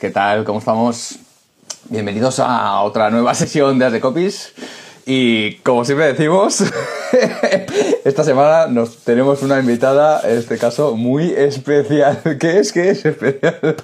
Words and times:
¿qué 0.00 0.10
tal? 0.10 0.44
¿Cómo 0.44 0.60
estamos? 0.60 1.16
Bienvenidos 1.90 2.40
a 2.40 2.80
otra 2.80 3.10
nueva 3.10 3.34
sesión 3.34 3.78
de 3.78 3.84
As 3.84 3.92
de 3.92 4.00
Copies. 4.00 4.54
Y 5.04 5.56
como 5.56 5.84
siempre 5.84 6.06
decimos, 6.06 6.64
esta 8.04 8.24
semana 8.24 8.66
nos 8.66 8.96
tenemos 9.04 9.42
una 9.42 9.60
invitada, 9.60 10.22
en 10.24 10.38
este 10.38 10.56
caso, 10.56 10.96
muy 10.96 11.30
especial. 11.32 12.18
¿Qué 12.40 12.60
es? 12.60 12.72
¿Qué 12.72 12.88
es 12.88 13.04
especial? 13.04 13.58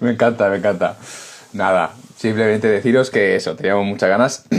me 0.00 0.12
encanta, 0.12 0.48
me 0.50 0.58
encanta. 0.58 0.96
Nada, 1.52 1.90
simplemente 2.16 2.68
deciros 2.68 3.10
que 3.10 3.34
eso, 3.34 3.56
teníamos 3.56 3.86
muchas 3.86 4.08
ganas. 4.08 4.44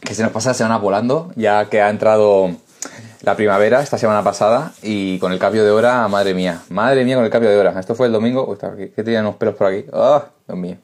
Que 0.00 0.14
se 0.14 0.22
nos 0.22 0.30
pasa 0.30 0.50
la 0.50 0.54
semana 0.54 0.76
volando, 0.76 1.32
ya 1.34 1.68
que 1.68 1.80
ha 1.80 1.90
entrado 1.90 2.54
la 3.26 3.34
primavera 3.34 3.82
esta 3.82 3.98
semana 3.98 4.22
pasada 4.22 4.72
y 4.82 5.18
con 5.18 5.32
el 5.32 5.40
cambio 5.40 5.64
de 5.64 5.72
hora, 5.72 6.06
madre 6.06 6.32
mía, 6.32 6.62
madre 6.68 7.04
mía 7.04 7.16
con 7.16 7.24
el 7.24 7.30
cambio 7.30 7.50
de 7.50 7.58
hora. 7.58 7.74
Esto 7.80 7.96
fue 7.96 8.06
el 8.06 8.12
domingo, 8.12 8.46
Uy, 8.46 8.56
¿qué 8.94 9.02
tenían 9.02 9.26
unos 9.26 9.34
pelos 9.34 9.56
por 9.56 9.66
aquí? 9.66 9.84
¡Oh, 9.92 10.22
Dios 10.46 10.56
mío! 10.56 10.76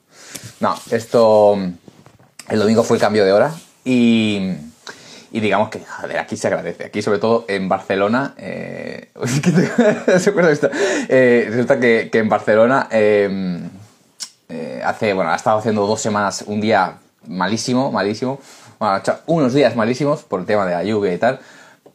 No, 0.58 0.74
esto, 0.90 1.56
el 2.48 2.58
domingo 2.58 2.82
fue 2.82 2.96
el 2.96 3.00
cambio 3.00 3.24
de 3.24 3.32
hora 3.32 3.52
y, 3.84 4.54
y 5.30 5.38
digamos 5.38 5.68
que, 5.68 5.84
joder, 5.84 6.18
aquí 6.18 6.36
se 6.36 6.48
agradece. 6.48 6.86
Aquí, 6.86 7.00
sobre 7.00 7.20
todo 7.20 7.44
en 7.46 7.68
Barcelona, 7.68 8.34
eh, 8.36 9.12
eh, 11.08 11.46
resulta 11.48 11.78
que, 11.78 12.08
que, 12.10 12.18
en 12.18 12.28
Barcelona 12.28 12.88
eh, 12.90 13.60
eh, 14.48 14.82
hace, 14.84 15.12
bueno, 15.14 15.30
ha 15.30 15.36
estado 15.36 15.60
haciendo 15.60 15.86
dos 15.86 16.00
semanas 16.00 16.42
un 16.48 16.60
día 16.60 16.94
malísimo, 17.28 17.92
malísimo. 17.92 18.40
Bueno, 18.80 19.00
unos 19.26 19.54
días 19.54 19.76
malísimos 19.76 20.24
por 20.24 20.40
el 20.40 20.46
tema 20.46 20.66
de 20.66 20.72
la 20.72 20.82
lluvia 20.82 21.14
y 21.14 21.18
tal 21.18 21.38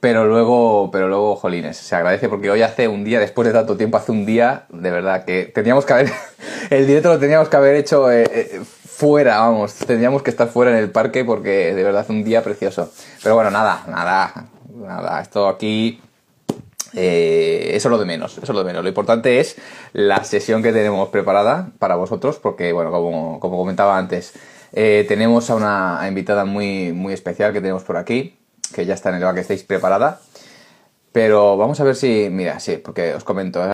pero 0.07 0.25
luego, 0.25 0.89
pero 0.89 1.09
luego, 1.09 1.35
jolines, 1.35 1.75
se 1.75 1.93
agradece 1.93 2.29
porque 2.29 2.49
hoy 2.49 2.61
hace 2.61 2.87
un 2.87 3.03
día, 3.03 3.19
después 3.19 3.45
de 3.45 3.53
tanto 3.53 3.75
tiempo, 3.75 3.97
hace 3.97 4.13
un 4.13 4.25
día, 4.25 4.63
de 4.69 4.89
verdad, 4.89 5.25
que 5.25 5.51
teníamos 5.53 5.83
que 5.83 5.91
haber, 5.91 6.13
el 6.69 6.87
directo 6.87 7.09
lo 7.09 7.19
teníamos 7.19 7.49
que 7.49 7.57
haber 7.57 7.75
hecho 7.75 8.09
eh, 8.09 8.23
eh, 8.31 8.61
fuera, 8.85 9.39
vamos, 9.39 9.73
teníamos 9.73 10.23
que 10.23 10.29
estar 10.29 10.47
fuera 10.47 10.71
en 10.71 10.77
el 10.77 10.91
parque 10.91 11.25
porque 11.25 11.75
de 11.75 11.83
verdad 11.83 12.03
hace 12.03 12.13
un 12.13 12.23
día 12.23 12.41
precioso. 12.41 12.89
Pero 13.21 13.35
bueno, 13.35 13.51
nada, 13.51 13.83
nada, 13.85 14.45
nada, 14.77 15.19
esto 15.19 15.45
aquí, 15.49 15.99
eh, 16.93 17.71
eso 17.73 17.89
es 17.89 17.91
lo 17.91 17.97
de 17.97 18.05
menos, 18.05 18.31
eso 18.37 18.43
es 18.43 18.49
lo 18.49 18.59
de 18.59 18.63
menos. 18.63 18.83
Lo 18.83 18.87
importante 18.87 19.41
es 19.41 19.57
la 19.91 20.23
sesión 20.23 20.63
que 20.63 20.71
tenemos 20.71 21.09
preparada 21.09 21.71
para 21.79 21.97
vosotros 21.97 22.37
porque, 22.37 22.71
bueno, 22.71 22.91
como, 22.91 23.41
como 23.41 23.57
comentaba 23.57 23.97
antes, 23.97 24.31
tenemos 24.71 25.49
a 25.49 25.55
una 25.55 25.99
invitada 26.07 26.45
muy, 26.45 26.93
muy 26.93 27.11
especial 27.11 27.51
que 27.51 27.59
tenemos 27.59 27.83
por 27.83 27.97
aquí 27.97 28.36
que 28.73 28.85
ya 28.85 28.93
está 28.93 29.09
en 29.09 29.21
el 29.21 29.33
que 29.33 29.41
estéis 29.41 29.63
preparada. 29.63 30.19
Pero 31.11 31.57
vamos 31.57 31.79
a 31.79 31.83
ver 31.83 31.95
si, 31.95 32.29
mira, 32.29 32.59
sí, 32.59 32.77
porque 32.77 33.13
os 33.15 33.23
comento, 33.23 33.71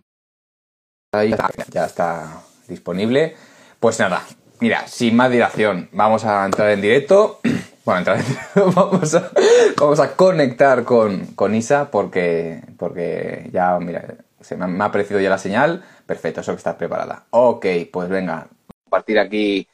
ahí 1.13 1.33
ya 1.69 1.85
está 1.85 2.43
disponible. 2.67 3.35
Pues 3.79 3.99
nada, 3.99 4.23
mira, 4.59 4.87
sin 4.87 5.15
más 5.15 5.29
dilación, 5.29 5.89
vamos 5.91 6.25
a 6.25 6.45
entrar 6.45 6.69
en 6.71 6.81
directo. 6.81 7.39
Bueno, 7.85 7.99
entrar 7.99 8.17
en 8.17 8.73
vamos 8.75 9.13
a, 9.13 9.29
vamos 9.77 9.99
a 9.99 10.15
conectar 10.15 10.85
con, 10.85 11.25
con 11.35 11.53
Isa 11.53 11.91
porque, 11.91 12.61
porque 12.77 13.49
ya, 13.51 13.77
mira, 13.77 14.19
se 14.39 14.55
me, 14.55 14.81
ha 14.81 14.85
aparecido 14.85 15.19
ya 15.19 15.29
la 15.29 15.37
señal. 15.37 15.83
Perfecto, 16.05 16.39
eso 16.39 16.53
que 16.53 16.59
está 16.59 16.77
preparada. 16.77 17.25
Ok, 17.31 17.65
pues 17.91 18.07
venga, 18.07 18.47
compartir 18.85 19.19
aquí 19.19 19.67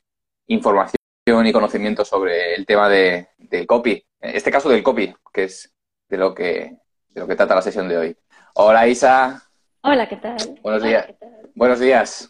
información 0.48 0.98
y 1.46 1.52
conocimiento 1.52 2.04
sobre 2.04 2.56
el 2.56 2.66
tema 2.66 2.90
de, 2.90 3.28
del 3.38 3.68
copy. 3.68 4.04
En 4.22 4.36
este 4.36 4.52
caso 4.52 4.70
del 4.70 4.84
copy, 4.84 5.14
que 5.32 5.46
es 5.46 5.74
de 6.10 6.18
lo 6.18 6.36
que, 6.36 6.76
de 7.10 7.22
lo 7.22 7.28
que 7.28 7.36
trata 7.36 7.56
la 7.56 7.62
sesión 7.62 7.88
de 7.88 7.98
hoy. 7.98 8.18
Hola 8.56 8.88
Isa. 8.88 9.42
Hola, 9.82 10.10
¿qué 10.10 10.18
tal? 10.18 10.36
Buenos 10.62 10.84
días. 10.84 11.08
Buenos 11.56 11.80
días. 11.80 12.30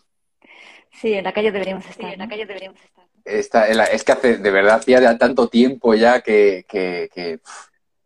Sí, 0.92 1.14
en 1.14 1.24
la 1.24 1.34
calle 1.34 1.52
deberíamos 1.52 1.90
estar. 1.90 2.14
en 2.14 2.20
la 2.20 2.28
calle 2.28 2.46
deberíamos 2.46 2.80
estar. 2.80 3.06
es 3.26 4.04
que 4.04 4.12
hace, 4.12 4.38
de 4.38 4.52
verdad, 4.52 4.76
hacía 4.76 5.18
tanto 5.18 5.48
tiempo 5.48 5.96
ya 5.96 6.22
que, 6.22 6.66
que, 6.70 7.10
que, 7.12 7.40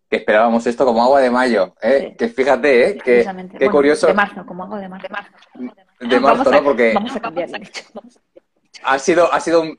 esperábamos 0.09 0.66
esto 0.66 0.86
como 0.86 1.03
agua 1.03 1.19
de 1.19 1.31
mayo. 1.31 1.75
¿eh? 1.81 2.16
Que 2.18 2.29
fíjate, 2.29 2.90
¿eh? 2.90 2.97
que, 2.97 3.69
curioso. 3.69 4.08
De 4.08 4.13
marzo, 4.13 4.46
como 4.46 4.63
agua 4.63 4.79
de 4.79 4.88
marzo. 4.88 5.08
De 6.00 6.19
marzo, 6.22 6.52
¿no? 6.52 6.63
Porque. 6.63 6.94
Vamos 6.94 7.16
a 7.16 7.19
cambiar, 7.19 7.50
ha 8.84 9.00
sido, 9.00 9.32
ha 9.32 9.40
sido 9.40 9.62
un, 9.62 9.76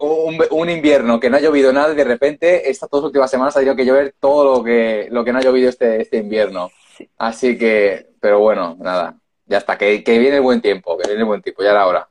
un, 0.51 0.71
invierno 0.71 1.21
que 1.21 1.31
no 1.31 1.37
ha 1.37 1.41
llovido 1.41 1.73
nada 1.73 1.93
y 1.93 1.97
de 1.97 2.05
repente 2.05 2.71
estas 2.71 2.91
dos 2.91 3.05
últimas 3.05 3.31
semanas 3.31 3.57
ha 3.57 3.61
tenido 3.61 3.77
que 3.77 3.85
llover 3.85 4.15
todo 4.19 4.57
lo 4.57 4.65
que, 4.65 5.09
lo 5.11 5.25
que 5.25 5.33
no 5.33 5.39
ha 5.39 5.43
llovido 5.43 5.69
este, 5.69 6.03
este 6.03 6.19
invierno. 6.19 6.71
Así 7.19 7.59
que, 7.59 8.11
pero 8.21 8.41
bueno, 8.41 8.77
nada, 8.81 9.17
ya 9.47 9.59
está, 9.59 9.77
que, 9.77 10.03
que, 10.03 10.19
viene 10.19 10.37
el 10.37 10.43
buen 10.43 10.61
tiempo, 10.61 10.97
que 10.97 11.09
viene 11.09 11.21
el 11.21 11.27
buen 11.27 11.43
tiempo, 11.43 11.63
ya 11.63 11.71
era 11.71 11.87
hora. 11.87 12.09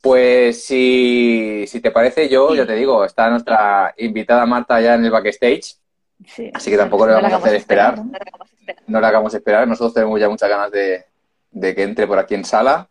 Pues 0.00 0.64
si, 0.64 1.64
si 1.66 1.80
te 1.80 1.90
parece, 1.90 2.28
yo 2.28 2.54
ya 2.54 2.66
te 2.66 2.74
digo, 2.74 3.04
está 3.04 3.30
nuestra 3.30 3.94
invitada 3.96 4.44
Marta 4.46 4.80
ya 4.80 4.94
en 4.94 5.04
el 5.04 5.10
backstage. 5.10 5.76
así 6.52 6.70
que 6.70 6.76
tampoco 6.76 7.06
le 7.06 7.14
vamos 7.14 7.32
a 7.32 7.36
hacer 7.36 7.54
esperar. 7.54 8.02
No 8.86 9.00
le 9.00 9.06
hagamos 9.06 9.32
esperar. 9.34 9.66
Nosotros 9.66 9.94
tenemos 9.94 10.20
ya 10.20 10.28
muchas 10.28 10.48
ganas 10.48 10.70
de, 10.70 11.06
de 11.50 11.74
que 11.74 11.82
entre 11.82 12.06
por 12.06 12.18
aquí 12.18 12.34
en 12.34 12.44
sala 12.44 12.88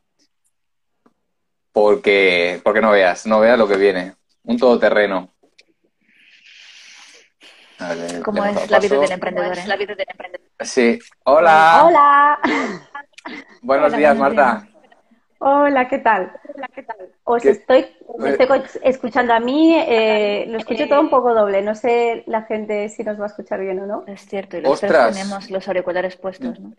porque, 1.74 2.62
porque 2.64 2.82
no 2.82 2.92
veas, 2.92 3.26
no 3.26 3.40
veas 3.40 3.58
lo 3.58 3.68
que 3.68 3.76
viene. 3.76 4.14
Un 4.44 4.58
todoterreno. 4.58 5.30
Como 8.24 8.46
es 8.46 8.70
la 8.72 8.80
vida 8.80 9.00
del 9.00 9.12
emprendedor. 9.12 9.58
¿eh? 9.58 9.64
La 9.68 9.76
vida 9.76 9.96
del 9.96 10.08
emprendedor. 10.10 10.48
Sí. 10.62 11.00
Hola. 11.26 11.84
Hola. 11.84 12.40
Buenos 13.62 13.98
días, 13.98 14.16
Marta. 14.16 14.68
Hola, 15.40 15.90
¿qué 15.90 15.98
tal? 15.98 16.32
Hola, 16.56 16.70
¿qué 16.74 16.84
tal? 16.84 16.98
Os 17.26 17.44
estoy, 17.44 17.86
estoy 18.26 18.64
escuchando 18.82 19.34
a 19.34 19.42
mí, 19.42 19.76
eh, 19.76 20.46
lo 20.48 20.58
escucho 20.58 20.88
todo 20.88 21.02
un 21.02 21.10
poco 21.10 21.34
doble. 21.34 21.62
No 21.62 21.76
sé 21.76 22.24
la 22.28 22.44
gente 22.44 22.88
si 22.88 23.04
nos 23.04 23.20
va 23.20 23.26
a 23.26 23.28
escuchar 23.28 23.60
bien 23.60 23.80
o 23.80 23.86
no. 23.86 24.04
Es 24.08 24.26
cierto, 24.26 24.58
y 24.58 24.62
los 24.62 24.80
tres 24.80 24.94
tenemos 25.14 25.50
los 25.50 25.68
auriculares 25.68 26.16
puestos, 26.16 26.60
¿no? 26.60 26.74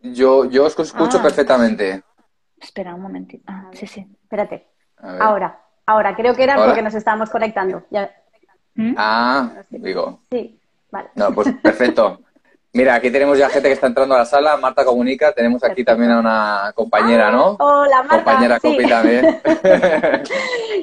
Yo, 0.00 0.46
yo 0.46 0.64
os 0.64 0.78
escucho 0.78 1.18
ah. 1.18 1.22
perfectamente. 1.22 2.02
Espera 2.62 2.94
un 2.94 3.02
momentito. 3.02 3.42
Ah, 3.46 3.70
sí, 3.72 3.86
sí. 3.86 4.06
Espérate. 4.22 4.68
Ahora, 5.20 5.58
ahora, 5.84 6.14
creo 6.14 6.34
que 6.34 6.44
era 6.44 6.56
porque 6.64 6.80
nos 6.80 6.94
estábamos 6.94 7.28
conectando. 7.28 7.84
¿Mm? 8.74 8.94
Ah, 8.96 9.50
digo. 9.70 10.20
Sí, 10.30 10.60
vale. 10.90 11.10
No, 11.16 11.32
pues 11.32 11.52
perfecto. 11.62 12.20
Mira, 12.74 12.94
aquí 12.94 13.10
tenemos 13.10 13.36
ya 13.36 13.50
gente 13.50 13.68
que 13.68 13.74
está 13.74 13.88
entrando 13.88 14.14
a 14.14 14.18
la 14.18 14.24
sala. 14.24 14.56
Marta 14.56 14.84
comunica. 14.84 15.32
Tenemos 15.32 15.62
aquí 15.64 15.84
también 15.84 16.12
a 16.12 16.20
una 16.20 16.72
compañera, 16.74 17.30
¿no? 17.30 17.56
Ah, 17.58 17.64
hola, 17.64 18.02
Marta. 18.04 18.24
Compañera 18.24 18.58
sí. 18.60 18.76
también. 18.88 19.24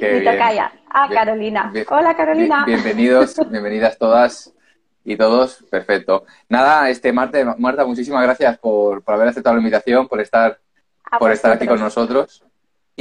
Mi 0.00 0.24
tocaya. 0.24 0.72
Ah, 0.90 1.08
Carolina. 1.12 1.72
hola, 1.88 2.14
Carolina. 2.14 2.64
bienvenidos, 2.66 3.36
bienvenidas 3.48 3.96
todas 3.96 4.52
y 5.02 5.16
todos. 5.16 5.64
Perfecto. 5.70 6.26
Nada, 6.48 6.90
este 6.90 7.12
Marta, 7.12 7.56
Marta 7.58 7.84
muchísimas 7.86 8.22
gracias 8.22 8.58
por, 8.58 9.02
por 9.02 9.14
haber 9.14 9.28
aceptado 9.28 9.56
la 9.56 9.60
invitación, 9.60 10.06
por 10.06 10.20
estar 10.20 10.58
por 11.18 11.32
estar 11.32 11.52
aquí 11.52 11.66
con 11.66 11.80
nosotros 11.80 12.44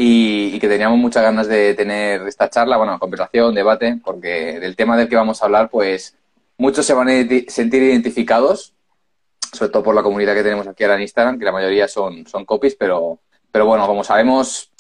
y, 0.02 0.58
que 0.60 0.70
teníamos 0.70 0.98
muchas 0.98 1.24
ganas 1.24 1.48
de 1.48 1.74
tener 1.74 2.22
esta 2.28 2.50
charla, 2.50 2.78
bueno, 2.78 2.98
conversación, 3.00 3.54
debate, 3.54 4.00
porque 4.04 4.60
del 4.60 4.76
tema 4.76 4.96
del 4.96 5.10
que 5.10 5.16
vamos 5.16 5.42
a 5.42 5.46
hablar, 5.46 5.70
pues 5.70 6.16
muchos 6.58 6.86
se 6.86 6.94
van 6.94 7.10
a 7.10 7.14
sentir 7.48 7.84
identificados, 7.84 8.74
sobre 9.52 9.72
todo 9.72 9.84
por 9.84 9.96
la 9.96 10.04
comunidad 10.04 10.36
que 10.36 10.44
tenemos 10.44 10.68
aquí 10.68 10.84
ahora 10.84 10.96
en 10.96 11.02
Instagram, 11.02 11.38
que 11.38 11.46
la 11.46 11.52
mayoría 11.52 11.88
son, 11.88 12.26
son 12.28 12.46
copies, 12.46 12.76
pero, 12.76 13.20
pero 13.52 13.66
bueno, 13.66 13.86
como 13.88 14.04
sabemos 14.06 14.72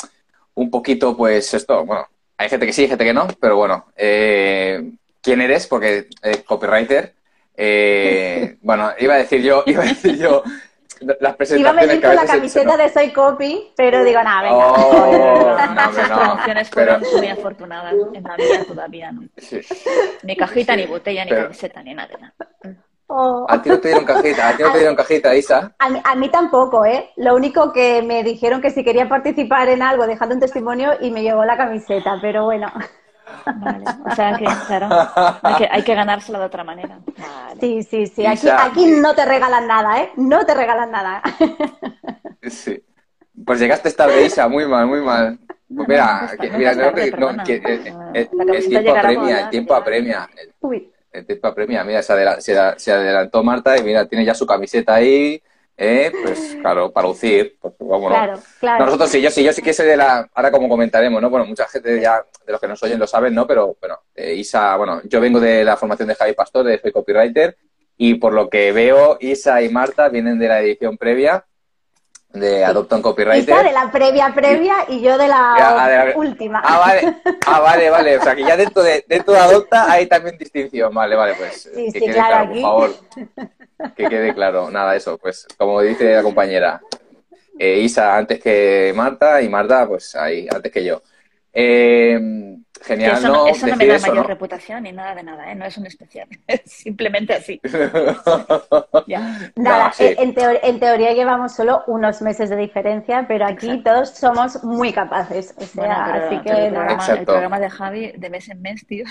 un 0.53 0.69
poquito, 0.69 1.18
pues 1.18 1.53
esto, 1.53 1.85
bueno, 1.85 2.07
hay 2.38 2.47
gente 2.47 2.66
que 2.66 2.73
sí, 2.73 2.84
hay 2.84 2.88
gente 2.88 3.03
que 3.03 3.13
no, 3.13 3.28
pero 3.41 3.57
bueno, 3.57 3.88
eh, 3.97 4.91
¿quién 5.22 5.41
eres? 5.41 5.68
Porque 5.68 6.07
eh, 6.22 6.44
copywriter. 6.45 7.13
Eh, 7.57 8.57
bueno, 8.62 8.91
iba 9.00 9.16
a 9.16 9.18
decir 9.18 9.41
yo, 9.41 9.63
iba 9.66 9.84
a 9.84 9.88
decir 9.88 10.18
yo 10.18 10.44
las 11.00 11.36
presentaciones. 11.36 11.60
Iba 11.60 11.70
a 11.70 11.86
venir 11.86 12.02
con 12.02 12.16
la 12.16 12.26
camiseta 12.26 12.78
de 12.78 12.90
Soy 12.90 13.12
Copy, 13.12 13.72
pero 13.76 14.04
digo, 14.04 14.22
nada, 14.24 14.42
venga. 14.44 14.72
Oh, 14.72 15.58
no, 15.76 15.92
Esas 15.92 16.10
promociones 16.10 16.70
fueron 16.70 17.02
muy 17.16 17.28
afortunadas. 17.28 17.94
En 18.13 18.24
la 18.24 18.36
vida 18.36 18.66
todavía 18.68 19.12
no. 19.12 19.22
Ni 20.24 20.36
cajita, 20.36 20.75
ni 20.75 20.86
botella, 20.86 21.25
ni 21.25 21.31
camiseta, 21.31 21.84
ni 21.84 21.94
nada. 21.94 22.34
Oh. 23.12 23.48
¿A 23.50 23.60
ti 23.60 23.69
no 23.69 23.80
te 23.80 23.88
dieron 23.88 24.06
cajita? 24.06 24.50
¿A 24.50 24.57
ti 24.57 24.62
no 24.62 24.72
te 24.72 24.78
dieron 24.78 24.96
cajita, 24.96 25.36
Isa? 25.36 25.74
A 25.80 25.90
mí, 25.90 26.00
a 26.04 26.16
mí, 26.16 26.30
tampoco, 26.30 26.86
¿eh? 26.86 27.10
Lo 27.18 27.36
único 27.36 27.74
que 27.74 28.04
me 28.04 28.24
dijeron 28.24 28.62
que 28.62 28.69
si 28.69 28.84
quería 28.84 29.10
participar 29.10 29.68
en 29.69 29.81
algo, 29.81 30.06
dejando 30.06 30.36
un 30.36 30.42
testimonio 30.42 30.92
y 31.02 31.10
me 31.10 31.24
llegó 31.24 31.44
la 31.44 31.57
camiseta, 31.57 32.19
pero 32.22 32.45
bueno. 32.45 32.72
Vale. 33.46 33.86
O 34.06 34.16
sea 34.16 34.38
que, 34.38 34.46
claro, 34.68 34.90
hay 35.44 35.56
que, 35.56 35.70
hay 35.72 35.84
que 35.84 35.96
ganárselo 35.96 36.40
de 36.40 36.46
otra 36.46 36.64
manera. 36.64 37.00
Sí, 37.60 37.84
sí, 37.84 38.08
sí. 38.08 38.26
Aquí, 38.26 38.48
aquí 38.50 38.86
no 38.86 39.16
te 39.16 39.26
regalan 39.26 39.68
nada, 39.68 40.02
¿eh? 40.02 40.12
No 40.18 40.46
te 40.46 40.54
regalan 40.54 40.92
nada. 40.92 41.22
Sí. 42.50 42.81
Pues 43.46 43.60
llegaste 43.60 43.92
tarde, 43.92 44.26
Isa, 44.26 44.48
muy 44.48 44.66
mal, 44.66 44.88
muy 44.88 45.02
mal. 45.02 45.40
Pues 45.74 45.88
mira, 45.88 46.31
mira, 46.58 46.94
que, 46.94 47.12
no, 47.12 47.44
que, 47.44 47.56
eh, 47.56 47.94
eh, 48.14 48.30
el, 48.31 48.68
tiempo 48.68 48.96
apremia, 48.96 49.40
el 49.42 49.50
tiempo 49.50 49.76
apremia. 49.76 50.30
El, 51.12 51.26
tiempo 51.26 51.48
apremia, 51.48 51.84
mira, 51.84 52.02
se, 52.02 52.42
se, 52.78 52.92
adelantó 52.92 53.44
Marta 53.44 53.78
y 53.78 53.84
mira, 53.84 54.08
tiene 54.08 54.26
ya 54.26 54.34
su 54.34 54.48
camiseta 54.48 54.96
ahí, 54.96 55.42
eh, 55.81 56.12
pues 56.24 56.58
claro, 56.62 56.92
para 56.92 57.08
lucir, 57.08 57.58
porque 57.60 57.78
vamos, 57.80 58.10
claro, 58.10 58.40
claro. 58.60 58.86
nosotros 58.86 59.10
sí, 59.10 59.22
yo 59.22 59.31
sí, 59.31 59.44
yo 59.44 59.54
sí 59.54 59.62
que 59.62 59.74
soy 59.74 59.88
de 59.88 59.96
la, 59.96 60.30
ahora 60.34 60.52
como 60.52 60.68
comentaremos, 60.68 61.22
¿no? 61.22 61.30
Bueno, 61.30 61.46
mucha 61.46 61.66
gente 61.68 62.02
ya 62.02 62.24
de 62.46 62.52
los 62.52 62.60
que 62.60 62.68
nos 62.68 62.84
oyen 62.84 63.00
lo 63.00 63.08
saben, 63.08 63.34
¿no? 63.34 63.48
Pero 63.48 63.78
bueno, 63.80 64.00
eh, 64.14 64.36
Isa, 64.36 64.76
bueno, 64.76 65.02
yo 65.06 65.22
vengo 65.22 65.40
de 65.40 65.64
la 65.64 65.78
formación 65.78 66.10
de 66.10 66.16
Javi 66.16 66.34
Pastor, 66.34 66.66
de 66.66 66.80
soy 66.80 66.92
copywriter, 66.92 67.58
y 67.96 68.16
por 68.16 68.34
lo 68.34 68.50
que 68.50 68.74
veo, 68.74 69.18
Isa 69.22 69.62
y 69.62 69.70
Marta 69.70 70.10
vienen 70.10 70.38
de 70.38 70.48
la 70.50 70.60
edición 70.60 70.98
previa 70.98 71.46
de 72.34 72.64
Adopta 72.64 72.96
un 72.96 73.02
Copywriter. 73.02 73.64
De 73.64 73.72
la 73.72 73.92
previa 73.92 74.34
previa 74.34 74.76
y 74.88 75.02
yo 75.02 75.18
de 75.18 75.28
la, 75.28 76.14
última. 76.16 76.62
Ah, 76.64 76.80
vale, 76.80 77.16
ah, 77.48 77.60
vale, 77.60 77.90
vale. 77.90 78.18
O 78.18 78.22
sea, 78.22 78.36
que 78.36 78.44
ya 78.44 78.56
dentro 78.56 78.84
de, 78.84 79.04
dentro 79.08 79.34
de 79.34 79.40
Adopta 79.40 79.92
hay 79.92 80.06
también 80.08 80.38
distinción. 80.38 80.94
Vale, 80.94 81.16
vale, 81.16 81.34
pues. 81.36 81.70
Sí, 81.74 81.92
que 81.92 82.00
sí, 82.00 82.06
quede 82.06 82.14
claro, 82.14 82.50
por 82.50 82.62
favor. 82.62 82.96
Que 83.96 84.10
quede 84.10 84.34
claro. 84.34 84.70
Nada, 84.70 84.94
eso, 84.98 85.18
pues, 85.18 85.48
como 85.58 85.80
dice 85.80 86.14
la 86.14 86.22
compañera, 86.22 86.81
eh, 87.58 87.80
Isa 87.80 88.18
antes 88.18 88.42
que 88.42 88.92
Marta 88.94 89.42
y 89.42 89.48
Marta, 89.48 89.88
pues 89.88 90.16
ahí, 90.16 90.50
antes 90.54 90.70
que 90.70 90.84
yo. 90.84 91.02
Eh, 91.54 92.20
Genial, 92.81 93.18
eso 93.18 93.28
no, 93.28 93.48
eso 93.48 93.68
no 93.68 93.76
me 93.76 93.86
da 93.86 94.00
mayor 94.00 94.28
reputación 94.28 94.84
ni 94.84 94.92
nada 94.92 95.16
de 95.16 95.24
nada, 95.24 95.52
¿eh? 95.52 95.56
no 95.56 95.66
es 95.66 95.78
un 95.78 95.86
especial, 95.86 96.28
es 96.48 96.62
simplemente 96.66 97.34
así. 97.34 97.60
Nada, 99.56 99.92
en, 100.00 100.80
teoría 100.80 101.14
llevamos 101.14 101.54
solo 101.54 101.84
unos 101.88 102.22
meses 102.22 102.50
de 102.50 102.56
diferencia, 102.56 103.26
pero 103.28 103.46
aquí 103.46 103.81
todos 103.84 104.12
somos 104.12 104.64
muy 104.64 104.94
capaces. 104.94 105.54
O 105.58 105.66
sea, 105.66 106.14
así 106.14 106.40
que 106.42 106.52
el 106.52 106.74
programa, 106.74 107.06
el 107.08 107.26
programa, 107.26 107.60
de 107.60 107.70
Javi 107.70 108.12
de 108.16 108.30
mes 108.30 108.50
en 108.50 108.62
mes, 108.62 108.86
tío. 108.88 109.06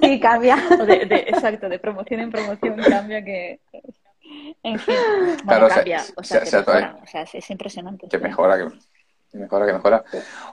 Sí, 0.00 0.20
cambia. 0.20 0.56
exacto, 1.26 1.68
de 1.68 1.78
promoción 1.78 2.20
en 2.20 2.30
promoción 2.30 2.76
cambia 2.76 3.24
que. 3.24 3.60
En 4.62 4.78
fin, 4.78 4.94
bueno, 5.44 5.68
cambia, 5.68 6.02
o 6.16 6.22
sea, 6.22 6.40
que 6.40 6.50
mejora, 6.50 6.98
o 7.02 7.06
sea, 7.06 7.22
es 7.22 7.50
impresionante. 7.50 8.08
Que 8.08 8.18
mejora, 8.18 8.56
que 8.56 8.64
mejora, 9.38 9.66
que 9.66 9.72
mejora. 9.72 10.04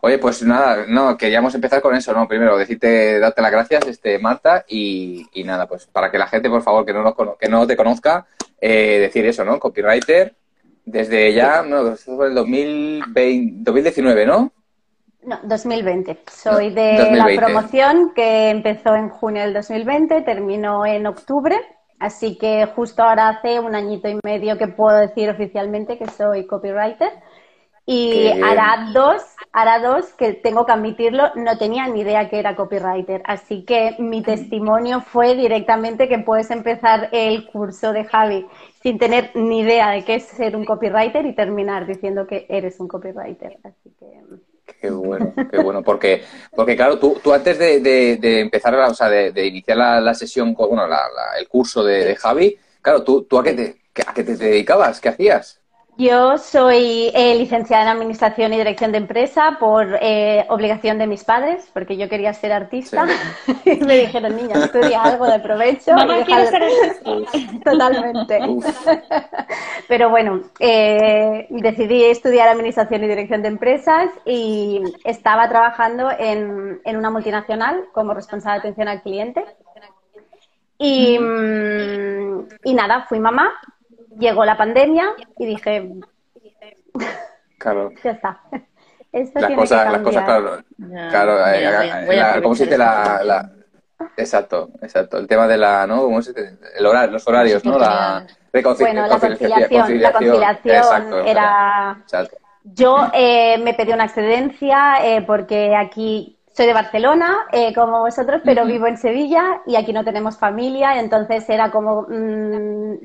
Oye, 0.01 0.17
pues 0.17 0.43
nada, 0.43 0.85
no, 0.87 1.17
queríamos 1.17 1.53
empezar 1.55 1.81
con 1.81 1.95
eso, 1.95 2.13
¿no? 2.13 2.27
Primero, 2.27 2.57
decirte, 2.57 3.19
darte 3.19 3.41
las 3.41 3.51
gracias, 3.51 3.87
este, 3.87 4.19
Marta, 4.19 4.65
y, 4.67 5.27
nada, 5.45 5.67
pues 5.67 5.87
para 5.87 6.11
que 6.11 6.17
la 6.17 6.27
gente, 6.27 6.49
por 6.49 6.61
favor, 6.61 6.85
que 6.85 6.93
no, 6.93 7.15
que 7.37 7.49
no 7.49 7.67
te 7.67 7.77
conozca, 7.77 8.25
eh, 8.59 8.99
decir 8.99 9.25
eso, 9.25 9.43
¿no? 9.45 9.59
Copywriter, 9.59 10.35
desde 10.85 11.33
ya, 11.33 11.61
no, 11.63 11.95
fue 11.95 12.27
el 12.27 12.35
2020, 12.35 13.63
2019, 13.63 14.25
¿no? 14.25 14.51
No, 15.23 15.39
2020. 15.43 16.17
Soy 16.31 16.71
de 16.71 17.11
la 17.15 17.25
promoción 17.35 18.13
que 18.15 18.49
empezó 18.49 18.95
en 18.95 19.09
junio 19.09 19.43
del 19.43 19.53
2020, 19.53 20.21
terminó 20.21 20.85
en 20.85 21.05
octubre, 21.05 21.55
así 21.99 22.37
que 22.39 22.65
justo 22.75 23.03
ahora 23.03 23.29
hace 23.29 23.59
un 23.59 23.75
añito 23.75 24.09
y 24.09 24.19
medio 24.23 24.57
que 24.57 24.67
puedo 24.67 24.97
decir 24.97 25.29
oficialmente 25.29 25.99
que 25.99 26.07
soy 26.07 26.47
copywriter. 26.47 27.11
Y 27.85 28.27
hará 28.43 28.91
dos, 28.93 29.23
hará 29.51 29.79
dos 29.79 30.13
que 30.13 30.33
tengo 30.33 30.65
que 30.65 30.71
admitirlo, 30.71 31.31
no 31.35 31.57
tenía 31.57 31.87
ni 31.87 32.01
idea 32.01 32.29
que 32.29 32.39
era 32.39 32.55
copywriter. 32.55 33.21
Así 33.25 33.65
que 33.65 33.95
mi 33.99 34.21
testimonio 34.21 35.01
fue 35.01 35.35
directamente 35.35 36.07
que 36.07 36.19
puedes 36.19 36.51
empezar 36.51 37.09
el 37.11 37.47
curso 37.47 37.91
de 37.91 38.05
Javi 38.05 38.45
sin 38.83 38.97
tener 38.97 39.31
ni 39.35 39.59
idea 39.59 39.91
de 39.91 40.03
qué 40.03 40.15
es 40.15 40.25
ser 40.25 40.55
un 40.55 40.65
copywriter 40.65 41.25
y 41.25 41.35
terminar 41.35 41.85
diciendo 41.85 42.27
que 42.27 42.45
eres 42.49 42.79
un 42.79 42.87
copywriter. 42.87 43.57
Así 43.63 43.91
que... 43.99 44.21
Qué 44.79 44.89
bueno, 44.89 45.33
qué 45.51 45.57
bueno, 45.59 45.83
porque, 45.83 46.23
porque 46.55 46.75
claro, 46.75 46.97
tú, 46.97 47.19
tú 47.21 47.33
antes 47.33 47.59
de, 47.59 48.19
empezar, 48.41 48.73
o 48.75 48.93
sea, 48.93 49.09
de, 49.09 49.45
iniciar 49.45 49.77
la, 49.77 50.13
sesión, 50.13 50.53
bueno, 50.53 50.83
el 51.37 51.47
curso 51.47 51.83
de, 51.83 52.15
Javi, 52.15 52.57
claro, 52.81 53.03
tú, 53.03 53.23
tú 53.23 53.37
a, 53.37 53.43
qué 53.43 53.53
te, 53.53 53.81
a 54.07 54.13
qué 54.13 54.23
te 54.23 54.37
dedicabas, 54.37 55.01
qué 55.01 55.09
hacías. 55.09 55.60
Yo 56.01 56.39
soy 56.39 57.11
eh, 57.13 57.35
licenciada 57.35 57.83
en 57.83 57.89
Administración 57.89 58.51
y 58.53 58.57
Dirección 58.57 58.91
de 58.91 58.97
Empresa 58.97 59.57
por 59.59 59.99
eh, 60.01 60.47
obligación 60.49 60.97
de 60.97 61.05
mis 61.05 61.23
padres, 61.23 61.69
porque 61.75 61.95
yo 61.95 62.09
quería 62.09 62.33
ser 62.33 62.53
artista. 62.53 63.05
y 63.65 63.75
me 63.81 63.97
dijeron, 63.99 64.35
niña, 64.35 64.65
estudia 64.65 65.03
algo 65.03 65.27
de 65.27 65.39
provecho. 65.39 65.93
Mamá, 65.93 66.25
quiero 66.25 66.45
ser 66.47 66.63
Totalmente. 67.63 68.39
Pero 69.87 70.09
bueno, 70.09 70.41
eh, 70.57 71.45
decidí 71.51 72.05
estudiar 72.05 72.49
Administración 72.49 73.03
y 73.03 73.07
Dirección 73.07 73.43
de 73.43 73.49
Empresas 73.49 74.09
y 74.25 74.81
estaba 75.03 75.47
trabajando 75.49 76.09
en, 76.17 76.81
en 76.83 76.97
una 76.97 77.11
multinacional 77.11 77.79
como 77.93 78.15
responsable 78.15 78.55
de 78.55 78.59
atención 78.61 78.87
al 78.87 79.03
cliente. 79.03 79.45
Y, 80.79 81.19
mm, 81.19 82.47
y 82.63 82.73
nada, 82.73 83.05
fui 83.07 83.19
mamá 83.19 83.53
llegó 84.19 84.45
la 84.45 84.57
pandemia 84.57 85.13
y 85.37 85.45
dije, 85.45 85.89
claro. 87.57 87.91
ya 88.03 88.11
está. 88.11 88.41
las, 89.11 89.53
cosas, 89.53 89.91
las 89.91 90.01
cosas, 90.01 90.23
claro, 90.23 90.63
claro 91.09 92.41
¿cómo 92.41 92.55
se 92.55 92.65
dice 92.65 92.77
la, 92.77 93.51
Exacto, 94.17 94.69
exacto. 94.81 95.17
El 95.17 95.27
tema 95.27 95.47
de 95.47 95.57
la, 95.57 95.85
¿no? 95.85 96.01
¿Cómo 96.01 96.21
se 96.21 96.33
dice? 96.33 96.57
El 96.75 96.85
horario, 96.85 97.11
los 97.11 97.27
horarios, 97.27 97.63
¿no? 97.63 97.77
La 97.77 98.25
bueno, 98.51 99.07
la 99.07 99.19
conciliación, 99.19 100.01
la 100.01 100.11
conciliación 100.11 101.27
era... 101.27 102.03
Yo 102.63 103.09
eh, 103.13 103.57
me 103.57 103.73
pedí 103.73 103.91
una 103.91 104.05
excedencia 104.05 104.97
eh, 105.03 105.23
porque 105.25 105.75
aquí 105.75 106.37
soy 106.53 106.67
de 106.67 106.73
Barcelona, 106.73 107.47
eh, 107.51 107.73
como 107.73 108.01
vosotros, 108.01 108.41
pero 108.43 108.65
vivo 108.65 108.85
en 108.85 108.97
Sevilla 108.97 109.61
y 109.65 109.75
aquí 109.77 109.93
no 109.93 110.03
tenemos 110.03 110.37
familia, 110.37 110.99
entonces 110.99 111.49
era 111.49 111.71
como... 111.71 112.05
Mm, 112.07 112.95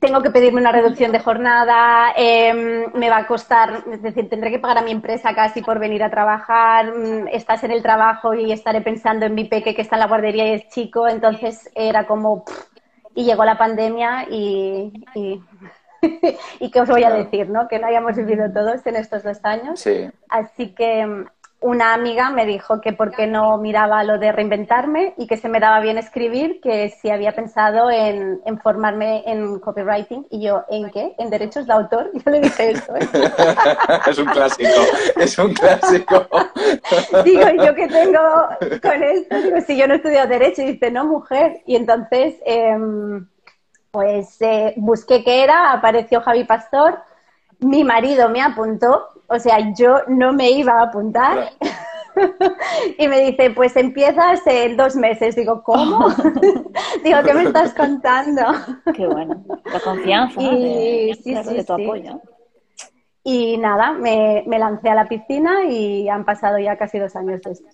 tengo 0.00 0.22
que 0.22 0.30
pedirme 0.30 0.60
una 0.60 0.72
reducción 0.72 1.12
de 1.12 1.20
jornada, 1.20 2.12
em, 2.16 2.92
me 2.94 3.10
va 3.10 3.18
a 3.18 3.26
costar, 3.26 3.84
es 3.90 4.02
decir, 4.02 4.28
tendré 4.28 4.50
que 4.50 4.58
pagar 4.58 4.78
a 4.78 4.82
mi 4.82 4.92
empresa 4.92 5.34
casi 5.34 5.62
por 5.62 5.78
venir 5.78 6.02
a 6.02 6.10
trabajar, 6.10 6.92
mm, 6.96 7.28
estás 7.28 7.64
en 7.64 7.72
el 7.72 7.82
trabajo 7.82 8.34
y 8.34 8.52
estaré 8.52 8.80
pensando 8.80 9.26
en 9.26 9.34
mi 9.34 9.44
peque 9.44 9.74
que 9.74 9.82
está 9.82 9.96
en 9.96 10.00
la 10.00 10.06
guardería 10.06 10.48
y 10.48 10.54
es 10.54 10.68
chico, 10.68 11.08
entonces 11.08 11.70
era 11.74 12.06
como... 12.06 12.44
y 13.14 13.24
llegó 13.24 13.44
la 13.44 13.58
pandemia 13.58 14.26
y, 14.30 14.92
y, 15.14 15.42
y 16.60 16.70
qué 16.70 16.80
os 16.80 16.88
voy 16.88 17.02
a 17.02 17.10
decir, 17.10 17.50
¿no? 17.50 17.66
Que 17.66 17.80
no 17.80 17.88
hayamos 17.88 18.16
vivido 18.16 18.52
todos 18.52 18.86
en 18.86 18.96
estos 18.96 19.24
dos 19.24 19.40
años. 19.42 19.80
Sí. 19.80 20.08
Así 20.28 20.74
que 20.74 21.26
una 21.60 21.92
amiga 21.92 22.30
me 22.30 22.46
dijo 22.46 22.80
que 22.80 22.92
por 22.92 23.10
qué 23.10 23.26
no 23.26 23.58
miraba 23.58 24.04
lo 24.04 24.18
de 24.18 24.30
reinventarme 24.30 25.14
y 25.16 25.26
que 25.26 25.36
se 25.36 25.48
me 25.48 25.58
daba 25.58 25.80
bien 25.80 25.98
escribir, 25.98 26.60
que 26.60 26.90
si 26.90 27.10
había 27.10 27.32
pensado 27.32 27.90
en, 27.90 28.40
formarme 28.62 29.24
en 29.26 29.58
copywriting. 29.58 30.26
Y 30.30 30.42
yo, 30.42 30.64
¿en 30.68 30.88
qué? 30.90 31.16
¿En 31.18 31.30
derechos 31.30 31.66
de 31.66 31.72
autor? 31.72 32.10
Yo 32.24 32.30
le 32.30 32.40
dije 32.40 32.70
eso. 32.70 32.94
¿eh? 32.96 33.08
es 34.08 34.18
un 34.18 34.26
clásico, 34.26 34.80
es 35.16 35.38
un 35.38 35.54
clásico. 35.54 36.26
digo, 37.24 37.48
¿yo 37.64 37.74
qué 37.74 37.88
tengo 37.88 38.20
con 38.80 39.02
esto? 39.02 39.42
Digo, 39.42 39.60
si 39.60 39.76
yo 39.76 39.86
no 39.86 39.94
he 39.94 39.96
estudiado 39.96 40.28
derecho, 40.28 40.62
y 40.62 40.72
dice, 40.72 40.90
no, 40.90 41.06
mujer. 41.06 41.62
Y 41.66 41.74
entonces, 41.74 42.36
em, 42.44 43.26
pues 43.90 44.40
eh, 44.40 44.74
busqué 44.76 45.24
qué 45.24 45.42
era, 45.42 45.72
apareció 45.72 46.20
Javi 46.20 46.44
Pastor, 46.44 47.00
mi 47.58 47.82
marido 47.82 48.28
me 48.28 48.42
apuntó 48.42 49.17
o 49.28 49.38
sea, 49.38 49.72
yo 49.74 50.00
no 50.08 50.32
me 50.32 50.50
iba 50.50 50.72
a 50.72 50.84
apuntar. 50.84 51.50
y 52.98 53.08
me 53.08 53.20
dice, 53.20 53.50
pues 53.50 53.76
empiezas 53.76 54.44
en 54.46 54.76
dos 54.76 54.96
meses. 54.96 55.36
Digo, 55.36 55.62
¿cómo? 55.62 56.08
Digo, 57.04 57.18
¿qué 57.24 57.34
me 57.34 57.44
estás 57.44 57.74
contando? 57.74 58.42
Qué 58.94 59.06
bueno. 59.06 59.44
La 59.72 59.80
confianza 59.80 60.40
y, 60.40 61.14
sí, 61.14 61.36
sí, 61.44 61.54
de 61.54 61.64
tu 61.64 61.74
apoyo. 61.74 62.20
Y 63.22 63.58
nada, 63.58 63.92
me, 63.92 64.44
lancé 64.46 64.88
a 64.88 64.94
la 64.94 65.06
piscina 65.06 65.66
y 65.66 66.08
han 66.08 66.24
pasado 66.24 66.58
ya 66.58 66.76
casi 66.76 66.98
dos 66.98 67.14
años 67.14 67.42
de 67.42 67.52
esto. 67.52 67.68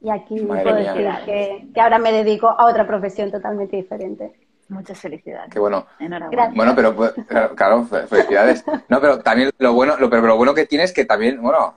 Y 0.00 0.10
aquí 0.10 0.40
puedo 0.40 0.74
decir 0.74 1.08
que, 1.24 1.68
que 1.74 1.80
ahora 1.80 1.98
me 1.98 2.12
dedico 2.12 2.48
a 2.48 2.66
otra 2.66 2.86
profesión 2.86 3.30
totalmente 3.30 3.76
diferente. 3.76 4.32
Muchas 4.72 4.98
felicidades. 4.98 5.52
Qué 5.52 5.58
bueno. 5.58 5.86
Enhorabuena. 5.98 6.52
Bueno, 6.54 6.74
pero 6.74 6.94
pues, 6.94 7.12
claro, 7.54 7.84
felicidades. 7.84 8.64
No, 8.88 9.00
pero 9.00 9.18
también 9.20 9.50
lo 9.58 9.72
bueno, 9.72 9.96
lo, 9.98 10.08
pero 10.10 10.26
lo 10.26 10.36
bueno 10.36 10.54
que 10.54 10.66
tienes 10.66 10.90
es 10.90 10.94
que 10.94 11.04
también, 11.04 11.40
bueno, 11.40 11.74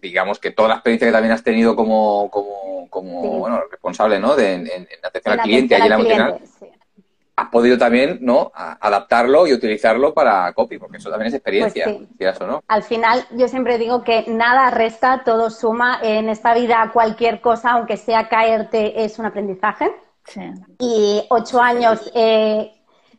digamos 0.00 0.38
que 0.38 0.50
toda 0.50 0.68
la 0.68 0.74
experiencia 0.76 1.08
que 1.08 1.12
también 1.12 1.32
has 1.32 1.42
tenido 1.42 1.76
como, 1.76 2.30
como, 2.30 2.88
como 2.88 3.38
bueno, 3.38 3.62
responsable, 3.70 4.18
¿no? 4.18 4.36
De, 4.36 4.54
en, 4.54 4.88
atención 5.02 5.38
al 5.38 5.40
cliente, 5.40 5.74
allí 5.74 5.84
en 5.84 6.18
la 6.18 6.38
has 7.38 7.50
podido 7.50 7.78
también, 7.78 8.18
¿no? 8.20 8.50
adaptarlo 8.54 9.46
y 9.46 9.52
utilizarlo 9.52 10.12
para 10.12 10.52
copy, 10.54 10.76
porque 10.76 10.96
eso 10.96 11.08
también 11.08 11.28
es 11.28 11.34
experiencia, 11.34 11.84
pues 12.18 12.40
¿no? 12.40 12.62
Al 12.66 12.82
final, 12.82 13.24
yo 13.30 13.46
siempre 13.46 13.78
digo 13.78 14.02
que 14.02 14.24
nada 14.26 14.70
resta, 14.70 15.22
todo 15.24 15.48
suma. 15.48 16.00
En 16.02 16.28
esta 16.28 16.52
vida, 16.52 16.90
cualquier 16.92 17.40
cosa, 17.40 17.72
aunque 17.72 17.96
sea 17.96 18.28
caerte, 18.28 19.04
es 19.04 19.20
un 19.20 19.26
aprendizaje. 19.26 19.88
Y 20.78 21.24
ocho 21.30 21.60
años 21.60 22.10
eh, 22.14 22.72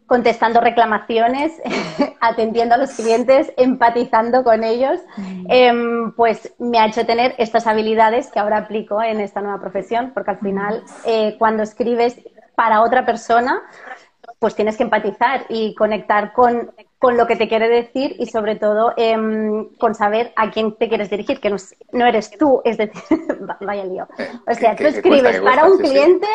contestando 0.06 0.60
reclamaciones, 0.60 1.54
atendiendo 2.20 2.76
a 2.76 2.78
los 2.78 2.92
clientes, 2.92 3.54
empatizando 3.58 4.44
con 4.44 4.64
ellos, 4.64 5.00
mm. 5.18 5.46
em, 5.50 6.12
pues 6.14 6.54
me 6.58 6.80
ha 6.80 6.88
hecho 6.88 7.06
tener 7.06 7.36
estas 7.38 7.68
habilidades 7.68 8.32
que 8.32 8.40
ahora 8.40 8.58
aplico 8.58 9.02
en 9.02 9.22
esta 9.22 9.42
nueva 9.42 9.62
profesión, 9.62 10.12
porque 10.14 10.32
al 10.32 10.40
final, 10.40 10.84
mm. 10.84 10.90
eh, 11.06 11.36
cuando 11.38 11.64
escribes 11.64 12.20
para 12.56 12.82
otra 12.82 13.06
persona, 13.06 13.62
pues 14.40 14.56
tienes 14.56 14.78
que 14.78 14.84
empatizar 14.84 15.46
y 15.50 15.76
conectar 15.76 16.34
con, 16.34 16.72
lo 17.02 17.28
que 17.28 17.36
te 17.36 17.48
quiere 17.48 17.70
decir 17.70 18.16
y 18.20 18.26
sobre 18.26 18.56
todo 18.56 18.94
em, 18.98 19.70
con 19.78 19.96
saber 19.96 20.34
a 20.36 20.50
quién 20.50 20.76
te 20.76 20.88
quieres 20.90 21.10
dirigir, 21.10 21.40
que 21.40 21.50
no, 21.50 22.06
eres 22.06 22.32
tú, 22.32 22.62
es 22.64 22.78
decir, 22.78 23.02
vaya 23.62 23.86
lío. 23.86 24.08
O 24.48 24.54
sea, 24.56 24.76
tú 24.76 24.86
escribes 24.86 25.40
para 25.42 25.66
un 25.66 25.78
cliente, 25.78 26.28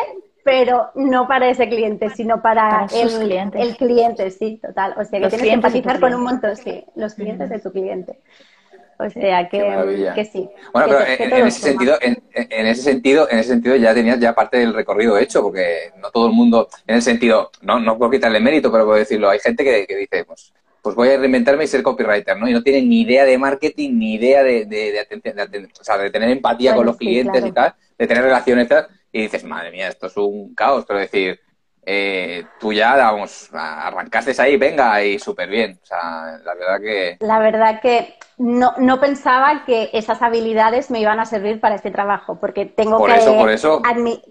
pero 0.45 0.91
no 0.93 1.27
para 1.27 1.49
ese 1.49 1.67
cliente, 1.67 2.11
sino 2.11 2.39
para, 2.39 2.85
el, 2.93 3.31
el, 3.31 3.75
cliente, 3.77 4.29
sí, 4.29 4.59
total. 4.61 4.93
O 4.95 5.03
sea, 5.03 5.19
que 5.19 5.27
tienes 5.27 5.41
que 5.41 5.53
empatizar 5.53 5.99
con 5.99 6.13
un 6.13 6.21
montón, 6.21 6.55
sí, 6.55 6.85
los 6.95 7.15
clientes 7.15 7.49
de 7.49 7.57
tu 7.57 7.71
cliente. 7.71 8.19
O 8.99 9.09
sea 9.09 9.49
que, 9.49 10.11
que 10.13 10.25
sí. 10.25 10.47
Bueno, 10.71 10.89
pero 10.89 11.35
en, 11.35 11.47
ese 11.47 11.61
sentido, 11.61 11.97
en, 11.99 12.67
ese 12.67 12.83
sentido, 12.83 13.27
en 13.27 13.39
ese 13.39 13.49
sentido 13.49 13.75
ya 13.75 13.95
tenías 13.95 14.19
ya 14.19 14.35
parte 14.35 14.59
del 14.59 14.75
recorrido 14.75 15.17
hecho, 15.17 15.41
porque 15.41 15.91
no 15.97 16.11
todo 16.11 16.27
el 16.27 16.33
mundo, 16.33 16.69
en 16.85 16.97
el 16.97 17.01
sentido, 17.01 17.49
no, 17.63 17.79
no 17.79 17.97
puedo 17.97 18.11
quitarle 18.11 18.39
mérito, 18.39 18.71
pero 18.71 18.85
puedo 18.85 18.99
decirlo, 18.99 19.31
hay 19.31 19.39
gente 19.39 19.63
que, 19.63 19.95
dice, 19.95 20.25
pues, 20.25 20.53
pues 20.79 20.95
voy 20.95 21.09
a 21.09 21.17
reinventarme 21.17 21.63
y 21.63 21.67
ser 21.67 21.81
copywriter, 21.81 22.37
¿no? 22.37 22.47
Y 22.47 22.53
no 22.53 22.61
tiene 22.61 22.83
ni 22.83 23.01
idea 23.01 23.25
de 23.25 23.35
marketing, 23.39 23.97
ni 23.97 24.13
idea 24.13 24.43
de, 24.43 24.65
de, 24.65 24.91
de, 24.91 25.69
o 25.81 25.83
sea, 25.83 25.97
de 25.97 26.11
tener 26.11 26.29
empatía 26.29 26.75
con 26.75 26.85
los 26.85 26.97
clientes 26.97 27.43
y 27.43 27.51
tal, 27.51 27.73
de 27.97 28.05
tener 28.05 28.23
relaciones 28.23 28.67
y 28.67 28.69
tal, 28.69 28.87
y 29.15 29.21
dices, 29.21 29.45
madre 29.45 29.71
mía, 29.71 29.87
esto 29.87 30.07
es 30.07 30.17
un 30.17 30.53
caos, 30.53 30.83
pero 30.85 30.99
decir, 30.99 31.39
eh, 31.85 32.43
tú 32.59 32.73
ya, 32.73 32.97
vamos, 32.97 33.49
arrancaste 33.53 34.33
ahí, 34.41 34.57
venga, 34.57 35.01
y 35.01 35.17
súper 35.19 35.47
bien. 35.47 35.79
O 35.81 35.85
sea, 35.85 36.37
la 36.43 36.53
verdad 36.53 36.81
que... 36.81 37.17
La 37.21 37.39
verdad 37.39 37.79
que 37.79 38.15
no, 38.37 38.73
no, 38.77 38.99
pensaba 38.99 39.63
que 39.65 39.89
esas 39.93 40.21
habilidades 40.21 40.91
me 40.91 40.99
iban 40.99 41.21
a 41.21 41.25
servir 41.25 41.61
para 41.61 41.75
este 41.75 41.91
trabajo, 41.91 42.41
porque 42.41 42.65
tengo, 42.65 43.01
que, 43.05 43.13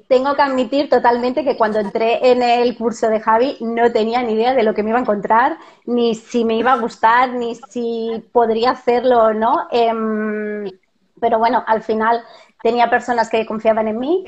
tengo 0.06 0.36
que 0.36 0.42
admitir 0.42 0.90
totalmente 0.90 1.44
que 1.44 1.56
cuando 1.56 1.80
entré 1.80 2.30
en 2.30 2.42
el 2.42 2.76
curso 2.76 3.08
de 3.08 3.20
Javi 3.20 3.56
no 3.62 3.90
tenía 3.90 4.22
ni 4.22 4.34
idea 4.34 4.52
de 4.52 4.64
lo 4.64 4.74
que 4.74 4.82
me 4.82 4.90
iba 4.90 4.98
a 4.98 5.02
encontrar, 5.02 5.56
ni 5.86 6.14
si 6.14 6.44
me 6.44 6.56
iba 6.56 6.74
a 6.74 6.78
gustar, 6.78 7.30
ni 7.30 7.54
si 7.70 8.22
podría 8.32 8.72
hacerlo 8.72 9.28
o 9.28 9.32
no. 9.32 9.66
Em, 9.72 10.70
pero 11.18 11.38
bueno, 11.38 11.64
al 11.66 11.82
final 11.82 12.22
tenía 12.62 12.90
personas 12.90 13.30
que 13.30 13.46
confiaban 13.46 13.88
en 13.88 13.98
mí 13.98 14.26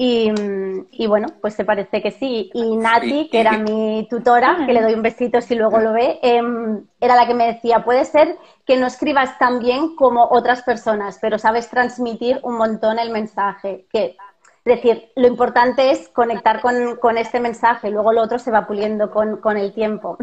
y, 0.00 1.06
bueno, 1.08 1.26
pues 1.40 1.56
te 1.56 1.64
parece 1.64 2.00
que 2.00 2.12
sí. 2.12 2.52
Y 2.54 2.76
Nati, 2.76 3.28
que 3.28 3.40
era 3.40 3.58
mi 3.58 4.06
tutora, 4.08 4.64
que 4.64 4.72
le 4.72 4.80
doy 4.80 4.94
un 4.94 5.02
besito 5.02 5.40
si 5.40 5.56
luego 5.56 5.80
lo 5.80 5.92
ve, 5.92 6.20
em, 6.22 6.84
era 7.00 7.16
la 7.16 7.26
que 7.26 7.34
me 7.34 7.46
decía, 7.46 7.84
puede 7.84 8.04
ser 8.04 8.38
que 8.64 8.76
no 8.76 8.86
escribas 8.86 9.36
tan 9.38 9.58
bien 9.58 9.96
como 9.96 10.28
otras 10.30 10.62
personas, 10.62 11.18
pero 11.20 11.36
sabes 11.36 11.68
transmitir 11.68 12.38
un 12.44 12.56
montón 12.56 13.00
el 13.00 13.10
mensaje, 13.10 13.86
que 13.92 14.16
es 14.64 14.76
decir, 14.76 15.10
lo 15.16 15.26
importante 15.26 15.90
es 15.90 16.08
conectar 16.08 16.60
con, 16.60 17.16
este 17.16 17.40
mensaje, 17.40 17.90
luego 17.90 18.12
lo 18.12 18.22
otro 18.22 18.38
se 18.38 18.50
va 18.50 18.66
puliendo 18.66 19.10
con, 19.10 19.56
el 19.56 19.72
tiempo. 19.72 20.18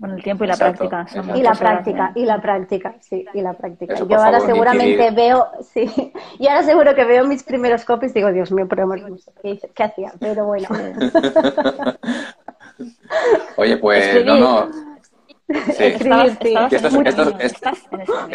Con 0.00 0.10
el 0.10 0.22
tiempo 0.22 0.44
y 0.44 0.48
la 0.48 0.56
práctica. 0.56 1.06
Y 1.34 1.42
la 1.42 1.52
práctica, 1.52 2.12
y 2.14 2.24
la 2.24 2.40
práctica, 2.40 2.96
sí, 3.00 3.24
y 3.32 3.40
la 3.40 3.52
práctica. 3.52 3.94
yo 3.94 4.20
ahora 4.20 4.40
seguramente 4.40 5.10
veo, 5.12 5.48
sí, 5.62 6.12
y 6.38 6.48
ahora 6.48 6.64
seguro 6.64 6.94
que 6.94 7.04
veo 7.04 7.24
mis 7.24 7.44
primeros 7.44 7.84
copies 7.84 8.12
y 8.12 8.16
digo, 8.16 8.32
Dios 8.32 8.50
mío, 8.50 8.66
pero 8.68 8.88
¿qué, 9.42 9.60
¿qué 9.74 9.84
hacía? 9.84 10.12
Pero 10.18 10.46
bueno. 10.46 10.68
Oye, 13.56 13.76
pues 13.76 14.24
no, 14.24 14.38
no. 14.38 14.68
Sí. 15.52 15.84
Escribir, 15.84 16.38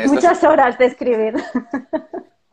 Muchas 0.08 0.44
horas 0.44 0.78
de 0.78 0.86
escribir. 0.86 1.34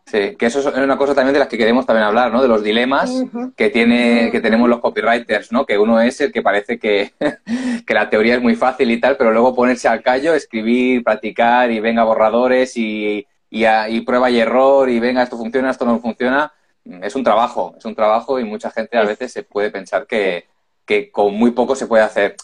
Sí, 0.07 0.37
que 0.37 0.47
eso 0.47 0.61
es 0.61 0.67
una 0.67 0.99
cosa 0.99 1.15
también 1.15 1.33
de 1.33 1.39
las 1.39 1.49
que 1.49 1.57
queremos 1.57 1.87
también 1.87 2.07
hablar, 2.07 2.31
¿no? 2.31 2.43
De 2.43 2.49
los 2.49 2.63
dilemas 2.63 3.11
que 3.57 3.71
tiene, 3.71 4.31
que 4.31 4.41
tenemos 4.41 4.69
los 4.69 4.81
copywriters, 4.81 5.51
¿no? 5.51 5.65
Que 5.65 5.79
uno 5.79 5.99
es 5.99 6.21
el 6.21 6.31
que 6.31 6.43
parece 6.43 6.79
que, 6.79 7.15
que, 7.87 7.95
la 7.95 8.11
teoría 8.11 8.35
es 8.35 8.43
muy 8.43 8.55
fácil 8.55 8.91
y 8.91 9.01
tal, 9.01 9.17
pero 9.17 9.33
luego 9.33 9.55
ponerse 9.55 9.89
al 9.89 10.03
callo, 10.03 10.35
escribir, 10.35 11.03
practicar 11.03 11.71
y 11.71 11.81
venga 11.81 12.05
borradores 12.05 12.77
y, 12.77 13.27
y, 13.51 14.01
prueba 14.03 14.31
y 14.31 14.41
error 14.41 14.91
y 14.91 15.01
venga, 15.01 15.23
esto 15.23 15.39
funciona, 15.39 15.71
esto 15.71 15.87
no 15.87 15.99
funciona, 16.01 16.53
es 16.85 17.15
un 17.15 17.25
trabajo, 17.25 17.75
es 17.79 17.85
un 17.87 17.95
trabajo 17.95 18.39
y 18.39 18.45
mucha 18.45 18.71
gente 18.71 18.99
a 18.99 19.05
veces 19.05 19.33
se 19.33 19.43
puede 19.43 19.71
pensar 19.71 20.07
que, 20.07 20.45
que 20.85 21.11
con 21.11 21.35
muy 21.35 21.53
poco 21.53 21.75
se 21.75 21.87
puede 21.87 22.03
hacer. 22.03 22.37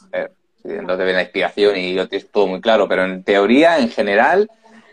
Entonces 0.65 1.15
la 1.15 1.23
inspiración 1.23 1.77
y 1.77 1.95
yo 1.95 2.09
todo 2.33 2.47
muy 2.47 2.61
claro, 2.63 2.89
pero 2.89 3.05
en 3.05 3.23
teoría, 3.23 3.79
en 3.79 3.91
general, 3.91 4.49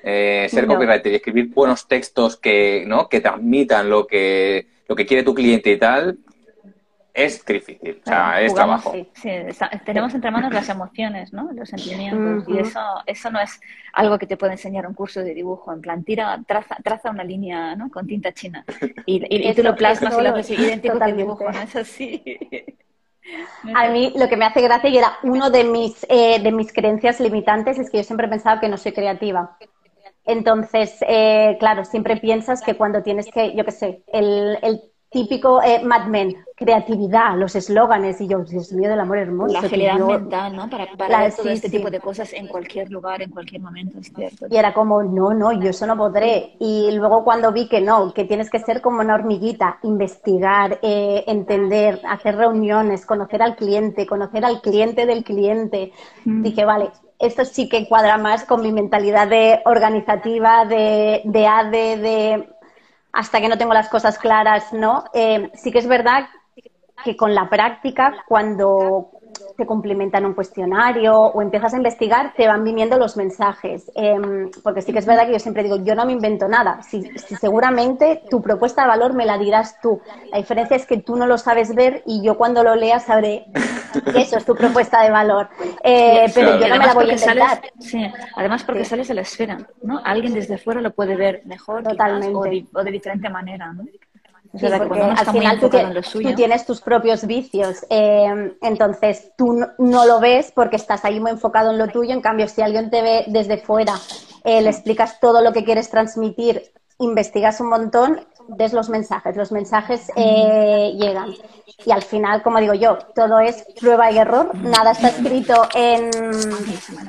eh, 0.10 0.48
ser 0.50 0.68
copywriter 0.68 1.12
y 1.12 1.16
escribir 1.16 1.50
buenos 1.54 1.86
textos 1.86 2.38
que, 2.38 2.86
¿no? 2.88 3.10
que 3.10 3.20
transmitan 3.20 3.90
lo 3.90 4.08
que, 4.08 4.66
lo 4.88 4.96
que 4.96 5.06
quiere 5.06 5.24
tu 5.24 5.34
cliente 5.34 5.72
y 5.72 5.78
tal, 5.78 6.18
es 7.14 7.44
difícil, 7.46 8.00
o 8.06 8.08
sea, 8.08 8.40
es 8.42 8.54
trabajo. 8.54 8.94
Sí, 9.16 9.34
tenemos 9.84 10.14
entre 10.14 10.32
manos 10.32 10.54
las 10.54 10.70
emociones, 10.70 11.34
¿no? 11.34 11.50
Los 11.52 11.68
sentimientos. 11.68 12.48
Y 12.48 12.60
eso, 12.60 12.80
eso 13.06 13.32
no 13.32 13.40
es 13.42 13.60
algo 13.92 14.18
que 14.18 14.28
te 14.28 14.38
puede 14.38 14.54
enseñar 14.54 14.88
un 14.88 14.94
curso 14.94 15.22
de 15.22 15.34
dibujo. 15.34 15.74
En 15.74 15.82
plan, 15.82 16.04
tira, 16.04 16.40
traza, 16.48 16.78
traza 16.84 17.10
una 17.10 17.24
línea, 17.24 17.76
¿no? 17.76 17.90
Con 17.90 18.06
tinta 18.06 18.32
china. 18.32 18.64
Y, 19.08 19.26
y, 19.30 19.54
tú 19.56 19.64
lo 19.64 19.76
plasmas 19.76 20.16
y 20.18 20.22
lo 20.22 20.36
haces 20.36 20.60
idéntico 20.60 20.98
al 21.02 21.18
dibujo, 21.18 21.52
¿no? 21.52 21.60
Es 21.60 21.76
así. 21.76 22.24
A 23.76 23.90
mí 23.90 24.14
lo 24.16 24.30
que 24.30 24.38
me 24.38 24.46
hace 24.46 24.62
gracia 24.62 24.90
y 24.90 24.98
era 24.98 25.18
uno 25.24 25.50
de 25.50 25.64
mis, 25.64 26.06
eh, 26.10 26.40
de 26.40 26.52
mis 26.52 26.72
creencias 26.72 27.20
limitantes 27.20 27.78
es 27.80 27.90
que 27.90 27.98
yo 27.98 28.04
siempre 28.04 28.28
he 28.28 28.30
pensado 28.30 28.62
que 28.62 28.70
no 28.70 28.78
soy 28.78 28.94
creativa. 28.94 29.58
Entonces, 30.28 30.98
eh, 31.08 31.56
claro, 31.60 31.86
siempre 31.86 32.18
piensas 32.18 32.62
que 32.62 32.76
cuando 32.76 33.02
tienes 33.02 33.28
que, 33.32 33.56
yo 33.56 33.66
qué 33.66 33.72
sé, 33.72 34.04
el, 34.12 34.60
el 34.62 34.82
típico 35.10 35.62
eh, 35.64 35.82
Mad 35.84 36.08
Men, 36.08 36.36
creatividad, 36.56 37.38
los 37.38 37.56
eslóganes, 37.56 38.20
y 38.20 38.28
yo, 38.28 38.40
Dios 38.44 38.74
mío, 38.74 38.90
del 38.90 39.00
amor 39.00 39.20
hermoso. 39.20 39.54
La 39.54 39.60
agilidad 39.60 40.00
mental, 40.00 40.56
¿no? 40.56 40.70
Para, 40.70 40.88
para 40.98 41.32
todo 41.32 41.50
este 41.50 41.70
tipo 41.70 41.90
de 41.90 42.00
cosas 42.00 42.34
en 42.34 42.48
cualquier 42.48 42.92
lugar, 42.92 43.22
en 43.22 43.32
cualquier 43.32 43.62
momento, 43.62 44.00
es 44.00 44.12
cierto. 44.14 44.48
Y 44.50 44.58
era 44.58 44.74
como, 44.74 45.02
no, 45.04 45.34
no, 45.34 45.54
yo 45.54 45.70
eso 45.70 45.88
no 45.88 45.96
podré. 45.96 46.58
Y 46.60 46.92
luego 46.92 47.24
cuando 47.24 47.52
vi 47.54 47.70
que 47.70 47.80
no, 47.80 48.14
que 48.14 48.26
tienes 48.26 48.50
que 48.50 48.60
ser 48.60 48.82
como 48.82 49.00
una 49.00 49.16
hormiguita, 49.16 49.80
investigar, 49.84 50.80
eh, 50.82 51.24
entender, 51.28 52.02
hacer 52.08 52.36
reuniones, 52.36 53.06
conocer 53.06 53.42
al 53.42 53.56
cliente, 53.56 54.06
conocer 54.06 54.44
al 54.44 54.62
cliente 54.62 55.06
del 55.06 55.24
cliente, 55.24 55.94
mm. 56.26 56.42
dije, 56.42 56.66
vale, 56.66 56.92
esto 57.20 57.46
sí 57.46 57.68
que 57.70 57.88
cuadra 57.88 58.18
más 58.18 58.46
con 58.46 58.62
mi 58.62 58.72
mentalidad 58.72 59.28
de 59.28 59.62
organizativa, 59.66 60.66
de, 60.66 61.22
de 61.26 61.48
ADE, 61.48 61.98
de 61.98 62.50
hasta 63.12 63.42
que 63.42 63.50
no 63.50 63.58
tengo 63.58 63.74
las 63.74 63.90
cosas 63.90 64.20
claras, 64.20 64.74
¿no? 64.74 65.06
Eh, 65.14 65.50
sí 65.56 65.72
que 65.72 65.80
es 65.80 65.88
verdad 65.88 66.28
que 67.04 67.16
con 67.16 67.34
la 67.34 67.50
práctica, 67.50 68.24
cuando 68.28 69.12
te 69.56 69.66
complementan 69.66 70.26
un 70.26 70.34
cuestionario 70.34 71.20
o 71.20 71.42
empiezas 71.42 71.74
a 71.74 71.78
investigar, 71.78 72.34
te 72.36 72.48
van 72.48 72.64
viniendo 72.64 72.98
los 72.98 73.18
mensajes. 73.18 73.92
Em, 73.96 74.50
porque 74.64 74.82
sí 74.82 74.94
que 74.94 75.00
es 75.00 75.06
verdad 75.06 75.26
que 75.26 75.34
yo 75.34 75.40
siempre 75.40 75.64
digo, 75.64 75.78
yo 75.78 75.96
no 75.96 76.06
me 76.06 76.14
invento 76.14 76.48
nada. 76.48 76.82
Si, 76.84 77.04
seguramente 77.40 78.24
tu 78.30 78.42
propuesta 78.42 78.84
de 78.84 78.88
valor 78.88 79.14
me 79.14 79.26
la 79.26 79.38
dirás 79.38 79.80
tú. 79.82 80.02
La 80.32 80.38
diferencia 80.38 80.76
es 80.76 80.86
que 80.86 80.98
tú 80.98 81.16
no 81.16 81.28
lo 81.28 81.38
sabes 81.38 81.74
ver 81.76 82.04
y 82.06 82.24
yo 82.24 82.38
cuando 82.38 82.64
lo 82.64 82.76
lea 82.76 83.00
sabré 83.00 83.46
que 84.12 84.22
eso 84.22 84.38
es 84.38 84.46
tu 84.46 84.56
propuesta 84.56 85.04
de 85.04 85.12
valor. 85.12 85.50
Eh, 85.84 86.32
pero 86.34 86.60
yo 86.60 86.68
no 86.68 86.78
me 86.78 86.86
la 86.86 86.94
voy 86.94 87.10
a 87.10 87.14
inventar. 87.14 87.62
sí, 87.80 88.12
además 88.36 88.64
porque 88.64 88.86
sales 88.86 89.08
de 89.08 89.14
la 89.14 89.22
esfera, 89.22 89.58
¿no? 89.82 90.02
Alguien 90.04 90.34
desde 90.34 90.58
fuera 90.58 90.82
lo 90.82 90.92
puede 90.92 91.16
ver 91.16 91.42
mejor 91.46 91.84
Totalmente. 91.84 92.36
o, 92.36 92.44
de, 92.44 92.66
o 92.74 92.84
de 92.84 92.92
diferente 92.92 93.30
manera, 93.30 93.74
¿no? 93.74 93.84
Porque 94.60 95.02
al 95.02 95.32
final 95.32 95.60
tú, 95.60 95.70
tienes 96.36 96.66
tus 96.66 96.82
propios 96.82 97.26
vicios, 97.26 97.86
eh, 97.90 98.56
entonces 98.62 99.32
tú 99.38 99.66
no, 99.78 100.06
lo 100.06 100.20
ves 100.20 100.52
porque 100.54 100.76
estás 100.76 101.06
ahí 101.06 101.20
muy 101.20 101.32
enfocado 101.32 101.72
en 101.72 101.78
lo 101.78 101.88
tuyo, 101.88 102.14
en 102.14 102.22
cambio 102.22 102.48
si 102.48 102.62
alguien 102.62 102.90
te 102.90 103.02
ve 103.02 103.26
desde 103.28 103.58
fuera, 103.58 103.96
eh, 104.44 104.62
le 104.62 104.70
explicas 104.70 105.20
todo 105.20 105.42
lo 105.42 105.54
que 105.54 105.64
quieres 105.64 105.90
transmitir, 105.90 106.72
investigas 107.00 107.60
un 107.60 107.70
montón, 107.70 108.26
ves 108.50 108.74
los 108.74 108.90
mensajes, 108.90 109.36
los 109.36 109.52
mensajes 109.52 110.12
eh, 110.16 110.94
llegan. 110.98 111.34
Y 111.86 111.92
al 111.92 112.02
final, 112.02 112.42
como 112.42 112.60
digo 112.60 112.74
yo, 112.74 112.98
todo 113.14 113.40
es 113.40 113.66
prueba 113.80 114.12
y 114.12 114.18
error, 114.18 114.56
nada 114.56 114.92
está 114.92 115.10
escrito 115.10 115.68
en, 115.76 116.10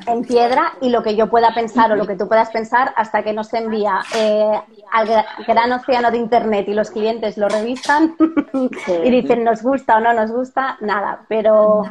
en 0.05 0.21
piedra 0.23 0.73
y 0.81 0.89
lo 0.89 1.01
que 1.01 1.15
yo 1.15 1.29
pueda 1.29 1.53
pensar 1.53 1.91
o 1.91 1.95
lo 1.95 2.05
que 2.05 2.15
tú 2.15 2.27
puedas 2.27 2.49
pensar 2.51 2.93
hasta 2.95 3.23
que 3.23 3.33
no 3.33 3.43
se 3.43 3.57
envía 3.57 3.99
eh, 4.15 4.61
al 4.91 5.25
gran 5.47 5.71
océano 5.71 6.11
de 6.11 6.17
Internet 6.17 6.67
y 6.67 6.73
los 6.73 6.91
clientes 6.91 7.37
lo 7.37 7.49
revisan 7.49 8.15
y 9.03 9.09
dicen 9.09 9.43
nos 9.43 9.63
gusta 9.63 9.97
o 9.97 9.99
no 9.99 10.13
nos 10.13 10.31
gusta, 10.31 10.77
nada, 10.81 11.25
pero 11.27 11.83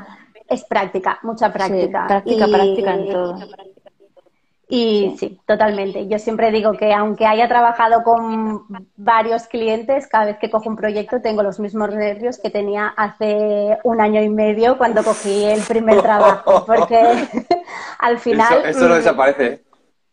es 0.49 0.64
práctica, 0.64 1.19
mucha 1.23 1.52
práctica. 1.52 2.07
práctica, 2.07 2.47
práctica 2.47 2.95
en 2.95 3.11
todo. 3.11 3.38
Y 4.70 5.16
sí, 5.18 5.40
totalmente. 5.46 6.08
Yo 6.08 6.18
siempre 6.18 6.52
digo 6.52 6.72
que 6.72 6.92
aunque 6.92 7.26
haya 7.26 7.48
trabajado 7.48 8.02
con 8.02 8.66
varios 8.96 9.46
clientes, 9.46 10.06
cada 10.06 10.26
vez 10.26 10.38
que 10.38 10.50
cojo 10.50 10.68
un 10.68 10.76
proyecto 10.76 11.22
tengo 11.22 11.42
los 11.42 11.58
mismos 11.58 11.94
nervios 11.94 12.38
que 12.38 12.50
tenía 12.50 12.88
hace 12.88 13.78
un 13.84 14.00
año 14.02 14.22
y 14.22 14.28
medio 14.28 14.76
cuando 14.76 15.02
cogí 15.02 15.46
el 15.46 15.62
primer 15.62 16.02
trabajo, 16.02 16.64
porque 16.66 17.00
al 17.98 18.18
final... 18.18 18.66
Eso, 18.66 18.87
no 18.88 18.96
desaparece. 18.96 19.64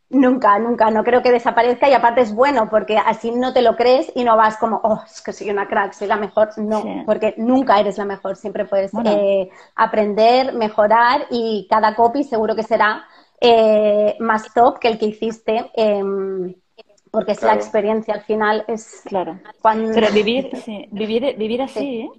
Nunca, 0.10 0.58
nunca, 0.60 0.90
no 0.90 1.04
creo 1.04 1.22
que 1.22 1.32
desaparezca 1.32 1.90
y 1.90 1.94
aparte 1.94 2.22
es 2.22 2.34
bueno 2.34 2.70
porque 2.70 2.98
así 2.98 3.32
no 3.32 3.52
te 3.52 3.62
lo 3.62 3.76
crees 3.76 4.10
y 4.16 4.24
no 4.24 4.38
vas 4.38 4.56
como, 4.56 4.80
oh, 4.84 5.02
es 5.06 5.22
que 5.22 5.34
soy 5.34 5.50
una 5.50 5.68
crack, 5.68 5.92
soy 5.92 6.08
la 6.08 6.16
mejor. 6.16 6.58
No, 6.58 7.04
porque 7.06 7.34
nunca 7.38 7.78
eres 7.80 7.98
la 7.98 8.06
mejor, 8.06 8.38
siempre 8.38 8.64
puedes 8.64 8.92
eh, 9.04 9.50
aprender, 9.76 10.54
mejorar 10.54 11.26
y 11.30 11.68
cada 11.70 11.96
copy 11.96 12.24
seguro 12.24 12.56
que 12.56 12.64
será 12.64 13.04
eh, 13.42 14.16
más 14.20 14.54
top 14.54 14.80
que 14.80 14.88
el 14.88 14.98
que 14.98 15.08
hiciste. 15.08 15.72
Em, 15.76 16.54
porque 17.12 17.32
es 17.32 17.42
la 17.44 17.54
experiencia 17.54 18.14
al 18.14 18.24
final 18.24 18.66
es 18.68 19.02
claro 19.06 19.40
pero 19.64 20.12
vivir 20.12 20.50
vivir 20.92 21.38
vivir 21.38 21.62
así 21.62 22.02
¿eh? 22.02 22.10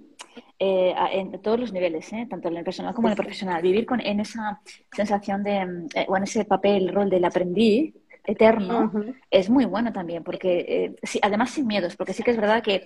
Eh, 0.59 0.95
en 1.11 1.39
todos 1.39 1.59
los 1.59 1.71
niveles, 1.71 2.11
¿eh? 2.13 2.25
tanto 2.27 2.47
en 2.47 2.57
el 2.57 2.63
personal 2.63 2.95
como 2.95 3.07
en 3.07 3.11
el 3.11 3.17
profesional. 3.17 3.61
Vivir 3.61 3.85
con, 3.85 3.99
en 4.01 4.19
esa 4.19 4.59
sensación 4.91 5.43
de, 5.43 5.87
eh, 5.93 6.05
o 6.07 6.17
en 6.17 6.23
ese 6.23 6.45
papel, 6.45 6.91
rol 6.91 7.11
del 7.11 7.25
aprendiz 7.25 7.93
eterno, 8.25 8.91
es 9.29 9.51
muy 9.51 9.65
bueno 9.65 9.93
también, 9.93 10.23
porque 10.23 10.95
sí, 11.03 11.19
además 11.21 11.51
sin 11.51 11.67
miedos, 11.67 11.95
porque 11.95 12.11
sí 12.11 12.23
que 12.23 12.31
es 12.31 12.37
verdad 12.37 12.61
que 12.61 12.85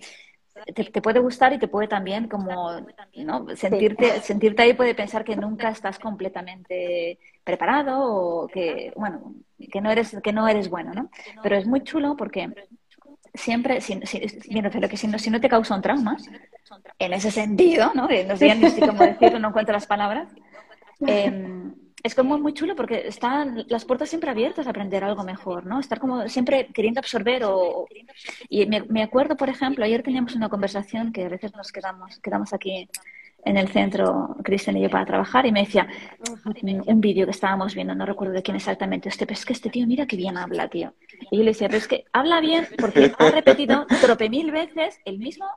te, 0.74 1.02
puede 1.02 1.20
gustar 1.20 1.54
y 1.54 1.60
te 1.60 1.68
puede 1.68 1.88
también 1.88 2.28
como 2.28 2.72
¿no? 3.16 3.48
sentirte, 3.56 4.22
sentirte 4.22 4.64
ahí 4.64 4.74
puede 4.74 4.96
pensar 4.96 5.24
que 5.24 5.36
nunca 5.36 5.70
estás 5.70 6.00
completamente 6.00 7.20
preparado 7.44 8.04
o 8.04 8.48
que 8.48 8.92
bueno 8.96 9.34
que 9.72 9.82
no 9.82 9.92
eres 9.92 10.18
que 10.24 10.34
no 10.34 10.48
eres 10.48 10.70
bueno 10.70 10.94
no 10.94 11.10
pero 11.42 11.56
es 11.56 11.66
muy 11.66 11.82
chulo 11.82 12.16
porque 12.18 12.50
siempre 13.34 13.82
si, 13.82 14.00
si, 14.06 14.20
que 14.20 14.98
si 14.98 15.08
no, 15.08 15.20
si 15.20 15.30
no 15.30 15.40
te 15.40 15.50
causa 15.50 15.76
un 15.76 15.82
trauma 15.82 16.18
en 17.00 17.14
ese 17.14 17.32
sentido, 17.32 17.92
¿no? 17.96 18.08
no 18.08 18.38
sé 18.38 18.56
ni 18.56 18.80
cómo 18.80 19.04
decirlo, 19.04 19.40
no 19.40 19.50
encuentro 19.50 19.74
las 19.74 19.88
palabras. 19.88 20.30
Em, 21.08 21.74
es 22.04 22.16
como 22.16 22.38
muy 22.38 22.54
chulo 22.54 22.76
porque 22.76 23.08
están 23.08 23.66
las 23.68 23.86
puertas 23.86 24.10
siempre 24.10 24.32
abiertas 24.32 24.68
a 24.68 24.72
aprender 24.72 25.04
algo 25.04 25.24
mejor, 25.24 25.66
¿no? 25.66 25.80
Estar 25.80 26.00
como 26.00 26.28
siempre 26.28 26.68
queriendo 26.74 27.00
absorber 27.00 27.44
o... 27.46 27.88
Y 28.50 28.66
me, 28.66 29.04
acuerdo, 29.04 29.36
por 29.36 29.50
ejemplo, 29.50 29.86
ayer 29.86 30.02
teníamos 30.04 30.36
una 30.36 30.50
conversación 30.50 31.12
que 31.12 31.26
a 31.26 31.30
veces 31.30 31.56
nos 31.56 31.72
quedamos, 31.72 32.20
quedamos 32.20 32.54
aquí 32.54 32.90
en 33.44 33.58
el 33.58 33.70
centro, 33.70 34.36
Cristian 34.44 34.78
y 34.78 34.84
yo, 34.84 34.90
para 34.90 35.06
trabajar, 35.06 35.46
y 35.46 35.52
me 35.52 35.62
decía 35.62 35.88
un 36.86 37.02
vídeo 37.02 37.26
que 37.26 37.32
estábamos 37.32 37.74
viendo, 37.74 37.96
no 37.96 38.06
recuerdo 38.06 38.34
de 38.34 38.44
quién 38.44 38.56
exactamente, 38.56 39.10
este, 39.10 39.26
pero 39.26 39.40
es 39.40 39.46
que 39.46 39.54
este 39.54 39.70
tío, 39.70 39.88
mira 39.88 40.06
qué 40.06 40.16
bien 40.16 40.38
habla, 40.38 40.68
tío. 40.68 40.94
Y 41.32 41.38
yo 41.38 41.44
le 41.44 41.52
decía, 41.52 41.68
pero 41.68 41.80
es 41.80 41.88
que 41.88 42.06
habla 42.14 42.40
bien 42.40 42.68
porque 42.80 43.12
ha 43.18 43.32
repetido 43.32 43.88
trope 44.00 44.30
mil 44.30 44.52
veces 44.52 45.00
el 45.06 45.18
mismo 45.18 45.48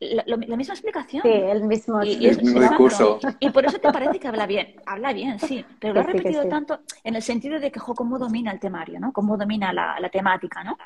la, 0.00 0.36
misma 0.36 0.74
explicación. 0.74 1.22
Sí, 1.22 1.28
el 1.28 1.64
mismo, 1.64 2.02
y, 2.02 2.16
discurso. 2.16 3.20
Y 3.38 3.50
por 3.50 3.66
eso 3.66 3.78
te 3.78 3.92
parece 3.92 4.18
que 4.18 4.28
habla 4.28 4.46
bien. 4.46 4.76
Habla 4.86 5.12
bien, 5.12 5.38
sí, 5.38 5.64
pero 5.78 5.94
lo 5.94 6.00
ha 6.00 6.04
repetido 6.04 6.48
tanto 6.48 6.80
en 7.04 7.16
el 7.16 7.22
sentido 7.22 7.60
de 7.60 7.70
que 7.70 7.80
cómo 7.80 8.18
domina 8.18 8.50
el 8.50 8.58
temario, 8.58 8.98
¿no? 8.98 9.12
Cómo 9.12 9.36
domina 9.36 9.72
la, 9.72 10.00
la 10.00 10.08
temática, 10.08 10.64
¿no? 10.64 10.78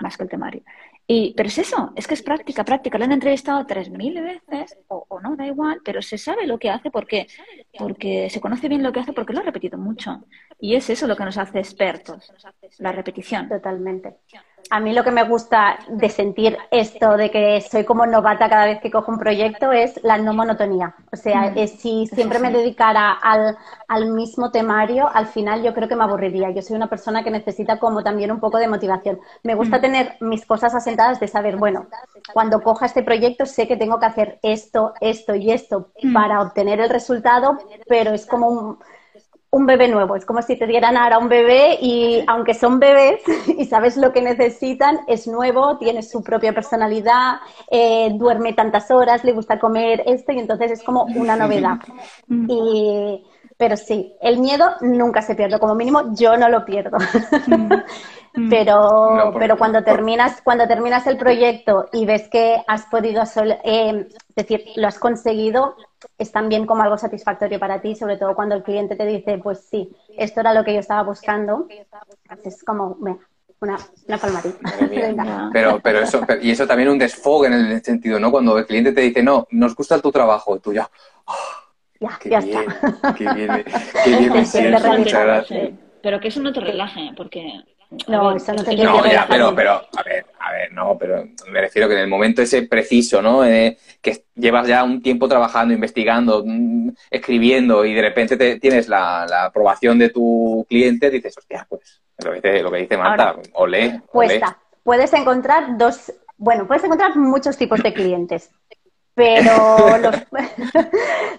Más 0.00 0.16
que 0.16 0.22
el 0.22 0.28
temario. 0.30 0.62
Y, 1.06 1.34
pero 1.36 1.48
es 1.48 1.58
eso, 1.58 1.92
es 1.96 2.06
que 2.06 2.14
es 2.14 2.22
práctica, 2.22 2.64
práctica. 2.64 2.96
Lo 2.96 3.04
han 3.04 3.12
entrevistado 3.12 3.66
tres 3.66 3.90
mil 3.90 4.22
veces, 4.22 4.78
o, 4.88 5.04
o, 5.08 5.20
no, 5.20 5.36
da 5.36 5.46
igual, 5.46 5.80
pero 5.84 6.00
se 6.00 6.16
sabe 6.16 6.46
lo 6.46 6.58
que 6.58 6.70
hace 6.70 6.90
porque, 6.90 7.26
porque 7.76 8.30
se 8.30 8.40
conoce 8.40 8.68
bien 8.68 8.82
lo 8.82 8.92
que 8.92 9.00
hace 9.00 9.12
porque 9.12 9.32
lo 9.32 9.40
ha 9.40 9.42
repetido 9.42 9.76
mucho. 9.76 10.24
Y 10.58 10.76
es 10.76 10.88
eso 10.88 11.06
lo 11.06 11.16
que 11.16 11.24
nos 11.24 11.36
hace 11.36 11.58
expertos, 11.58 12.32
la 12.78 12.92
repetición. 12.92 13.48
Totalmente. 13.48 14.16
A 14.70 14.80
mí 14.80 14.92
lo 14.92 15.04
que 15.04 15.10
me 15.10 15.24
gusta 15.24 15.78
de 15.88 16.08
sentir 16.08 16.56
esto 16.70 17.16
de 17.16 17.30
que 17.30 17.60
soy 17.60 17.84
como 17.84 18.06
novata 18.06 18.48
cada 18.48 18.66
vez 18.66 18.80
que 18.80 18.90
cojo 18.90 19.12
un 19.12 19.18
proyecto 19.18 19.72
es 19.72 20.00
la 20.02 20.18
no 20.18 20.32
monotonía. 20.32 20.94
O 21.12 21.16
sea, 21.16 21.50
mm. 21.50 21.68
si 21.68 22.06
siempre 22.06 22.38
me 22.38 22.50
dedicara 22.50 23.12
al, 23.12 23.56
al, 23.88 24.12
mismo 24.12 24.50
temario, 24.50 25.08
al 25.12 25.26
final 25.26 25.62
yo 25.62 25.74
creo 25.74 25.88
que 25.88 25.96
me 25.96 26.04
aburriría. 26.04 26.50
Yo 26.50 26.62
soy 26.62 26.76
una 26.76 26.88
persona 26.88 27.22
que 27.22 27.30
necesita 27.30 27.78
como 27.78 28.02
también 28.02 28.30
un 28.30 28.40
poco 28.40 28.58
de 28.58 28.68
motivación. 28.68 29.20
Me 29.42 29.54
gusta 29.54 29.78
mm. 29.78 29.80
tener 29.80 30.16
mis 30.20 30.46
cosas 30.46 30.74
asentadas 30.74 31.20
de 31.20 31.28
saber, 31.28 31.56
bueno, 31.56 31.86
cuando 32.32 32.62
coja 32.62 32.86
este 32.86 33.02
proyecto 33.02 33.46
sé 33.46 33.68
que 33.68 33.76
tengo 33.76 34.00
que 34.00 34.06
hacer 34.06 34.38
esto, 34.42 34.94
esto 35.00 35.34
y 35.34 35.50
esto 35.50 35.90
mm. 36.02 36.12
para 36.12 36.40
obtener 36.40 36.80
el 36.80 36.88
resultado, 36.88 37.58
pero 37.88 38.12
es 38.12 38.26
como 38.26 38.48
un 38.48 38.78
un 39.54 39.66
bebé 39.66 39.86
nuevo. 39.86 40.16
Es 40.16 40.24
como 40.24 40.40
si 40.40 40.56
te 40.56 40.66
dieran 40.66 40.96
ahora 40.96 41.18
un 41.18 41.28
bebé 41.28 41.78
y 41.80 42.24
aunque 42.26 42.54
son 42.54 42.80
bebés 42.80 43.20
y 43.58 43.66
sabes 43.66 43.96
lo 43.96 44.12
que 44.12 44.22
necesitan, 44.22 45.00
es 45.06 45.26
nuevo, 45.26 45.76
tiene 45.76 46.02
su 46.02 46.22
propia 46.22 46.54
personalidad, 46.54 47.36
eh, 47.70 48.10
duerme 48.14 48.54
tantas 48.54 48.90
horas, 48.90 49.24
le 49.24 49.32
gusta 49.32 49.60
comer 49.60 50.02
esto 50.06 50.32
y 50.32 50.38
entonces 50.38 50.72
es 50.72 50.82
como 50.82 51.04
una 51.04 51.36
novedad. 51.36 51.78
Y, 52.48 53.24
pero 53.58 53.76
sí, 53.76 54.14
el 54.20 54.38
miedo 54.38 54.70
nunca 54.80 55.20
se 55.22 55.34
pierde, 55.34 55.58
como 55.58 55.74
mínimo 55.74 56.14
yo 56.14 56.36
no 56.36 56.48
lo 56.48 56.64
pierdo. 56.64 56.96
pero, 58.50 59.34
pero 59.38 59.58
cuando 59.58 59.84
terminas, 59.84 60.40
cuando 60.42 60.66
terminas 60.66 61.06
el 61.06 61.18
proyecto 61.18 61.88
y 61.92 62.06
ves 62.06 62.28
que 62.28 62.62
has 62.66 62.86
podido, 62.86 63.22
eh, 63.64 64.08
decir, 64.34 64.64
lo 64.76 64.88
has 64.88 64.98
conseguido, 64.98 65.76
es 66.18 66.32
también 66.32 66.66
como 66.66 66.82
algo 66.82 66.98
satisfactorio 66.98 67.58
para 67.58 67.80
ti, 67.80 67.94
sobre 67.94 68.16
todo 68.16 68.34
cuando 68.34 68.54
el 68.54 68.62
cliente 68.62 68.96
te 68.96 69.06
dice, 69.06 69.38
pues 69.38 69.66
sí, 69.70 69.94
esto 70.16 70.40
era 70.40 70.54
lo 70.54 70.64
que 70.64 70.74
yo 70.74 70.80
estaba 70.80 71.02
buscando. 71.02 71.66
Es 72.44 72.62
como, 72.64 72.96
una, 73.62 73.78
una 74.08 74.18
palmadita. 74.18 74.58
pero, 75.52 75.80
pero 75.80 76.00
eso, 76.00 76.20
y 76.40 76.50
eso 76.50 76.66
también 76.66 76.88
un 76.88 76.98
desfogue 76.98 77.46
en 77.46 77.54
el 77.54 77.82
sentido, 77.82 78.18
¿no? 78.18 78.30
Cuando 78.30 78.58
el 78.58 78.66
cliente 78.66 78.92
te 78.92 79.00
dice, 79.00 79.22
no, 79.22 79.46
nos 79.50 79.74
gusta 79.74 80.00
tu 80.00 80.10
trabajo, 80.10 80.58
tú 80.58 80.72
ya, 80.72 80.90
oh, 81.26 81.34
ya, 82.00 82.18
qué 82.20 82.30
ya 82.30 82.40
bien, 82.40 82.64
está. 82.68 83.14
Qué 83.14 83.32
bien, 83.32 83.64
qué 84.04 84.16
bien 84.16 84.32
me 84.32 84.44
siento, 84.44 84.92
muchas 84.98 85.24
gracias. 85.24 85.70
Pero 86.02 86.20
que 86.20 86.28
eso 86.28 86.40
no 86.40 86.52
te 86.52 86.60
relaje, 86.60 87.12
porque 87.16 87.62
no, 88.08 88.36
eso 88.36 88.52
no 88.52 88.64
te 88.64 88.76
No, 88.76 89.04
ya, 89.06 89.26
pero, 89.28 89.54
pero, 89.54 89.72
a 89.72 90.02
ver, 90.02 90.26
a 90.38 90.52
ver, 90.52 90.72
no, 90.72 90.96
pero 90.98 91.24
me 91.50 91.60
refiero 91.60 91.88
que 91.88 91.94
en 91.94 92.00
el 92.00 92.08
momento 92.08 92.42
ese 92.42 92.62
preciso, 92.62 93.20
¿no? 93.20 93.44
Eh, 93.44 93.76
que 94.00 94.24
llevas 94.34 94.66
ya 94.66 94.84
un 94.84 95.02
tiempo 95.02 95.28
trabajando, 95.28 95.74
investigando, 95.74 96.42
mm, 96.44 96.90
escribiendo 97.10 97.84
y 97.84 97.94
de 97.94 98.02
repente 98.02 98.36
te, 98.36 98.58
tienes 98.58 98.88
la, 98.88 99.44
aprobación 99.44 99.98
de 99.98 100.10
tu 100.10 100.66
cliente, 100.68 101.10
dices, 101.10 101.36
hostia, 101.36 101.66
pues, 101.68 102.02
lo 102.24 102.40
que, 102.40 102.62
lo 102.62 102.70
que 102.70 102.78
dice 102.78 102.96
Marta, 102.96 103.36
olé, 103.54 104.00
Cuesta. 104.06 104.58
Puedes 104.82 105.12
encontrar 105.12 105.78
dos, 105.78 106.12
bueno, 106.36 106.66
puedes 106.66 106.82
encontrar 106.82 107.16
muchos 107.16 107.56
tipos 107.56 107.82
de 107.82 107.92
clientes 107.92 108.50
pero 109.14 109.98
los, 109.98 110.16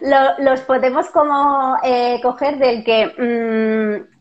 los, 0.40 0.62
podemos 0.62 1.10
como 1.10 1.78
eh, 1.84 2.20
coger 2.22 2.58
del 2.58 2.84
que 2.84 3.08
mm, 3.08 4.13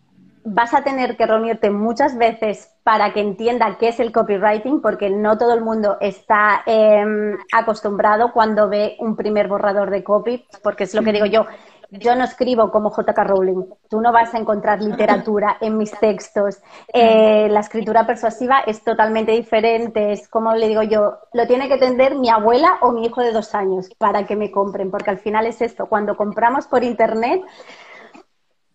vas 0.44 0.74
a 0.74 0.83
tener 0.83 1.16
que 1.16 1.26
reunirte 1.26 1.70
muchas 1.70 2.16
veces 2.16 2.70
para 2.83 3.12
que 3.12 3.20
entienda 3.20 3.76
qué 3.78 3.88
es 3.88 4.00
el 4.00 4.12
copywriting, 4.12 4.81
porque 4.81 5.11
no 5.11 5.38
todo 5.38 5.55
el 5.55 5.62
mundo 5.62 5.98
está 6.00 6.62
em, 6.66 7.38
acostumbrado 7.52 8.33
cuando 8.33 8.68
ve 8.68 8.96
un 8.98 9.16
primer 9.16 9.48
borrador 9.48 9.90
de 9.90 10.02
copy, 10.02 10.44
porque 10.62 10.85
es 10.85 10.94
lo 10.94 11.02
que 11.02 11.12
digo 11.12 11.26
yo. 11.26 11.46
Yo 11.90 12.14
no 12.14 12.24
escribo 12.24 12.70
como 12.70 12.90
JK 12.90 13.18
Rowling. 13.18 13.64
Tú 13.90 14.00
no 14.00 14.12
vas 14.12 14.33
a 14.33 14.38
encontrar 14.38 14.81
literatura 14.81 15.59
en 15.61 15.76
mis 15.76 15.90
textos. 16.00 16.59
Eh, 16.92 17.48
la 17.50 17.61
escritura 17.61 18.07
persuasiva 18.07 18.61
es 18.66 18.83
totalmente 18.83 19.33
diferente. 19.33 20.12
Es 20.12 20.26
como 20.26 20.55
le 20.55 20.68
digo 20.68 20.83
yo, 20.83 21.18
lo 21.35 21.46
tiene 21.46 21.68
que 21.68 21.74
entender 21.74 22.14
mi 22.14 22.31
abuela 22.31 22.78
o 22.81 22.92
mi 22.92 23.05
hijo 23.05 23.20
de 23.20 23.33
dos 23.33 23.55
años 23.55 23.90
para 23.98 24.24
que 24.24 24.37
me 24.37 24.50
compren, 24.50 24.90
porque 24.90 25.11
al 25.11 25.18
final 25.18 25.46
es 25.46 25.61
esto. 25.61 25.85
Cuando 25.85 26.16
compramos 26.16 26.66
por 26.66 26.83
internet, 26.83 27.42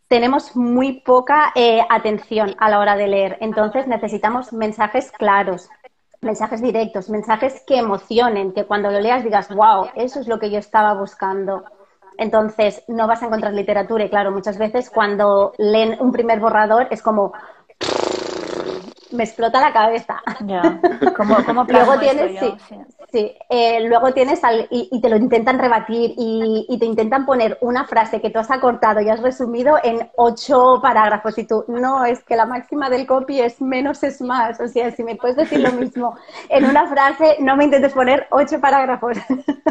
tenemos 0.08 0.56
muy 0.56 1.02
poca 1.02 1.52
eh, 1.56 1.82
atención 1.90 2.56
a 2.60 2.70
la 2.70 2.80
hora 2.80 2.96
de 2.96 3.08
leer. 3.08 3.38
Entonces 3.42 3.88
necesitamos 3.88 4.54
mensajes 4.54 5.12
claros, 5.12 5.70
mensajes 6.22 6.62
directos, 6.62 7.10
mensajes 7.10 7.64
que 7.66 7.78
emocionen, 7.78 8.54
que 8.54 8.66
cuando 8.66 8.90
lo 8.90 9.00
leas 9.00 9.24
digas, 9.24 9.50
wow, 9.54 9.88
eso 9.96 10.20
es 10.20 10.28
lo 10.28 10.40
que 10.40 10.50
yo 10.50 10.60
estaba 10.60 10.94
buscando. 10.94 11.64
Entonces 12.18 12.84
no 12.88 13.08
vas 13.08 13.22
a 13.22 13.28
encontrar 13.28 13.54
literatura 13.54 14.06
y 14.06 14.10
claro, 14.10 14.32
muchas 14.32 14.58
veces 14.58 14.90
cuando 14.90 15.54
leen 15.58 15.98
un 16.00 16.12
primer 16.12 16.40
borrador 16.40 16.88
es 16.90 17.02
como 17.02 17.34
me 19.12 19.24
explota 19.24 19.62
la 19.62 19.72
cabeza. 19.72 20.22
Ya. 20.46 20.82
¿Cómo, 21.16 21.38
luego 21.68 22.00
tienes, 22.00 22.40
sí, 22.40 22.58
eh, 23.14 23.88
luego 23.88 24.14
tienes 24.14 24.42
y, 24.70 25.02
te 25.02 25.10
lo 25.10 25.16
intentan 25.16 25.60
rebatir 25.60 26.14
y, 26.18 26.78
te 26.78 26.86
intentan 26.86 27.26
poner 27.26 27.58
una 27.62 27.86
frase 27.86 28.22
que 28.22 28.30
tú 28.30 28.40
has 28.40 28.52
acortado 28.52 29.00
y 29.02 29.10
has 29.10 29.22
resumido 29.22 29.78
en 29.84 30.10
ocho 30.16 30.80
parágrafos 30.82 31.38
y 31.38 31.46
tú, 31.46 31.64
no, 31.68 32.06
es 32.06 32.24
que 32.24 32.36
la 32.36 32.46
máxima 32.46 32.90
del 32.90 33.08
copy 33.08 33.40
es 33.40 33.62
menos 33.62 34.04
es 34.04 34.22
más. 34.22 34.60
O 34.60 34.68
sea, 34.68 34.92
si 34.92 35.04
me 35.04 35.16
puedes 35.16 35.38
decir 35.38 35.60
lo 35.60 35.72
mismo 35.72 36.16
en 36.50 36.66
una 36.66 36.88
frase, 36.88 37.38
no 37.40 37.56
me 37.56 37.66
intentes 37.66 37.94
poner 37.94 38.28
ocho 38.32 38.60
parágrafos. 38.60 39.18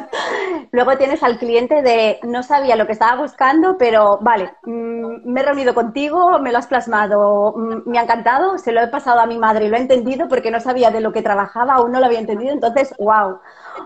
luego 0.72 0.96
tienes 0.96 1.22
al 1.22 1.38
cliente 1.38 1.82
de, 1.82 2.18
no 2.22 2.42
sabía 2.42 2.76
lo 2.76 2.86
que 2.86 2.92
estaba 2.92 3.20
buscando, 3.20 3.76
pero 3.78 4.18
vale, 4.20 4.52
mm, 4.64 5.30
me 5.30 5.40
he 5.40 5.44
reunido 5.44 5.74
contigo, 5.74 6.38
me 6.40 6.52
lo 6.52 6.58
has 6.58 6.66
plasmado, 6.66 7.54
mm, 7.56 7.90
me 7.90 7.98
ha 7.98 8.02
encantado, 8.02 8.58
se 8.58 8.72
lo 8.72 8.80
he 8.80 8.88
pasado 8.88 9.20
a 9.20 9.26
mi 9.26 9.38
madre 9.38 9.66
y 9.66 9.68
lo 9.68 9.76
he 9.76 9.80
entendido 9.80 10.28
porque 10.28 10.50
no 10.50 10.60
sabía 10.60 10.90
de 10.90 11.00
lo 11.00 11.12
que 11.12 11.22
trabajaba, 11.22 11.74
aún 11.74 11.92
no 11.92 12.00
lo 12.00 12.06
había 12.06 12.20
entendido, 12.20 12.52
entonces, 12.52 12.94
wow 12.98 13.25
wow. 13.26 13.40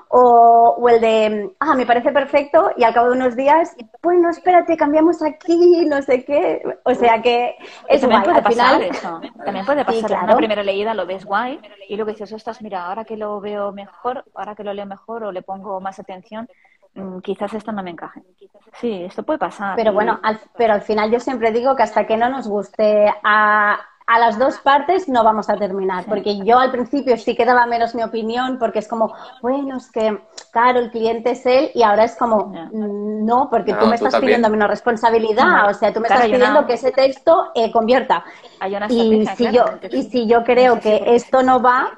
O, 0.09 0.89
el 0.89 1.01
de, 1.01 1.51
ah, 1.61 1.75
me 1.75 1.87
parece 1.87 2.13
perfecto 2.13 2.71
y 2.77 2.85
al 2.85 2.95
cabo 2.95 3.11
de 3.11 3.17
unos 3.17 3.37
días, 3.37 3.77
bueno, 4.03 4.31
espérate, 4.31 4.77
cambiamos 4.77 5.23
aquí, 5.23 5.87
no 5.87 6.03
sé 6.03 6.25
qué. 6.25 6.63
O 6.85 6.95
sea 6.95 7.21
que 7.23 7.57
es 7.89 8.01
También 8.01 8.23
puede 8.23 8.43
pasar 8.43 8.83
eso. 8.83 9.21
También 9.45 9.67
puede 9.67 9.85
pasar. 9.85 10.07
claro. 10.07 10.25
Una 10.25 10.37
primera 10.37 10.63
leída 10.63 10.95
lo 10.95 11.07
ves 11.07 11.25
guay 11.25 11.61
y 11.89 11.97
luego 11.97 12.11
dices, 12.11 12.33
ostras, 12.33 12.63
mira, 12.63 12.87
ahora 12.87 13.05
que 13.05 13.17
lo 13.17 13.41
veo 13.41 13.73
mejor, 13.73 14.25
ahora 14.35 14.55
que 14.55 14.65
lo 14.65 14.75
leo 14.75 14.87
mejor 14.87 15.25
o 15.25 15.33
le 15.33 15.43
pongo 15.43 15.81
más 15.81 15.99
atención, 15.99 16.49
mm, 16.95 17.19
quizás 17.21 17.53
esto 17.55 17.73
no 17.73 17.83
me 17.83 17.91
encaje. 17.91 18.23
Sí, 18.75 19.03
esto 19.05 19.23
puede 19.23 19.39
pasar. 19.39 19.77
Pero 19.77 19.93
bueno, 19.93 20.21
pero 20.57 20.75
al 20.75 20.83
final 20.83 21.11
yo 21.11 21.21
siempre 21.21 21.51
digo 21.53 21.75
que 21.77 21.83
hasta 21.83 22.07
que 22.07 22.17
no 22.17 22.29
nos 22.29 22.49
guste 22.49 23.13
a, 23.25 23.79
a 24.11 24.19
las 24.19 24.41
dos 24.41 24.59
partes 24.59 25.09
no 25.09 25.23
vamos 25.23 25.49
a 25.49 25.57
terminar, 25.57 26.05
porque 26.05 26.39
yo 26.45 26.59
al 26.59 26.73
principio 26.73 27.17
sí 27.17 27.37
que 27.37 27.45
daba 27.45 27.65
menos 27.67 27.95
mi 27.95 28.03
opinión, 28.03 28.59
porque 28.59 28.81
es 28.81 28.89
como, 28.89 29.15
bueno, 29.41 29.77
es 29.77 29.89
que, 29.93 30.21
claro, 30.51 30.81
el 30.81 30.91
cliente 30.91 31.31
es 31.31 31.47
él, 31.47 31.71
y 31.75 31.85
ahora 31.85 32.05
es 32.05 32.17
como, 32.17 32.47
mm, 32.47 33.25
no, 33.25 33.49
porque 33.49 33.73
tú 33.73 33.87
me 33.87 33.95
estás 33.95 34.17
pidiendo 34.17 34.51
menos 34.51 34.69
responsabilidad, 34.69 35.71
o 35.71 35.75
sea, 35.75 35.93
tú 35.93 36.01
me 36.01 36.09
estás 36.09 36.27
pidiendo 36.27 36.67
que 36.67 36.73
ese 36.73 36.91
texto 36.91 37.53
eh, 37.55 37.71
convierta. 37.71 38.25
y, 38.89 39.27
si 39.37 39.53
yo, 39.53 39.65
y 39.93 40.03
si 40.03 40.27
yo 40.27 40.43
creo 40.43 40.81
que 40.81 41.15
esto 41.15 41.45
no 41.45 41.63
va, 41.63 41.91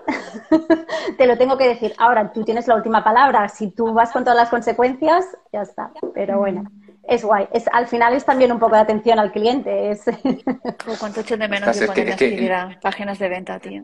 te 1.16 1.26
lo 1.26 1.38
tengo 1.38 1.56
que 1.56 1.66
decir. 1.66 1.94
Ahora, 1.96 2.30
tú 2.30 2.44
tienes 2.44 2.68
la 2.68 2.74
última 2.74 3.02
palabra, 3.02 3.48
si 3.48 3.70
tú 3.70 3.94
vas 3.94 4.12
con 4.12 4.22
todas 4.22 4.36
las 4.36 4.50
consecuencias, 4.50 5.24
ya 5.50 5.62
está, 5.62 5.90
pero 6.12 6.40
bueno 6.40 6.64
es 7.04 7.24
guay. 7.24 7.48
Es, 7.52 7.68
al 7.72 7.86
final 7.86 8.14
es 8.14 8.24
también 8.24 8.52
un 8.52 8.58
poco 8.58 8.76
de 8.76 8.82
atención 8.82 9.18
al 9.18 9.32
cliente. 9.32 9.90
Es... 9.90 10.04
¿Cuánto 11.00 11.20
echo 11.20 11.36
de 11.36 11.48
menos 11.48 11.78
de 11.78 11.86
ponerme 11.86 12.10
escribir 12.12 12.52
a 12.52 12.78
páginas 12.80 13.18
de 13.18 13.28
venta, 13.28 13.58
tío? 13.58 13.82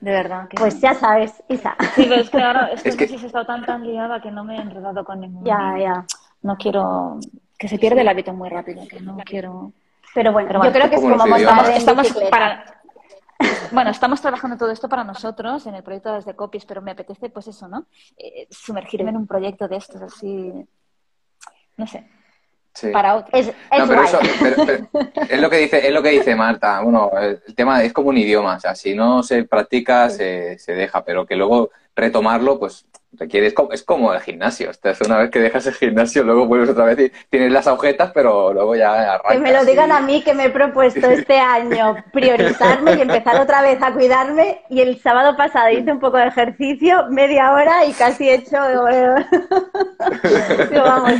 De 0.00 0.10
verdad. 0.10 0.48
Pues 0.56 0.80
ya 0.80 0.94
sabes, 0.94 1.42
Isa. 1.48 1.76
Sí, 1.94 2.06
pero 2.08 2.22
es 2.22 2.30
que 2.30 2.42
ahora 2.42 2.70
es 2.72 2.82
que, 2.82 2.88
es 2.88 2.96
que... 2.96 3.04
he 3.04 3.26
estado 3.26 3.46
tan, 3.46 3.64
tan 3.64 3.86
liada 3.86 4.20
que 4.20 4.30
no 4.30 4.44
me 4.44 4.56
he 4.56 4.60
enredado 4.60 5.04
con 5.04 5.20
ningún... 5.20 5.44
Ya, 5.44 5.76
ya. 5.78 6.04
No 6.42 6.56
quiero... 6.56 7.18
Que 7.56 7.68
se 7.68 7.78
pierde 7.78 8.00
el 8.00 8.08
hábito 8.08 8.32
muy 8.32 8.48
rápido, 8.48 8.86
que 8.88 9.00
no 9.00 9.16
quiero... 9.24 9.72
Pero 10.14 10.32
bueno, 10.32 10.62
yo 10.62 10.72
creo 10.72 10.90
que 10.90 10.96
es 10.96 11.00
como 11.00 11.16
montar 11.16 11.70
estamos, 11.70 12.12
para... 12.28 12.64
Bueno, 13.70 13.90
estamos 13.90 14.20
trabajando 14.20 14.56
todo 14.56 14.70
esto 14.70 14.88
para 14.88 15.04
nosotros 15.04 15.66
en 15.66 15.74
el 15.74 15.82
proyecto 15.82 16.12
desde 16.12 16.34
Copies, 16.34 16.66
pero 16.66 16.82
me 16.82 16.90
apetece, 16.90 17.30
pues 17.30 17.46
eso, 17.48 17.68
¿no? 17.68 17.86
Eh, 18.16 18.46
sumergirme 18.50 19.10
en 19.10 19.16
un 19.16 19.26
proyecto 19.26 19.68
de 19.68 19.76
estos 19.76 20.02
así, 20.02 20.52
no 21.76 21.86
sé, 21.86 22.06
para 22.92 23.16
otros. 23.16 23.30
Es, 23.32 23.52
pero 23.70 24.02
eso, 24.02 24.18
es 25.28 25.40
lo 25.40 25.50
que 25.50 25.58
dice, 25.58 25.86
es 25.86 25.92
lo 25.92 26.02
que 26.02 26.10
dice 26.10 26.34
Marta. 26.34 26.80
Bueno, 26.80 27.10
el 27.20 27.54
tema 27.54 27.82
es 27.82 27.92
como 27.92 28.08
un 28.08 28.18
idioma, 28.18 28.56
o 28.56 28.60
sea, 28.60 28.74
si 28.74 28.94
no 28.94 29.22
se 29.22 29.44
practica, 29.44 30.10
se, 30.10 30.58
se 30.58 30.72
deja, 30.72 31.04
pero 31.04 31.26
que 31.26 31.36
luego 31.36 31.70
retomarlo, 31.94 32.58
pues 32.58 32.86
requiere, 33.12 33.46
es 33.46 33.54
como, 33.54 33.72
es 33.72 33.82
como 33.82 34.12
el 34.12 34.20
gimnasio. 34.20 34.70
una 35.04 35.18
vez 35.18 35.30
que 35.30 35.40
dejas 35.40 35.66
el 35.66 35.74
gimnasio, 35.74 36.24
luego 36.24 36.46
vuelves 36.46 36.70
otra 36.70 36.86
vez 36.86 36.98
y 36.98 37.12
tienes 37.28 37.52
las 37.52 37.66
agujetas, 37.66 38.10
pero 38.12 38.52
luego 38.52 38.74
ya 38.74 39.14
arrancas. 39.14 39.32
Que 39.32 39.38
me 39.38 39.52
lo 39.52 39.64
digan 39.64 39.92
a 39.92 40.00
mí, 40.00 40.22
que 40.22 40.34
me 40.34 40.46
he 40.46 40.50
propuesto 40.50 41.10
este 41.10 41.38
año 41.38 41.96
priorizarme 42.12 42.94
y 42.94 43.02
empezar 43.02 43.40
otra 43.40 43.62
vez 43.62 43.80
a 43.82 43.92
cuidarme. 43.92 44.62
Y 44.68 44.80
el 44.80 45.00
sábado 45.00 45.36
pasado 45.36 45.70
hice 45.70 45.92
un 45.92 46.00
poco 46.00 46.16
de 46.16 46.28
ejercicio, 46.28 47.06
media 47.10 47.52
hora 47.52 47.84
y 47.84 47.92
casi 47.92 48.28
he 48.28 48.36
hecho. 48.36 48.56
vamos, 50.72 51.12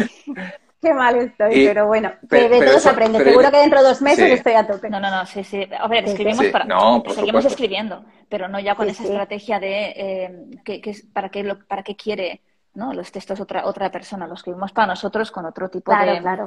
Qué 0.82 0.92
mal 0.92 1.16
estoy, 1.16 1.64
pero 1.64 1.86
bueno, 1.86 2.10
de 2.22 2.66
todo 2.66 2.80
se 2.80 2.88
aprende. 2.88 3.22
Seguro 3.22 3.52
que 3.52 3.56
dentro 3.58 3.80
de 3.80 3.88
dos 3.88 4.02
meses 4.02 4.32
estoy 4.32 4.54
a 4.54 4.66
tope. 4.66 4.90
No, 4.90 4.98
no, 4.98 5.12
no, 5.12 5.24
sí, 5.26 5.44
sí. 5.44 5.64
A 5.78 5.86
ver, 5.86 6.06
escribimos 6.06 6.46
para... 6.46 6.64
No, 6.64 7.04
seguimos 7.14 7.44
escribiendo, 7.44 8.04
pero 8.28 8.48
no 8.48 8.58
ya 8.58 8.74
con 8.74 8.88
esa 8.88 9.04
estrategia 9.04 9.60
de 9.60 9.92
eh, 9.96 10.46
que, 10.64 10.80
que, 10.80 10.96
para, 11.12 11.28
qué 11.28 11.44
lo, 11.44 11.64
para 11.66 11.84
qué 11.84 11.94
quiere 11.94 12.40
¿no? 12.74 12.92
los 12.92 13.12
textos 13.12 13.38
otra, 13.38 13.64
otra 13.64 13.92
persona. 13.92 14.26
Los 14.26 14.40
escribimos 14.40 14.72
para 14.72 14.88
nosotros 14.88 15.30
con 15.30 15.44
otro 15.44 15.68
tipo 15.68 15.92
de... 15.92 16.20
Claro, 16.20 16.46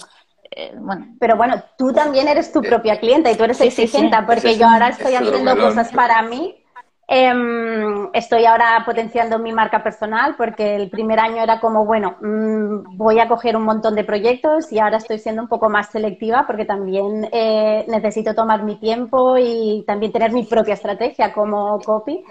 eh, 0.52 0.74
bueno. 0.78 1.15
Pero 1.17 1.38
bueno, 1.38 1.63
tú 1.78 1.93
también 1.93 2.28
eres 2.28 2.52
tu 2.52 2.62
propia 2.62 3.00
clienta 3.00 3.32
y 3.32 3.38
tú 3.38 3.45
eres 3.45 3.62
exigente, 3.62 4.17
porque 4.28 4.58
yo 4.58 4.67
ahora 4.67 4.89
estoy 4.89 5.15
haciendo 5.15 5.56
cosas 5.56 5.93
para 5.93 6.21
mí 6.24 6.62
Em, 7.08 8.10
estoy 8.13 8.46
ahora 8.46 8.82
potenciando 8.84 9.38
mi 9.38 9.54
marca 9.54 9.84
personal 9.84 10.36
porque 10.36 10.76
el 10.76 10.89
primer 10.89 11.20
año 11.20 11.44
era 11.44 11.60
como, 11.60 11.86
bueno, 11.86 12.18
mm, 12.20 12.98
voy 12.98 13.20
a 13.20 13.28
coger 13.28 13.56
un 13.56 13.63
montón 13.63 13.94
de 13.94 14.04
proyectos 14.04 14.72
y 14.72 14.80
ahora 14.80 14.98
estoy 14.98 15.20
siendo 15.20 15.44
un 15.44 15.48
poco 15.48 15.70
más 15.70 15.91
selectiva 15.91 16.46
porque 16.48 16.65
también 16.65 17.30
eh, 17.32 17.86
necesito 17.88 18.34
tomar 18.34 18.63
mi 18.63 18.78
tiempo 18.78 19.38
y 19.38 19.84
también 19.86 20.12
tener 20.12 20.32
mi 20.32 20.44
propia 20.46 20.74
estrategia 20.74 21.32
como 21.32 21.80
copy. 21.80 22.24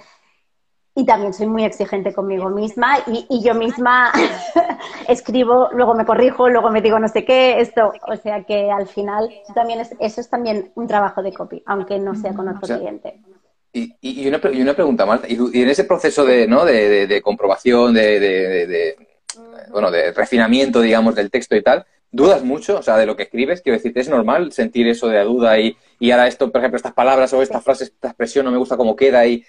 Y 0.97 1.05
también 1.07 1.33
soy 1.33 1.47
muy 1.49 1.65
exigente 1.65 2.13
conmigo 2.13 2.49
misma 2.51 2.99
y, 3.07 3.43
yo 3.43 3.55
misma 3.55 4.13
escribo, 5.09 5.69
luego 5.73 5.95
me 5.95 6.05
corrijo, 6.05 6.49
luego 6.49 6.71
me 6.71 6.81
digo 6.81 6.99
no 7.01 7.09
sé 7.09 7.25
qué, 7.25 7.61
esto. 7.61 7.93
O 8.07 8.17
sea 8.17 8.45
que 8.45 8.71
al 8.71 8.87
final 8.87 9.29
también 9.55 9.81
es, 9.81 9.95
eso 9.99 10.21
es 10.21 10.31
también 10.31 10.73
un 10.77 10.87
trabajo 10.87 11.23
de 11.23 11.33
copy, 11.33 11.63
aunque 11.67 11.99
no 11.99 12.15
sea 12.15 12.33
con 12.33 12.49
otro 12.49 12.77
cliente. 12.77 13.21
Y, 13.77 13.93
y, 14.01 14.29
una, 14.29 14.41
y 14.53 14.63
una 14.63 14.75
pregunta, 14.75 15.05
Marta, 15.05 15.27
y, 15.29 15.35
en 15.35 15.69
ese 15.69 15.83
proceso 15.83 16.25
de, 16.25 16.47
¿no? 16.47 16.65
de, 16.65 17.09
de, 17.09 17.23
comprobación, 17.23 17.93
de, 17.93 18.21
de, 18.21 18.97
bueno, 19.73 19.91
de 19.91 20.13
refinamiento, 20.13 20.81
digamos, 20.81 21.17
del 21.17 21.29
texto 21.29 21.57
y 21.57 21.63
tal, 21.63 21.85
¿dudas 22.13 22.45
mucho? 22.45 22.79
O 22.79 22.83
sea, 22.83 22.97
de 22.97 23.05
lo 23.05 23.17
que 23.17 23.25
escribes, 23.25 23.63
quiero 23.63 23.77
decir, 23.77 23.93
¿es 23.97 24.09
normal 24.09 24.53
sentir 24.53 24.87
eso 24.87 25.09
de 25.09 25.21
duda 25.25 25.59
y, 25.59 25.77
y 25.99 26.13
ahora 26.13 26.29
esto, 26.29 26.53
por 26.53 26.61
ejemplo, 26.61 26.77
estas 26.77 26.93
palabras 26.93 27.33
o 27.33 27.43
esta 27.43 27.61
frase, 27.61 27.85
esta 27.85 28.09
expresión 28.09 28.45
no 28.45 28.53
me 28.53 28.59
gusta 28.59 28.77
cómo 28.77 28.95
queda 28.95 29.27
y 29.27 29.45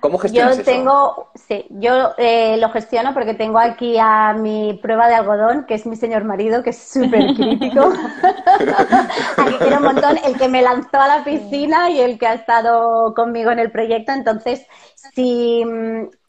¿Cómo 0.00 0.18
gestionas 0.18 0.58
yo 0.58 0.64
tengo, 0.64 1.30
sí, 1.34 1.66
yo 1.70 2.12
eh, 2.18 2.56
lo 2.58 2.70
gestiono 2.70 3.14
porque 3.14 3.34
tengo 3.34 3.58
aquí 3.58 3.96
a 3.98 4.32
mi 4.32 4.78
prueba 4.80 5.08
de 5.08 5.14
algodón, 5.14 5.64
que 5.66 5.74
es 5.74 5.86
mi 5.86 5.96
señor 5.96 6.24
marido, 6.24 6.62
que 6.62 6.70
es 6.70 6.78
súper 6.78 7.34
crítico. 7.34 7.80
aquí 9.36 9.54
quiero 9.58 9.78
un 9.78 9.84
montón, 9.84 10.18
el 10.24 10.36
que 10.36 10.48
me 10.48 10.62
lanzó 10.62 11.00
a 11.00 11.08
la 11.08 11.24
piscina 11.24 11.90
y 11.90 12.00
el 12.00 12.18
que 12.18 12.26
ha 12.26 12.34
estado 12.34 13.14
conmigo 13.14 13.50
en 13.50 13.58
el 13.58 13.70
proyecto. 13.70 14.12
Entonces, 14.12 14.66
si, 15.14 15.64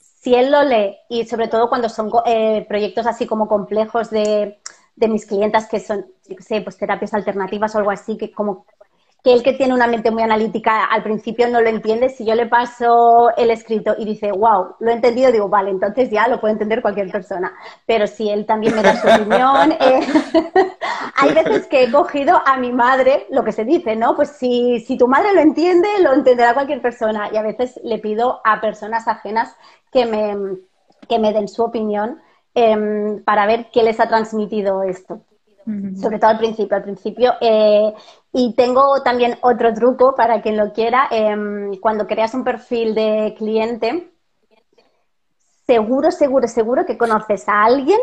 si 0.01 0.36
él 0.36 0.51
lo 0.51 0.63
lee, 0.63 0.97
y 1.10 1.25
sobre 1.25 1.47
todo 1.47 1.69
cuando 1.69 1.89
son 1.89 2.12
eh, 2.25 2.65
proyectos 2.67 3.05
así 3.05 3.27
como 3.27 3.47
complejos 3.47 4.10
de, 4.10 4.60
de 4.95 5.08
mis 5.08 5.25
clientas 5.25 5.67
que 5.67 5.79
son, 5.79 6.05
yo 6.27 6.36
sé, 6.39 6.62
pues 6.62 6.77
terapias 6.77 7.13
alternativas 7.13 7.75
o 7.75 7.77
algo 7.77 7.91
así, 7.91 8.17
que 8.17 8.32
como 8.32 8.65
que 9.23 9.34
el 9.34 9.43
que 9.43 9.53
tiene 9.53 9.73
una 9.73 9.88
mente 9.88 10.12
muy 10.12 10.23
analítica 10.23 10.86
al 10.86 11.03
principio 11.03 11.49
no 11.49 11.60
lo 11.60 11.67
entiende. 11.67 12.10
Si 12.10 12.25
yo 12.25 12.36
le 12.36 12.45
paso 12.45 13.36
el 13.36 13.51
escrito 13.51 13.95
y 13.97 14.05
dice, 14.05 14.32
wow, 14.32 14.75
lo 14.79 14.91
he 14.91 14.93
entendido, 14.93 15.32
digo, 15.32 15.49
vale, 15.49 15.71
entonces 15.71 16.10
ya 16.10 16.27
lo 16.27 16.39
puede 16.39 16.53
entender 16.53 16.82
cualquier 16.82 17.12
persona. 17.12 17.53
Pero 17.86 18.08
si 18.08 18.29
él 18.29 18.45
también 18.45 18.75
me 18.75 18.82
da 18.82 18.95
su 18.95 19.08
opinión, 19.08 19.73
eh, 19.73 19.99
hay 21.15 21.34
veces 21.34 21.67
que 21.67 21.84
he 21.84 21.91
cogido 21.91 22.41
a 22.45 22.58
mi 22.58 22.71
madre, 22.71 23.27
lo 23.29 23.43
que 23.43 23.51
se 23.51 23.65
dice, 23.65 23.95
¿no? 23.95 24.15
Pues 24.15 24.29
si, 24.29 24.79
si 24.79 24.97
tu 24.97 25.08
madre 25.08 25.34
lo 25.34 25.41
entiende, 25.41 25.88
lo 26.01 26.13
entenderá 26.13 26.53
cualquier 26.53 26.82
persona. 26.82 27.29
Y 27.34 27.38
a 27.38 27.41
veces 27.41 27.77
le 27.84 27.99
pido 27.99 28.39
a 28.45 28.62
personas 28.62 29.08
ajenas 29.08 29.53
que 29.91 30.05
me, 30.05 30.36
que 31.10 31.19
me 31.19 31.34
den 31.34 31.49
su 31.49 31.63
opinión 31.63 32.21
em, 32.55 33.21
para 33.25 33.45
ver 33.45 33.67
qué 33.73 33.84
les 33.84 33.99
ha 33.99 34.08
transmitido 34.08 34.84
esto 34.84 35.21
sobre 35.99 36.19
todo 36.19 36.32
al 36.32 36.38
principio. 36.38 36.77
Al 36.77 36.84
principio 36.84 37.34
eh, 37.41 37.93
y 38.32 38.53
tengo 38.55 39.01
también 39.03 39.38
otro 39.41 39.73
truco 39.73 40.15
para 40.15 40.41
quien 40.41 40.58
lo 40.58 40.71
quiera. 40.73 41.08
Em, 41.12 41.75
cuando 41.79 42.08
creas 42.08 42.34
un 42.34 42.43
perfil 42.43 42.93
de 42.95 43.36
cliente, 43.38 44.12
seguro, 45.65 46.12
seguro, 46.12 46.47
seguro 46.47 46.86
que 46.86 46.97
conoces 46.97 47.47
a 47.47 47.63
alguien 47.63 47.99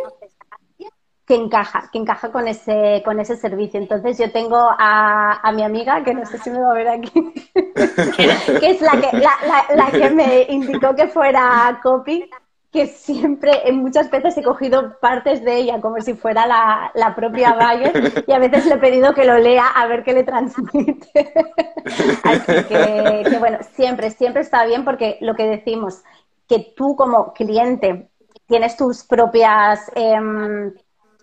que 1.26 1.34
encaja, 1.34 1.90
que 1.92 1.98
encaja 1.98 2.30
con 2.30 2.46
ese, 2.46 3.02
con 3.04 3.18
ese 3.18 3.36
servicio. 3.36 3.80
Entonces 3.80 4.16
yo 4.16 4.30
tengo 4.30 4.56
a, 4.56 5.40
a 5.42 5.52
mi 5.52 5.64
amiga, 5.64 6.04
que 6.04 6.14
no 6.14 6.24
sé 6.24 6.38
si 6.38 6.50
me 6.50 6.60
va 6.60 6.70
a 6.70 6.74
ver 6.74 6.88
aquí, 6.88 7.10
que 7.54 8.70
es 8.70 8.80
la 8.80 8.92
que, 8.92 9.16
la, 9.18 9.66
la 9.74 9.90
que 9.90 10.10
me 10.10 10.42
indicó 10.48 10.94
que 10.94 11.08
fuera 11.08 11.80
copy 11.82 12.30
que 12.72 12.86
siempre, 12.88 13.62
muchas 13.72 14.10
veces 14.10 14.36
he 14.36 14.42
cogido 14.42 14.98
partes 15.00 15.42
de 15.44 15.56
ella 15.56 15.80
como 15.80 16.00
si 16.00 16.14
fuera 16.14 16.46
la, 16.46 16.90
la 16.94 17.14
propia 17.14 17.54
Bayer 17.54 18.24
y 18.26 18.32
a 18.32 18.38
veces 18.38 18.66
le 18.66 18.74
he 18.74 18.78
pedido 18.78 19.14
que 19.14 19.24
lo 19.24 19.38
lea 19.38 19.66
a 19.66 19.86
ver 19.86 20.02
qué 20.04 20.12
le 20.12 20.24
transmite. 20.24 21.32
Así 22.24 22.64
que, 22.68 23.36
bueno, 23.38 23.58
siempre, 23.74 24.10
siempre 24.10 24.42
está 24.42 24.66
bien 24.66 24.84
porque 24.84 25.16
lo 25.20 25.34
que 25.34 25.46
decimos, 25.46 26.02
que 26.48 26.74
tú 26.76 26.96
como 26.96 27.32
cliente 27.32 28.10
tienes 28.46 28.76
tus 28.76 29.04
propias 29.04 29.90
em, 29.94 30.72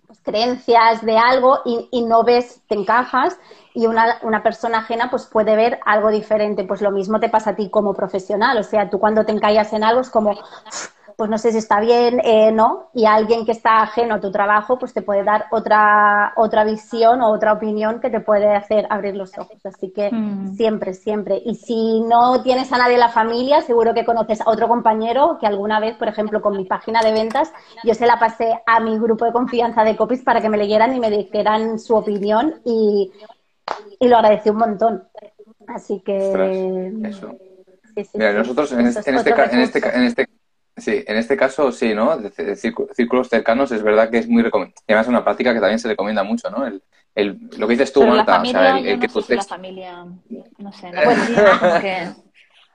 pues, 0.07 0.21
creencias 0.21 1.03
de 1.05 1.17
algo 1.17 1.59
y, 1.65 1.87
y, 1.91 2.03
no 2.03 2.23
ves, 2.23 2.61
te 2.67 2.75
encajas 2.75 3.37
y 3.73 3.87
una, 3.87 4.19
una, 4.21 4.43
persona 4.43 4.79
ajena 4.79 5.09
pues 5.09 5.25
puede 5.25 5.55
ver 5.55 5.79
algo 5.85 6.09
diferente. 6.09 6.63
Pues 6.63 6.81
lo 6.81 6.91
mismo 6.91 7.19
te 7.19 7.29
pasa 7.29 7.51
a 7.51 7.55
ti 7.55 7.69
como 7.69 7.93
profesional. 7.93 8.57
O 8.57 8.63
sea, 8.63 8.89
tú 8.89 8.99
cuando 8.99 9.25
te 9.25 9.31
encallas 9.31 9.71
en 9.73 9.83
algo 9.83 10.01
es 10.01 10.09
como 10.09 10.35
pues 11.17 11.29
no 11.29 11.37
sé 11.37 11.51
si 11.51 11.57
está 11.57 11.79
bien, 11.79 12.19
eh, 12.23 12.51
no, 12.51 12.89
y 12.93 13.05
alguien 13.05 13.45
que 13.45 13.51
está 13.51 13.81
ajeno 13.81 14.15
a 14.15 14.19
tu 14.19 14.31
trabajo, 14.31 14.77
pues 14.79 14.93
te 14.93 15.01
puede 15.01 15.23
dar 15.23 15.45
otra, 15.51 16.33
otra 16.35 16.63
visión 16.63 17.21
o 17.21 17.31
otra 17.31 17.53
opinión 17.53 17.99
que 17.99 18.09
te 18.09 18.19
puede 18.19 18.53
hacer 18.55 18.87
abrir 18.89 19.15
los 19.15 19.37
ojos. 19.37 19.65
Así 19.65 19.91
que 19.91 20.11
mm. 20.11 20.55
siempre, 20.55 20.93
siempre. 20.93 21.41
Y 21.45 21.55
si 21.55 22.01
no 22.01 22.41
tienes 22.43 22.71
a 22.71 22.77
nadie 22.77 22.95
en 22.95 22.99
la 22.99 23.09
familia, 23.09 23.61
seguro 23.61 23.93
que 23.93 24.05
conoces 24.05 24.41
a 24.41 24.49
otro 24.49 24.67
compañero 24.67 25.37
que 25.39 25.47
alguna 25.47 25.79
vez, 25.79 25.95
por 25.95 26.07
ejemplo, 26.07 26.41
con 26.41 26.57
mi 26.57 26.65
página 26.65 27.01
de 27.01 27.11
ventas, 27.11 27.51
yo 27.83 27.93
se 27.93 28.05
la 28.05 28.19
pasé 28.19 28.61
a 28.65 28.79
mi 28.79 28.97
grupo 28.97 29.25
de 29.25 29.31
confianza 29.31 29.83
de 29.83 29.95
copies 29.95 30.23
para 30.23 30.41
que 30.41 30.49
me 30.49 30.57
leyeran 30.57 30.95
y 30.95 30.99
me 30.99 31.09
dijeran 31.09 31.79
su 31.79 31.95
opinión 31.95 32.61
y, 32.65 33.11
y 33.99 34.07
lo 34.07 34.17
agradecí 34.17 34.49
un 34.49 34.57
montón. 34.57 35.03
Así 35.67 36.01
que... 36.01 36.91
eso. 37.03 37.35
Mira, 38.13 38.33
nosotros 38.33 38.71
en, 38.71 38.87
este, 38.87 39.09
en, 39.09 39.17
este, 39.17 39.29
en, 39.29 39.59
este, 39.59 39.95
en, 39.95 40.03
este, 40.03 40.29
sí, 40.77 41.03
en 41.05 41.17
este 41.17 41.37
caso 41.37 41.71
sí, 41.71 41.93
¿no? 41.93 42.17
Círculos 42.55 43.29
cercanos 43.29 43.71
es 43.71 43.83
verdad 43.83 44.09
que 44.09 44.19
es 44.19 44.27
muy 44.27 44.43
recomendable. 44.43 44.81
Además 44.87 45.05
es 45.05 45.09
una 45.09 45.23
práctica 45.23 45.53
que 45.53 45.59
también 45.59 45.79
se 45.79 45.87
recomienda 45.87 46.23
mucho, 46.23 46.49
¿no? 46.49 46.65
El, 46.65 46.83
el, 47.15 47.49
lo 47.57 47.67
que 47.67 47.73
dices 47.73 47.93
tú, 47.93 48.05
Marta, 48.05 48.41
o 48.41 48.45
sea, 48.45 48.77
el, 48.79 48.99
que 48.99 49.07
no 49.07 49.21
sé 49.21 49.35
la 49.35 49.43
familia, 49.43 50.05
no 50.57 50.71
sé, 50.71 50.91
no 50.91 51.81
que... 51.81 52.07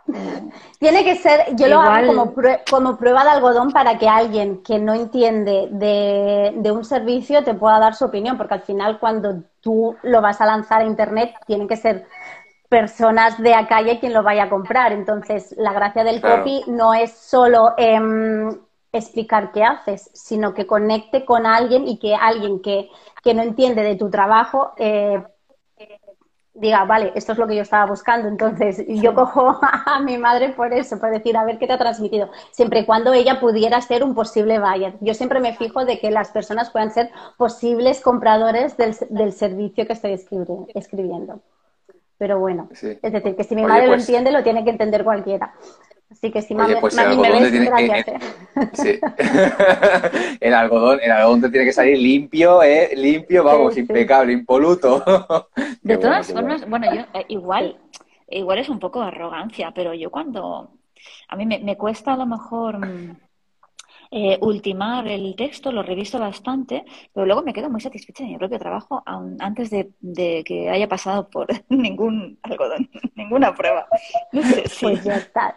Tiene 0.78 1.04
que 1.04 1.16
ser, 1.16 1.54
yo 1.54 1.68
lo 1.68 1.80
hago 1.80 2.06
como, 2.06 2.34
como 2.70 2.96
prueba 2.96 3.24
de 3.24 3.30
algodón 3.30 3.72
para 3.72 3.98
que 3.98 4.08
alguien 4.08 4.62
que 4.62 4.78
no 4.78 4.94
entiende 4.94 5.68
de, 5.70 6.54
de, 6.56 6.70
un 6.70 6.84
servicio 6.84 7.44
te 7.44 7.52
pueda 7.52 7.78
dar 7.78 7.94
su 7.94 8.06
opinión, 8.06 8.38
porque 8.38 8.54
al 8.54 8.62
final 8.62 8.98
cuando 8.98 9.42
tú 9.60 9.96
lo 10.02 10.22
vas 10.22 10.40
a 10.40 10.46
lanzar 10.46 10.80
a 10.80 10.86
Internet 10.86 11.34
tienen 11.46 11.68
que 11.68 11.76
ser 11.76 12.06
personas 12.68 13.38
de 13.42 13.54
a 13.54 13.66
calle 13.66 13.98
quien 13.98 14.12
lo 14.12 14.22
vaya 14.22 14.44
a 14.44 14.50
comprar. 14.50 14.92
Entonces, 14.92 15.54
la 15.56 15.72
gracia 15.72 16.04
del 16.04 16.20
copy 16.20 16.64
no 16.66 16.94
es 16.94 17.12
solo 17.12 17.74
em, 17.76 18.50
explicar 18.92 19.52
qué 19.52 19.64
haces, 19.64 20.10
sino 20.14 20.54
que 20.54 20.66
conecte 20.66 21.24
con 21.24 21.46
alguien 21.46 21.88
y 21.88 21.98
que 21.98 22.14
alguien 22.14 22.60
que, 22.60 22.90
que 23.22 23.34
no 23.34 23.42
entiende 23.42 23.82
de 23.82 23.96
tu 23.96 24.10
trabajo 24.10 24.72
eh, 24.76 25.22
diga, 26.58 26.84
vale, 26.84 27.12
esto 27.14 27.32
es 27.32 27.38
lo 27.38 27.46
que 27.46 27.56
yo 27.56 27.62
estaba 27.62 27.86
buscando. 27.86 28.28
Entonces, 28.28 28.84
yo 28.86 29.14
cojo 29.14 29.58
a 29.62 30.00
mi 30.00 30.18
madre 30.18 30.50
por 30.50 30.72
eso, 30.72 30.98
por 30.98 31.10
decir, 31.10 31.36
a 31.36 31.44
ver 31.44 31.58
qué 31.58 31.66
te 31.66 31.72
ha 31.72 31.78
transmitido, 31.78 32.30
siempre 32.50 32.80
y 32.80 32.86
cuando 32.86 33.12
ella 33.12 33.40
pudiera 33.40 33.80
ser 33.80 34.04
un 34.04 34.14
posible 34.14 34.58
buyer. 34.58 34.94
Yo 35.00 35.14
siempre 35.14 35.40
me 35.40 35.56
fijo 35.56 35.84
de 35.84 35.98
que 35.98 36.10
las 36.10 36.30
personas 36.30 36.70
puedan 36.70 36.90
ser 36.90 37.10
posibles 37.36 38.00
compradores 38.00 38.76
del, 38.76 38.96
del 39.10 39.32
servicio 39.32 39.86
que 39.86 39.92
estoy 39.92 40.12
escribiendo. 40.74 41.40
Pero 42.18 42.40
bueno, 42.40 42.68
es 42.72 42.82
decir, 43.00 43.36
que 43.36 43.44
si 43.44 43.54
mi 43.54 43.62
madre 43.64 43.86
lo 43.86 43.92
pues 43.92 44.02
entiende, 44.02 44.32
lo 44.32 44.42
tiene 44.42 44.64
que 44.64 44.70
entender 44.70 45.04
cualquiera. 45.04 45.54
Así 46.10 46.32
que 46.32 46.40
si 46.40 46.54
mami, 46.54 46.74
pues 46.80 46.94
me 46.96 47.16
ves, 47.16 47.52
gracias. 47.52 48.08
¿eh? 48.08 48.18
Sí. 48.72 49.00
el, 50.40 50.54
algodón, 50.54 51.00
el 51.02 51.12
algodón 51.12 51.42
te 51.42 51.50
tiene 51.50 51.66
que 51.66 51.72
salir 51.72 51.98
limpio, 51.98 52.62
¿eh? 52.62 52.90
Limpio, 52.96 53.44
vamos, 53.44 53.76
impecable, 53.76 54.32
impoluto. 54.32 55.04
De 55.82 55.98
todas 55.98 56.32
formas, 56.32 56.68
bueno, 56.68 56.92
yo 56.94 57.02
eh, 57.12 57.26
igual, 57.28 57.78
igual 58.30 58.58
es 58.58 58.68
un 58.70 58.78
poco 58.78 59.02
arrogancia, 59.02 59.72
pero 59.74 59.92
yo 59.94 60.10
cuando... 60.10 60.70
A 61.28 61.36
mí 61.36 61.46
me, 61.46 61.60
me 61.60 61.76
cuesta 61.76 62.14
a 62.14 62.16
lo 62.16 62.26
mejor 62.26 62.78
mm, 62.78 63.16
eh, 64.10 64.38
ultimar 64.40 65.06
el 65.08 65.34
texto, 65.36 65.72
lo 65.72 65.82
reviso 65.82 66.18
bastante, 66.18 66.84
pero 67.12 67.26
luego 67.26 67.42
me 67.42 67.52
quedo 67.52 67.70
muy 67.70 67.80
satisfecha 67.80 68.24
de 68.24 68.30
mi 68.30 68.38
propio 68.38 68.58
trabajo 68.58 69.02
antes 69.38 69.70
de, 69.70 70.44
que 70.44 70.70
haya 70.70 70.88
pasado 70.88 71.28
por 71.28 71.46
ningún 71.68 72.38
algodón, 72.42 72.90
ninguna 73.14 73.54
prueba. 73.54 73.86
Pues 74.32 75.04
ya 75.04 75.16
está 75.16 75.56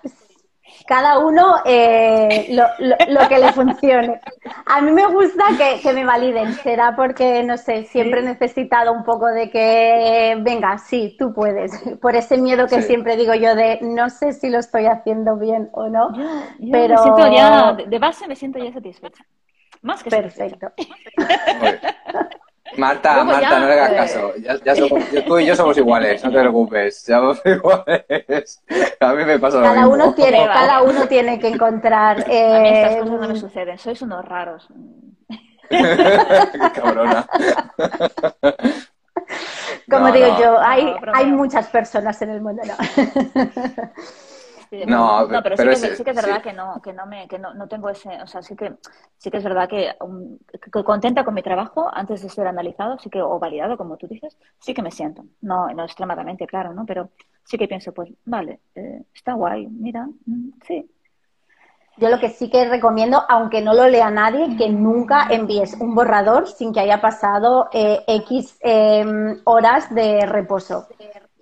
cada 0.88 1.20
uno 1.20 1.56
eh, 1.66 2.48
lo, 2.52 2.66
lo, 2.80 3.28
que 3.30 3.40
le 3.40 3.54
funcione. 3.54 4.20
A 4.66 4.82
mí 4.82 4.92
me 4.92 5.06
gusta 5.08 5.46
que, 5.82 5.94
me 5.94 6.06
validen, 6.06 6.54
será 6.54 6.96
porque, 6.96 7.44
no 7.44 7.58
sé, 7.58 7.84
siempre 7.86 8.22
he 8.22 8.24
necesitado 8.24 8.92
un 8.92 9.04
poco 9.04 9.28
de 9.28 9.50
que, 9.50 10.38
venga, 10.42 10.78
sí, 10.78 11.16
tú 11.18 11.34
puedes, 11.34 11.72
por 12.02 12.16
ese 12.16 12.38
miedo 12.38 12.68
que 12.68 12.82
siempre 12.82 13.16
digo 13.16 13.34
yo 13.34 13.56
de, 13.56 13.80
no 13.82 14.10
sé 14.10 14.34
si 14.34 14.50
lo 14.50 14.60
estoy 14.60 14.86
haciendo 14.86 15.38
bien 15.38 15.70
o 15.74 15.88
no, 15.88 16.10
pero... 16.72 16.96
Me 16.96 17.02
siento 17.02 17.32
ya, 17.32 17.74
de 17.74 18.00
base 18.00 18.28
me 18.28 18.36
siento 18.36 18.60
ya 18.60 18.74
satisfecha. 18.74 19.26
Más 19.82 20.04
que 20.04 20.10
Perfecto. 20.10 20.72
Marta, 22.78 23.24
Marta, 23.24 23.60
no 23.60 23.68
le 23.68 23.74
hagas 23.74 23.94
caso. 23.94 24.34
Ya, 24.64 24.76
somos, 24.76 25.04
tú 25.26 25.40
y 25.40 25.46
yo 25.46 25.56
somos 25.56 25.78
iguales, 25.78 26.24
no 26.24 26.32
te 26.32 26.40
preocupes. 26.40 27.02
Somos 27.02 27.42
iguales. 27.46 28.64
A 29.00 29.14
mí 29.14 29.26
me 29.26 29.40
pasa 29.40 29.62
cada 29.62 29.82
lo 29.82 29.90
uno 29.90 30.08
mismo. 30.08 30.14
Tiene, 30.14 30.46
cada 30.48 30.82
uno 30.82 31.08
tiene 31.08 31.40
que 31.40 31.48
encontrar. 31.50 32.26
Eh... 32.30 32.56
A 32.56 32.60
mí 32.60 32.70
estas 32.70 32.96
cosas 32.98 33.20
no 33.20 33.28
me 33.28 33.36
suceden. 33.36 33.78
Sois 33.78 34.02
unos 34.02 34.26
raros. 34.26 34.68
Qué 35.70 36.72
cabrona. 36.76 37.28
Como 39.90 40.12
digo 40.12 40.28
yo, 40.40 40.60
hay, 40.60 40.94
hay 41.14 41.26
muchas 41.28 41.68
personas 41.68 42.22
en 42.22 42.30
el 42.30 42.42
mundo. 42.42 42.62
No. 44.72 45.28
no, 45.28 45.44
pero, 45.44 45.58
sí, 45.58 45.64
que, 45.64 45.96
sí, 45.96 46.04
que, 46.04 46.12
es 46.12 46.16
verdad 46.16 46.42
que 46.42 46.54
no, 46.54 46.82
que 46.82 46.94
no 46.94 47.06
me, 47.06 47.28
que 47.28 47.38
no, 47.38 47.54
no, 47.54 47.68
tengo 47.68 47.90
ese, 47.90 48.22
o 48.22 48.28
sea, 48.28 48.42
sí 48.42 48.56
que, 48.56 48.74
sí 49.18 49.30
que 49.30 49.38
es 49.38 49.44
verdad 49.44 49.68
que, 49.68 49.94
um, 50.00 50.38
contenta 50.86 51.26
con 51.26 51.34
mi 51.34 51.44
trabajo 51.44 51.90
antes 51.92 52.22
de 52.22 52.30
ser 52.30 52.48
analizado, 52.48 52.98
sí 52.98 53.10
que, 53.10 53.22
o 53.22 53.38
validado, 53.38 53.76
como 53.76 53.98
tú 53.98 54.08
dices, 54.08 54.38
sí 54.60 54.74
que 54.74 54.82
me 54.82 54.92
siento. 54.92 55.26
No, 55.42 55.68
no 55.74 55.84
extremadamente 55.84 56.48
claro, 56.48 56.74
¿no? 56.74 56.86
Pero 56.86 57.10
sí 57.44 57.58
que 57.58 57.68
pienso, 57.68 57.94
pues, 57.94 58.12
vale, 58.24 58.62
eh, 58.76 59.04
está 59.14 59.34
guay, 59.34 59.68
mira, 59.68 60.08
mm, 60.26 60.52
sí. 60.66 60.90
Yo 61.98 62.10
lo 62.10 62.20
que 62.20 62.30
sí 62.30 62.50
que 62.50 62.70
recomiendo, 62.70 63.22
aunque 63.28 63.62
no 63.62 63.74
lo 63.74 63.88
lea 63.90 64.10
nadie, 64.10 64.56
que 64.56 64.70
nunca 64.70 65.28
envíes 65.30 65.74
un 65.82 65.94
borrador 65.94 66.48
sin 66.48 66.74
que 66.74 66.80
haya 66.80 67.02
pasado 67.02 67.68
eh, 67.74 68.04
X 68.08 68.58
eh, 68.62 69.06
horas 69.44 69.94
de 69.94 70.26
reposo. 70.26 70.88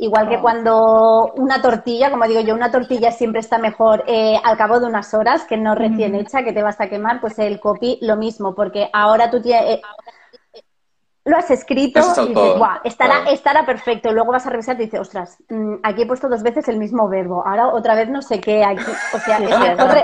Igual 0.01 0.29
que 0.29 0.35
ah. 0.35 0.41
cuando 0.41 1.33
una 1.35 1.61
tortilla, 1.61 2.09
como 2.09 2.25
digo 2.25 2.39
yo, 2.39 2.55
una 2.55 2.71
tortilla 2.71 3.11
siempre 3.11 3.41
está 3.41 3.57
mejor 3.57 4.05
eh, 4.07 4.39
al 4.41 4.57
cabo 4.57 4.79
de 4.79 4.85
unas 4.85 5.13
horas 5.13 5.43
que 5.43 5.57
no 5.57 5.75
recién 5.75 6.15
hecha, 6.15 6.41
que 6.41 6.53
te 6.53 6.63
vas 6.63 6.79
a 6.79 6.87
quemar, 6.87 7.19
pues 7.19 7.37
el 7.37 7.59
copy 7.59 7.99
lo 8.01 8.15
mismo, 8.15 8.55
porque 8.55 8.89
ahora 8.93 9.29
tú 9.29 9.41
tienes, 9.41 9.75
eh, 9.75 9.81
lo 11.25 11.35
has 11.35 11.51
escrito 11.51 11.99
y 11.99 12.29
dices, 12.29 12.57
Buah, 12.57 12.79
estará, 12.85 13.29
estará 13.29 13.65
perfecto. 13.65 14.13
Luego 14.13 14.31
vas 14.31 14.47
a 14.47 14.51
revisar 14.51 14.77
y 14.77 14.85
dices, 14.85 15.01
ostras, 15.01 15.37
mm, 15.49 15.75
aquí 15.83 16.03
he 16.03 16.07
puesto 16.07 16.29
dos 16.29 16.43
veces 16.43 16.69
el 16.69 16.77
mismo 16.77 17.09
verbo, 17.09 17.45
ahora 17.45 17.67
otra 17.67 17.93
vez 17.93 18.09
no 18.09 18.21
sé 18.21 18.39
qué. 18.39 18.63
Aquí. 18.63 18.81
O 19.13 19.19
sea, 19.19 19.37
es 19.37 19.59
mejor, 19.59 19.97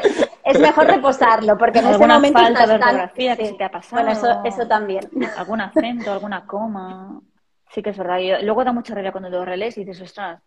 es 0.44 0.60
mejor 0.60 0.88
reposarlo, 0.88 1.58
porque 1.58 1.80
en 1.80 1.88
ese 1.88 2.06
momento 2.06 2.38
falta 2.38 2.68
de 2.68 2.74
ortografía 2.74 3.38
que 3.38 3.54
te 3.54 3.64
ha 3.64 3.72
pasado. 3.72 4.04
Bueno, 4.04 4.12
eso, 4.12 4.42
eso 4.44 4.68
también. 4.68 5.10
Algún 5.38 5.62
acento, 5.62 6.12
alguna 6.12 6.46
coma. 6.46 7.22
Sí 7.72 7.82
que 7.82 7.90
es 7.92 7.98
verdad. 7.98 8.20
Y 8.20 8.44
luego 8.44 8.64
da 8.64 8.72
mucha 8.72 8.94
rabia 8.96 9.12
cuando 9.12 9.30
lo 9.30 9.46
relees 9.46 9.78
y 9.78 9.84
dices, 9.84 10.02
ostras, 10.02 10.42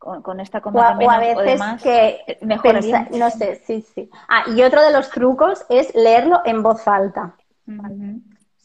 con, 0.00 0.40
esta 0.40 0.62
coma 0.62 0.96
o, 0.98 1.10
a 1.10 1.18
veces 1.18 1.60
que 1.82 2.20
eh, 2.26 2.38
mejor 2.40 2.76
no 3.10 3.30
sé, 3.30 3.60
sí, 3.66 3.84
sí. 3.94 4.10
Ah, 4.28 4.44
y 4.46 4.62
otro 4.62 4.82
de 4.82 4.92
los 4.92 5.10
trucos 5.10 5.64
es 5.68 5.94
leerlo 5.94 6.40
en 6.44 6.62
voz 6.62 6.88
alta. 6.88 7.34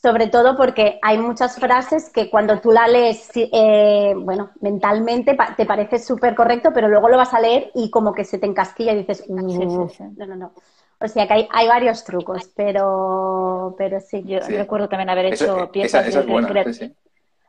Sobre 0.02 0.28
todo 0.28 0.56
porque 0.56 1.00
hay 1.02 1.18
muchas 1.18 1.58
frases 1.58 2.10
que 2.10 2.30
cuando 2.30 2.60
tú 2.62 2.72
la 2.72 2.88
lees, 2.88 3.30
eh, 3.36 4.14
bueno, 4.16 4.52
mentalmente 4.62 5.36
te 5.58 5.66
parece 5.66 6.00
súper 6.00 6.36
correcto, 6.36 6.72
pero 6.74 6.88
luego 6.88 7.10
lo 7.10 7.18
vas 7.18 7.34
a 7.34 7.40
leer 7.40 7.72
y 7.76 7.90
como 7.90 8.14
que 8.14 8.24
se 8.24 8.38
te 8.38 8.46
encasquilla 8.46 8.94
y 8.94 8.98
dices, 8.98 9.30
no, 9.30 9.42
no, 9.42 10.36
no. 10.36 10.54
O 11.00 11.08
sea 11.08 11.28
que 11.28 11.34
hay, 11.34 11.48
hay 11.52 11.68
varios 11.68 12.04
trucos, 12.06 12.50
pero, 12.56 13.76
pero 13.78 14.00
sí. 14.00 14.24
Yo 14.24 14.40
recuerdo 14.40 14.88
también 14.88 15.10
haber 15.10 15.26
hecho 15.26 15.70
piezas 15.72 16.06
de, 16.06 16.96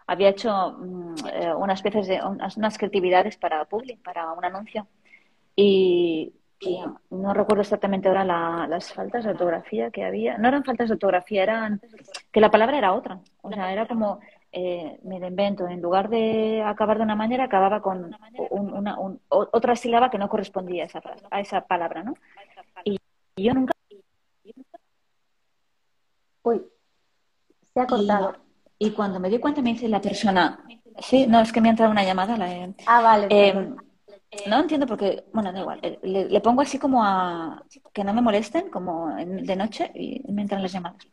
había 0.07 0.31
hecho 0.31 0.77
mm, 0.79 1.15
eh, 1.33 1.55
unas 1.55 1.79
especies 1.79 2.07
de 2.07 2.21
unas, 2.23 2.79
creatividades 2.79 3.37
para 3.37 3.65
Public, 3.65 4.03
para 4.03 4.33
un 4.33 4.45
anuncio. 4.45 4.87
Y, 5.55 6.33
no 7.11 7.35
recuerdo 7.35 7.61
exactamente 7.61 8.09
ahora 8.09 8.25
las 8.67 8.91
faltas 8.95 9.25
de 9.25 9.31
ortografía 9.31 9.91
que 9.91 10.05
había. 10.05 10.39
No 10.39 10.49
eran 10.49 10.65
faltas 10.65 10.89
de 10.89 10.95
ortografía, 10.95 11.43
eran 11.43 11.83
que 12.33 12.41
la 12.41 12.51
palabra 12.51 12.79
era 12.79 12.95
otra. 12.95 13.21
O 13.43 13.53
sea, 13.53 13.71
era 13.71 13.87
como, 13.87 14.21
eh, 14.53 14.99
me 15.05 15.21
lo 15.21 15.27
invento, 15.27 15.69
en 15.69 15.83
lugar 15.83 16.09
de 16.09 16.63
acabar 16.63 16.97
de 16.97 17.05
una 17.05 17.15
manera, 17.15 17.45
acababa 17.45 17.83
con 17.83 18.17
una, 18.51 18.97
otra 19.29 19.77
sílaba 19.77 20.11
que 20.11 20.17
no 20.17 20.31
correspondía 20.31 20.85
a 20.85 20.87
esa, 20.87 21.03
a 21.31 21.41
esa 21.41 21.61
palabra, 21.67 22.03
¿no? 22.03 22.15
Y, 22.85 22.99
yo 23.37 23.53
nunca... 23.53 23.75
Uy, 26.43 26.63
se 27.75 27.81
ha 27.81 27.87
cortado. 27.87 28.46
Y 28.79 28.91
cuando 28.91 29.21
me 29.21 29.31
di 29.31 29.39
cuenta 29.39 29.63
me 29.63 29.73
dice 29.73 29.89
la 29.89 30.01
persona, 30.01 30.65
sí, 30.99 31.27
no, 31.27 31.41
es 31.41 31.53
que 31.53 31.61
me 31.61 31.69
ha 31.69 31.71
entrado 31.71 31.93
una 31.93 32.05
llamada. 32.05 32.37
La, 32.37 32.69
ah, 32.87 33.01
vale. 33.01 33.27
Eh, 33.31 33.75
no 34.49 34.61
entiendo 34.61 34.87
porque, 34.87 35.25
bueno, 35.33 35.53
da 35.53 35.61
igual, 35.61 35.79
eh, 35.83 35.99
le, 36.03 36.41
pongo 36.41 36.61
así 36.63 36.79
como 36.79 37.03
a 37.03 37.63
que 37.93 38.05
no 38.05 38.13
me 38.13 38.21
molesten, 38.21 38.69
como 38.71 39.15
de 39.17 39.57
noche, 39.57 39.91
y 39.95 40.23
me 40.31 40.43
entran 40.43 40.63
las 40.63 40.73
llamadas. 40.73 41.07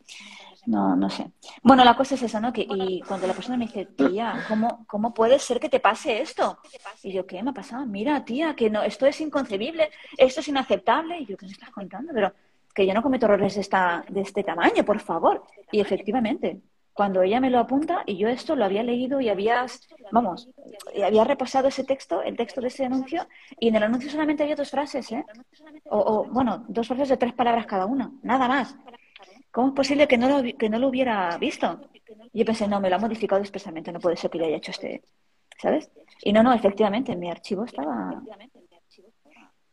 No, 0.66 0.96
no 0.96 1.10
sé. 1.10 1.30
Bueno, 1.62 1.84
la 1.84 1.96
cosa 1.96 2.16
es 2.16 2.24
esa, 2.24 2.40
¿no? 2.40 2.54
Que, 2.54 2.66
y 2.70 3.02
cuando 3.02 3.28
la 3.28 3.34
persona 3.34 3.58
me 3.58 3.66
dice, 3.66 3.86
tía, 3.86 4.46
¿cómo, 4.48 4.86
¿cómo 4.88 5.14
puede 5.14 5.38
ser 5.38 5.60
que 5.60 5.68
te 5.68 5.82
pase 5.82 6.22
esto? 6.22 6.58
Y 7.02 7.12
yo, 7.12 7.26
¿qué 7.26 7.44
me 7.44 7.52
ha 7.52 7.54
pasado? 7.54 7.86
Mira, 7.86 8.24
tía, 8.24 8.56
que 8.56 8.70
no, 8.70 8.82
esto 8.82 9.06
es 9.06 9.20
inconcebible, 9.20 9.90
esto 10.18 10.40
es 10.40 10.48
inaceptable. 10.48 11.20
Y 11.20 11.26
yo, 11.26 11.38
¿qué 11.38 11.48
me 11.48 11.52
estás 11.52 11.70
contando? 11.70 12.14
Pero 12.14 12.34
que 12.74 12.88
yo 12.88 12.94
no 12.94 13.04
cometo 13.04 13.26
errores 13.26 13.56
de, 13.56 13.62
esta, 13.62 14.06
de 14.08 14.22
este 14.22 14.44
tamaño, 14.44 14.86
por 14.86 15.00
favor. 15.00 15.44
Y 15.70 15.82
efectivamente, 15.82 16.62
cuando 16.94 17.22
ella 17.22 17.40
me 17.40 17.50
lo 17.50 17.60
apunta 17.60 18.04
y 18.06 18.18
yo 18.18 18.28
esto 18.28 18.56
lo 18.56 18.66
había 18.66 18.84
leído 18.84 19.20
y 19.20 19.30
habías, 19.30 19.88
vamos, 20.12 20.50
y 20.94 21.02
había 21.02 21.24
repasado 21.24 21.68
ese 21.68 21.84
texto, 21.84 22.22
el 22.22 22.38
texto 22.38 22.62
de 22.62 22.68
ese 22.68 22.86
anuncio, 22.86 23.28
y 23.60 23.70
en 23.70 23.76
el 23.76 23.84
anuncio 23.84 24.12
solamente 24.12 24.44
había 24.44 24.56
dos 24.56 24.70
frases, 24.70 25.12
¿eh? 25.12 25.26
O, 25.86 26.26
bueno, 26.26 26.66
dos 26.68 26.88
frases 26.88 27.10
de 27.10 27.18
tres 27.18 27.34
palabras 27.34 27.66
cada 27.66 27.86
una, 27.86 28.12
nada 28.22 28.48
más. 28.48 28.76
¿Cómo 29.52 29.70
es 29.70 29.74
posible 29.74 30.08
que 30.08 30.18
no 30.18 30.30
lo, 30.30 30.58
que 30.58 30.70
no 30.70 30.80
lo 30.80 30.88
hubiera 30.88 31.38
visto? 31.38 31.80
Y 32.32 32.40
yo 32.40 32.46
pensé, 32.46 32.68
no, 32.68 32.80
me 32.80 32.90
lo 32.90 32.96
ha 32.96 33.00
modificado 33.00 33.42
expresamente, 33.42 33.92
no 33.92 34.00
puede 34.00 34.16
ser 34.16 34.30
que 34.30 34.40
yo 34.40 34.46
haya 34.46 34.58
hecho 34.58 34.72
este, 34.72 35.04
¿sabes? 35.62 35.92
Y 36.22 36.32
no, 36.32 36.44
no, 36.44 36.54
efectivamente, 36.54 37.16
mi 37.16 37.30
archivo 37.30 37.66
estaba 37.66 38.22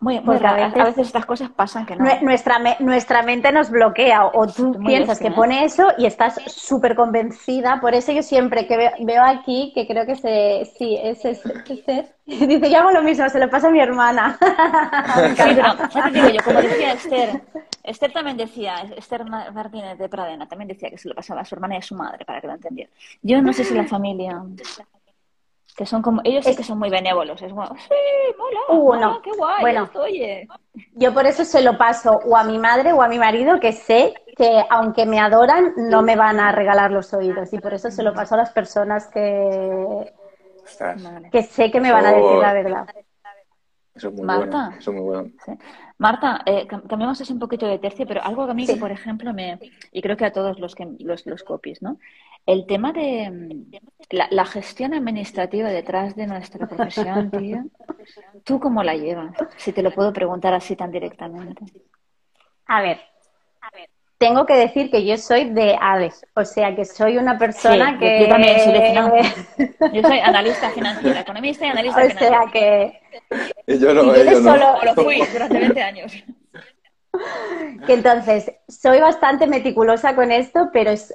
muy, 0.02 0.18
Porque 0.20 0.46
a, 0.46 0.54
veces, 0.54 1.08
estas 1.08 1.26
cosas 1.26 1.50
pasan 1.50 1.84
que 1.84 1.94
no. 1.94 2.06
Nuestra, 2.22 2.58
nuestra 2.78 3.22
mente 3.22 3.52
nos 3.52 3.68
bloquea 3.68 4.28
o 4.32 4.46
tú 4.46 4.72
piensas 4.78 5.18
que 5.18 5.28
¿eh? 5.28 5.32
pone 5.32 5.62
eso 5.66 5.88
y 5.98 6.06
estás 6.06 6.40
súper 6.46 6.94
convencida. 6.94 7.82
Por 7.82 7.94
eso 7.94 8.10
yo 8.10 8.22
siempre 8.22 8.66
que 8.66 8.94
veo, 8.98 9.22
aquí, 9.22 9.72
que 9.74 9.86
creo 9.86 10.06
que 10.06 10.16
se, 10.16 10.64
sí, 10.78 10.98
es, 11.02 11.22
es, 11.26 11.42
dice, 12.26 12.70
yo 12.70 12.78
hago 12.78 12.92
lo 12.92 13.02
mismo, 13.02 13.28
se 13.28 13.38
lo 13.38 13.50
pasa 13.50 13.68
a 13.68 13.70
mi 13.70 13.80
hermana. 13.80 14.38
sí, 15.36 15.54
pero 15.54 15.76
te 16.04 16.10
digo 16.10 16.28
yo, 16.30 16.44
como 16.44 16.62
decía 16.62 16.94
Esther, 16.94 17.42
Esther 17.82 18.12
también 18.12 18.38
decía, 18.38 18.76
Esther 18.96 19.26
Martínez 19.26 19.98
de 19.98 20.08
Pradena 20.08 20.48
también 20.48 20.68
decía 20.68 20.88
que 20.88 20.96
se 20.96 21.10
lo 21.10 21.14
pasaba 21.14 21.42
a 21.42 21.44
su 21.44 21.54
hermana 21.56 21.74
y 21.74 21.78
a 21.78 21.82
su 21.82 21.94
madre 21.94 22.24
para 22.24 22.40
que 22.40 22.46
lo 22.46 22.54
entendiera. 22.54 22.90
Yo 23.20 23.42
no 23.42 23.52
sé 23.52 23.64
si 23.64 23.74
la 23.74 23.84
familia 23.84 24.42
que 25.80 25.86
son 25.86 26.02
como, 26.02 26.20
ellos 26.24 26.44
sí 26.44 26.54
que 26.54 26.62
son 26.62 26.78
muy 26.78 26.90
benévolos, 26.90 27.40
es 27.40 27.50
como, 27.54 27.66
sí, 27.68 27.94
mola, 28.68 29.12
uh, 29.12 29.22
qué 29.22 29.30
guay, 29.30 29.62
bueno, 29.62 29.88
oye. 29.94 30.46
Yo 30.92 31.14
por 31.14 31.24
eso 31.24 31.42
se 31.42 31.62
lo 31.62 31.78
paso 31.78 32.20
o 32.22 32.36
a 32.36 32.44
mi 32.44 32.58
madre 32.58 32.92
o 32.92 33.00
a 33.00 33.08
mi 33.08 33.18
marido, 33.18 33.58
que 33.60 33.72
sé 33.72 34.12
que 34.36 34.62
aunque 34.68 35.06
me 35.06 35.18
adoran, 35.18 35.72
no 35.78 36.02
me 36.02 36.16
van 36.16 36.38
a 36.38 36.52
regalar 36.52 36.90
los 36.90 37.14
oídos, 37.14 37.54
y 37.54 37.58
por 37.60 37.72
eso 37.72 37.90
se 37.90 38.02
lo 38.02 38.12
paso 38.12 38.34
a 38.34 38.36
las 38.36 38.50
personas 38.50 39.06
que, 39.06 40.12
que 41.32 41.42
sé 41.44 41.70
que 41.70 41.80
me 41.80 41.92
van 41.92 42.04
a 42.04 42.12
decir 42.12 42.36
la 42.36 42.52
verdad. 42.52 42.86
Eso 43.94 44.08
es 44.08 44.14
muy 44.14 44.24
Marta, 44.24 44.44
bueno. 44.50 44.76
Eso 44.78 44.92
muy 44.92 45.02
bueno. 45.02 45.30
Marta, 45.96 46.42
eh, 46.44 46.66
cambiamos 46.66 47.18
así 47.22 47.32
un 47.32 47.38
poquito 47.38 47.66
de 47.66 47.78
tercio, 47.78 48.06
pero 48.06 48.22
algo 48.22 48.44
que 48.44 48.50
a 48.50 48.54
mí, 48.54 48.66
que, 48.66 48.76
por 48.76 48.92
ejemplo, 48.92 49.32
me, 49.32 49.58
y 49.92 50.02
creo 50.02 50.18
que 50.18 50.26
a 50.26 50.32
todos 50.32 50.60
los 50.60 50.74
que 50.74 50.86
los, 50.98 51.24
los 51.26 51.42
copies, 51.42 51.80
¿no? 51.80 51.96
El 52.46 52.66
tema 52.66 52.92
de 52.92 53.30
mm, 53.30 53.70
la, 54.30 54.44
gestión 54.44 54.94
administrativa 54.94 55.68
detrás 55.68 56.16
de 56.16 56.26
nuestra 56.26 56.66
profesión, 56.66 57.30
tío, 57.30 57.58
¿tú 58.44 58.58
cómo 58.58 58.82
la 58.82 58.94
llevas? 58.94 59.34
Si 59.56 59.72
te 59.72 59.82
lo 59.82 59.90
puedo 59.90 60.12
preguntar 60.12 60.54
así 60.54 60.74
tan 60.74 60.90
directamente. 60.90 61.64
A 62.66 62.82
ver, 62.82 63.00
tengo 64.20 64.44
que 64.44 64.54
decir 64.54 64.90
que 64.90 65.02
yo 65.04 65.16
soy 65.16 65.48
de 65.48 65.78
ADES, 65.80 66.26
o 66.34 66.44
sea 66.44 66.76
que 66.76 66.84
soy 66.84 67.16
una 67.16 67.38
persona 67.38 67.98
que... 67.98 68.20
Yo 68.20 68.28
también 68.28 68.60
soy 68.60 68.72
de 68.74 69.92
Yo 69.94 70.02
soy 70.02 70.18
analista 70.18 70.70
financiera, 70.70 71.20
economista 71.20 71.66
y 71.66 71.70
analista 71.70 72.00
financiera. 72.02 72.42
O 72.42 72.50
sea 72.50 72.52
que... 72.52 73.00
yo 73.78 73.94
no, 73.94 74.14
yo 74.14 74.42
solo... 74.42 74.78
lo 74.84 74.94
fui 74.94 75.22
durante 75.32 75.58
20 75.58 75.82
años. 75.82 76.12
que 77.86 77.94
entonces 77.94 78.52
soy 78.68 79.00
bastante 79.00 79.46
meticulosa 79.46 80.14
con 80.14 80.30
esto, 80.32 80.70
pero 80.72 80.90
es, 80.90 81.14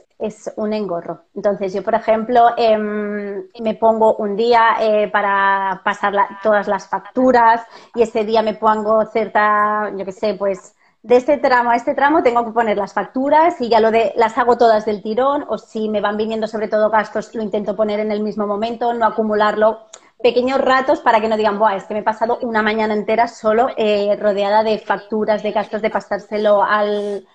un 0.55 0.73
engorro. 0.73 1.23
Entonces 1.36 1.73
yo, 1.73 1.84
por 1.84 1.93
ejemplo, 1.93 2.49
em, 2.58 3.43
me 3.62 3.75
pongo 3.75 4.15
un 4.15 4.36
día 4.36 4.77
eh, 4.79 5.10
para 5.10 5.81
pasar 5.84 6.13
todas 6.41 6.67
las 6.67 6.88
facturas 6.88 7.62
y 7.93 8.01
ese 8.01 8.23
día 8.23 8.41
me 8.41 8.55
pongo 8.55 9.05
cierta, 9.05 9.91
yo 9.95 10.05
qué 10.05 10.12
sé, 10.12 10.34
pues 10.34 10.75
de 11.03 11.17
este 11.17 11.38
tramo 11.38 11.69
a 11.69 11.75
este 11.75 11.93
tramo 11.93 12.23
tengo 12.23 12.43
que 12.43 12.51
poner 12.51 12.77
las 12.77 12.93
facturas 12.93 13.62
y 13.62 13.69
ya 13.69 13.79
lo 13.79 13.91
de 13.91 14.13
las 14.15 14.36
hago 14.39 14.58
todas 14.58 14.86
del 14.86 15.03
tirón 15.03 15.45
o 15.47 15.60
si 15.60 15.88
me 15.88 16.01
van 16.01 16.17
viniendo 16.17 16.47
sobre 16.47 16.67
todo 16.67 16.89
gastos 16.89 17.36
lo 17.36 17.43
intento 17.43 17.75
poner 17.75 17.99
en 17.99 18.12
el 18.12 18.23
mismo 18.23 18.47
momento, 18.47 18.91
no 18.91 19.05
acumularlo 19.05 19.81
pequeños 20.21 20.60
ratos 20.60 21.01
para 21.01 21.21
que 21.21 21.28
no 21.28 21.38
digan, 21.38 21.60
Buah, 21.60 21.75
es 21.75 21.84
que 21.86 21.93
me 21.93 21.99
he 22.01 22.04
pasado 22.04 22.39
una 22.41 22.62
mañana 22.62 22.93
entera 22.93 23.28
solo 23.28 23.69
eh, 23.78 24.15
rodeada 24.19 24.63
de 24.63 24.80
facturas, 24.80 25.43
de 25.43 25.51
gastos, 25.51 25.82
de 25.82 25.89
pasárselo 25.89 26.63
al, 26.63 27.28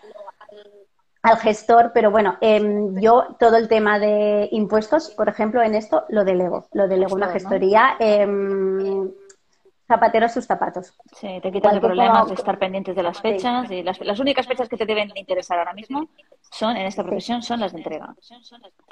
al 1.22 1.36
gestor, 1.38 1.92
pero 1.92 2.10
bueno, 2.10 2.36
em, 2.40 2.98
yo 3.00 3.36
todo 3.38 3.56
el 3.56 3.68
tema 3.68 3.98
de 3.98 4.48
impuestos, 4.52 5.10
por 5.10 5.28
ejemplo, 5.28 5.62
en 5.62 5.74
esto 5.74 6.04
lo 6.08 6.24
delego, 6.24 6.66
lo 6.72 6.88
delego 6.88 7.14
una 7.14 7.28
gestoría. 7.28 7.96
Em, 7.98 9.10
zapatero 9.86 10.26
a 10.26 10.28
sus 10.28 10.46
zapatos. 10.46 10.94
Sí, 11.16 11.40
te 11.42 11.50
quitas 11.50 11.74
el 11.74 11.80
problema 11.80 12.24
de 12.24 12.34
estar 12.34 12.58
pendientes 12.58 12.94
de 12.94 13.02
las 13.02 13.20
fechas 13.20 13.68
y 13.72 13.82
las, 13.82 14.00
las, 14.00 14.20
únicas 14.20 14.46
fechas 14.46 14.68
que 14.68 14.76
te 14.76 14.86
deben 14.86 15.10
interesar 15.16 15.58
ahora 15.58 15.72
mismo 15.72 16.08
son 16.50 16.76
en 16.76 16.86
esta 16.86 17.02
profesión 17.02 17.42
son 17.42 17.60
las 17.60 17.72
de 17.72 17.78
entrega. 17.78 18.14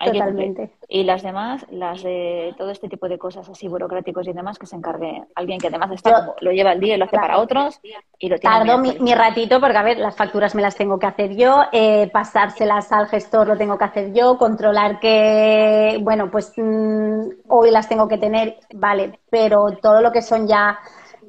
Totalmente. 0.02 0.70
y 0.88 1.02
las 1.02 1.22
demás, 1.22 1.66
las 1.70 2.02
de 2.02 2.54
todo 2.56 2.70
este 2.70 2.88
tipo 2.88 3.08
de 3.08 3.18
cosas 3.18 3.48
así 3.48 3.66
burocráticos 3.68 4.28
y 4.28 4.32
demás 4.32 4.58
que 4.58 4.66
se 4.66 4.76
encargue 4.76 5.24
alguien 5.34 5.58
que 5.58 5.66
además 5.66 5.90
está 5.92 6.34
lo 6.40 6.52
lleva 6.52 6.70
al 6.70 6.80
día 6.80 6.94
y 6.94 6.98
lo 6.98 7.06
hace 7.06 7.16
para 7.16 7.38
otros 7.38 7.80
y 8.18 8.28
lo 8.28 8.38
tiene. 8.38 8.56
Tardo 8.56 8.78
mi, 8.78 9.14
ratito 9.14 9.60
porque 9.60 9.76
a 9.76 9.82
ver, 9.82 9.98
las 9.98 10.16
facturas 10.16 10.54
me 10.54 10.62
las 10.62 10.76
tengo 10.76 10.98
que 10.98 11.06
hacer 11.06 11.36
yo, 11.36 11.64
eh, 11.72 12.08
pasárselas 12.12 12.92
al 12.92 13.08
gestor 13.08 13.48
lo 13.48 13.56
tengo 13.56 13.76
que 13.76 13.84
hacer 13.84 14.12
yo, 14.12 14.38
controlar 14.38 15.00
que 15.00 15.98
bueno, 16.02 16.30
pues 16.30 16.52
mm, 16.56 17.28
hoy 17.48 17.70
las 17.70 17.88
tengo 17.88 18.06
que 18.06 18.18
tener, 18.18 18.58
vale, 18.74 19.18
pero 19.30 19.76
todo 19.82 20.00
lo 20.00 20.12
que 20.12 20.22
son 20.22 20.46
ya 20.46 20.78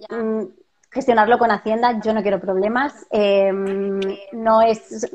mm, 0.10 0.59
gestionarlo 0.92 1.38
con 1.38 1.52
Hacienda, 1.52 2.00
yo 2.04 2.14
no 2.14 2.22
quiero 2.24 2.40
problemas. 2.40 3.06
Em, 3.12 4.00
no 4.32 4.62
es, 4.62 5.08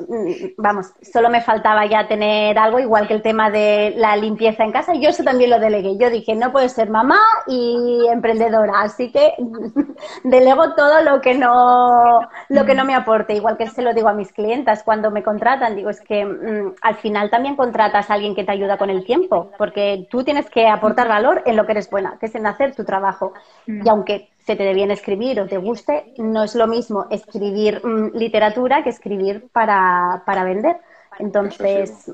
vamos, 0.57 0.93
solo 1.01 1.29
me 1.29 1.41
faltaba 1.41 1.85
ya 1.85 2.07
tener 2.07 2.57
algo, 2.57 2.79
igual 2.79 3.07
que 3.07 3.13
el 3.13 3.21
tema 3.21 3.49
de 3.49 3.93
la 3.97 4.15
limpieza 4.15 4.63
en 4.63 4.71
casa. 4.71 4.93
Yo 4.95 5.09
eso 5.09 5.23
también 5.23 5.49
lo 5.49 5.59
delegué. 5.59 5.97
Yo 5.97 6.09
dije, 6.09 6.35
no 6.35 6.51
puedo 6.51 6.67
ser 6.69 6.89
mamá 6.89 7.19
y 7.47 8.07
emprendedora, 8.09 8.81
así 8.81 9.11
que 9.11 9.33
delego 10.23 10.75
todo 10.75 11.01
lo 11.01 11.19
que 11.19 11.33
no, 11.35 12.21
lo 12.49 12.65
que 12.65 12.75
no 12.75 12.85
me 12.85 12.95
aporte. 12.95 13.33
Igual 13.33 13.57
que 13.57 13.67
se 13.67 13.81
lo 13.81 13.93
digo 13.93 14.07
a 14.07 14.13
mis 14.13 14.31
clientas 14.31 14.83
cuando 14.83 15.11
me 15.11 15.23
contratan, 15.23 15.75
digo, 15.75 15.89
es 15.89 15.99
que 15.99 16.25
mm, 16.25 16.75
al 16.81 16.95
final 16.95 17.29
también 17.29 17.57
contratas 17.57 18.09
a 18.09 18.13
alguien 18.13 18.33
que 18.33 18.45
te 18.45 18.51
ayuda 18.51 18.77
con 18.77 18.89
el 18.89 19.03
tiempo, 19.03 19.51
porque 19.57 20.07
tú 20.09 20.23
tienes 20.23 20.49
que 20.49 20.67
aportar 20.67 21.09
valor 21.09 21.43
en 21.45 21.57
lo 21.57 21.65
que 21.65 21.73
eres 21.73 21.89
buena, 21.89 22.17
que 22.19 22.27
es 22.27 22.35
en 22.35 22.47
hacer 22.47 22.73
tu 22.75 22.85
trabajo. 22.85 23.33
Y 23.67 23.89
aunque 23.89 24.29
se 24.45 24.55
te 24.55 24.63
dé 24.63 24.73
bien 24.73 24.91
escribir 24.91 25.39
o 25.39 25.47
te 25.47 25.57
guste, 25.57 26.13
no 26.17 26.43
es 26.43 26.53
lo 26.53 26.67
mismo 26.67 27.07
escribir 27.09 27.83
mm, 27.83 28.15
literatura 28.15 28.83
que 28.83 28.91
escribir 28.91 29.49
para, 29.51 30.23
para 30.25 30.43
vender. 30.43 30.77
Entonces, 31.17 32.11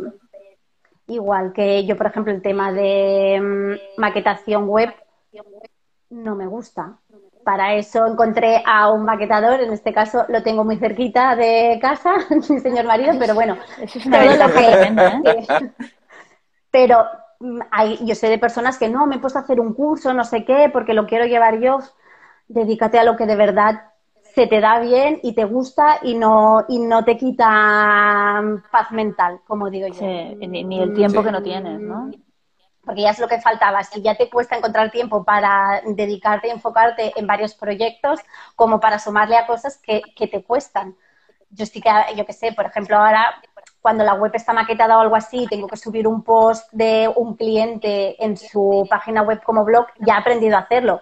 igual 1.07 1.51
que 1.51 1.85
yo, 1.85 1.97
por 1.97 2.07
ejemplo, 2.07 2.31
el 2.31 2.41
tema 2.41 2.71
de 2.71 3.39
mm, 3.41 3.99
maquetación 3.99 4.67
web 4.69 4.93
no 6.09 6.35
me 6.35 6.47
gusta. 6.47 6.97
Para 7.43 7.73
eso 7.73 8.05
encontré 8.05 8.63
a 8.65 8.91
un 8.91 9.03
maquetador, 9.03 9.59
en 9.61 9.73
este 9.73 9.91
caso 9.91 10.25
lo 10.29 10.41
tengo 10.41 10.63
muy 10.63 10.77
cerquita 10.77 11.35
de 11.35 11.79
casa, 11.81 12.13
mi 12.49 12.59
señor 12.59 12.85
marido, 12.85 13.13
pero 13.19 13.35
bueno, 13.35 13.57
eso 13.81 13.99
es 13.99 14.05
una 14.05 14.19
todo 14.23 14.47
lo 14.47 14.53
que... 14.53 15.31
¿eh? 15.59 15.71
pero 16.71 17.03
mm, 17.41 17.59
hay, 17.71 18.05
yo 18.05 18.15
sé 18.15 18.29
de 18.29 18.37
personas 18.37 18.77
que 18.77 18.87
no, 18.87 19.05
me 19.05 19.17
he 19.17 19.19
puesto 19.19 19.39
a 19.39 19.41
hacer 19.41 19.59
un 19.59 19.73
curso, 19.73 20.13
no 20.13 20.23
sé 20.23 20.45
qué, 20.45 20.69
porque 20.71 20.93
lo 20.93 21.07
quiero 21.07 21.25
llevar 21.25 21.59
yo 21.59 21.79
dedícate 22.53 22.99
a 22.99 23.03
lo 23.03 23.15
que 23.15 23.25
de 23.25 23.35
verdad 23.35 23.91
se 24.33 24.47
te 24.47 24.61
da 24.61 24.79
bien 24.79 25.19
y 25.23 25.33
te 25.33 25.43
gusta 25.43 25.99
y 26.03 26.15
no, 26.15 26.65
y 26.69 26.79
no 26.79 27.03
te 27.03 27.17
quita 27.17 28.41
paz 28.71 28.91
mental, 28.91 29.41
como 29.45 29.69
digo 29.69 29.87
yo. 29.87 29.93
Sí, 29.93 30.35
ni, 30.47 30.81
el 30.81 30.93
tiempo 30.93 31.23
que 31.23 31.31
no 31.31 31.43
tienes, 31.43 31.79
¿no? 31.79 32.11
Porque 32.83 33.01
ya 33.01 33.11
es 33.11 33.19
lo 33.19 33.27
que 33.27 33.41
faltaba. 33.41 33.83
Si 33.83 34.01
ya 34.01 34.15
te 34.15 34.29
cuesta 34.29 34.57
encontrar 34.57 34.89
tiempo 34.89 35.23
para 35.23 35.81
dedicarte 35.85 36.47
y 36.47 36.51
enfocarte 36.51 37.11
en 37.15 37.27
varios 37.27 37.53
proyectos, 37.53 38.19
como 38.55 38.79
para 38.79 38.99
sumarle 38.99 39.37
a 39.37 39.45
cosas 39.45 39.77
que, 39.77 40.01
que 40.15 40.27
te 40.27 40.43
cuestan. 40.43 40.95
Yo 41.49 41.63
estoy, 41.63 41.83
yo 42.15 42.25
qué 42.25 42.33
sé, 42.33 42.53
por 42.53 42.65
ejemplo, 42.65 42.97
ahora 42.97 43.35
cuando 43.81 44.03
la 44.03 44.13
web 44.13 44.31
está 44.33 44.53
maquetada 44.53 44.97
o 44.97 45.01
algo 45.01 45.15
así, 45.15 45.45
tengo 45.49 45.67
que 45.67 45.75
subir 45.75 46.07
un 46.07 46.23
post 46.23 46.71
de 46.71 47.11
un 47.13 47.35
cliente 47.35 48.23
en 48.23 48.37
su 48.37 48.87
página 48.89 49.23
web 49.23 49.43
como 49.43 49.65
blog, 49.65 49.87
ya 49.99 50.15
he 50.15 50.17
aprendido 50.19 50.55
a 50.55 50.61
hacerlo 50.61 51.01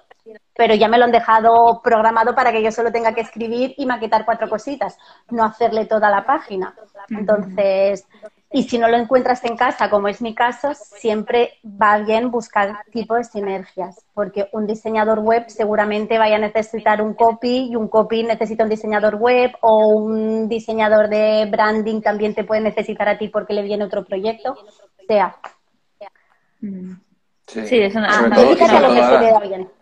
pero 0.59 0.75
ya 0.75 0.89
me 0.89 0.97
lo 0.97 1.05
han 1.05 1.11
dejado 1.11 1.81
programado 1.81 2.35
para 2.35 2.51
que 2.51 2.61
yo 2.61 2.69
solo 2.71 2.91
tenga 2.91 3.13
que 3.13 3.21
escribir 3.21 3.73
y 3.77 3.85
maquetar 3.85 4.25
cuatro 4.25 4.49
cositas, 4.49 4.97
no 5.29 5.45
hacerle 5.45 5.85
toda 5.85 6.09
la 6.09 6.25
página. 6.25 6.75
Entonces, 7.09 8.05
y 8.51 8.63
si 8.63 8.77
no 8.77 8.89
lo 8.89 8.97
encuentras 8.97 9.41
en 9.45 9.55
casa, 9.55 9.89
como 9.89 10.09
es 10.09 10.21
mi 10.21 10.35
caso, 10.35 10.73
siempre 10.73 11.53
va 11.63 11.99
bien 11.99 12.29
buscar 12.29 12.83
tipo 12.91 13.15
de 13.15 13.23
sinergias, 13.23 14.03
porque 14.13 14.49
un 14.51 14.67
diseñador 14.67 15.19
web 15.19 15.45
seguramente 15.47 16.17
vaya 16.17 16.35
a 16.35 16.39
necesitar 16.39 17.01
un 17.01 17.13
copy 17.13 17.69
y 17.71 17.75
un 17.77 17.87
copy 17.87 18.23
necesita 18.23 18.63
un 18.63 18.69
diseñador 18.69 19.15
web 19.15 19.51
o 19.61 19.87
un 19.87 20.49
diseñador 20.49 21.07
de 21.07 21.47
branding 21.49 22.01
también 22.01 22.35
te 22.35 22.43
puede 22.43 22.61
necesitar 22.61 23.07
a 23.07 23.17
ti 23.17 23.29
porque 23.29 23.53
le 23.53 23.61
viene 23.61 23.85
otro 23.85 24.03
proyecto. 24.03 24.57
Sea. 25.07 25.37
Sí, 26.59 27.79
es 27.79 27.95
una, 27.95 28.09
ah, 28.09 28.27
lo 28.27 28.57
que 28.57 28.67
se 29.41 29.47
bien 29.47 29.78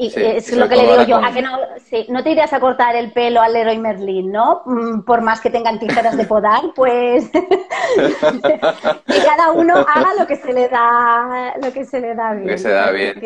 Y 0.00 0.10
es 0.16 0.50
lo 0.56 0.66
que 0.66 0.76
le 0.76 0.82
digo 0.84 1.02
yo, 1.02 1.16
a 1.22 1.30
que 1.30 1.42
no, 1.42 1.58
sí, 1.84 2.06
no 2.08 2.24
te 2.24 2.30
irías 2.30 2.50
a 2.54 2.58
cortar 2.58 2.96
el 2.96 3.12
pelo 3.12 3.42
al 3.42 3.52
Leroy 3.52 3.76
Merlin, 3.76 4.32
¿no? 4.32 4.62
Mm, 4.64 5.02
por 5.02 5.20
más 5.20 5.42
que 5.42 5.50
tengan 5.50 5.78
tijeras 5.78 6.16
de 6.16 6.24
podar, 6.24 6.62
pues 6.74 7.30
que 7.32 9.22
cada 9.26 9.52
uno 9.52 9.74
haga 9.76 10.14
lo 10.18 10.26
que 10.26 10.36
se 10.36 10.54
le 10.54 10.70
da, 10.70 11.54
lo 11.62 11.70
que 11.70 11.84
se 11.84 12.00
le 12.00 12.14
da 12.14 12.32
bien. 12.32 12.48
Que 12.48 12.56
se 12.56 12.70
da 12.70 12.90
bien. 12.92 13.20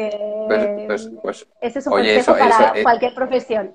Pues, 0.48 0.66
pues, 0.88 1.10
pues, 1.22 1.48
ese 1.60 1.78
es 1.78 1.86
un 1.86 1.92
consejo 1.92 2.36
para 2.36 2.72
eh, 2.74 2.82
cualquier 2.82 3.14
profesión. 3.14 3.74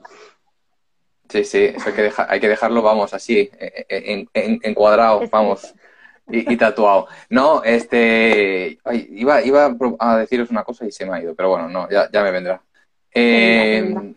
Sí, 1.30 1.46
sí, 1.46 1.72
eso 1.74 1.88
hay 1.88 1.96
que, 1.96 2.02
dejar, 2.02 2.28
hay 2.30 2.42
que 2.42 2.50
dejarlo, 2.50 2.82
vamos, 2.82 3.14
así, 3.14 3.50
en, 3.88 4.28
en, 4.34 4.60
en 4.62 4.74
cuadrado, 4.74 5.22
vamos. 5.32 5.74
Y, 6.28 6.58
tatuado. 6.58 7.08
No, 7.30 7.64
este. 7.64 8.78
iba, 8.92 9.42
iba 9.42 9.76
a 10.00 10.18
deciros 10.18 10.52
una 10.52 10.66
cosa 10.66 10.86
y 10.86 10.92
se 10.92 11.06
me 11.06 11.16
ha 11.16 11.22
ido, 11.22 11.34
pero 11.34 11.50
bueno, 11.50 11.70
no, 11.70 11.90
ya, 11.90 12.10
ya 12.12 12.24
me 12.24 12.32
vendrá. 12.32 12.62
Eh, 13.14 14.14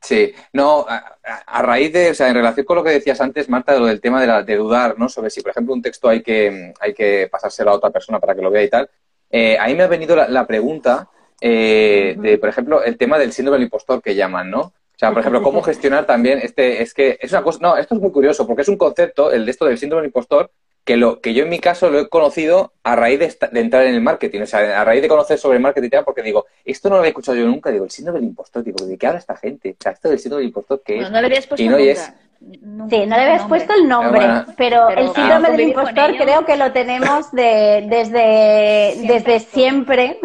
sí, 0.00 0.32
no, 0.52 0.86
a, 0.88 1.62
raíz 1.62 1.92
de, 1.92 2.10
o 2.10 2.14
sea, 2.14 2.28
en 2.28 2.34
relación 2.34 2.64
con 2.66 2.76
lo 2.76 2.84
que 2.84 2.90
decías 2.90 3.20
antes, 3.20 3.48
Marta, 3.48 3.72
de 3.72 3.80
lo 3.80 3.86
del 3.86 4.00
tema 4.00 4.20
de, 4.20 4.26
la, 4.26 4.42
de 4.42 4.56
dudar, 4.56 4.98
¿no? 4.98 5.08
Sobre 5.08 5.30
si, 5.30 5.40
por 5.40 5.50
ejemplo, 5.50 5.74
un 5.74 5.82
texto 5.82 6.08
hay 6.08 6.22
que, 6.22 6.72
hay 6.80 6.94
que 6.94 7.28
pasárselo 7.30 7.70
a 7.70 7.74
otra 7.74 7.90
persona 7.90 8.20
para 8.20 8.34
que 8.34 8.42
lo 8.42 8.50
vea 8.50 8.64
y 8.64 8.70
tal. 8.70 8.90
Eh, 9.30 9.58
ahí 9.58 9.74
me 9.74 9.82
ha 9.82 9.88
venido 9.88 10.16
la, 10.16 10.46
pregunta 10.46 11.08
eh, 11.40 12.16
de, 12.18 12.38
por 12.38 12.48
ejemplo, 12.48 12.82
el 12.82 12.96
tema 12.96 13.18
del 13.18 13.32
síndrome 13.32 13.58
del 13.58 13.64
impostor 13.64 14.02
que 14.02 14.14
llaman, 14.14 14.50
¿no? 14.50 14.60
O 14.60 14.98
sea, 14.98 15.10
por 15.10 15.20
ejemplo, 15.20 15.42
cómo 15.42 15.62
gestionar 15.64 16.06
también 16.06 16.38
este, 16.42 16.82
es 16.82 16.94
que 16.94 17.18
es 17.20 17.30
una 17.32 17.42
cosa, 17.42 17.58
no, 17.60 17.76
esto 17.76 17.94
es 17.94 18.00
muy 18.00 18.10
curioso, 18.10 18.46
porque 18.46 18.62
es 18.62 18.68
un 18.68 18.78
concepto, 18.78 19.30
el 19.30 19.44
de 19.44 19.50
esto 19.50 19.66
del 19.66 19.78
síndrome 19.78 20.02
del 20.02 20.08
impostor, 20.08 20.50
que, 20.88 20.96
lo, 20.96 21.20
que 21.20 21.34
yo 21.34 21.42
en 21.42 21.50
mi 21.50 21.58
caso 21.58 21.90
lo 21.90 22.00
he 22.00 22.08
conocido 22.08 22.72
a 22.82 22.96
raíz 22.96 23.18
de, 23.18 23.60
entrar 23.60 23.84
en 23.84 23.94
el 23.94 24.00
marketing, 24.00 24.40
o 24.40 24.46
sea, 24.46 24.80
a 24.80 24.84
raíz 24.86 25.02
de 25.02 25.08
conocer 25.08 25.36
sobre 25.36 25.58
el 25.58 25.62
marketing, 25.62 25.90
porque 26.02 26.22
digo, 26.22 26.46
esto 26.64 26.88
no 26.88 26.94
lo 26.94 27.00
había 27.00 27.10
escuchado 27.10 27.36
yo 27.36 27.44
nunca, 27.44 27.70
digo, 27.70 27.84
el 27.84 27.90
síndrome 27.90 28.20
del 28.20 28.30
impostor, 28.30 28.64
digo, 28.64 28.86
¿de 28.86 28.96
qué 28.96 29.06
habla 29.06 29.18
esta 29.18 29.36
gente? 29.36 29.76
O 29.78 29.82
sea, 29.82 29.92
esto 29.92 30.08
del 30.08 30.18
síndrome 30.18 30.40
del 30.40 30.48
impostor, 30.48 30.80
¿qué 30.82 31.00
es? 31.00 31.10
no 31.10 31.20
le 31.20 31.26
habías 31.26 31.46
puesto 31.46 31.62
no 31.62 32.88
sí, 32.88 33.06
no 33.06 33.16
le 33.16 33.22
habías 33.22 33.44
puesto 33.44 33.74
el 33.74 33.86
nombre, 33.86 34.26
pero, 34.56 34.88
el 34.88 35.12
síndrome 35.12 35.50
del 35.50 35.60
impostor 35.60 36.16
creo 36.16 36.46
que 36.46 36.56
lo 36.56 36.72
tenemos 36.72 37.32
de, 37.32 37.84
desde, 37.86 39.06
desde 39.06 39.40
siempre. 39.40 40.18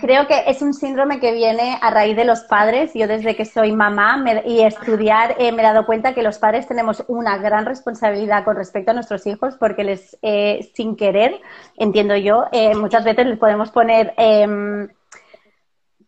Creo 0.00 0.26
que 0.26 0.44
es 0.46 0.62
un 0.62 0.74
síndrome 0.74 1.20
que 1.20 1.32
viene 1.32 1.78
a 1.80 1.90
raíz 1.90 2.16
de 2.16 2.24
los 2.24 2.40
padres. 2.40 2.92
Yo 2.94 3.06
desde 3.06 3.36
que 3.36 3.44
soy 3.44 3.72
mamá 3.72 4.22
y 4.44 4.62
estudiar 4.62 5.36
eh, 5.38 5.52
me 5.52 5.62
he 5.62 5.64
dado 5.64 5.86
cuenta 5.86 6.14
que 6.14 6.22
los 6.22 6.38
padres 6.38 6.66
tenemos 6.66 7.04
una 7.08 7.38
gran 7.38 7.66
responsabilidad 7.66 8.44
con 8.44 8.56
respecto 8.56 8.90
a 8.90 8.94
nuestros 8.94 9.26
hijos 9.26 9.56
porque 9.58 9.84
les, 9.84 10.18
eh, 10.22 10.70
sin 10.74 10.96
querer, 10.96 11.40
entiendo 11.76 12.16
yo, 12.16 12.46
eh, 12.52 12.74
muchas 12.74 13.04
veces 13.04 13.26
les 13.26 13.38
podemos 13.38 13.70
poner 13.70 14.14
em, 14.16 14.88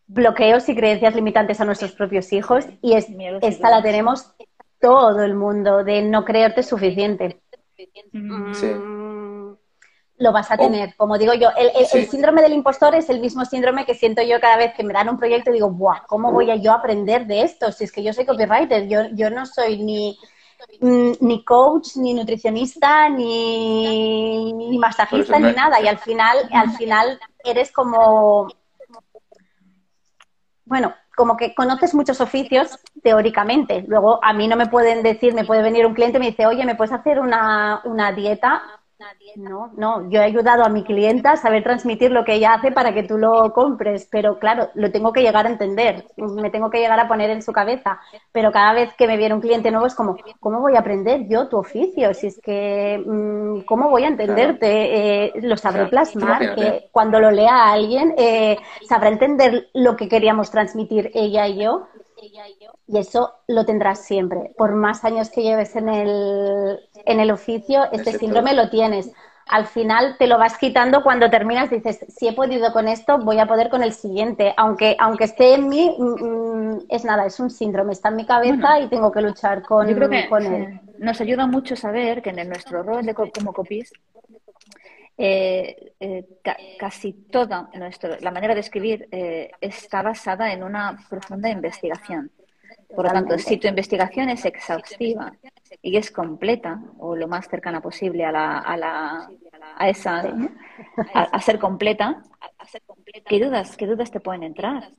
bloqueos 0.07 0.69
y 0.69 0.75
creencias 0.75 1.15
limitantes 1.15 1.61
a 1.61 1.65
nuestros 1.65 1.93
propios 1.93 2.33
hijos 2.33 2.67
y 2.83 2.95
es, 2.95 3.07
esta 3.43 3.71
la 3.71 3.83
tenemos 3.83 4.35
todo 4.81 5.23
el 5.23 5.35
mundo 5.35 5.85
de 5.85 6.03
no 6.03 6.25
creerte 6.25 6.63
suficiente. 6.63 7.41
Sí 8.53 8.69
lo 10.25 10.33
vas 10.33 10.51
a 10.51 10.55
oh. 10.55 10.59
tener. 10.59 10.97
Como 10.97 11.19
digo 11.19 11.35
yo, 11.35 11.51
el, 11.57 11.87
síndrome 12.09 12.41
del 12.41 12.55
impostor 12.55 12.95
es 12.95 13.11
el 13.11 13.21
mismo 13.21 13.45
síndrome 13.45 13.85
que 13.85 13.95
siento 13.95 14.23
yo 14.23 14.41
cada 14.41 14.57
vez 14.57 14.75
que 14.75 14.83
me 14.83 14.95
dan 14.95 15.11
un 15.11 15.19
proyecto 15.19 15.51
y 15.51 15.55
digo, 15.55 15.71
Buah, 15.71 16.07
¿cómo 16.09 16.33
voy 16.33 16.51
a 16.51 16.57
yo 16.57 16.73
aprender 16.73 17.27
de 17.27 17.43
esto? 17.43 17.71
Si 17.71 17.85
es 17.85 17.93
que 17.93 18.03
yo 18.03 18.13
soy 18.13 18.25
copywriter, 18.25 18.89
yo, 18.89 19.03
yo 19.13 19.29
no 19.29 19.45
soy 19.45 19.83
ni, 19.83 20.19
mm, 20.81 21.13
ni 21.21 21.45
coach, 21.45 21.97
ni 21.97 22.15
nutricionista, 22.15 23.11
ni, 23.11 24.53
ni 24.55 24.79
masajista, 24.79 25.39
ni 25.39 25.53
nada. 25.53 25.81
Y 25.83 25.89
al 25.89 25.99
final, 25.99 26.49
al 26.53 26.71
final 26.71 27.21
eres 27.45 27.71
como, 27.71 28.49
bueno, 30.65 30.95
como 31.15 31.37
que 31.37 31.55
conoces 31.55 31.95
muchos 31.95 32.23
oficios 32.23 32.79
teóricamente. 33.03 33.85
Luego 33.87 34.19
a 34.25 34.33
mí 34.33 34.49
no 34.49 34.57
me 34.57 34.69
pueden 34.69 35.03
decir, 35.03 35.35
me 35.35 35.45
puede 35.45 35.63
venir 35.63 35.85
un 35.85 35.95
cliente 35.95 36.17
y 36.17 36.21
me 36.21 36.31
dice, 36.31 36.47
oye, 36.47 36.65
¿me 36.65 36.77
puedes 36.77 36.95
hacer 36.95 37.21
una, 37.21 37.83
una 37.85 38.11
dieta? 38.13 38.63
No, 39.37 39.73
no, 39.77 40.09
yo 40.11 40.21
he 40.21 40.25
ayudado 40.25 40.65
a 40.65 40.69
mi 40.69 40.85
clienta 40.85 41.33
a 41.33 41.37
saber 41.37 41.65
transmitir 41.65 42.11
lo 42.11 42.25
que 42.25 42.35
ella 42.35 42.55
hace 42.55 42.71
para 42.71 42.95
que 42.95 43.03
tú 43.03 43.19
lo 43.19 43.53
compres, 43.53 44.07
pero 44.11 44.39
claro, 44.39 44.69
lo 44.75 44.93
tengo 44.93 45.13
que 45.13 45.23
llegar 45.23 45.47
a 45.47 45.51
entender, 45.51 46.05
me 46.17 46.51
tengo 46.51 46.71
que 46.71 46.79
llegar 46.79 47.01
a 47.01 47.09
poner 47.09 47.31
en 47.31 47.43
su 47.43 47.53
cabeza, 47.53 47.99
pero 48.31 48.53
cada 48.53 48.73
vez 48.73 48.95
que 48.95 49.07
me 49.07 49.17
viene 49.17 49.35
un 49.35 49.41
cliente 49.41 49.71
nuevo 49.71 49.87
es 49.87 49.95
como, 49.95 50.17
¿cómo 50.39 50.61
voy 50.61 50.77
a 50.77 50.81
aprender 50.81 51.27
yo 51.29 51.49
tu 51.49 51.59
oficio? 51.59 52.15
Si 52.15 52.29
es 52.29 52.41
que, 52.41 53.03
mm, 53.05 53.63
¿cómo 53.63 53.91
voy 53.91 54.05
a 54.05 54.09
entenderte? 54.09 55.27
Eh, 55.27 55.33
lo 55.43 55.57
sabré 55.57 55.87
plasmar, 55.87 56.55
que 56.55 56.89
cuando 56.93 57.19
lo 57.19 57.31
lea 57.31 57.73
alguien 57.73 58.15
eh, 58.17 58.57
sabrá 58.87 59.09
entender 59.09 59.69
lo 59.75 59.97
que 59.97 60.09
queríamos 60.09 60.51
transmitir 60.51 61.11
ella 61.15 61.49
y 61.49 61.63
yo 61.63 61.87
y 62.87 62.99
eso 62.99 63.35
lo 63.49 63.65
tendrás 63.65 64.05
siempre. 64.05 64.55
Por 64.57 64.73
más 64.75 65.05
años 65.05 65.31
que 65.31 65.43
lleves 65.43 65.77
en 65.77 65.89
el, 65.89 66.81
en 67.07 67.21
el 67.21 67.31
oficio, 67.31 67.85
este 67.93 68.19
síndrome 68.19 68.55
lo 68.55 68.71
tienes. 68.71 69.13
Al 69.47 69.67
final 69.67 70.17
te 70.19 70.27
lo 70.27 70.39
vas 70.39 70.57
quitando 70.57 71.03
cuando 71.03 71.29
terminas, 71.29 71.69
dices, 71.69 72.05
si 72.09 72.29
he 72.29 72.33
podido 72.33 72.73
con 72.73 72.89
esto, 72.89 73.19
voy 73.19 73.39
a 73.39 73.47
poder 73.47 73.69
con 73.69 73.83
el 73.83 73.93
siguiente. 73.93 74.55
Aunque, 74.57 74.97
aunque 74.99 75.25
esté 75.25 75.55
en 75.55 75.69
mí, 75.69 75.95
mm, 75.99 76.25
mm, 76.25 76.79
es 76.89 77.05
nada, 77.05 77.27
es 77.27 77.39
un 77.41 77.51
síndrome, 77.51 77.93
está 77.93 78.09
en 78.09 78.17
mi 78.17 78.25
cabeza 78.25 78.81
y 78.81 78.89
tengo 78.89 79.13
que 79.13 79.21
luchar 79.21 79.63
con, 79.63 79.87
yo 79.87 79.95
creo 79.95 80.09
que, 80.09 80.29
con 80.29 80.47
él. 80.47 80.81
Nos 80.99 81.21
ayuda 81.21 81.47
mucho 81.47 81.77
saber 81.77 82.23
que 82.23 82.31
en 82.31 82.49
nuestro 82.49 82.83
rol 82.83 83.05
de 83.05 83.15
como 83.15 83.53
copies 83.53 83.93
eh, 85.17 85.93
eh, 86.01 86.27
casi 86.79 87.13
toda 87.13 87.71
nuestro, 87.75 88.17
la 88.21 88.31
manera 88.33 88.55
de 88.55 88.61
escribir 88.61 89.09
eh, 89.13 89.51
está 89.61 90.03
basada 90.03 90.53
en 90.53 90.63
una 90.63 90.99
profunda 91.09 91.49
investigación. 91.49 92.33
Por 92.95 93.07
lo 93.07 93.13
tanto, 93.13 93.39
si 93.39 93.57
tu 93.57 93.67
investigación 93.67 94.29
es 94.29 94.45
exhaustiva 94.45 95.33
y 95.83 95.97
es 95.97 96.11
completa, 96.11 96.81
o 96.99 97.17
lo 97.17 97.29
más 97.29 97.49
cercana 97.49 97.81
posible 97.81 98.25
a, 98.25 98.33
la, 98.33 98.59
a, 98.59 98.77
la, 98.77 99.29
a 99.77 99.89
esa, 99.89 100.23
a, 101.13 101.41
ser 101.41 101.59
completa, 101.59 102.23
¿qué 103.27 103.45
dudas, 103.45 103.77
¿qué 103.77 103.87
dudas 103.87 104.11
te 104.11 104.21
pueden 104.21 104.45
entrar? 104.45 104.91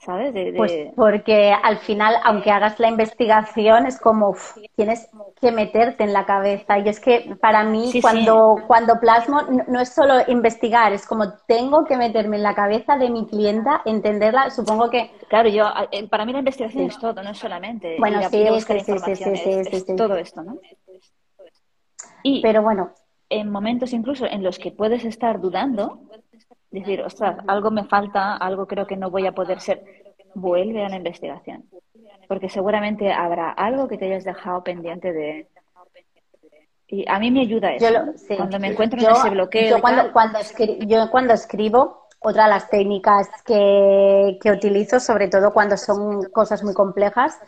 ¿Sabes? 0.00 0.32
Pues 0.56 0.72
porque 0.94 1.52
al 1.52 1.78
final, 1.78 2.16
aunque 2.24 2.50
hagas 2.50 2.78
la 2.78 2.88
investigación, 2.88 3.86
es 3.86 3.98
como 3.98 4.34
tienes 4.74 5.08
que 5.40 5.52
meterte 5.52 6.04
en 6.04 6.12
la 6.12 6.26
cabeza. 6.26 6.78
Y 6.78 6.88
es 6.88 7.00
que 7.00 7.36
para 7.40 7.64
mí, 7.64 7.92
cuando, 8.00 8.56
cuando 8.66 8.98
plasmo, 9.00 9.42
no, 9.42 9.80
es 9.80 9.90
solo 9.90 10.14
investigar, 10.28 10.92
es 10.92 11.06
como 11.06 11.32
tengo 11.46 11.84
que 11.84 11.96
meterme 11.96 12.36
en 12.36 12.42
la 12.42 12.54
cabeza 12.54 12.96
de 12.96 13.10
mi 13.10 13.26
clienta, 13.26 13.82
entenderla. 13.84 14.50
Supongo 14.50 14.90
que. 14.90 15.10
Claro, 15.28 15.48
yo, 15.48 15.66
eh, 15.90 16.08
para 16.08 16.24
mí 16.24 16.32
la 16.32 16.40
investigación 16.40 16.84
es 16.84 16.98
todo, 16.98 17.22
no 17.22 17.30
es 17.30 17.38
solamente. 17.38 17.96
Bueno, 17.98 18.20
sí, 18.30 18.46
sí, 18.60 18.80
sí, 19.16 19.64
sí, 19.80 19.96
todo 19.96 20.16
esto, 20.16 20.42
¿no? 20.42 20.58
Y 22.22 22.42
Pero 22.42 22.62
bueno. 22.62 22.92
En 23.28 23.50
momentos 23.50 23.92
incluso 23.92 24.24
en 24.24 24.44
los 24.44 24.56
que 24.56 24.70
puedes 24.70 25.04
estar 25.04 25.40
dudando, 25.40 25.98
decir, 26.70 27.02
ostras, 27.02 27.38
algo 27.46 27.70
me 27.70 27.84
falta, 27.84 28.36
algo 28.36 28.66
creo 28.66 28.86
que 28.86 28.96
no 28.96 29.10
voy 29.10 29.26
a 29.26 29.32
poder 29.32 29.60
ser, 29.60 29.82
vuelve 30.34 30.84
a 30.84 30.88
la 30.88 30.96
investigación. 30.96 31.64
Porque 32.28 32.48
seguramente 32.48 33.12
habrá 33.12 33.50
algo 33.50 33.88
que 33.88 33.98
te 33.98 34.06
hayas 34.06 34.24
dejado 34.24 34.62
pendiente 34.62 35.12
de... 35.12 35.48
Y 36.88 37.04
a 37.08 37.18
mí 37.18 37.30
me 37.30 37.40
ayuda 37.40 37.72
eso. 37.72 37.86
Cuando 38.36 38.60
me 38.60 38.68
encuentro 38.68 39.00
en 39.00 39.10
ese 39.10 39.30
bloqueo. 39.30 39.76
Yo 39.76 39.80
cuando, 39.80 40.12
cuando, 40.12 40.38
yo 40.86 41.10
cuando 41.10 41.34
escribo, 41.34 42.06
otra 42.20 42.44
de 42.44 42.50
las 42.50 42.70
técnicas 42.70 43.28
que, 43.44 44.38
que 44.40 44.50
utilizo, 44.50 45.00
sobre 45.00 45.28
todo 45.28 45.52
cuando 45.52 45.76
son 45.76 46.30
cosas 46.30 46.62
muy 46.62 46.74
complejas, 46.74 47.40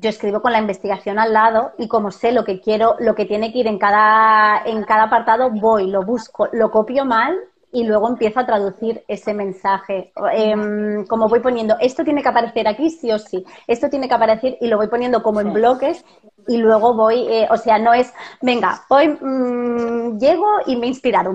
yo 0.00 0.10
escribo 0.10 0.42
con 0.42 0.52
la 0.52 0.58
investigación 0.58 1.18
al 1.18 1.32
lado 1.32 1.72
y 1.78 1.88
como 1.88 2.10
sé 2.10 2.32
lo 2.32 2.44
que 2.44 2.60
quiero, 2.60 2.96
lo 2.98 3.14
que 3.14 3.24
tiene 3.24 3.52
que 3.52 3.60
ir 3.60 3.66
en 3.66 3.78
cada, 3.78 4.62
en 4.64 4.84
cada 4.84 5.04
apartado, 5.04 5.50
voy, 5.50 5.86
lo 5.86 6.02
busco, 6.02 6.48
lo 6.52 6.70
copio 6.70 7.04
mal 7.04 7.38
y 7.72 7.84
luego 7.84 8.08
empiezo 8.08 8.40
a 8.40 8.46
traducir 8.46 9.02
ese 9.08 9.34
mensaje. 9.34 10.12
Em, 10.32 11.06
como 11.06 11.28
voy 11.28 11.40
poniendo, 11.40 11.76
esto 11.80 12.04
tiene 12.04 12.22
que 12.22 12.28
aparecer 12.28 12.66
aquí 12.66 12.90
sí 12.90 13.10
o 13.12 13.18
sí, 13.18 13.44
esto 13.66 13.88
tiene 13.88 14.08
que 14.08 14.14
aparecer 14.14 14.56
y 14.60 14.68
lo 14.68 14.76
voy 14.76 14.88
poniendo 14.88 15.22
como 15.22 15.40
en 15.40 15.52
bloques 15.52 16.04
y 16.48 16.56
luego 16.56 16.94
voy, 16.94 17.26
eh, 17.28 17.46
o 17.50 17.56
sea, 17.56 17.78
no 17.78 17.92
es, 17.92 18.12
venga, 18.42 18.82
hoy 18.88 19.08
mm, 19.08 20.18
llego 20.18 20.46
y 20.66 20.76
me 20.76 20.86
he 20.86 20.88
inspirado. 20.88 21.32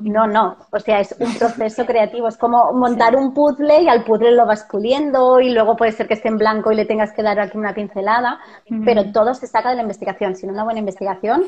no, 0.00 0.26
no, 0.26 0.56
o 0.70 0.78
sea, 0.78 1.00
es 1.00 1.14
un 1.18 1.34
proceso 1.34 1.86
creativo, 1.86 2.28
es 2.28 2.36
como 2.36 2.72
montar 2.72 3.16
un 3.16 3.34
puzzle 3.34 3.82
y 3.82 3.88
al 3.88 4.04
puzzle 4.04 4.32
lo 4.32 4.46
vas 4.46 4.64
puliendo 4.70 5.40
y 5.40 5.50
luego 5.50 5.76
puede 5.76 5.92
ser 5.92 6.06
que 6.06 6.14
esté 6.14 6.28
en 6.28 6.38
blanco 6.38 6.70
y 6.70 6.76
le 6.76 6.84
tengas 6.84 7.12
que 7.12 7.22
dar 7.22 7.40
aquí 7.40 7.58
una 7.58 7.74
pincelada, 7.74 8.38
pero 8.84 9.10
todo 9.12 9.34
se 9.34 9.46
saca 9.46 9.70
de 9.70 9.76
la 9.76 9.82
investigación. 9.82 10.36
Sin 10.36 10.50
una 10.50 10.64
buena 10.64 10.80
investigación, 10.80 11.44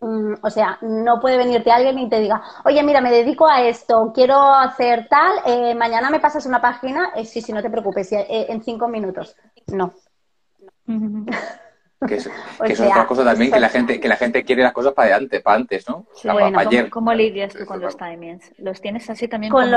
Mm, 0.00 0.34
o 0.42 0.50
sea, 0.50 0.78
no 0.82 1.18
puede 1.20 1.38
venirte 1.38 1.70
alguien 1.70 1.98
y 1.98 2.08
te 2.08 2.20
diga, 2.20 2.42
oye, 2.64 2.82
mira, 2.82 3.00
me 3.00 3.10
dedico 3.10 3.48
a 3.48 3.62
esto, 3.62 4.12
quiero 4.14 4.36
hacer 4.52 5.08
tal, 5.08 5.38
eh, 5.44 5.74
mañana 5.74 6.10
me 6.10 6.20
pasas 6.20 6.46
una 6.46 6.60
página, 6.60 7.12
eh, 7.16 7.24
sí, 7.24 7.40
sí, 7.40 7.52
no 7.52 7.62
te 7.62 7.70
preocupes, 7.70 8.12
eh, 8.12 8.46
en 8.48 8.62
cinco 8.62 8.86
minutos. 8.88 9.34
No. 9.66 9.92
Que 12.06 12.14
es, 12.14 12.80
otra 12.80 13.06
cosa 13.06 13.24
también, 13.24 13.50
que 13.50 13.58
la 13.58 13.68
gente 13.68 14.00
que 14.00 14.08
la 14.08 14.16
gente 14.16 14.44
quiere 14.44 14.62
las 14.62 14.72
cosas 14.72 14.92
para 14.92 15.10
adelante, 15.10 15.40
para 15.40 15.56
antes, 15.56 15.88
¿no? 15.88 16.06
bueno, 16.32 16.60
¿cómo, 16.90 17.12
lidias 17.12 17.54
tú 17.54 17.66
con 17.66 17.80
los 17.80 17.96
timings? 17.96 18.52
¿Los 18.58 18.80
tienes 18.80 19.10
así 19.10 19.26
también 19.26 19.50
con, 19.50 19.68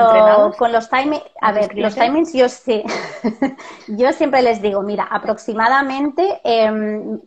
con 0.57 0.71
los 0.71 0.89
timings, 0.89 1.23
a 1.41 1.51
ver, 1.51 1.75
los 1.75 1.95
timings 1.95 2.33
yo 2.33 2.47
sí. 2.47 2.83
yo 3.87 4.11
siempre 4.13 4.43
les 4.43 4.61
digo, 4.61 4.83
mira, 4.83 5.05
aproximadamente, 5.05 6.41
em, 6.43 7.19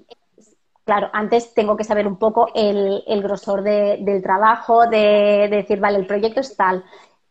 claro, 0.84 1.10
antes 1.12 1.54
tengo 1.54 1.76
que 1.76 1.82
saber 1.82 2.06
un 2.06 2.16
poco 2.16 2.48
el, 2.54 3.02
el 3.08 3.20
grosor 3.20 3.62
del 3.62 4.22
trabajo, 4.22 4.86
de, 4.86 5.48
de 5.50 5.56
decir, 5.56 5.80
vale, 5.80 5.98
el 5.98 6.06
proyecto 6.06 6.38
es 6.38 6.56
tal 6.56 6.84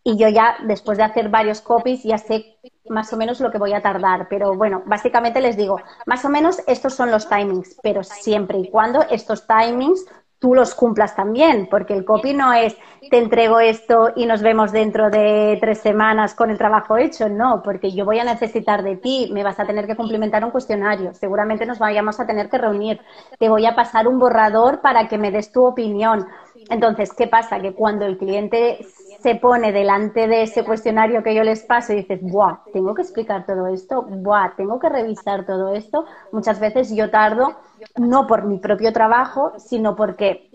y 0.04 0.18
yo 0.18 0.28
ya, 0.28 0.58
después 0.66 0.98
de 0.98 1.06
hacer 1.06 1.30
varios 1.30 1.62
copies, 1.62 2.04
ya 2.04 2.18
sé 2.18 2.58
más 2.90 3.12
o 3.14 3.18
menos 3.18 3.40
lo 3.40 3.52
que 3.52 3.58
voy 3.58 3.74
a 3.74 3.82
tardar. 3.82 4.28
Pero 4.30 4.56
bueno, 4.56 4.84
básicamente 4.86 5.40
les 5.40 5.56
digo, 5.56 5.78
más 6.06 6.26
o 6.26 6.30
menos 6.30 6.62
estos 6.68 6.94
son 6.94 7.10
los 7.12 7.30
timings, 7.30 7.78
pero 7.82 8.04
siempre 8.04 8.60
y 8.60 8.70
cuando 8.70 9.02
estos 9.04 9.48
timings 9.48 10.06
tú 10.44 10.54
los 10.54 10.76
cumplas 10.76 11.16
también, 11.16 11.70
porque 11.72 11.94
el 11.94 12.04
copy 12.04 12.34
no 12.34 12.52
es 12.52 12.76
te 13.10 13.18
entrego 13.18 13.62
esto 13.62 14.12
y 14.14 14.26
nos 14.26 14.42
vemos 14.42 14.74
dentro 14.74 15.10
de 15.10 15.58
tres 15.62 15.80
semanas 15.80 16.36
con 16.36 16.50
el 16.50 16.58
trabajo 16.58 16.98
hecho, 16.98 17.30
no, 17.30 17.62
porque 17.64 17.94
yo 17.94 18.04
voy 18.04 18.20
a 18.20 18.26
necesitar 18.26 18.84
de 18.84 18.98
ti, 18.98 19.30
me 19.32 19.42
vas 19.42 19.58
a 19.62 19.66
tener 19.66 19.88
que 19.88 19.96
cumplimentar 19.96 20.44
un 20.44 20.52
cuestionario, 20.52 21.14
seguramente 21.14 21.66
nos 21.66 21.80
vayamos 21.80 22.20
a 22.20 22.28
tener 22.28 22.50
que 22.50 22.58
reunir, 22.58 23.00
te 23.40 23.48
voy 23.48 23.66
a 23.66 23.74
pasar 23.74 24.06
un 24.06 24.20
borrador 24.20 24.82
para 24.82 25.08
que 25.08 25.18
me 25.18 25.32
des 25.32 25.50
tu 25.54 25.66
opinión. 25.66 26.28
Entonces, 26.70 27.14
¿qué 27.14 27.28
pasa? 27.28 27.62
Que 27.62 27.74
cuando 27.74 28.06
el 28.06 28.18
cliente 28.18 28.86
se 29.24 29.36
pone 29.36 29.72
delante 29.72 30.28
de 30.28 30.44
ese 30.44 30.66
cuestionario 30.66 31.24
que 31.24 31.34
yo 31.34 31.44
les 31.44 31.64
paso 31.64 31.94
y 31.94 31.98
dices, 31.98 32.20
¡buah! 32.22 32.58
Tengo 32.74 32.94
que 32.94 33.04
explicar 33.04 33.46
todo 33.46 33.68
esto, 33.68 34.02
¡buah! 34.02 34.54
Tengo 34.58 34.78
que 34.80 34.90
revisar 34.90 35.46
todo 35.46 35.74
esto. 35.74 36.06
Muchas 36.34 36.60
veces 36.60 36.94
yo 36.94 37.10
tardo, 37.10 37.56
no 37.96 38.28
por 38.28 38.44
mi 38.44 38.58
propio 38.58 38.92
trabajo, 38.92 39.54
sino 39.58 39.96
porque 39.96 40.50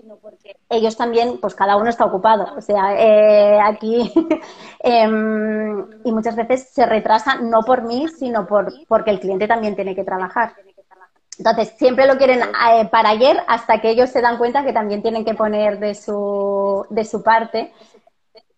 ellos 0.68 0.98
también, 0.98 1.38
pues 1.40 1.54
cada 1.54 1.76
uno 1.76 1.88
está 1.88 2.04
ocupado. 2.04 2.56
O 2.58 2.60
sea, 2.60 2.94
eh, 2.94 3.58
aquí, 3.58 4.12
em, 4.80 5.86
y 6.04 6.12
muchas 6.12 6.36
veces 6.36 6.68
se 6.70 6.84
retrasa 6.84 7.36
no 7.36 7.62
por 7.62 7.84
mí, 7.84 8.06
sino 8.08 8.46
por, 8.46 8.70
porque 8.86 9.10
el 9.10 9.20
cliente 9.20 9.48
también 9.48 9.76
tiene 9.76 9.94
que 9.94 10.04
trabajar. 10.04 10.52
Entonces, 11.38 11.72
siempre 11.78 12.06
lo 12.06 12.18
quieren 12.18 12.40
eh, 12.42 12.88
para 12.90 13.10
ayer 13.10 13.38
hasta 13.46 13.80
que 13.80 13.90
ellos 13.90 14.10
se 14.10 14.20
dan 14.20 14.36
cuenta 14.36 14.64
que 14.64 14.72
también 14.74 15.00
tienen 15.00 15.24
que 15.24 15.34
poner 15.34 15.78
de 15.78 15.94
su, 15.94 16.84
de 16.90 17.04
su 17.06 17.22
parte 17.22 17.72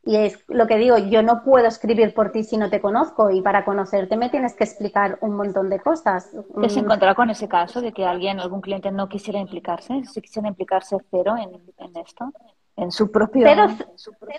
y 0.03 0.17
es 0.17 0.43
lo 0.49 0.67
que 0.67 0.79
digo, 0.79 0.97
yo 0.97 1.23
no 1.23 1.43
puedo 1.43 1.67
escribir 1.67 2.15
por 2.15 2.33
ti 2.33 2.43
si 2.43 2.57
no 2.57 2.71
te 2.71 2.81
conozco 2.81 3.31
y 3.31 3.43
para 3.43 3.65
conocerte 3.65 4.17
me 4.17 4.31
tienes 4.31 4.55
que 4.55 4.65
explicar 4.65 5.19
un 5.21 5.37
montón 5.37 5.69
de 5.69 5.79
cosas. 5.79 6.31
¿Te 6.31 6.67
has 6.67 6.77
mm. 6.77 6.81
encontrado 6.81 7.15
con 7.15 7.29
ese 7.29 7.49
caso 7.49 7.83
de 7.83 7.93
que 7.93 8.07
alguien, 8.07 8.41
algún 8.41 8.63
cliente 8.63 8.91
no 8.91 9.09
quisiera 9.09 9.39
implicarse? 9.39 10.03
Si 10.05 10.23
quisiera 10.23 10.49
implicarse 10.49 10.97
cero 11.11 11.35
en, 11.39 11.97
esto, 11.97 12.33
en 12.77 12.91
su 12.91 13.11
propio... 13.11 13.47
Cero, 13.47 13.67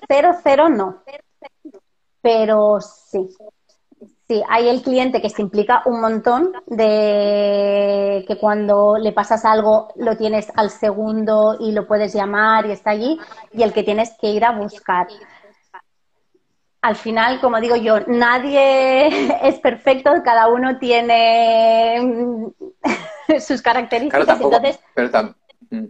cero, 0.07 0.32
cero 0.41 0.70
no. 0.70 1.03
Pero 2.22 2.80
sí. 2.82 3.30
Sí, 4.28 4.41
hay 4.49 4.68
el 4.70 4.82
cliente 4.82 5.22
que 5.22 5.30
se 5.30 5.41
implica 5.41 5.84
un 5.86 6.01
montón 6.01 6.53
de 6.66 8.24
que 8.28 8.38
cuando 8.39 8.97
le 8.97 9.12
pasas 9.12 9.43
algo 9.45 9.89
lo 9.97 10.16
tienes 10.16 10.51
al 10.55 10.70
segundo 10.70 11.57
y 11.59 11.74
lo 11.74 11.86
puedes 11.86 12.14
llamar 12.14 12.66
y 12.66 12.72
está 12.72 12.91
allí 12.91 13.20
y 13.51 13.62
el 13.62 13.74
que 13.74 13.84
tienes 13.84 14.16
que 14.20 14.32
ir 14.32 14.45
a 14.45 14.53
buscar 14.53 15.07
al 16.82 16.95
final, 16.95 17.39
como 17.39 17.59
digo 17.59 17.75
yo, 17.75 17.99
nadie 18.07 19.07
es 19.47 19.59
perfecto, 19.59 20.11
cada 20.23 20.47
uno 20.47 20.77
tiene 20.77 22.51
sus 23.39 23.61
características. 23.61 24.25
Claro, 24.25 24.43
entonces, 24.43 24.79
pero 24.93 25.36
mm. 25.69 25.86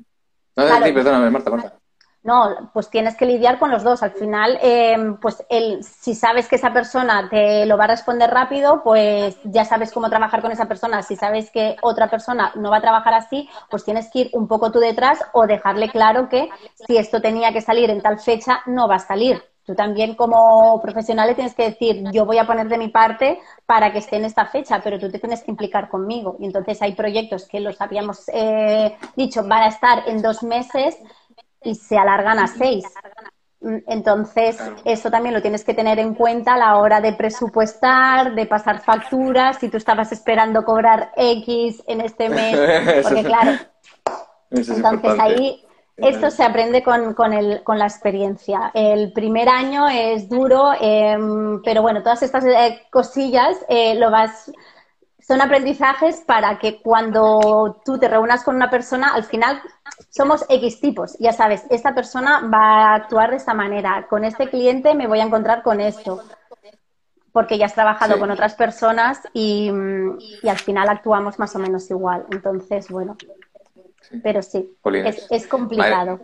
No, 0.56 0.94
perdóname, 0.94 1.30
Marta, 1.30 1.50
Marta. 1.50 1.82
No, 2.24 2.70
pues 2.72 2.90
tienes 2.92 3.16
que 3.16 3.26
lidiar 3.26 3.58
con 3.58 3.72
los 3.72 3.84
dos. 3.84 4.04
Al 4.04 4.12
final, 4.12 4.60
eh, 4.62 4.96
pues 5.20 5.44
el, 5.50 5.84
si 5.84 6.14
sabes 6.14 6.48
que 6.48 6.58
esa 6.58 6.72
persona 6.72 7.28
te 7.30 7.66
lo 7.66 7.78
va 7.78 7.86
a 7.86 7.88
responder 7.88 8.30
rápido, 8.30 8.84
pues 8.84 9.40
ya 9.44 9.66
sabes 9.66 9.92
cómo 9.92 10.08
trabajar 10.08 10.42
con 10.42 10.52
esa 10.52 10.68
persona. 10.68 11.02
Si 11.02 11.16
sabes 11.16 11.50
que 11.50 11.78
otra 11.82 12.12
persona 12.12 12.52
no 12.56 12.70
va 12.70 12.78
a 12.78 12.82
trabajar 12.82 13.16
así, 13.16 13.50
pues 13.72 13.84
tienes 13.84 14.12
que 14.12 14.20
ir 14.20 14.30
un 14.34 14.48
poco 14.48 14.72
tú 14.72 14.78
detrás 14.78 15.20
o 15.34 15.48
dejarle 15.48 15.90
claro 15.90 16.30
que 16.30 16.50
si 16.86 16.98
esto 16.98 17.22
tenía 17.22 17.54
que 17.54 17.62
salir 17.62 17.90
en 17.90 18.02
tal 18.02 18.20
fecha, 18.20 18.62
no 18.68 18.88
va 18.88 18.96
a 18.96 19.00
salir. 19.00 19.42
Tú 19.66 19.76
también 19.76 20.16
como 20.16 20.82
profesional 20.82 21.28
le 21.28 21.36
tienes 21.36 21.54
que 21.54 21.70
decir, 21.70 22.04
yo 22.12 22.26
voy 22.26 22.40
a 22.40 22.48
poner 22.48 22.68
de 22.68 22.78
mi 22.78 22.88
parte 22.88 23.40
para 23.66 23.92
que 23.92 24.00
esté 24.00 24.16
en 24.16 24.26
esta 24.26 24.48
fecha, 24.48 24.82
pero 24.84 25.00
tú 25.00 25.12
te 25.12 25.20
tienes 25.20 25.44
que 25.44 25.52
implicar 25.52 25.88
conmigo. 25.88 26.36
Y 26.40 26.46
entonces 26.46 26.82
hay 26.82 26.94
proyectos 26.96 27.48
que 27.48 27.60
los 27.60 27.80
habíamos 27.80 28.28
eh, 28.34 28.98
dicho 29.16 29.44
van 29.44 29.64
a 29.64 29.68
estar 29.68 30.04
en 30.08 30.22
dos 30.22 30.42
meses 30.42 30.98
y 31.64 31.76
se 31.76 31.98
alargan 31.98 32.40
a 32.40 32.48
seis. 32.48 32.86
Entonces, 33.62 34.60
eso 34.86 35.12
también 35.12 35.36
lo 35.36 35.42
tienes 35.44 35.64
que 35.64 35.76
tener 35.76 36.00
en 36.00 36.16
cuenta 36.16 36.56
a 36.56 36.58
la 36.58 36.78
hora 36.78 37.00
de 37.00 37.14
presupuestar, 37.14 38.34
de 38.34 38.48
pasar 38.48 38.82
facturas, 38.82 39.60
si 39.60 39.70
tú 39.70 39.78
estabas 39.78 40.12
esperando 40.12 40.66
cobrar 40.66 41.12
X 41.16 41.84
en 41.86 42.02
este 42.02 42.30
mes, 42.30 43.04
porque 43.04 43.24
claro, 43.24 43.52
entonces 44.50 45.20
ahí 45.20 45.64
esto 46.02 46.32
se 46.32 46.44
aprende 46.44 46.84
con, 46.84 47.14
con, 47.14 47.34
el, 47.34 47.64
con, 47.64 47.78
la 47.78 47.86
experiencia. 47.86 48.72
El 48.74 49.14
primer 49.14 49.50
año 49.50 49.88
es 49.88 50.30
duro, 50.30 50.72
em, 50.80 51.62
pero 51.64 51.82
bueno, 51.82 52.02
todas 52.02 52.24
estas 52.24 52.46
eh, 52.46 52.82
cosillas 52.92 53.58
eh, 53.70 53.96
lo 53.96 54.12
vas, 54.12 54.52
son 55.20 55.42
aprendizajes 55.42 56.22
para 56.22 56.60
que 56.60 56.82
cuando 56.82 57.82
tú 57.86 57.98
te 57.98 58.08
reúnas 58.08 58.44
con 58.44 58.56
una 58.56 58.70
persona, 58.70 59.14
al 59.14 59.24
final 59.24 59.62
somos 60.10 60.46
X 60.50 60.80
tipos. 60.80 61.18
Ya 61.20 61.34
sabes, 61.34 61.66
esta 61.70 61.94
persona 61.94 62.42
va 62.54 62.92
a 62.92 62.96
actuar 62.96 63.32
de 63.32 63.38
esta 63.38 63.54
manera. 63.54 64.08
Con 64.10 64.24
este 64.24 64.50
cliente 64.50 64.94
me 64.96 65.08
voy 65.08 65.20
a 65.20 65.24
encontrar 65.24 65.64
con 65.64 65.82
esto. 65.82 66.22
Porque 67.32 67.58
ya 67.58 67.68
has 67.68 67.74
trabajado 67.74 68.20
con 68.20 68.30
otras 68.30 68.56
personas 68.56 69.22
y, 69.32 69.72
y 70.44 70.50
al 70.50 70.58
final 70.58 70.90
actuamos 70.90 71.40
más 71.40 71.56
o 71.56 71.60
menos 71.60 71.90
igual. 71.90 72.26
Entonces, 72.30 72.90
bueno, 72.90 73.16
pero 74.24 74.42
sí, 74.42 74.76
es, 75.30 75.48
complicado. 75.48 76.20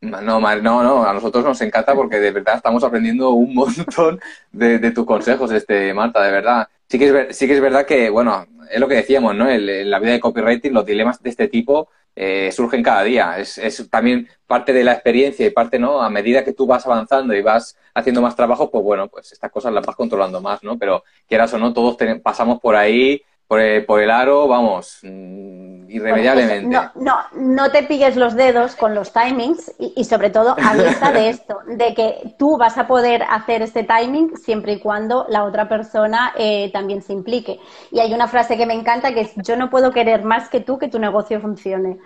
No, 0.00 0.20
no, 0.20 0.40
no, 0.60 1.04
a 1.04 1.12
nosotros 1.12 1.44
nos 1.44 1.60
encanta 1.62 1.94
porque 1.94 2.18
de 2.18 2.30
verdad 2.30 2.56
estamos 2.56 2.84
aprendiendo 2.84 3.30
un 3.30 3.54
montón 3.54 4.20
de, 4.52 4.90
tus 4.90 5.06
consejos, 5.06 5.50
este 5.52 5.92
Marta, 5.94 6.22
de 6.22 6.32
verdad. 6.32 6.68
Sí 6.88 6.98
que, 6.98 7.28
es, 7.28 7.36
sí 7.36 7.46
que 7.46 7.54
es 7.54 7.60
verdad 7.60 7.84
que, 7.84 8.10
bueno, 8.10 8.46
es 8.70 8.78
lo 8.78 8.88
que 8.88 8.96
decíamos, 8.96 9.34
¿no? 9.34 9.48
En, 9.48 9.90
la 9.90 9.98
vida 9.98 10.12
de 10.12 10.20
copywriting 10.20 10.72
los 10.72 10.86
dilemas 10.86 11.22
de 11.22 11.30
este 11.30 11.48
tipo 11.48 11.88
eh, 12.14 12.50
surgen 12.52 12.82
cada 12.82 13.02
día. 13.02 13.38
Es, 13.38 13.58
es, 13.58 13.88
también 13.90 14.28
parte 14.46 14.72
de 14.72 14.84
la 14.84 14.92
experiencia 14.92 15.46
y 15.46 15.50
parte, 15.50 15.78
¿no? 15.78 16.02
A 16.02 16.10
medida 16.10 16.44
que 16.44 16.52
tú 16.52 16.66
vas 16.66 16.86
avanzando 16.86 17.34
y 17.34 17.42
vas 17.42 17.76
haciendo 17.94 18.22
más 18.22 18.36
trabajo, 18.36 18.70
pues 18.70 18.84
bueno, 18.84 19.08
pues 19.08 19.32
estas 19.32 19.50
cosas 19.50 19.72
las 19.72 19.84
vas 19.84 19.96
controlando 19.96 20.40
más, 20.40 20.62
¿no? 20.62 20.78
Pero 20.78 21.02
quieras 21.28 21.52
o 21.54 21.58
no, 21.58 21.72
todos 21.72 21.96
pasamos 22.22 22.60
por 22.60 22.76
ahí 22.76 23.22
por 23.48 23.60
el, 23.60 23.86
por 23.86 24.02
el 24.02 24.10
aro, 24.10 24.48
vamos, 24.48 24.98
mm, 25.02 25.88
irremediablemente. 25.88 26.66
no, 26.66 26.90
no, 26.96 27.16
no 27.32 27.70
te 27.70 27.84
pilles 27.84 28.16
los 28.16 28.34
dedos 28.34 28.74
con 28.74 28.94
los 28.94 29.12
timings 29.12 29.72
y, 29.78 30.04
sobre 30.04 30.30
todo 30.30 30.56
avisa 30.62 31.12
de 31.12 31.28
esto, 31.28 31.60
de 31.66 31.94
que 31.94 32.34
tú 32.38 32.56
vas 32.56 32.76
a 32.76 32.88
poder 32.88 33.22
hacer 33.22 33.62
este 33.62 33.84
timing 33.84 34.36
siempre 34.36 34.72
y 34.72 34.80
cuando 34.80 35.26
la 35.28 35.44
otra 35.44 35.68
persona 35.68 36.32
eh, 36.36 36.70
también 36.72 37.02
se 37.02 37.12
implique. 37.12 37.60
Y 37.92 38.00
hay 38.00 38.12
una 38.12 38.26
frase 38.26 38.56
que 38.56 38.66
me 38.66 38.74
encanta 38.74 39.14
que 39.14 39.20
es, 39.20 39.32
yo 39.36 39.56
no 39.56 39.70
puedo 39.70 39.92
querer 39.92 40.24
más 40.24 40.48
que 40.48 40.60
tú 40.60 40.78
que 40.78 40.88
tu 40.88 40.98
negocio 40.98 41.40
funcione. 41.40 41.98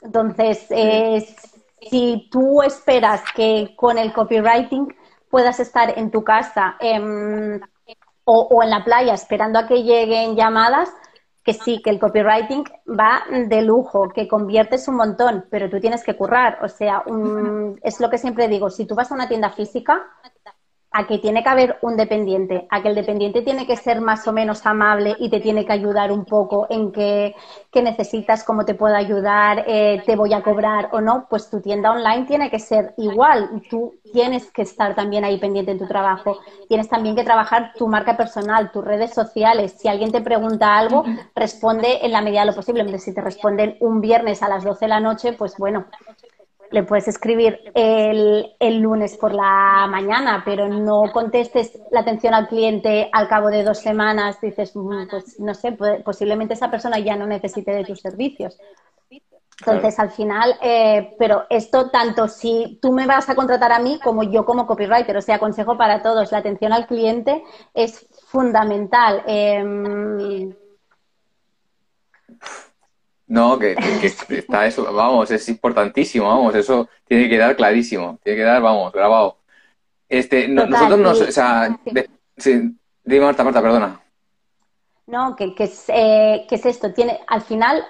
Entonces, 0.00 0.66
eh, 0.70 1.26
si 1.82 2.28
tú 2.30 2.62
esperas 2.62 3.22
que 3.34 3.74
con 3.76 3.98
el 3.98 4.12
copywriting 4.12 4.94
puedas 5.28 5.60
estar 5.60 5.98
en 5.98 6.10
tu 6.10 6.24
casa, 6.24 6.76
eh, 6.80 7.60
o, 8.30 8.62
en 8.62 8.70
la 8.70 8.84
playa 8.84 9.14
esperando 9.14 9.58
a 9.58 9.66
que 9.66 9.82
lleguen 9.82 10.36
llamadas, 10.36 10.90
que 11.42 11.54
sí, 11.54 11.80
que 11.82 11.88
el 11.88 11.98
copywriting 11.98 12.62
va 12.86 13.22
de 13.30 13.62
lujo, 13.62 14.10
que 14.10 14.28
conviertes 14.28 14.86
un 14.86 14.96
montón, 14.96 15.46
pero 15.50 15.70
tú 15.70 15.80
tienes 15.80 16.04
que 16.04 16.14
currar. 16.14 16.58
O 16.62 16.68
sea, 16.68 17.02
es 17.82 18.00
lo 18.00 18.10
que 18.10 18.18
siempre 18.18 18.48
digo, 18.48 18.68
si 18.68 18.86
tú 18.86 18.94
vas 18.94 19.10
a 19.10 19.14
una 19.14 19.28
tienda 19.28 19.48
física, 19.48 20.06
a 20.90 21.06
que 21.06 21.18
tiene 21.18 21.42
que 21.42 21.48
haber 21.48 21.78
un 21.82 21.96
dependiente, 21.96 22.66
a 22.70 22.82
que 22.82 22.88
el 22.88 22.94
dependiente 22.94 23.42
tiene 23.42 23.66
que 23.66 23.76
ser 23.76 24.00
más 24.00 24.26
o 24.26 24.32
menos 24.32 24.64
amable 24.64 25.16
y 25.18 25.28
te 25.28 25.40
tiene 25.40 25.66
que 25.66 25.72
ayudar 25.72 26.10
un 26.10 26.24
poco 26.24 26.66
en 26.70 26.92
qué, 26.92 27.34
necesitas, 27.74 28.42
cómo 28.42 28.64
te 28.64 28.74
puedo 28.74 28.96
ayudar, 28.96 29.64
eh, 29.68 30.02
te 30.04 30.16
voy 30.16 30.32
a 30.32 30.42
cobrar 30.42 30.88
o 30.92 31.00
no, 31.00 31.26
pues 31.30 31.48
tu 31.48 31.60
tienda 31.60 31.92
online 31.92 32.26
tiene 32.26 32.50
que 32.50 32.58
ser 32.58 32.94
igual. 32.96 33.62
Tú 33.70 33.94
tienes 34.12 34.50
que 34.50 34.62
estar 34.62 34.94
también 34.96 35.24
ahí 35.24 35.38
pendiente 35.38 35.72
en 35.72 35.78
tu 35.78 35.86
trabajo. 35.86 36.38
Tienes 36.68 36.88
también 36.88 37.14
que 37.14 37.22
trabajar 37.22 37.72
tu 37.76 37.86
marca 37.86 38.16
personal, 38.16 38.72
tus 38.72 38.84
redes 38.84 39.14
sociales. 39.14 39.76
Si 39.78 39.86
alguien 39.86 40.10
te 40.10 40.20
pregunta 40.20 40.76
algo, 40.76 41.04
responde 41.36 42.04
en 42.04 42.12
la 42.12 42.20
medida 42.20 42.40
de 42.40 42.46
lo 42.46 42.54
posible. 42.54 42.98
Si 42.98 43.14
te 43.14 43.20
responden 43.20 43.76
un 43.80 44.00
viernes 44.00 44.42
a 44.42 44.48
las 44.48 44.64
12 44.64 44.86
de 44.86 44.88
la 44.88 45.00
noche, 45.00 45.32
pues 45.34 45.56
bueno, 45.56 45.86
le 46.70 46.82
puedes 46.82 47.08
escribir 47.08 47.58
el, 47.74 48.54
el, 48.58 48.78
lunes 48.78 49.16
por 49.16 49.34
la 49.34 49.86
mañana, 49.88 50.42
pero 50.44 50.68
no 50.68 51.10
contestes 51.12 51.78
la 51.90 52.00
atención 52.00 52.34
al 52.34 52.48
cliente 52.48 53.08
al 53.12 53.28
cabo 53.28 53.48
de 53.48 53.64
dos 53.64 53.78
semanas. 53.78 54.40
Dices, 54.40 54.74
mm, 54.74 55.08
pues 55.10 55.40
no 55.40 55.54
sé, 55.54 55.76
posiblemente 56.04 56.54
esa 56.54 56.70
persona 56.70 56.98
ya 56.98 57.16
no 57.16 57.26
necesite 57.26 57.72
de 57.72 57.84
tus 57.84 58.00
servicios. 58.00 58.58
Entonces, 59.60 59.98
al 59.98 60.10
final, 60.10 60.54
eh, 60.62 61.16
pero 61.18 61.44
esto 61.50 61.90
tanto 61.90 62.28
si 62.28 62.78
tú 62.80 62.92
me 62.92 63.06
vas 63.06 63.28
a 63.28 63.34
contratar 63.34 63.72
a 63.72 63.80
mí 63.80 63.98
como 64.02 64.22
yo 64.22 64.44
como 64.44 64.66
copywriter, 64.66 65.16
o 65.16 65.22
sea, 65.22 65.40
consejo 65.40 65.76
para 65.76 66.00
todos, 66.00 66.30
la 66.30 66.38
atención 66.38 66.72
al 66.72 66.86
cliente 66.86 67.42
es 67.74 68.06
fundamental. 68.28 69.24
Em, 69.26 70.54
no, 73.28 73.58
que, 73.58 73.76
está 74.30 74.66
eso, 74.66 74.92
vamos, 74.92 75.30
es 75.30 75.48
importantísimo, 75.48 76.26
vamos, 76.26 76.54
eso 76.54 76.88
tiene 77.06 77.24
que 77.24 77.30
quedar 77.30 77.56
clarísimo, 77.56 78.18
tiene 78.22 78.38
que 78.38 78.42
quedar, 78.42 78.62
vamos, 78.62 78.92
grabado. 78.92 79.38
Este, 80.08 80.48
nosotros 80.48 80.98
nos, 80.98 81.20
o 81.20 81.32
sea, 81.32 81.78
dime 83.04 83.24
Marta, 83.24 83.44
Marta, 83.44 83.62
perdona. 83.62 84.00
No, 85.06 85.36
que, 85.36 85.54
que, 85.54 85.64
es, 85.64 85.84
eh, 85.88 86.46
que 86.48 86.54
es 86.54 86.66
esto, 86.66 86.92
tiene, 86.92 87.20
al 87.26 87.42
final 87.42 87.84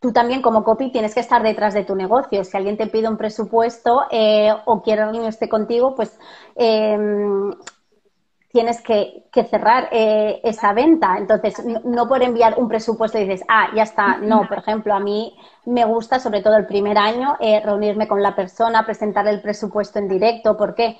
tú 0.00 0.12
también 0.12 0.42
como 0.42 0.64
copy 0.64 0.90
tienes 0.90 1.14
que 1.14 1.20
estar 1.20 1.42
detrás 1.42 1.74
de 1.74 1.84
tu 1.84 1.94
negocio. 1.94 2.44
Si 2.44 2.56
alguien 2.56 2.76
te 2.76 2.88
pide 2.88 3.08
un 3.08 3.16
presupuesto 3.16 4.06
eh, 4.10 4.52
o 4.64 4.82
quiere 4.82 5.04
reunirse 5.04 5.48
contigo, 5.48 5.94
pues 5.94 6.18
em, 6.56 7.52
tienes 8.52 8.82
que, 8.82 9.24
cerrar 9.50 9.88
eh, 9.90 10.40
esa 10.44 10.72
venta. 10.74 11.16
Entonces, 11.16 11.64
no, 11.84 12.06
por 12.06 12.22
enviar 12.22 12.54
un 12.58 12.68
presupuesto 12.68 13.18
y 13.18 13.24
dices, 13.24 13.44
ah, 13.48 13.68
ya 13.74 13.82
está. 13.82 14.18
No, 14.18 14.46
por 14.46 14.58
ejemplo, 14.58 14.94
a 14.94 15.00
mí 15.00 15.34
me 15.64 15.84
gusta, 15.84 16.20
sobre 16.20 16.42
todo 16.42 16.56
el 16.56 16.66
primer 16.66 16.98
año, 16.98 17.36
eh, 17.40 17.60
reunirme 17.64 18.06
con 18.06 18.22
la 18.22 18.36
persona, 18.36 18.84
presentar 18.84 19.26
el 19.26 19.40
presupuesto 19.40 19.98
en 19.98 20.08
directo. 20.08 20.56
¿Por 20.56 20.74
qué? 20.74 20.98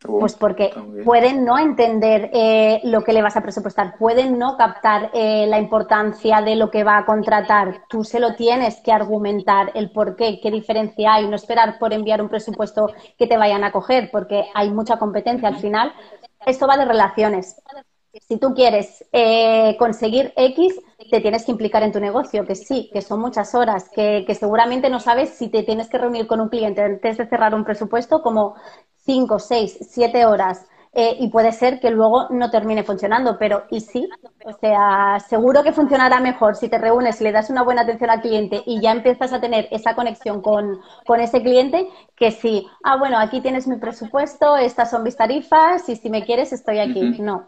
Pues 0.00 0.34
porque 0.34 0.72
pueden 1.04 1.44
no 1.44 1.58
entender 1.58 2.30
eh, 2.32 2.80
lo 2.82 3.04
que 3.04 3.12
le 3.12 3.22
vas 3.22 3.36
a 3.36 3.40
presupuestar, 3.40 3.96
pueden 3.98 4.36
no 4.36 4.56
captar 4.56 5.10
eh, 5.14 5.46
la 5.46 5.60
importancia 5.60 6.40
de 6.40 6.56
lo 6.56 6.70
que 6.70 6.82
va 6.82 6.98
a 6.98 7.04
contratar. 7.04 7.82
Tú 7.88 8.02
se 8.02 8.18
lo 8.18 8.34
tienes 8.34 8.80
que 8.80 8.90
argumentar 8.90 9.70
el 9.74 9.92
por 9.92 10.16
qué, 10.16 10.40
qué 10.42 10.50
diferencia 10.50 11.14
hay, 11.14 11.28
no 11.28 11.36
esperar 11.36 11.78
por 11.78 11.92
enviar 11.92 12.20
un 12.20 12.28
presupuesto 12.28 12.88
que 13.16 13.28
te 13.28 13.36
vayan 13.36 13.62
a 13.62 13.70
coger, 13.70 14.10
porque 14.10 14.46
hay 14.54 14.70
mucha 14.70 14.98
competencia 14.98 15.46
al 15.46 15.56
final. 15.56 15.92
Esto 16.46 16.66
va 16.66 16.76
de 16.76 16.84
relaciones. 16.84 17.56
Si 18.28 18.36
tú 18.38 18.54
quieres 18.54 19.04
eh, 19.12 19.76
conseguir 19.78 20.32
X, 20.36 20.74
te 21.10 21.20
tienes 21.20 21.44
que 21.44 21.52
implicar 21.52 21.82
en 21.82 21.92
tu 21.92 22.00
negocio, 22.00 22.44
que 22.46 22.54
sí, 22.54 22.90
que 22.92 23.00
son 23.00 23.20
muchas 23.20 23.54
horas, 23.54 23.88
que, 23.88 24.24
que 24.26 24.34
seguramente 24.34 24.90
no 24.90 25.00
sabes 25.00 25.30
si 25.30 25.48
te 25.48 25.62
tienes 25.62 25.88
que 25.88 25.98
reunir 25.98 26.26
con 26.26 26.40
un 26.40 26.48
cliente 26.50 26.82
antes 26.82 27.16
de 27.16 27.26
cerrar 27.26 27.54
un 27.54 27.64
presupuesto, 27.64 28.22
como 28.22 28.54
cinco, 28.96 29.38
seis, 29.38 29.78
siete 29.90 30.26
horas 30.26 30.66
eh, 30.94 31.16
y 31.20 31.28
puede 31.28 31.52
ser 31.52 31.80
que 31.80 31.90
luego 31.90 32.26
no 32.30 32.50
termine 32.50 32.84
funcionando, 32.84 33.38
pero 33.38 33.64
¿y 33.70 33.80
sí? 33.80 34.08
O 34.44 34.52
sea, 34.52 35.18
seguro 35.20 35.62
que 35.62 35.72
funcionará 35.72 36.20
mejor 36.20 36.54
si 36.56 36.68
te 36.68 36.76
reúnes 36.78 37.20
le 37.20 37.32
das 37.32 37.48
una 37.48 37.62
buena 37.62 37.82
atención 37.82 38.10
al 38.10 38.20
cliente 38.20 38.62
y 38.66 38.80
ya 38.80 38.92
empiezas 38.92 39.32
a 39.32 39.40
tener 39.40 39.68
esa 39.70 39.94
conexión 39.94 40.42
con, 40.42 40.80
con 41.06 41.20
ese 41.20 41.42
cliente 41.42 41.88
que 42.14 42.30
si, 42.30 42.66
ah, 42.84 42.96
bueno, 42.98 43.18
aquí 43.18 43.40
tienes 43.40 43.66
mi 43.66 43.76
presupuesto, 43.76 44.56
estas 44.56 44.90
son 44.90 45.02
mis 45.02 45.16
tarifas 45.16 45.88
y 45.88 45.96
si 45.96 46.10
me 46.10 46.24
quieres 46.24 46.52
estoy 46.52 46.78
aquí. 46.78 47.14
No. 47.18 47.46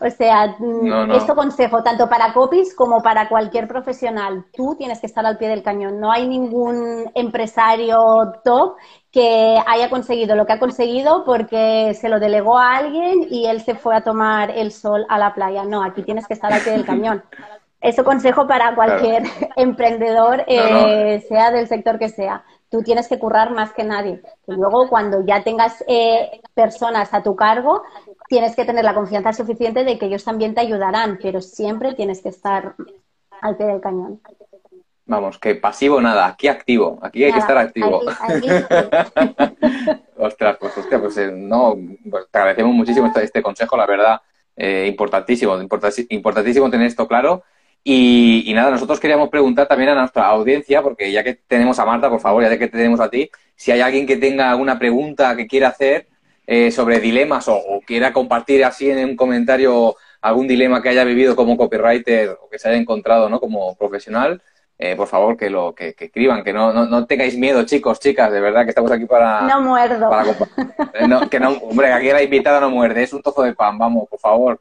O 0.00 0.10
sea, 0.10 0.56
mm, 0.58 1.12
esto 1.12 1.34
consejo 1.34 1.82
tanto 1.82 2.08
para 2.08 2.32
copies 2.32 2.74
como 2.74 3.02
para 3.02 3.28
cualquier 3.28 3.66
profesional. 3.66 4.44
Tú 4.54 4.74
tienes 4.76 5.00
que 5.00 5.06
estar 5.06 5.24
al 5.24 5.38
pie 5.38 5.48
del 5.48 5.62
cañón. 5.62 6.00
No 6.00 6.10
hay 6.10 6.26
ningún 6.26 7.10
empresario 7.14 7.98
top 8.44 8.76
que 9.10 9.58
haya 9.66 9.90
conseguido 9.90 10.36
lo 10.36 10.46
que 10.46 10.52
ha 10.52 10.58
conseguido 10.58 11.24
porque 11.24 11.94
se 11.94 12.08
lo 12.08 12.20
delegó 12.20 12.58
a 12.58 12.76
alguien 12.76 13.26
y 13.30 13.46
él 13.46 13.60
se 13.62 13.74
fue 13.74 13.96
a 13.96 14.02
tomar 14.02 14.50
el 14.50 14.72
sol 14.72 15.06
a 15.08 15.18
la 15.18 15.34
playa. 15.34 15.64
No, 15.64 15.82
aquí 15.82 16.02
tienes 16.02 16.26
que 16.26 16.34
estar 16.34 16.52
al 16.52 16.62
pie 16.62 16.72
del 16.72 16.84
cañón. 16.84 17.22
Eso 17.80 18.04
consejo 18.04 18.46
para 18.46 18.74
cualquier 18.74 19.22
emprendedor, 19.56 20.44
eh, 20.48 21.24
sea 21.28 21.50
del 21.50 21.68
sector 21.68 21.98
que 21.98 22.08
sea. 22.08 22.44
Tú 22.70 22.82
tienes 22.82 23.08
que 23.08 23.18
currar 23.18 23.50
más 23.50 23.72
que 23.72 23.84
nadie. 23.84 24.22
Y 24.46 24.52
luego, 24.52 24.88
cuando 24.88 25.24
ya 25.24 25.42
tengas 25.42 25.82
eh, 25.88 26.40
personas 26.54 27.12
a 27.14 27.22
tu 27.22 27.34
cargo, 27.34 27.82
tienes 28.28 28.54
que 28.54 28.64
tener 28.64 28.84
la 28.84 28.94
confianza 28.94 29.32
suficiente 29.32 29.84
de 29.84 29.98
que 29.98 30.06
ellos 30.06 30.24
también 30.24 30.54
te 30.54 30.60
ayudarán, 30.60 31.18
pero 31.22 31.40
siempre 31.40 31.94
tienes 31.94 32.22
que 32.22 32.28
estar 32.28 32.74
al 33.40 33.56
pie 33.56 33.66
del 33.66 33.80
cañón. 33.80 34.20
Vamos, 35.06 35.38
que 35.38 35.54
pasivo 35.54 36.02
nada, 36.02 36.26
aquí 36.26 36.48
activo, 36.48 36.98
aquí 37.00 37.24
hay 37.24 37.32
que 37.32 37.38
estar 37.38 37.56
activo. 37.56 38.02
Ostras, 40.18 40.58
pues 40.60 40.76
hostia, 40.76 41.00
pues 41.00 41.16
eh, 41.16 41.30
no, 41.32 41.74
pues 42.10 42.26
te 42.30 42.38
agradecemos 42.38 42.74
muchísimo 42.74 43.06
este, 43.06 43.24
este 43.24 43.42
consejo, 43.42 43.78
la 43.78 43.86
verdad, 43.86 44.20
eh, 44.54 44.86
importantísimo, 44.86 45.58
importantísimo 46.10 46.68
tener 46.68 46.86
esto 46.86 47.08
claro. 47.08 47.42
Y, 47.90 48.52
nada, 48.52 48.70
nosotros 48.70 49.00
queríamos 49.00 49.30
preguntar 49.30 49.66
también 49.66 49.88
a 49.88 49.94
nuestra 49.94 50.26
audiencia, 50.26 50.82
porque 50.82 51.10
ya 51.10 51.24
que 51.24 51.32
tenemos 51.32 51.78
a 51.78 51.86
Marta, 51.86 52.10
por 52.10 52.20
favor, 52.20 52.42
ya 52.42 52.58
que 52.58 52.68
tenemos 52.68 53.00
a 53.00 53.08
ti, 53.08 53.30
si 53.56 53.72
hay 53.72 53.80
alguien 53.80 54.06
que 54.06 54.18
tenga 54.18 54.50
alguna 54.50 54.78
pregunta 54.78 55.34
que 55.34 55.46
quiera 55.46 55.68
hacer 55.68 56.06
eh, 56.46 56.70
sobre 56.70 57.00
dilemas 57.00 57.48
o, 57.48 57.56
o, 57.56 57.80
quiera 57.80 58.12
compartir 58.12 58.62
así 58.62 58.90
en 58.90 59.08
un 59.08 59.16
comentario 59.16 59.96
algún 60.20 60.46
dilema 60.46 60.82
que 60.82 60.90
haya 60.90 61.02
vivido 61.02 61.34
como 61.34 61.56
copywriter 61.56 62.36
o 62.42 62.50
que 62.50 62.58
se 62.58 62.68
haya 62.68 62.76
encontrado 62.76 63.30
¿no? 63.30 63.40
como 63.40 63.74
profesional, 63.76 64.42
eh, 64.78 64.94
por 64.94 65.08
favor, 65.08 65.38
que 65.38 65.48
lo 65.48 65.74
que, 65.74 65.94
escriban, 65.98 66.44
que 66.44 66.52
no, 66.52 66.74
no, 66.74 67.06
tengáis 67.06 67.38
miedo, 67.38 67.64
chicos, 67.64 68.00
chicas, 68.00 68.30
de 68.30 68.42
verdad 68.42 68.64
que 68.64 68.70
estamos 68.70 68.92
aquí 68.92 69.06
para... 69.06 69.40
No 69.42 69.62
muerdo. 69.62 70.10
Eh, 70.92 71.06
que 71.30 71.40
no, 71.40 71.50
hombre, 71.62 71.92
aquí 71.92 72.08
la 72.08 72.22
invitada 72.22 72.60
no 72.60 72.70
muerde, 72.70 73.04
es 73.04 73.12
un 73.12 73.22
trozo 73.22 73.42
de 73.42 73.54
pan, 73.54 73.78
vamos, 73.78 74.08
por 74.08 74.18
favor. 74.18 74.60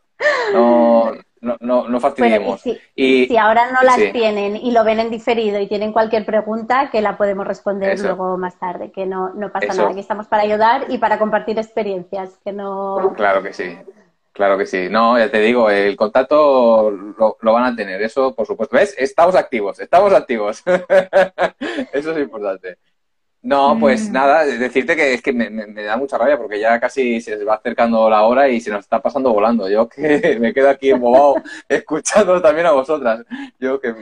No, 0.53 1.11
no, 1.41 1.87
no, 1.87 1.99
fastidiemos. 1.99 2.61
si, 2.61 2.77
y, 2.95 3.27
si 3.27 3.37
ahora 3.37 3.71
no 3.71 3.81
las 3.83 3.97
tienen 4.11 4.55
y 4.55 4.71
lo 4.71 4.83
ven 4.83 4.99
en 4.99 5.09
diferido 5.09 5.59
y 5.59 5.67
tienen 5.67 5.93
cualquier 5.93 6.25
pregunta, 6.25 6.89
que 6.91 7.01
la 7.01 7.17
podemos 7.17 7.47
responder 7.47 7.99
luego 7.99 8.37
más 8.37 8.57
tarde, 8.59 8.91
que 8.91 9.05
no, 9.05 9.33
no 9.33 9.51
pasa 9.51 9.73
nada, 9.73 9.89
aquí 9.89 9.99
estamos 9.99 10.27
para 10.27 10.43
ayudar 10.43 10.85
y 10.89 10.97
para 10.97 11.19
compartir 11.19 11.57
experiencias, 11.57 12.37
que 12.43 12.51
no... 12.51 13.13
Claro 13.15 13.43
que 13.43 13.53
sí. 13.53 13.77
Claro 14.37 14.55
que 14.55 14.67
sí. 14.67 14.87
No, 14.91 15.17
ya 15.17 15.31
te 15.31 15.39
digo, 15.39 15.67
el 15.71 15.95
contacto 15.95 16.91
lo, 16.91 17.37
van 17.41 17.73
a 17.73 17.75
tener, 17.75 17.99
eso 18.03 18.35
por 18.35 18.45
supuesto. 18.45 18.75
¿Ves? 18.75 18.93
Estamos 18.95 19.35
activos, 19.35 19.79
estamos 19.79 20.13
activos. 20.13 20.63
eso 21.91 22.11
es 22.11 22.17
importante. 22.19 22.77
No, 23.47 23.77
pues 23.79 24.09
mm. 24.09 24.11
nada, 24.11 24.45
decirte 24.45 24.93
que 24.97 25.13
es 25.13 25.21
que 25.21 25.31
me, 25.31 25.49
da 25.81 25.95
mucha 25.95 26.17
rabia 26.17 26.37
porque 26.37 26.59
ya 26.59 26.81
casi 26.81 27.21
se 27.21 27.45
va 27.45 27.55
acercando 27.55 28.09
la 28.09 28.23
hora 28.23 28.49
y 28.49 28.59
se 28.59 28.69
nos 28.69 28.81
está 28.81 29.01
pasando 29.01 29.31
volando. 29.31 29.69
Yo 29.69 29.87
que 29.87 30.37
me 30.41 30.53
quedo 30.53 30.69
aquí 30.69 30.89
embobado 30.89 31.35
escuchando 31.69 32.41
también 32.41 32.67
a 32.67 32.71
vosotras. 32.71 33.23
Yo 33.57 33.79
que... 33.79 33.95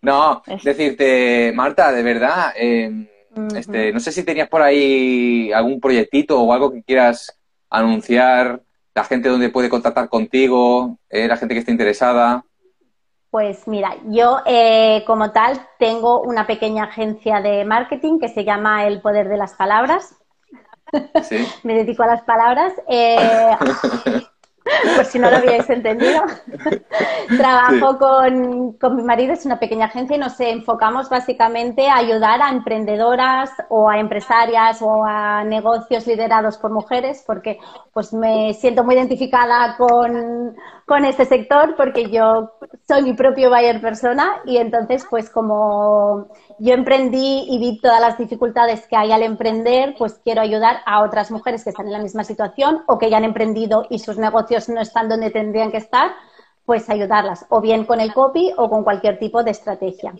No, 0.00 0.42
decirte, 0.64 1.52
Marta, 1.54 1.92
de 1.92 2.02
verdad, 2.02 2.52
em, 2.56 3.06
este, 3.54 3.92
no 3.92 4.00
sé 4.00 4.10
si 4.10 4.24
tenías 4.24 4.48
por 4.48 4.60
ahí 4.60 5.52
algún 5.52 5.80
proyectito 5.80 6.42
o 6.42 6.52
algo 6.52 6.72
que 6.72 6.82
quieras 6.82 7.38
anunciar 7.70 8.60
la 8.92 9.04
gente 9.04 9.28
donde 9.28 9.50
puede 9.50 9.68
contactar 9.68 10.08
contigo, 10.08 10.98
eh, 11.10 11.28
la 11.28 11.36
gente 11.36 11.54
que 11.54 11.60
esté 11.60 11.70
interesada. 11.70 12.44
Pues 13.32 13.66
mira, 13.66 13.96
yo 14.10 14.40
eh, 14.44 15.04
como 15.06 15.32
tal 15.32 15.66
tengo 15.78 16.20
una 16.20 16.46
pequeña 16.46 16.84
agencia 16.84 17.40
de 17.40 17.64
marketing 17.64 18.18
que 18.20 18.28
se 18.28 18.44
llama 18.44 18.86
El 18.86 19.00
Poder 19.00 19.30
de 19.30 19.38
las 19.38 19.54
Palabras. 19.54 20.14
¿Sí? 21.22 21.38
Me 21.62 21.72
dedico 21.72 22.02
a 22.02 22.08
las 22.08 22.22
palabras. 22.24 22.74
Eh, 22.86 23.56
por 24.96 25.04
si 25.04 25.18
no 25.18 25.30
lo 25.30 25.36
habíais 25.36 25.68
entendido. 25.68 26.22
Trabajo 27.36 27.98
con, 27.98 28.72
con, 28.74 28.96
mi 28.96 29.02
marido, 29.02 29.32
es 29.32 29.44
una 29.44 29.58
pequeña 29.58 29.86
agencia 29.86 30.16
y 30.16 30.18
nos 30.18 30.38
enfocamos 30.40 31.08
básicamente 31.08 31.88
a 31.88 31.96
ayudar 31.96 32.40
a 32.42 32.50
emprendedoras 32.50 33.50
o 33.68 33.88
a 33.88 33.98
empresarias 33.98 34.80
o 34.82 35.04
a 35.04 35.44
negocios 35.44 36.06
liderados 36.06 36.58
por 36.58 36.70
mujeres, 36.70 37.22
porque 37.26 37.58
pues 37.92 38.12
me 38.12 38.54
siento 38.54 38.84
muy 38.84 38.94
identificada 38.94 39.76
con, 39.76 40.56
con 40.86 41.04
este 41.04 41.24
sector 41.24 41.74
porque 41.76 42.10
yo 42.10 42.52
soy 42.86 43.02
mi 43.02 43.14
propio 43.14 43.50
buyer 43.50 43.80
persona 43.80 44.40
y 44.44 44.58
entonces 44.58 45.06
pues 45.08 45.30
como 45.30 46.28
yo 46.58 46.74
emprendí 46.74 47.46
y 47.48 47.58
vi 47.58 47.80
todas 47.80 48.00
las 48.00 48.18
dificultades 48.18 48.86
que 48.86 48.96
hay 48.96 49.12
al 49.12 49.22
emprender, 49.22 49.94
pues 49.98 50.20
quiero 50.24 50.40
ayudar 50.40 50.78
a 50.86 51.02
otras 51.02 51.30
mujeres 51.30 51.64
que 51.64 51.70
están 51.70 51.86
en 51.86 51.92
la 51.92 51.98
misma 51.98 52.24
situación 52.24 52.82
o 52.86 52.98
que 52.98 53.10
ya 53.10 53.16
han 53.16 53.24
emprendido 53.24 53.86
y 53.90 53.98
sus 53.98 54.18
negocios 54.18 54.61
no 54.68 54.80
están 54.80 55.08
donde 55.08 55.30
tendrían 55.30 55.70
que 55.70 55.78
estar, 55.78 56.12
pues 56.64 56.88
ayudarlas, 56.90 57.46
o 57.48 57.60
bien 57.60 57.84
con 57.84 58.00
el 58.00 58.12
copy 58.12 58.52
o 58.56 58.68
con 58.68 58.84
cualquier 58.84 59.18
tipo 59.18 59.42
de 59.42 59.50
estrategia. 59.50 60.14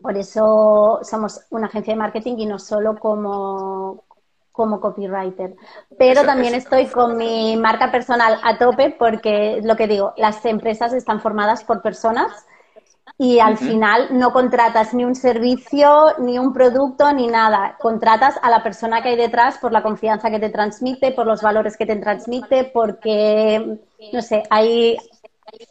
Por 0.00 0.16
eso 0.16 1.00
somos 1.02 1.46
una 1.50 1.66
agencia 1.66 1.94
de 1.94 1.98
marketing 1.98 2.36
y 2.38 2.46
no 2.46 2.58
solo 2.58 2.98
como, 2.98 4.04
como 4.52 4.80
copywriter. 4.80 5.56
Pero 5.98 6.24
también 6.24 6.54
estoy 6.54 6.86
con 6.86 7.16
mi 7.16 7.56
marca 7.56 7.90
personal 7.90 8.38
a 8.42 8.58
tope 8.58 8.94
porque, 8.98 9.60
lo 9.62 9.76
que 9.76 9.86
digo, 9.86 10.12
las 10.16 10.44
empresas 10.44 10.92
están 10.92 11.20
formadas 11.20 11.64
por 11.64 11.82
personas 11.82 12.46
y 13.18 13.38
al 13.38 13.56
final 13.56 14.08
no 14.10 14.30
contratas 14.30 14.92
ni 14.92 15.04
un 15.04 15.14
servicio, 15.14 16.14
ni 16.18 16.38
un 16.38 16.52
producto, 16.52 17.10
ni 17.12 17.26
nada. 17.28 17.76
Contratas 17.78 18.38
a 18.42 18.50
la 18.50 18.62
persona 18.62 19.02
que 19.02 19.10
hay 19.10 19.16
detrás 19.16 19.56
por 19.56 19.72
la 19.72 19.82
confianza 19.82 20.30
que 20.30 20.38
te 20.38 20.50
transmite, 20.50 21.12
por 21.12 21.26
los 21.26 21.40
valores 21.40 21.78
que 21.78 21.86
te 21.86 21.96
transmite, 21.96 22.64
porque, 22.64 23.78
no 24.12 24.20
sé, 24.20 24.42
hay 24.50 24.98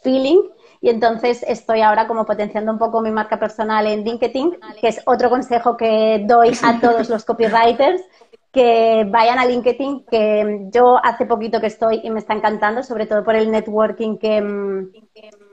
feeling. 0.02 0.40
Y 0.80 0.88
entonces 0.88 1.44
estoy 1.46 1.82
ahora 1.82 2.08
como 2.08 2.26
potenciando 2.26 2.72
un 2.72 2.78
poco 2.78 3.00
mi 3.00 3.12
marca 3.12 3.38
personal 3.38 3.86
en 3.86 4.04
LinkedIn, 4.04 4.58
que 4.80 4.88
es 4.88 5.00
otro 5.06 5.30
consejo 5.30 5.76
que 5.76 6.24
doy 6.26 6.50
a 6.64 6.80
todos 6.80 7.08
los 7.08 7.24
copywriters, 7.24 8.02
que 8.50 9.06
vayan 9.08 9.38
a 9.38 9.46
LinkedIn, 9.46 10.04
que 10.10 10.66
yo 10.72 10.98
hace 11.00 11.26
poquito 11.26 11.60
que 11.60 11.68
estoy 11.68 12.00
y 12.02 12.10
me 12.10 12.18
está 12.18 12.34
encantando, 12.34 12.82
sobre 12.82 13.06
todo 13.06 13.22
por 13.22 13.36
el 13.36 13.52
networking 13.52 14.18
que 14.18 14.42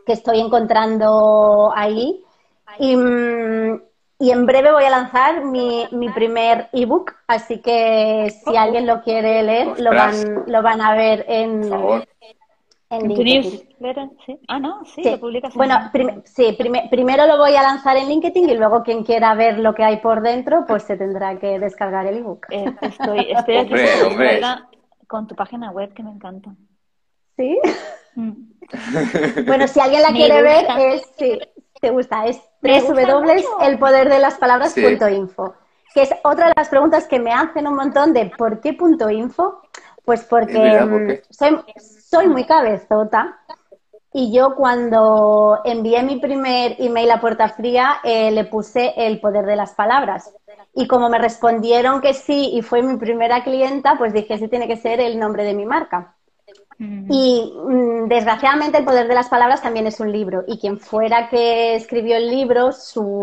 que 0.05 0.13
estoy 0.13 0.39
encontrando 0.39 1.71
ahí. 1.75 2.23
Y, 2.79 2.93
y, 4.19 4.31
en 4.31 4.45
breve 4.45 4.71
voy 4.71 4.83
a 4.85 4.89
lanzar 4.89 5.45
mi, 5.45 5.85
mi 5.91 6.09
primer 6.09 6.69
ebook, 6.73 7.13
así 7.27 7.61
que 7.61 8.31
si 8.43 8.55
alguien 8.55 8.87
lo 8.87 9.01
quiere 9.03 9.43
leer, 9.43 9.79
lo 9.79 9.91
van, 9.91 10.43
lo 10.47 10.61
van 10.63 10.81
a 10.81 10.95
ver 10.95 11.23
en, 11.27 11.71
en 12.89 13.07
LinkedIn. 13.07 13.73
¿Sí? 14.25 14.39
Ah, 14.47 14.59
no, 14.59 14.85
sí, 14.85 15.03
lo 15.03 15.19
publicas. 15.19 15.53
Bueno, 15.53 15.91
sí, 16.23 16.57
primero 16.89 17.27
lo 17.27 17.37
voy 17.37 17.55
a 17.55 17.61
lanzar 17.61 17.97
en 17.97 18.07
LinkedIn 18.07 18.49
y 18.49 18.55
luego 18.55 18.81
quien 18.81 19.03
quiera 19.03 19.35
ver 19.35 19.59
lo 19.59 19.75
que 19.75 19.83
hay 19.83 19.97
por 19.97 20.21
dentro, 20.21 20.65
pues 20.65 20.83
se 20.83 20.97
tendrá 20.97 21.37
que 21.37 21.59
descargar 21.59 22.07
el 22.07 22.17
ebook. 22.17 22.47
Eh, 22.49 22.73
estoy 22.81 23.31
estoy 23.31 23.57
aquí 23.57 23.75
con 25.07 25.27
tu 25.27 25.35
página 25.35 25.69
web 25.71 25.93
que 25.93 26.01
me 26.01 26.11
encanta. 26.11 26.55
¿Sí? 27.35 27.59
Mm. 28.15 28.52
Bueno, 29.45 29.67
si 29.67 29.79
alguien 29.79 30.01
la 30.01 30.09
quiere 30.09 30.41
ver, 30.41 30.65
es, 30.79 31.03
si 31.17 31.39
te 31.79 31.91
gusta, 31.91 32.25
es 32.25 32.41
www.elpoderdelas.palabras.info. 32.61 35.53
Que 35.93 36.01
es 36.03 36.13
otra 36.23 36.47
de 36.47 36.53
las 36.55 36.69
preguntas 36.69 37.05
que 37.07 37.19
me 37.19 37.31
hacen 37.31 37.67
un 37.67 37.75
montón 37.75 38.13
de 38.13 38.31
¿por 38.37 38.61
qué 38.61 38.73
punto 38.73 39.09
info? 39.09 39.61
Pues 40.03 40.23
porque 40.23 40.57
mm, 40.57 41.19
soy, 41.29 41.59
soy 41.77 42.27
muy 42.27 42.45
cabezota 42.45 43.43
y 44.15 44.31
yo 44.31 44.55
cuando 44.55 45.59
envié 45.65 46.03
mi 46.03 46.17
primer 46.17 46.75
email 46.77 47.09
a 47.09 47.19
puerta 47.19 47.49
fría 47.49 47.95
eh, 48.03 48.31
le 48.31 48.45
puse 48.45 48.93
el 48.95 49.19
poder 49.19 49.45
de 49.45 49.55
las 49.55 49.73
palabras. 49.73 50.31
Y 50.75 50.87
como 50.87 51.09
me 51.09 51.17
respondieron 51.17 51.99
que 51.99 52.13
sí 52.13 52.51
y 52.53 52.61
fue 52.61 52.83
mi 52.83 52.97
primera 52.97 53.43
clienta, 53.43 53.97
pues 53.97 54.13
dije, 54.13 54.37
sí 54.37 54.47
tiene 54.47 54.67
que 54.67 54.77
ser 54.77 54.99
el 54.99 55.19
nombre 55.19 55.43
de 55.43 55.55
mi 55.55 55.65
marca. 55.65 56.12
Y 57.09 57.53
mm, 57.55 58.07
desgraciadamente 58.07 58.77
el 58.77 58.85
poder 58.85 59.07
de 59.07 59.15
las 59.15 59.29
palabras 59.29 59.61
también 59.61 59.87
es 59.87 59.99
un 59.99 60.11
libro. 60.11 60.43
Y 60.47 60.57
quien 60.57 60.79
fuera 60.79 61.29
que 61.29 61.75
escribió 61.75 62.17
el 62.17 62.29
libro, 62.29 62.71
su 62.71 63.21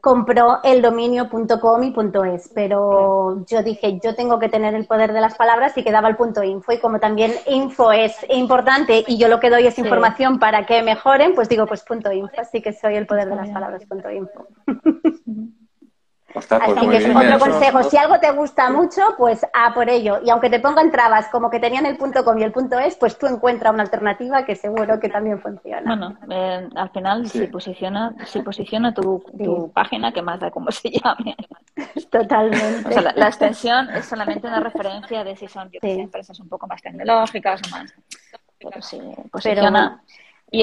compró 0.00 0.60
el 0.62 0.82
dominio.com 0.82 1.82
y 1.82 1.94
.es. 2.34 2.50
Pero 2.54 3.44
yo 3.46 3.62
dije, 3.62 3.98
yo 4.02 4.14
tengo 4.14 4.38
que 4.38 4.48
tener 4.48 4.74
el 4.74 4.86
poder 4.86 5.12
de 5.12 5.20
las 5.20 5.36
palabras 5.36 5.76
y 5.76 5.84
quedaba 5.84 6.08
el 6.08 6.16
punto 6.16 6.42
info. 6.42 6.72
Y 6.72 6.80
como 6.80 6.98
también 6.98 7.32
info 7.46 7.92
es 7.92 8.14
importante 8.30 9.04
y 9.06 9.18
yo 9.18 9.28
lo 9.28 9.40
que 9.40 9.50
doy 9.50 9.66
es 9.66 9.78
información 9.78 10.38
para 10.38 10.66
que 10.66 10.82
mejoren, 10.82 11.34
pues 11.34 11.48
digo, 11.48 11.66
pues 11.66 11.82
punto 11.82 12.12
info. 12.12 12.40
Así 12.40 12.60
que 12.60 12.72
soy 12.72 12.96
el 12.96 13.06
poder 13.06 13.28
de 13.28 13.36
las 13.36 13.50
palabras 13.50 13.84
punto 13.86 14.10
info. 14.10 14.46
Pues 16.32 16.50
Así 16.52 16.88
que 16.88 16.96
es 16.98 17.08
otro 17.08 17.38
consejo. 17.38 17.82
Si 17.84 17.96
algo 17.96 18.20
te 18.20 18.30
gusta 18.32 18.70
mucho, 18.70 19.00
pues 19.16 19.46
a 19.54 19.72
por 19.72 19.88
ello. 19.88 20.20
Y 20.22 20.28
aunque 20.28 20.50
te 20.50 20.60
pongan 20.60 20.90
trabas 20.90 21.28
como 21.28 21.48
que 21.48 21.58
tenían 21.58 21.86
el 21.86 21.96
punto 21.96 22.22
com 22.22 22.38
y 22.38 22.42
el 22.42 22.52
punto 22.52 22.78
es, 22.78 22.96
pues 22.96 23.18
tú 23.18 23.26
encuentras 23.26 23.72
una 23.72 23.82
alternativa 23.82 24.44
que 24.44 24.54
seguro 24.54 25.00
que 25.00 25.08
también 25.08 25.40
funciona. 25.40 25.82
Bueno, 25.86 26.18
eh, 26.30 26.68
al 26.74 26.90
final 26.90 27.26
si 27.28 27.46
posiciona, 27.46 28.14
si 28.26 28.42
posiciona 28.42 28.92
tu, 28.92 29.22
página, 29.72 30.12
que 30.12 30.20
más 30.20 30.38
da 30.38 30.50
como 30.50 30.70
se 30.70 30.90
llame. 30.90 31.34
Totalmente. 32.10 32.88
O 32.88 32.92
sea, 32.92 33.12
la, 33.14 33.26
extensión 33.28 33.88
es 33.90 34.04
solamente 34.04 34.46
una 34.46 34.60
referencia 34.60 35.24
de 35.24 35.34
si 35.34 35.48
son 35.48 35.70
empresas 35.80 36.38
un 36.40 36.48
poco 36.48 36.66
más 36.66 36.82
tecnológicas 36.82 37.62
o 37.66 37.70
más. 37.70 37.94
Pero 38.58 38.82
si 38.82 39.00
posiciona. 39.30 40.02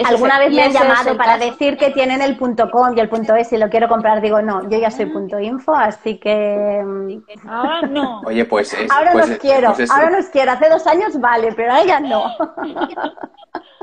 Alguna 0.04 0.40
vez 0.40 0.52
me 0.52 0.64
han 0.64 0.72
llamado 0.72 1.16
para 1.16 1.38
decir 1.38 1.78
que 1.78 1.92
tienen 1.92 2.22
el 2.22 2.38
punto 2.38 2.72
.com 2.72 2.98
y 2.98 3.00
el 3.00 3.08
punto 3.08 3.36
.es 3.36 3.52
y 3.54 3.58
lo 3.58 3.70
quiero 3.70 3.88
comprar. 3.88 4.20
Digo, 4.20 4.42
no, 4.42 4.68
yo 4.68 4.80
ya 4.80 4.90
soy 4.90 5.06
punto 5.06 5.40
.info, 5.40 5.76
así 5.76 6.18
que... 6.18 6.82
Mm, 6.84 7.48
ahora 7.48 7.82
no. 7.84 8.22
Oye, 8.26 8.46
pues... 8.46 8.76
ahora 8.90 9.12
pues 9.12 9.30
los 9.30 9.38
quiero, 9.38 9.74
pues 9.76 9.92
ahora 9.92 10.10
los 10.10 10.26
quiero. 10.28 10.52
Hace 10.52 10.70
dos 10.70 10.88
años 10.88 11.20
vale, 11.20 11.54
pero 11.56 11.72
ahora 11.72 11.86
ya 11.86 12.00
no. 12.00 12.26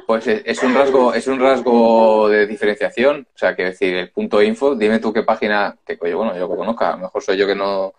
Pues 0.04 0.26
es 0.26 0.62
un 0.64 0.74
rasgo, 0.74 1.14
es 1.14 1.28
un 1.28 1.38
rasgo 1.38 2.28
de 2.28 2.46
diferenciación. 2.46 3.26
O 3.34 3.38
sea, 3.38 3.54
que 3.54 3.64
decir, 3.64 3.94
el 3.94 4.10
punto 4.10 4.42
.info, 4.42 4.74
dime 4.74 4.98
tú 4.98 5.12
qué 5.12 5.22
página, 5.22 5.76
que 5.86 5.96
bueno, 6.12 6.34
yo 6.34 6.48
lo 6.48 6.56
conozca, 6.56 6.88
a 6.88 6.96
lo 6.96 7.04
mejor 7.04 7.22
soy 7.22 7.36
yo 7.36 7.46
que 7.46 7.54
no... 7.54 7.94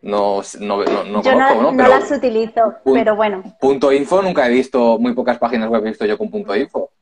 No, 0.00 0.42
no, 0.60 0.84
no, 0.84 1.22
yo 1.22 1.34
no, 1.34 1.72
no, 1.72 1.88
las 1.88 2.08
utilizo, 2.12 2.76
pero 2.84 3.16
bueno. 3.16 3.42
Punto 3.60 3.90
info, 3.92 4.22
nunca 4.22 4.46
he 4.46 4.50
visto, 4.50 4.96
muy 4.96 5.12
pocas 5.12 5.38
páginas 5.38 5.68
web 5.68 5.84
he 5.84 5.88
visto 5.88 6.06
yo 6.06 6.16
con 6.16 6.30
punto 6.30 6.54
info. 6.54 6.92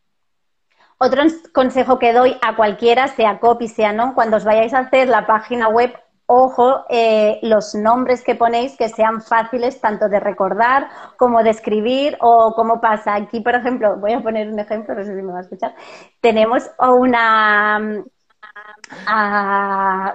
Otro 0.98 1.22
consejo 1.52 1.98
que 1.98 2.12
doy 2.12 2.36
a 2.40 2.56
cualquiera, 2.56 3.08
sea 3.08 3.38
copy, 3.38 3.68
sea 3.68 3.92
no, 3.92 4.14
cuando 4.14 4.38
os 4.38 4.44
vayáis 4.44 4.72
a 4.72 4.80
hacer 4.80 5.08
la 5.08 5.26
página 5.26 5.68
web, 5.68 5.92
ojo, 6.26 6.84
eh, 6.88 7.38
los 7.42 7.74
nombres 7.74 8.22
que 8.22 8.34
ponéis 8.34 8.76
que 8.76 8.88
sean 8.88 9.20
fáciles 9.22 9.80
tanto 9.80 10.08
de 10.08 10.20
recordar 10.20 10.88
como 11.16 11.42
de 11.42 11.50
escribir 11.50 12.16
o 12.20 12.54
como 12.54 12.80
pasa. 12.80 13.14
Aquí, 13.14 13.40
por 13.40 13.54
ejemplo, 13.54 13.96
voy 13.96 14.12
a 14.12 14.22
poner 14.22 14.48
un 14.48 14.58
ejemplo, 14.58 14.94
no 14.94 15.04
sé 15.04 15.14
si 15.14 15.22
me 15.22 15.32
va 15.32 15.38
a 15.38 15.42
escuchar. 15.42 15.74
Tenemos 16.20 16.68
una, 16.78 17.78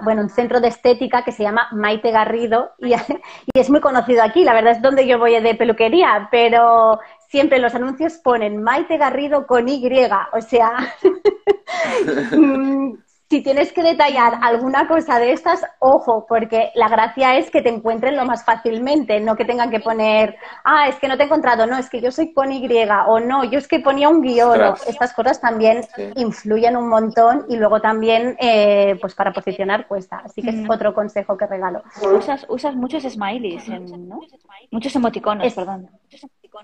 bueno, 0.02 0.22
un 0.22 0.30
centro 0.30 0.60
de 0.60 0.68
estética 0.68 1.22
que 1.22 1.32
se 1.32 1.42
llama 1.42 1.68
Maite 1.72 2.10
Garrido 2.10 2.72
y, 2.78 2.94
es 3.54 3.70
muy 3.70 3.80
conocido 3.80 4.22
aquí. 4.22 4.44
La 4.44 4.54
verdad 4.54 4.72
es 4.72 4.82
donde 4.82 5.06
yo 5.06 5.18
voy 5.18 5.40
de 5.40 5.54
peluquería, 5.54 6.28
pero 6.30 7.00
siempre 7.32 7.58
los 7.58 7.74
anuncios 7.74 8.18
ponen 8.18 8.62
Maite 8.62 8.98
Garrido 8.98 9.46
con 9.46 9.66
Y, 9.66 9.82
o 10.34 10.40
sea, 10.42 10.94
mm, 12.36 12.92
si 13.30 13.42
tienes 13.42 13.72
que 13.72 13.82
detallar 13.82 14.34
alguna 14.42 14.86
cosa 14.86 15.18
de 15.18 15.32
estas, 15.32 15.64
ojo, 15.78 16.26
porque 16.28 16.72
la 16.74 16.90
gracia 16.90 17.38
es 17.38 17.50
que 17.50 17.62
te 17.62 17.70
encuentren 17.70 18.16
lo 18.16 18.26
más 18.26 18.44
fácilmente, 18.44 19.18
no 19.20 19.34
que 19.34 19.46
tengan 19.46 19.70
que 19.70 19.80
poner, 19.80 20.36
ah, 20.62 20.88
es 20.88 20.96
que 20.96 21.08
no 21.08 21.16
te 21.16 21.22
he 21.22 21.26
encontrado, 21.26 21.66
no, 21.66 21.78
es 21.78 21.88
que 21.88 22.02
yo 22.02 22.12
soy 22.12 22.34
con 22.34 22.52
Y, 22.52 22.68
o 23.06 23.18
no, 23.18 23.44
yo 23.44 23.58
es 23.58 23.66
que 23.66 23.80
ponía 23.80 24.10
un 24.10 24.20
guion, 24.20 24.60
estas 24.86 25.14
cosas 25.14 25.40
también 25.40 25.86
influyen 26.16 26.76
un 26.76 26.90
montón 26.90 27.46
y 27.48 27.56
luego 27.56 27.80
también, 27.80 28.36
eh, 28.40 28.98
pues 29.00 29.14
para 29.14 29.32
posicionar 29.32 29.88
cuesta, 29.88 30.20
así 30.22 30.42
que 30.42 30.50
es 30.50 30.56
mm. 30.56 30.70
otro 30.70 30.92
consejo 30.92 31.38
que 31.38 31.46
regalo. 31.46 31.82
Usas, 32.14 32.44
usas 32.50 32.74
muchos 32.74 33.04
smileys, 33.04 33.66
¿no? 33.70 34.20
Muchos 34.70 34.94
emoticones, 34.94 35.54
perdón. 35.54 35.88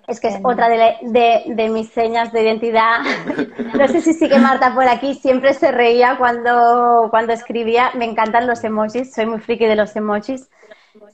Es 0.07 0.21
que 0.21 0.29
es 0.29 0.39
otra 0.43 0.69
de, 0.69 1.69
mis 1.71 1.91
señas 1.91 2.33
de 2.33 2.43
identidad. 2.43 3.01
No 3.75 3.87
sé 3.87 4.01
si 4.01 4.15
sigue 4.15 4.39
Marta 4.39 4.75
por 4.75 4.89
aquí. 4.89 5.15
Siempre 5.15 5.53
se 5.53 5.71
reía 5.71 6.17
cuando, 6.17 7.09
cuando 7.11 7.33
escribía. 7.33 7.91
Me 7.95 8.07
encantan 8.07 8.47
los 8.47 8.65
emojis. 8.65 9.13
Soy 9.13 9.27
muy 9.27 9.41
friki 9.41 9.67
de 9.67 9.77
los 9.77 9.95
emojis. 9.95 10.49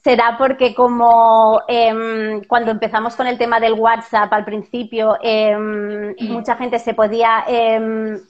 Será 0.03 0.37
porque 0.39 0.75
como 0.75 1.63
em, 1.69 2.43
cuando 2.45 2.71
empezamos 2.71 3.17
con 3.17 3.27
el 3.27 3.39
tema 3.39 3.59
del 3.61 3.75
WhatsApp 3.75 4.33
al 4.33 4.45
principio, 4.45 5.17
em, 5.21 6.15
mucha 6.21 6.57
gente 6.57 6.79
se 6.79 6.95
podía 6.95 7.45
em, 7.47 8.21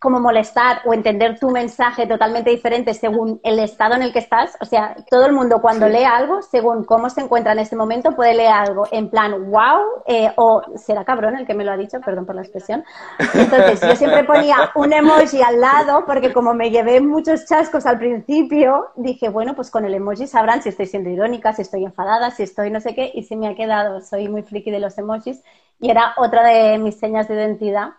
como 0.00 0.18
molestar 0.18 0.80
o 0.86 0.94
entender 0.94 1.38
tu 1.38 1.50
mensaje 1.50 2.06
totalmente 2.06 2.48
diferente 2.48 2.94
según 2.94 3.38
el 3.44 3.58
estado 3.58 3.94
en 3.94 4.02
el 4.02 4.14
que 4.14 4.18
estás. 4.18 4.56
O 4.62 4.64
sea, 4.64 4.96
todo 5.10 5.26
el 5.26 5.34
mundo 5.34 5.60
cuando 5.60 5.90
lee 5.90 6.04
algo, 6.04 6.40
según 6.40 6.84
cómo 6.84 7.10
se 7.10 7.20
encuentra 7.20 7.52
en 7.52 7.58
ese 7.58 7.76
momento, 7.76 8.16
puede 8.16 8.32
leer 8.32 8.50
algo 8.50 8.86
en 8.90 9.10
plan, 9.10 9.50
wow, 9.50 10.02
eh, 10.06 10.32
o 10.36 10.62
será 10.76 11.04
cabrón 11.04 11.36
el 11.36 11.46
que 11.46 11.52
me 11.52 11.64
lo 11.64 11.72
ha 11.72 11.76
dicho, 11.76 12.00
perdón 12.00 12.24
por 12.24 12.34
la 12.34 12.40
expresión. 12.40 12.82
Entonces, 13.34 13.82
yo 13.82 13.94
siempre 13.94 14.24
ponía 14.24 14.70
un 14.74 14.90
emoji 14.90 15.42
al 15.42 15.60
lado 15.60 16.06
porque 16.06 16.32
como 16.32 16.54
me 16.54 16.70
llevé 16.70 17.02
muchos 17.02 17.44
chascos 17.44 17.84
al 17.84 17.98
principio, 17.98 18.92
dije, 18.96 19.28
bueno, 19.28 19.54
pues 19.54 19.70
con 19.70 19.84
el 19.84 19.92
emoji 19.92 20.26
sabrán 20.26 20.62
si 20.62 20.70
estoy 20.70 20.86
siendo 20.86 21.10
irónica, 21.10 21.52
si 21.52 21.60
estoy 21.60 21.84
enfadada, 21.84 22.30
si 22.30 22.42
estoy 22.42 22.70
no 22.70 22.80
sé 22.80 22.94
qué, 22.94 23.10
y 23.12 23.24
se 23.24 23.36
me 23.36 23.48
ha 23.48 23.54
quedado, 23.54 24.00
soy 24.00 24.28
muy 24.28 24.42
friki 24.44 24.70
de 24.70 24.80
los 24.80 24.96
emojis, 24.96 25.42
y 25.78 25.90
era 25.90 26.14
otra 26.16 26.42
de 26.42 26.78
mis 26.78 26.98
señas 26.98 27.28
de 27.28 27.34
identidad. 27.34 27.90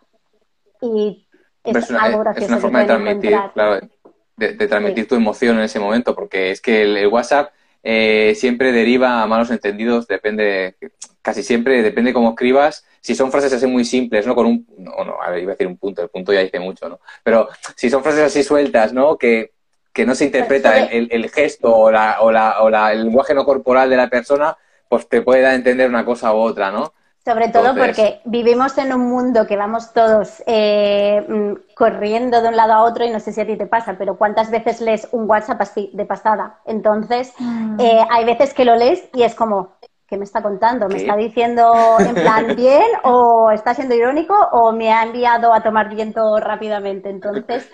Y 0.81 1.27
es, 1.63 1.89
una, 1.89 2.59
forma 2.59 2.79
de 2.79 2.85
transmitir, 2.85 3.37
claro, 3.53 3.87
de, 4.35 4.67
transmitir 4.67 5.07
tu 5.07 5.15
emoción 5.15 5.57
en 5.57 5.63
ese 5.63 5.79
momento, 5.79 6.15
porque 6.15 6.51
es 6.51 6.61
que 6.61 6.81
el, 6.81 7.07
WhatsApp 7.07 7.51
eh, 7.83 8.33
siempre 8.35 8.71
deriva 8.71 9.21
a 9.21 9.27
malos 9.27 9.51
entendidos, 9.51 10.07
depende, 10.07 10.75
casi 11.21 11.43
siempre, 11.43 11.83
depende 11.83 12.13
cómo 12.13 12.29
escribas. 12.29 12.85
Si 12.99 13.15
son 13.15 13.31
frases 13.31 13.53
así 13.53 13.67
muy 13.67 13.85
simples, 13.85 14.25
¿no? 14.27 14.35
Con 14.35 14.45
un, 14.45 14.67
no, 14.77 15.03
no, 15.03 15.21
a 15.21 15.29
ver, 15.29 15.43
iba 15.43 15.51
a 15.51 15.55
decir 15.55 15.67
un 15.67 15.77
punto, 15.77 16.01
el 16.01 16.09
punto 16.09 16.33
ya 16.33 16.41
dice 16.41 16.59
mucho, 16.59 16.89
¿no? 16.89 16.99
Pero 17.23 17.49
si 17.75 17.89
son 17.89 18.03
frases 18.03 18.23
así 18.23 18.43
sueltas, 18.43 18.93
¿no? 18.93 19.17
Que, 19.17 19.51
que 19.93 20.05
no 20.05 20.15
se 20.15 20.25
interpreta 20.25 20.77
el, 20.85 21.09
el, 21.11 21.29
gesto 21.29 21.75
o, 21.75 21.91
la, 21.91 22.21
o, 22.21 22.31
la, 22.31 22.61
o 22.61 22.69
la, 22.69 22.93
el 22.93 23.03
lenguaje 23.03 23.33
no 23.33 23.45
corporal 23.45 23.89
de 23.89 23.97
la 23.97 24.09
persona, 24.09 24.57
pues 24.87 25.07
te 25.07 25.21
puede 25.21 25.41
dar 25.41 25.51
a 25.51 25.55
entender 25.55 25.89
una 25.89 26.05
cosa 26.05 26.33
u 26.33 26.37
otra, 26.37 26.71
¿no? 26.71 26.93
Sobre 27.23 27.49
todo 27.49 27.75
porque 27.75 28.19
vivimos 28.25 28.75
en 28.79 28.93
un 28.93 29.07
mundo 29.07 29.45
que 29.45 29.55
vamos 29.55 29.93
todos 29.93 30.41
eh, 30.47 31.23
mm, 31.27 31.75
corriendo 31.75 32.41
de 32.41 32.47
un 32.47 32.55
lado 32.55 32.73
a 32.73 32.83
otro 32.83 33.05
y 33.05 33.11
no 33.11 33.19
sé 33.19 33.31
si 33.31 33.41
a 33.41 33.45
ti 33.45 33.55
te 33.57 33.67
pasa, 33.67 33.95
pero 33.95 34.17
¿cuántas 34.17 34.49
veces 34.49 34.81
lees 34.81 35.07
un 35.11 35.29
WhatsApp 35.29 35.61
así 35.61 35.91
de 35.93 36.05
pasada? 36.05 36.59
Entonces, 36.65 37.31
mm. 37.37 37.79
eh, 37.79 38.05
hay 38.09 38.25
veces 38.25 38.55
que 38.55 38.65
lo 38.65 38.75
lees 38.75 39.07
y 39.13 39.21
es 39.21 39.35
como, 39.35 39.73
¿qué 40.07 40.17
me 40.17 40.23
está 40.23 40.41
contando? 40.41 40.89
¿Me 40.89 40.97
está 40.97 41.15
diciendo 41.15 41.73
en 41.99 42.15
plan 42.15 42.55
bien 42.55 42.87
o 43.03 43.51
está 43.51 43.75
siendo 43.75 43.93
irónico 43.93 44.33
o 44.51 44.71
me 44.71 44.91
ha 44.91 45.03
enviado 45.03 45.53
a 45.53 45.61
tomar 45.61 45.93
viento 45.93 46.37
rápidamente? 46.37 47.11
Entonces, 47.11 47.69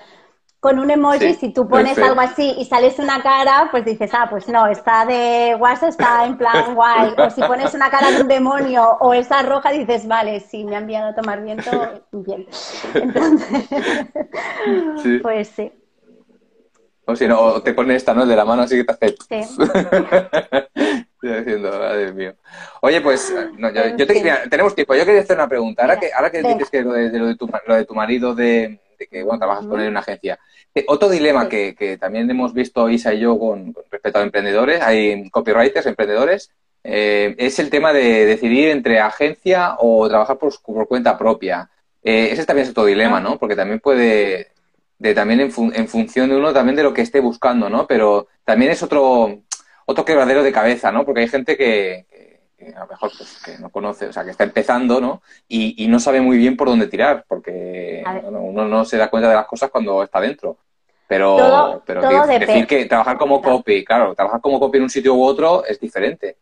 con 0.68 0.80
un 0.80 0.92
emoji, 0.92 1.34
si 1.36 1.54
tú 1.54 1.66
pones 1.66 1.98
algo 1.98 2.20
así 2.20 2.54
y 2.58 2.66
sales 2.66 3.00
una 3.00 3.24
cara, 3.24 3.70
pues 3.72 3.86
dices, 3.86 4.12
ah, 4.14 4.28
pues 4.30 4.50
no, 4.50 4.68
está 4.68 5.06
de 5.06 5.56
WhatsApp, 5.58 5.92
está 5.92 6.26
en 6.26 6.38
plan 6.38 6.76
guay. 6.76 7.14
O 7.18 7.30
si 7.30 7.40
pones 7.40 7.74
una 7.74 7.90
cara 7.90 8.12
de 8.12 8.20
un 8.20 8.28
demonio 8.28 8.98
o 9.00 9.14
esa 9.14 9.44
roja, 9.44 9.72
dices, 9.72 10.06
vale, 10.06 10.42
sí, 10.42 10.66
me 10.66 10.76
ha 10.76 10.80
enviado 10.80 11.12
a 11.12 11.16
tomar 11.16 11.42
viento, 11.42 11.72
bien. 12.12 12.48
Entonces, 14.66 15.22
pues 15.22 15.48
sí. 15.48 15.72
O 17.06 17.16
si 17.16 17.30
no, 17.30 17.62
te 17.62 17.74
pones 17.74 17.96
esta, 17.96 18.14
¿no? 18.14 18.26
De 18.26 18.36
la 18.36 18.44
mano 18.44 18.64
así 18.64 18.76
que 18.76 18.84
te 18.84 18.92
hace... 18.92 19.16
Sí. 19.30 19.40
Estoy 20.76 21.38
diciendo, 21.38 21.98
Dios 21.98 22.14
mío. 22.14 22.36
Oye, 22.82 23.00
pues, 23.00 23.34
yo, 23.96 24.06
te, 24.06 24.34
tenemos 24.50 24.76
tiempo. 24.76 24.96
Yo 24.96 25.06
quería 25.06 25.22
hacer 25.22 25.38
una 25.38 25.48
pregunta. 25.48 25.84
Ahora 25.84 25.98
que, 25.98 26.12
ahora 26.14 26.30
que 26.30 26.44
dices 26.44 26.70
que 26.70 26.82
lo 26.82 26.92
de, 26.92 27.18
lo 27.18 27.28
de, 27.28 27.36
tu, 27.36 27.50
lo 27.66 27.76
de 27.76 27.86
tu 27.86 27.96
marido 27.96 28.36
de 28.36 28.82
de 28.98 29.08
que 29.08 29.24
bueno, 29.24 29.40
trabajas 29.40 29.66
con 29.66 29.80
él 29.80 29.86
en 29.86 29.92
una 29.92 30.00
agencia. 30.02 30.40
Eh, 30.74 30.86
otro 30.88 31.10
dilema 31.10 31.50
que, 31.50 31.76
que, 31.76 31.98
también 31.98 32.30
hemos 32.30 32.54
visto 32.54 32.90
Isa 32.90 33.14
y 33.14 33.20
yo 33.20 33.38
con, 33.38 33.74
respecto 33.92 34.20
a 34.20 34.24
emprendedores, 34.24 34.82
hay 34.82 35.30
copywriters, 35.30 35.86
emprendedores, 35.86 36.52
eh, 36.84 37.36
es 37.38 37.60
el 37.60 37.70
tema 37.70 37.92
de 37.92 38.26
decidir 38.26 38.70
entre 38.70 39.00
agencia 39.00 39.76
o 39.80 40.08
trabajar 40.08 40.38
por, 40.38 40.54
por 40.62 40.88
cuenta 40.88 41.18
propia. 41.18 41.70
Eh, 42.04 42.30
ese 42.32 42.46
también 42.46 42.66
es 42.66 42.72
otro 42.72 42.86
dilema, 42.86 43.20
¿no? 43.20 43.38
Porque 43.38 43.56
también 43.56 43.80
puede, 43.80 44.52
de, 44.98 45.14
también 45.14 45.42
en, 45.42 45.52
en, 45.74 45.88
función 45.88 46.30
de 46.30 46.38
uno, 46.38 46.54
también 46.54 46.76
de 46.76 46.84
lo 46.84 46.94
que 46.94 47.02
esté 47.02 47.20
buscando, 47.20 47.70
¿no? 47.70 47.88
Pero 47.88 48.28
también 48.46 48.72
es 48.72 48.82
otro, 48.84 49.42
otro 49.86 50.06
quebradero 50.06 50.44
de 50.44 50.52
cabeza, 50.52 50.92
¿no? 50.92 51.06
Porque 51.06 51.22
hay 51.22 51.28
gente 51.28 51.58
que, 51.58 52.06
a 52.76 52.80
lo 52.80 52.88
mejor 52.88 53.12
pues, 53.18 53.42
que 53.44 53.58
no 53.60 53.70
conoce, 53.70 54.08
o 54.08 54.14
sea, 54.14 54.24
que 54.24 54.32
está 54.32 54.44
empezando, 54.44 55.00
¿no? 55.00 55.22
Y, 55.48 55.84
y 55.84 55.88
no 55.88 56.00
sabe 56.00 56.22
muy 56.22 56.38
bien 56.38 56.58
por 56.58 56.68
dónde 56.68 56.88
tirar, 56.88 57.26
porque 57.28 58.04
uno 58.24 58.66
no 58.66 58.86
se 58.86 58.98
da 58.98 59.10
cuenta 59.10 59.30
de 59.30 59.36
las 59.36 59.46
cosas 59.46 59.70
cuando 59.70 60.04
está 60.04 60.20
dentro. 60.20 60.58
Pero, 61.08 61.82
pero 61.86 62.02
decir 62.28 62.68
que 62.68 62.86
trabajar 62.86 63.18
como 63.18 63.42
copy, 63.42 63.86
claro, 63.86 64.14
trabajar 64.14 64.42
como 64.42 64.60
copy 64.60 64.78
en 64.78 64.84
un 64.84 64.90
sitio 64.90 65.14
u 65.14 65.24
otro 65.24 65.64
es 65.66 65.80
diferente. 65.80 66.38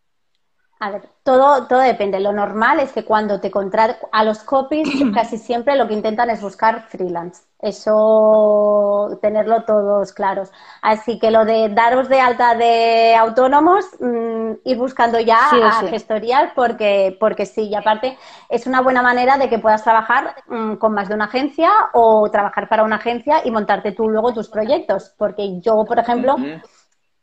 A 0.78 0.90
ver, 0.90 1.08
todo, 1.22 1.66
todo 1.66 1.80
depende. 1.80 2.20
Lo 2.20 2.32
normal 2.32 2.80
es 2.80 2.92
que 2.92 3.04
cuando 3.04 3.40
te 3.40 3.50
contratan 3.50 3.96
a 4.12 4.24
los 4.24 4.40
copies, 4.40 4.88
casi 5.14 5.38
siempre 5.38 5.74
lo 5.74 5.88
que 5.88 5.94
intentan 5.94 6.28
es 6.28 6.42
buscar 6.42 6.82
freelance. 6.88 7.44
Eso, 7.58 9.18
tenerlo 9.22 9.64
todos 9.64 10.12
claros. 10.12 10.52
Así 10.82 11.18
que 11.18 11.30
lo 11.30 11.46
de 11.46 11.70
daros 11.70 12.10
de 12.10 12.20
alta 12.20 12.54
de 12.54 13.14
autónomos, 13.16 13.86
mm, 13.98 14.52
ir 14.64 14.76
buscando 14.76 15.18
ya 15.18 15.38
a 15.50 15.86
gestorial, 15.88 16.52
porque, 16.54 17.16
porque 17.18 17.46
sí, 17.46 17.68
y 17.68 17.74
aparte 17.74 18.18
es 18.50 18.66
una 18.66 18.82
buena 18.82 19.00
manera 19.00 19.38
de 19.38 19.48
que 19.48 19.58
puedas 19.58 19.82
trabajar 19.82 20.34
mm, 20.46 20.74
con 20.74 20.92
más 20.92 21.08
de 21.08 21.14
una 21.14 21.24
agencia 21.24 21.70
o 21.94 22.30
trabajar 22.30 22.68
para 22.68 22.84
una 22.84 22.96
agencia 22.96 23.40
y 23.42 23.50
montarte 23.50 23.92
tú 23.92 24.10
luego 24.10 24.34
tus 24.34 24.50
proyectos. 24.50 25.14
Porque 25.16 25.58
yo, 25.60 25.86
por 25.86 25.98
ejemplo, 25.98 26.36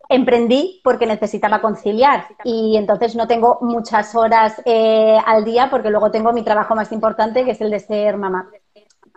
emprendí 0.09 0.81
porque 0.83 1.05
necesitaba 1.05 1.61
conciliar 1.61 2.27
y 2.43 2.77
entonces 2.77 3.15
no 3.15 3.27
tengo 3.27 3.59
muchas 3.61 4.15
horas 4.15 4.61
eh, 4.65 5.17
al 5.25 5.45
día 5.45 5.69
porque 5.69 5.89
luego 5.89 6.11
tengo 6.11 6.33
mi 6.33 6.43
trabajo 6.43 6.75
más 6.75 6.91
importante 6.91 7.45
que 7.45 7.51
es 7.51 7.61
el 7.61 7.71
de 7.71 7.79
ser 7.79 8.17
mamá. 8.17 8.49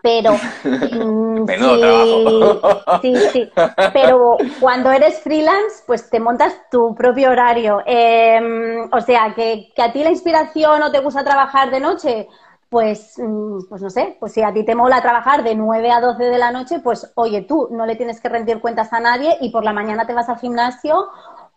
Pero 0.03 0.33
mm, 0.65 1.47
sí, 3.03 3.17
sí, 3.33 3.51
pero 3.93 4.37
cuando 4.61 4.93
eres 4.93 5.21
freelance, 5.21 5.83
pues 5.87 6.09
te 6.11 6.21
montas 6.21 6.55
tu 6.71 6.95
propio 6.95 7.31
horario. 7.31 7.83
Em, 7.85 8.89
o 8.93 9.01
sea, 9.01 9.35
que, 9.35 9.73
que 9.75 9.83
a 9.83 9.93
ti 9.93 10.05
la 10.05 10.11
inspiración 10.11 10.83
o 10.83 10.93
te 10.93 11.01
gusta 11.01 11.25
trabajar 11.25 11.71
de 11.71 11.81
noche, 11.81 12.29
pues, 12.69 13.15
mm, 13.19 13.69
pues 13.69 13.83
no 13.83 13.91
sé, 13.91 14.17
pues 14.19 14.33
si 14.33 14.43
a 14.43 14.53
ti 14.53 14.65
te 14.65 14.75
mola 14.75 15.01
trabajar 15.01 15.45
de 15.45 15.55
9 15.55 15.91
a 15.91 16.01
12 16.01 16.25
de 16.25 16.39
la 16.39 16.51
noche, 16.51 16.81
pues 16.81 17.13
oye, 17.15 17.43
tú 17.43 17.69
no 17.71 17.87
le 17.87 17.97
tienes 17.97 18.21
que 18.21 18.29
rendir 18.29 18.61
cuentas 18.61 18.93
a 18.93 19.01
nadie 19.01 19.37
y 19.41 19.51
por 19.51 19.65
la 19.65 19.73
mañana 19.73 20.07
te 20.07 20.15
vas 20.15 20.29
al 20.29 20.39
gimnasio 20.39 21.09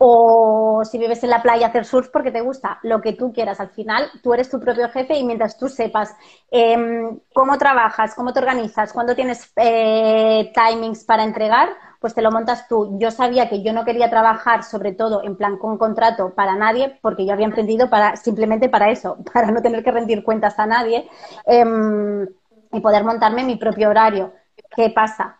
o 0.01 0.81
si 0.85 0.97
vives 0.97 1.21
en 1.25 1.29
la 1.29 1.41
playa 1.41 1.67
hacer 1.67 1.83
surf 1.83 2.07
porque 2.07 2.31
te 2.31 2.39
gusta, 2.39 2.79
lo 2.83 3.01
que 3.01 3.13
tú 3.13 3.33
quieras. 3.33 3.59
Al 3.59 3.69
final, 3.69 4.09
tú 4.23 4.33
eres 4.33 4.49
tu 4.49 4.57
propio 4.57 4.87
jefe 4.89 5.17
y 5.17 5.25
mientras 5.25 5.57
tú 5.57 5.67
sepas 5.67 6.15
em, 6.51 7.19
cómo 7.33 7.57
trabajas, 7.57 8.15
cómo 8.15 8.31
te 8.31 8.39
organizas, 8.39 8.93
cuándo 8.93 9.13
tienes 9.13 9.51
eh, 9.57 10.53
timings 10.55 11.03
para 11.03 11.25
entregar, 11.25 11.69
pues 11.99 12.13
te 12.15 12.21
lo 12.21 12.31
montas 12.31 12.69
tú. 12.69 12.97
Yo 12.97 13.11
sabía 13.11 13.49
que 13.49 13.61
yo 13.61 13.73
no 13.73 13.83
quería 13.83 14.09
trabajar, 14.09 14.63
sobre 14.63 14.93
todo 14.93 15.21
en 15.21 15.35
plan 15.35 15.57
con 15.57 15.77
contrato 15.77 16.33
para 16.33 16.55
nadie, 16.55 16.97
porque 17.01 17.25
yo 17.25 17.33
había 17.33 17.45
emprendido 17.47 17.89
para, 17.89 18.15
simplemente 18.15 18.69
para 18.69 18.89
eso, 18.91 19.17
para 19.33 19.51
no 19.51 19.61
tener 19.61 19.83
que 19.83 19.91
rendir 19.91 20.23
cuentas 20.23 20.57
a 20.59 20.65
nadie 20.65 21.09
em, 21.45 22.25
y 22.71 22.79
poder 22.79 23.03
montarme 23.03 23.43
mi 23.43 23.57
propio 23.57 23.89
horario. 23.89 24.31
¿Qué 24.75 24.89
pasa? 24.91 25.38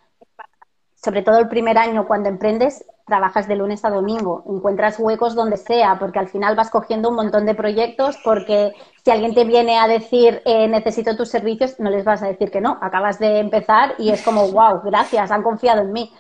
Sobre 1.02 1.22
todo 1.22 1.40
el 1.40 1.48
primer 1.48 1.78
año 1.78 2.08
cuando 2.08 2.30
emprendes, 2.30 2.86
trabajas 3.06 3.48
de 3.48 3.56
lunes 3.56 3.86
a 3.86 3.90
domingo, 3.90 4.44
encuentras 4.48 5.00
huecos 5.00 5.34
donde 5.34 5.58
sea, 5.58 5.98
porque 5.98 6.20
al 6.20 6.28
final 6.28 6.56
vas 6.56 6.70
cogiendo 6.70 7.10
un 7.10 7.16
montón 7.16 7.46
de 7.46 7.56
proyectos, 7.56 8.18
porque 8.24 8.74
si 9.04 9.12
alguien 9.12 9.34
te 9.34 9.46
viene 9.46 9.80
a 9.80 9.88
decir 9.88 10.42
eh, 10.46 10.68
necesito 10.68 11.16
tus 11.16 11.30
servicios, 11.30 11.80
no 11.80 11.90
les 11.90 12.04
vas 12.04 12.22
a 12.22 12.28
decir 12.28 12.52
que 12.52 12.62
no, 12.62 12.78
acabas 12.82 13.18
de 13.18 13.40
empezar 13.40 13.96
y 13.98 14.10
es 14.12 14.22
como, 14.22 14.52
wow, 14.52 14.82
gracias, 14.84 15.32
han 15.32 15.42
confiado 15.42 15.82
en 15.82 15.94
mí 15.94 16.14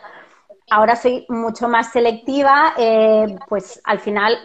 ahora 0.69 0.95
soy 0.95 1.25
mucho 1.29 1.67
más 1.67 1.91
selectiva, 1.91 2.73
eh, 2.77 3.37
pues 3.47 3.81
al 3.83 3.99
final 3.99 4.37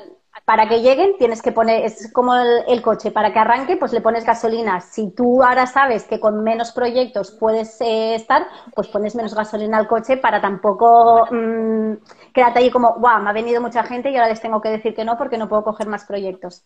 para 0.45 0.69
que 0.69 0.83
lleguen 0.83 1.17
tienes 1.19 1.41
que 1.41 1.53
poner, 1.53 1.85
es 1.85 2.13
como 2.13 2.35
el, 2.35 2.83
coche, 2.83 3.11
para 3.11 3.33
que 3.33 3.39
arranque 3.39 3.77
pues 3.77 3.93
le 3.93 4.01
pones 4.03 4.27
gasolina. 4.27 4.81
Si 4.81 5.11
tú 5.11 5.43
ahora 5.43 5.67
sabes 5.67 6.05
que 6.05 6.21
con 6.21 6.43
menos 6.43 6.73
proyectos 6.73 7.31
puedes 7.33 7.81
eh, 7.81 8.15
estar, 8.15 8.47
pues 8.75 8.89
pones 8.89 9.15
menos 9.15 9.35
gasolina 9.35 9.79
al 9.79 9.89
coche 9.89 10.19
para 10.19 10.41
tampoco 10.41 11.27
mmm, 11.31 11.95
quedarte 12.35 12.59
ahí 12.59 12.71
como, 12.71 12.95
wow, 12.99 13.23
me 13.23 13.31
ha 13.31 13.33
venido 13.33 13.61
mucha 13.61 13.85
gente 13.85 14.11
y 14.11 14.17
ahora 14.17 14.29
les 14.29 14.41
tengo 14.41 14.61
que 14.61 14.69
decir 14.69 14.95
que 14.95 15.05
no 15.05 15.17
porque 15.17 15.39
no 15.39 15.49
puedo 15.49 15.65
coger 15.65 15.89
más 15.89 16.05
proyectos. 16.05 16.65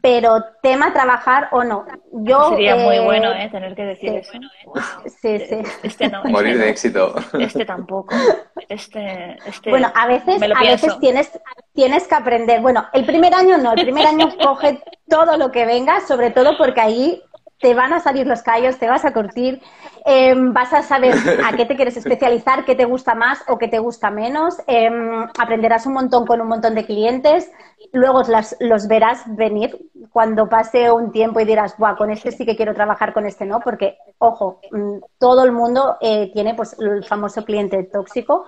Pero 0.00 0.44
tema 0.62 0.92
trabajar 0.92 1.48
o 1.52 1.64
no. 1.64 1.86
Yo, 2.12 2.50
Sería 2.50 2.76
muy 2.76 2.96
eh, 2.96 3.04
bueno 3.04 3.32
¿eh? 3.32 3.48
tener 3.50 3.74
que 3.74 3.84
decir 3.84 4.16
eso. 4.16 4.32
Sí, 5.20 5.38
sí. 5.38 5.62
Este 5.82 6.08
no, 6.08 6.24
Morir 6.24 6.52
este 6.52 6.64
de 6.64 6.70
éxito. 6.70 7.14
Este 7.38 7.64
tampoco. 7.64 8.14
Este, 8.68 9.36
este 9.46 9.70
bueno, 9.70 9.92
a 9.94 10.06
veces, 10.06 10.40
a 10.42 10.62
veces 10.62 10.98
tienes, 10.98 11.30
tienes 11.74 12.06
que 12.06 12.14
aprender. 12.14 12.60
Bueno, 12.60 12.86
el 12.92 13.04
primer 13.04 13.34
año 13.34 13.58
no, 13.58 13.72
el 13.72 13.82
primer 13.82 14.06
año 14.06 14.28
coge 14.42 14.82
todo 15.08 15.36
lo 15.36 15.50
que 15.50 15.66
venga, 15.66 16.00
sobre 16.00 16.30
todo 16.30 16.56
porque 16.56 16.80
ahí 16.80 17.22
te 17.62 17.74
van 17.74 17.92
a 17.92 18.00
salir 18.00 18.26
los 18.26 18.42
callos, 18.42 18.76
te 18.78 18.88
vas 18.88 19.04
a 19.04 19.12
curtir, 19.12 19.62
em, 20.04 20.52
vas 20.52 20.72
a 20.72 20.82
saber 20.82 21.14
a 21.46 21.56
qué 21.56 21.64
te 21.64 21.76
quieres 21.76 21.96
especializar, 21.96 22.64
qué 22.64 22.74
te 22.74 22.84
gusta 22.84 23.14
más 23.14 23.42
o 23.48 23.56
qué 23.56 23.68
te 23.68 23.78
gusta 23.78 24.10
menos, 24.10 24.56
em, 24.66 25.22
aprenderás 25.38 25.86
un 25.86 25.94
montón 25.94 26.26
con 26.26 26.40
un 26.40 26.48
montón 26.48 26.74
de 26.74 26.84
clientes, 26.84 27.50
luego 27.92 28.22
los 28.60 28.88
verás 28.88 29.22
venir 29.36 29.78
cuando 30.10 30.48
pase 30.48 30.90
un 30.90 31.12
tiempo 31.12 31.38
y 31.38 31.44
dirás, 31.44 31.76
Buah, 31.78 31.96
con 31.96 32.10
este 32.10 32.32
sí 32.32 32.44
que 32.44 32.56
quiero 32.56 32.74
trabajar, 32.74 33.12
con 33.12 33.26
este 33.26 33.46
no, 33.46 33.60
porque, 33.60 33.96
ojo, 34.18 34.60
mm, 34.72 34.98
todo 35.18 35.44
el 35.44 35.52
mundo 35.52 35.96
eh, 36.00 36.30
tiene 36.32 36.54
pues 36.54 36.76
el 36.80 37.04
famoso 37.04 37.44
cliente 37.44 37.84
tóxico, 37.84 38.44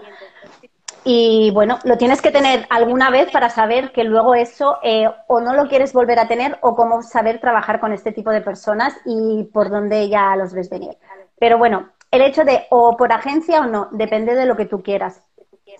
y 1.05 1.51
bueno, 1.53 1.79
lo 1.85 1.99
tienes 1.99 2.23
que 2.23 2.31
tener 2.31 2.67
alguna 2.71 3.11
vez 3.11 3.31
para 3.31 3.51
saber 3.51 3.93
que 3.93 4.05
luego 4.05 4.35
eso 4.35 4.79
eh, 4.83 5.09
o 5.27 5.41
no 5.41 5.55
lo 5.55 5.69
quieres 5.69 5.93
volver 5.93 6.19
a 6.19 6.29
tener 6.29 6.59
o 6.63 6.75
cómo 6.75 7.03
saber 7.03 7.41
trabajar 7.41 7.79
con 7.79 7.93
este 7.93 8.13
tipo 8.13 8.31
de 8.31 8.41
personas 8.41 8.97
y 9.05 9.45
por 9.53 9.69
dónde 9.69 10.09
ya 10.09 10.35
los 10.37 10.55
ves 10.55 10.71
venir. 10.71 10.97
Pero 11.39 11.59
bueno, 11.59 11.91
el 12.11 12.23
hecho 12.23 12.45
de 12.45 12.65
o 12.71 12.97
por 12.97 13.13
agencia 13.13 13.61
o 13.61 13.67
no, 13.67 13.89
depende 13.93 14.35
de 14.35 14.47
lo 14.47 14.57
que 14.57 14.67
tú 14.67 14.83
quieras. 14.83 15.23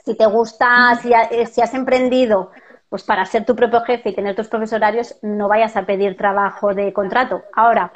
Si 0.05 0.15
te 0.17 0.27
gusta, 0.27 0.95
si, 1.01 1.13
eh, 1.13 1.47
si 1.47 1.63
has 1.63 1.73
emprendido 1.73 2.51
pues 2.89 3.03
para 3.03 3.25
ser 3.25 3.45
tu 3.45 3.57
propio 3.57 3.81
jefe 3.81 4.11
y 4.11 4.15
tener 4.15 4.37
tus 4.37 4.47
propios 4.47 4.73
horarios, 4.73 5.17
no 5.23 5.49
vayas 5.49 5.77
a 5.77 5.85
pedir 5.85 6.17
trabajo 6.17 6.75
de 6.75 6.93
contrato. 6.93 7.43
Ahora, 7.53 7.93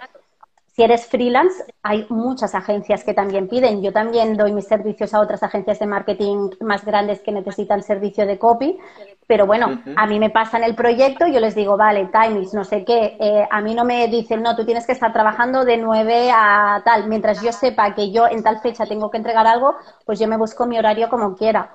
si 0.79 0.85
eres 0.85 1.07
freelance, 1.07 1.65
hay 1.83 2.07
muchas 2.09 2.55
agencias 2.55 3.03
que 3.03 3.13
también 3.13 3.49
piden. 3.49 3.83
Yo 3.83 3.93
también 3.93 4.37
doy 4.37 4.53
mis 4.53 4.69
servicios 4.69 5.13
a 5.13 5.19
otras 5.19 5.43
agencias 5.43 5.81
de 5.81 5.87
marketing 5.87 6.51
más 6.61 6.85
grandes 6.85 7.21
que 7.21 7.33
necesitan 7.33 7.83
servicio 7.83 8.25
de 8.27 8.39
copy. 8.39 8.79
Pero 9.27 9.45
bueno, 9.45 9.83
a 9.97 10.07
mí 10.07 10.21
me 10.21 10.31
pasan 10.31 10.63
el 10.63 10.77
proyecto, 10.77 11.27
yo 11.27 11.41
les 11.41 11.57
digo, 11.57 11.77
vale, 11.77 12.09
timings, 12.13 12.55
no 12.55 12.63
sé 12.63 12.85
qué. 12.85 13.17
Eh, 13.19 13.45
a 13.51 13.61
mí 13.61 13.75
no 13.75 13.85
me 13.85 14.07
dicen, 14.07 14.41
no, 14.41 14.55
tú 14.55 14.65
tienes 14.65 14.87
que 14.87 14.93
estar 14.93 15.13
trabajando 15.13 15.65
de 15.65 15.79
9 15.79 16.31
a 16.33 16.81
tal. 16.85 17.09
Mientras 17.09 17.43
yo 17.43 17.51
sepa 17.51 17.93
que 17.97 18.13
yo 18.13 18.29
en 18.29 18.45
tal 18.45 18.61
fecha 18.61 18.87
tengo 18.87 19.11
que 19.11 19.17
entregar 19.17 19.49
algo, 19.49 19.75
pues 20.07 20.21
yo 20.21 20.29
me 20.29 20.37
busco 20.37 20.65
mi 20.65 20.79
horario 20.79 21.09
como 21.09 21.35
quiera. 21.35 21.73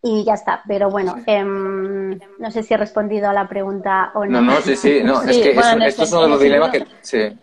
y 0.00 0.22
ya 0.22 0.34
está. 0.34 0.62
Pero 0.68 0.88
bueno, 0.88 1.16
em, 1.26 2.16
no 2.38 2.50
sé 2.52 2.62
si 2.62 2.74
he 2.74 2.76
respondido 2.76 3.28
a 3.28 3.32
la 3.32 3.48
pregunta 3.48 4.12
o 4.14 4.24
no. 4.24 4.40
No, 4.40 4.52
no, 4.52 4.60
sí, 4.60 4.76
sí, 4.76 5.00
no, 5.02 5.20
es 5.22 5.36
que 5.36 5.56
estos 5.88 6.08
son 6.08 6.30
los 6.30 6.38
dilemas 6.38 6.70
que... 6.70 6.86
Sí. 7.00 7.36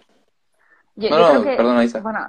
Yo, 0.99 1.09
no, 1.09 1.41
creo 1.41 1.87
que, 1.87 1.99
Bueno, 2.01 2.19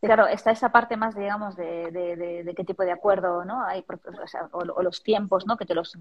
claro, 0.00 0.26
está 0.26 0.50
esa 0.50 0.70
parte 0.70 0.96
más, 0.96 1.14
digamos, 1.14 1.54
de, 1.54 1.90
de, 1.90 2.54
qué 2.56 2.64
tipo 2.64 2.82
de 2.82 2.92
acuerdo, 2.92 3.44
¿no? 3.44 3.62
Hay, 3.62 3.84
o, 4.52 4.58
o, 4.58 4.82
los 4.82 5.02
tiempos, 5.02 5.46
¿no? 5.46 5.58
Que 5.58 5.66
te 5.66 5.74
los, 5.74 5.98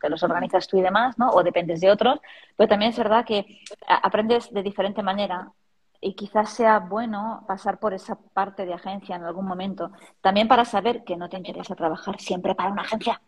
te 0.00 0.08
los 0.08 0.22
organizas 0.22 0.66
tú 0.66 0.78
y 0.78 0.82
demás, 0.82 1.18
¿no? 1.18 1.28
O 1.30 1.42
dependes 1.42 1.82
de 1.82 1.90
otros. 1.90 2.18
Pero 2.56 2.68
también 2.68 2.92
es 2.92 2.98
verdad 2.98 3.26
que 3.26 3.60
aprendes 3.86 4.50
de 4.50 4.62
diferente 4.62 5.02
manera 5.02 5.52
y 6.00 6.14
quizás 6.14 6.50
sea 6.50 6.78
bueno 6.78 7.44
pasar 7.46 7.78
por 7.78 7.92
esa 7.92 8.14
parte 8.14 8.64
de 8.64 8.72
agencia 8.72 9.16
en 9.16 9.24
algún 9.24 9.46
momento, 9.46 9.92
también 10.22 10.48
para 10.48 10.64
saber 10.64 11.04
que 11.04 11.16
no 11.16 11.28
te 11.28 11.36
interesa 11.36 11.74
trabajar 11.74 12.18
siempre 12.20 12.54
para 12.54 12.70
una 12.70 12.82
agencia. 12.82 13.20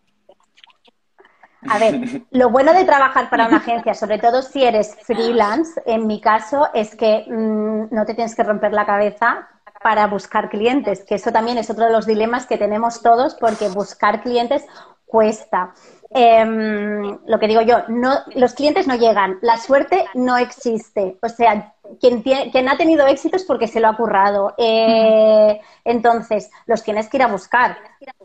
A 1.68 1.78
ver, 1.78 2.22
lo 2.30 2.50
bueno 2.50 2.72
de 2.72 2.84
trabajar 2.84 3.30
para 3.30 3.46
una 3.46 3.58
agencia, 3.58 3.94
sobre 3.94 4.18
todo 4.18 4.42
si 4.42 4.64
eres 4.64 4.96
freelance, 5.02 5.80
en 5.86 6.06
mi 6.06 6.20
caso, 6.20 6.68
es 6.74 6.96
que 6.96 7.24
mm, 7.28 7.94
no 7.94 8.04
te 8.04 8.14
tienes 8.14 8.34
que 8.34 8.42
romper 8.42 8.72
la 8.72 8.84
cabeza 8.84 9.48
para 9.82 10.06
buscar 10.06 10.48
clientes, 10.48 11.04
que 11.04 11.16
eso 11.16 11.30
también 11.32 11.58
es 11.58 11.70
otro 11.70 11.84
de 11.84 11.92
los 11.92 12.06
dilemas 12.06 12.46
que 12.46 12.58
tenemos 12.58 13.02
todos, 13.02 13.34
porque 13.36 13.68
buscar 13.68 14.22
clientes 14.22 14.64
cuesta. 15.06 15.74
Em, 16.14 17.18
lo 17.26 17.38
que 17.38 17.48
digo 17.48 17.62
yo, 17.62 17.84
no, 17.88 18.18
los 18.34 18.54
clientes 18.54 18.86
no 18.86 18.96
llegan, 18.96 19.38
la 19.40 19.56
suerte 19.56 20.04
no 20.14 20.36
existe. 20.36 21.18
O 21.22 21.28
sea, 21.28 21.74
quien, 22.00 22.22
quien 22.22 22.68
ha 22.68 22.76
tenido 22.76 23.06
éxito 23.06 23.36
es 23.36 23.44
porque 23.44 23.66
se 23.66 23.80
lo 23.80 23.88
ha 23.88 23.96
currado. 23.96 24.54
Eh, 24.58 25.60
entonces, 25.84 26.50
los 26.66 26.82
tienes 26.82 27.08
que 27.08 27.16
ir 27.16 27.22
a 27.22 27.28
buscar. 27.28 27.78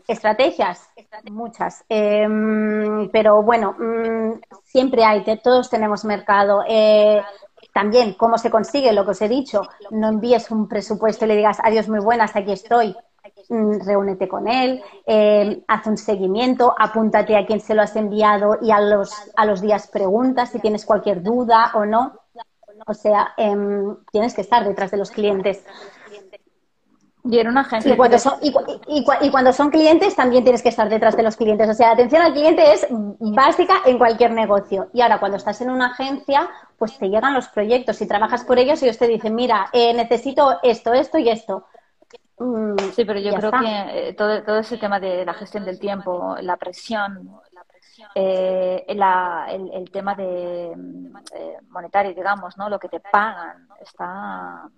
Estrategias, 0.06 0.88
muchas. 1.30 1.84
Em, 1.88 3.08
pero 3.10 3.42
bueno, 3.42 3.74
mm, 3.78 4.40
siempre 4.64 5.04
hay, 5.04 5.24
todos 5.42 5.70
tenemos 5.70 6.04
mercado. 6.04 6.62
Eh, 6.68 7.22
también, 7.72 8.14
¿cómo 8.14 8.38
se 8.38 8.50
consigue? 8.50 8.92
Lo 8.92 9.04
que 9.04 9.12
os 9.12 9.22
he 9.22 9.28
dicho, 9.28 9.62
no 9.90 10.08
envíes 10.08 10.50
un 10.50 10.68
presupuesto 10.68 11.24
y 11.24 11.28
le 11.28 11.36
digas, 11.36 11.58
adiós, 11.62 11.88
muy 11.88 12.00
buenas, 12.00 12.34
aquí 12.36 12.52
estoy. 12.52 12.94
Mm, 13.50 13.80
reúnete 13.80 14.28
con 14.28 14.46
él, 14.46 14.82
eh, 15.06 15.62
haz 15.68 15.86
un 15.86 15.96
seguimiento, 15.96 16.74
apúntate 16.78 17.34
a 17.34 17.46
quién 17.46 17.60
se 17.60 17.74
lo 17.74 17.80
has 17.80 17.96
enviado 17.96 18.58
y 18.60 18.70
a 18.70 18.80
los, 18.80 19.10
a 19.36 19.46
los 19.46 19.62
días 19.62 19.88
preguntas 19.88 20.50
si 20.50 20.58
tienes 20.58 20.84
cualquier 20.84 21.22
duda 21.22 21.72
o 21.74 21.86
no. 21.86 22.12
O 22.86 22.92
sea, 22.92 23.32
em, 23.38 23.96
tienes 24.12 24.34
que 24.34 24.42
estar 24.42 24.66
detrás 24.66 24.90
de 24.90 24.98
los 24.98 25.10
clientes. 25.10 25.64
Y 27.24 27.38
en 27.38 27.48
una 27.48 27.62
agencia. 27.62 27.92
Y 27.92 27.96
cuando, 27.96 28.18
son, 28.18 28.34
y, 28.42 28.54
y, 28.86 29.30
cuando 29.30 29.52
son 29.52 29.70
clientes, 29.70 30.14
también 30.14 30.44
tienes 30.44 30.62
que 30.62 30.68
estar 30.68 30.88
detrás 30.88 31.16
de 31.16 31.22
los 31.22 31.36
clientes. 31.36 31.68
O 31.68 31.74
sea, 31.74 31.92
atención 31.92 32.22
al 32.22 32.32
cliente 32.32 32.72
es 32.72 32.86
básica 32.90 33.74
en 33.86 33.98
cualquier 33.98 34.30
negocio. 34.30 34.88
Y 34.92 35.00
ahora, 35.00 35.18
cuando 35.18 35.36
estás 35.36 35.60
en 35.60 35.70
una 35.70 35.88
agencia, 35.88 36.48
pues 36.78 36.96
te 36.96 37.08
llegan 37.08 37.34
los 37.34 37.48
proyectos 37.48 38.00
y 38.00 38.06
trabajas 38.06 38.44
por 38.44 38.58
ellos 38.58 38.80
y 38.80 38.86
ellos 38.86 38.98
te 38.98 39.08
dicen, 39.08 39.34
mira, 39.34 39.68
eh, 39.72 39.92
necesito 39.94 40.58
esto, 40.62 40.92
esto 40.92 41.18
y 41.18 41.28
esto. 41.28 41.64
Mm, 42.38 42.76
sí, 42.94 43.04
pero 43.04 43.18
yo 43.18 43.34
creo 43.34 43.50
que 43.50 44.08
eh, 44.08 44.14
todo, 44.14 44.42
todo 44.44 44.58
ese 44.58 44.78
tema 44.78 45.00
de 45.00 45.24
la 45.24 45.34
gestión 45.34 45.64
del 45.64 45.78
tiempo, 45.78 46.36
la 46.40 46.56
presión, 46.56 47.40
eh, 48.14 48.84
el, 48.86 49.90
tema 49.90 50.14
de 50.14 50.72
eh, 51.34 51.58
monetario, 51.68 52.14
digamos, 52.14 52.56
¿no? 52.56 52.68
Lo 52.68 52.78
que 52.78 52.88
te 52.88 53.00
pagan 53.00 53.68
está. 53.80 54.68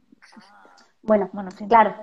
Bueno, 1.02 1.28
bueno 1.32 1.50
claro. 1.68 1.94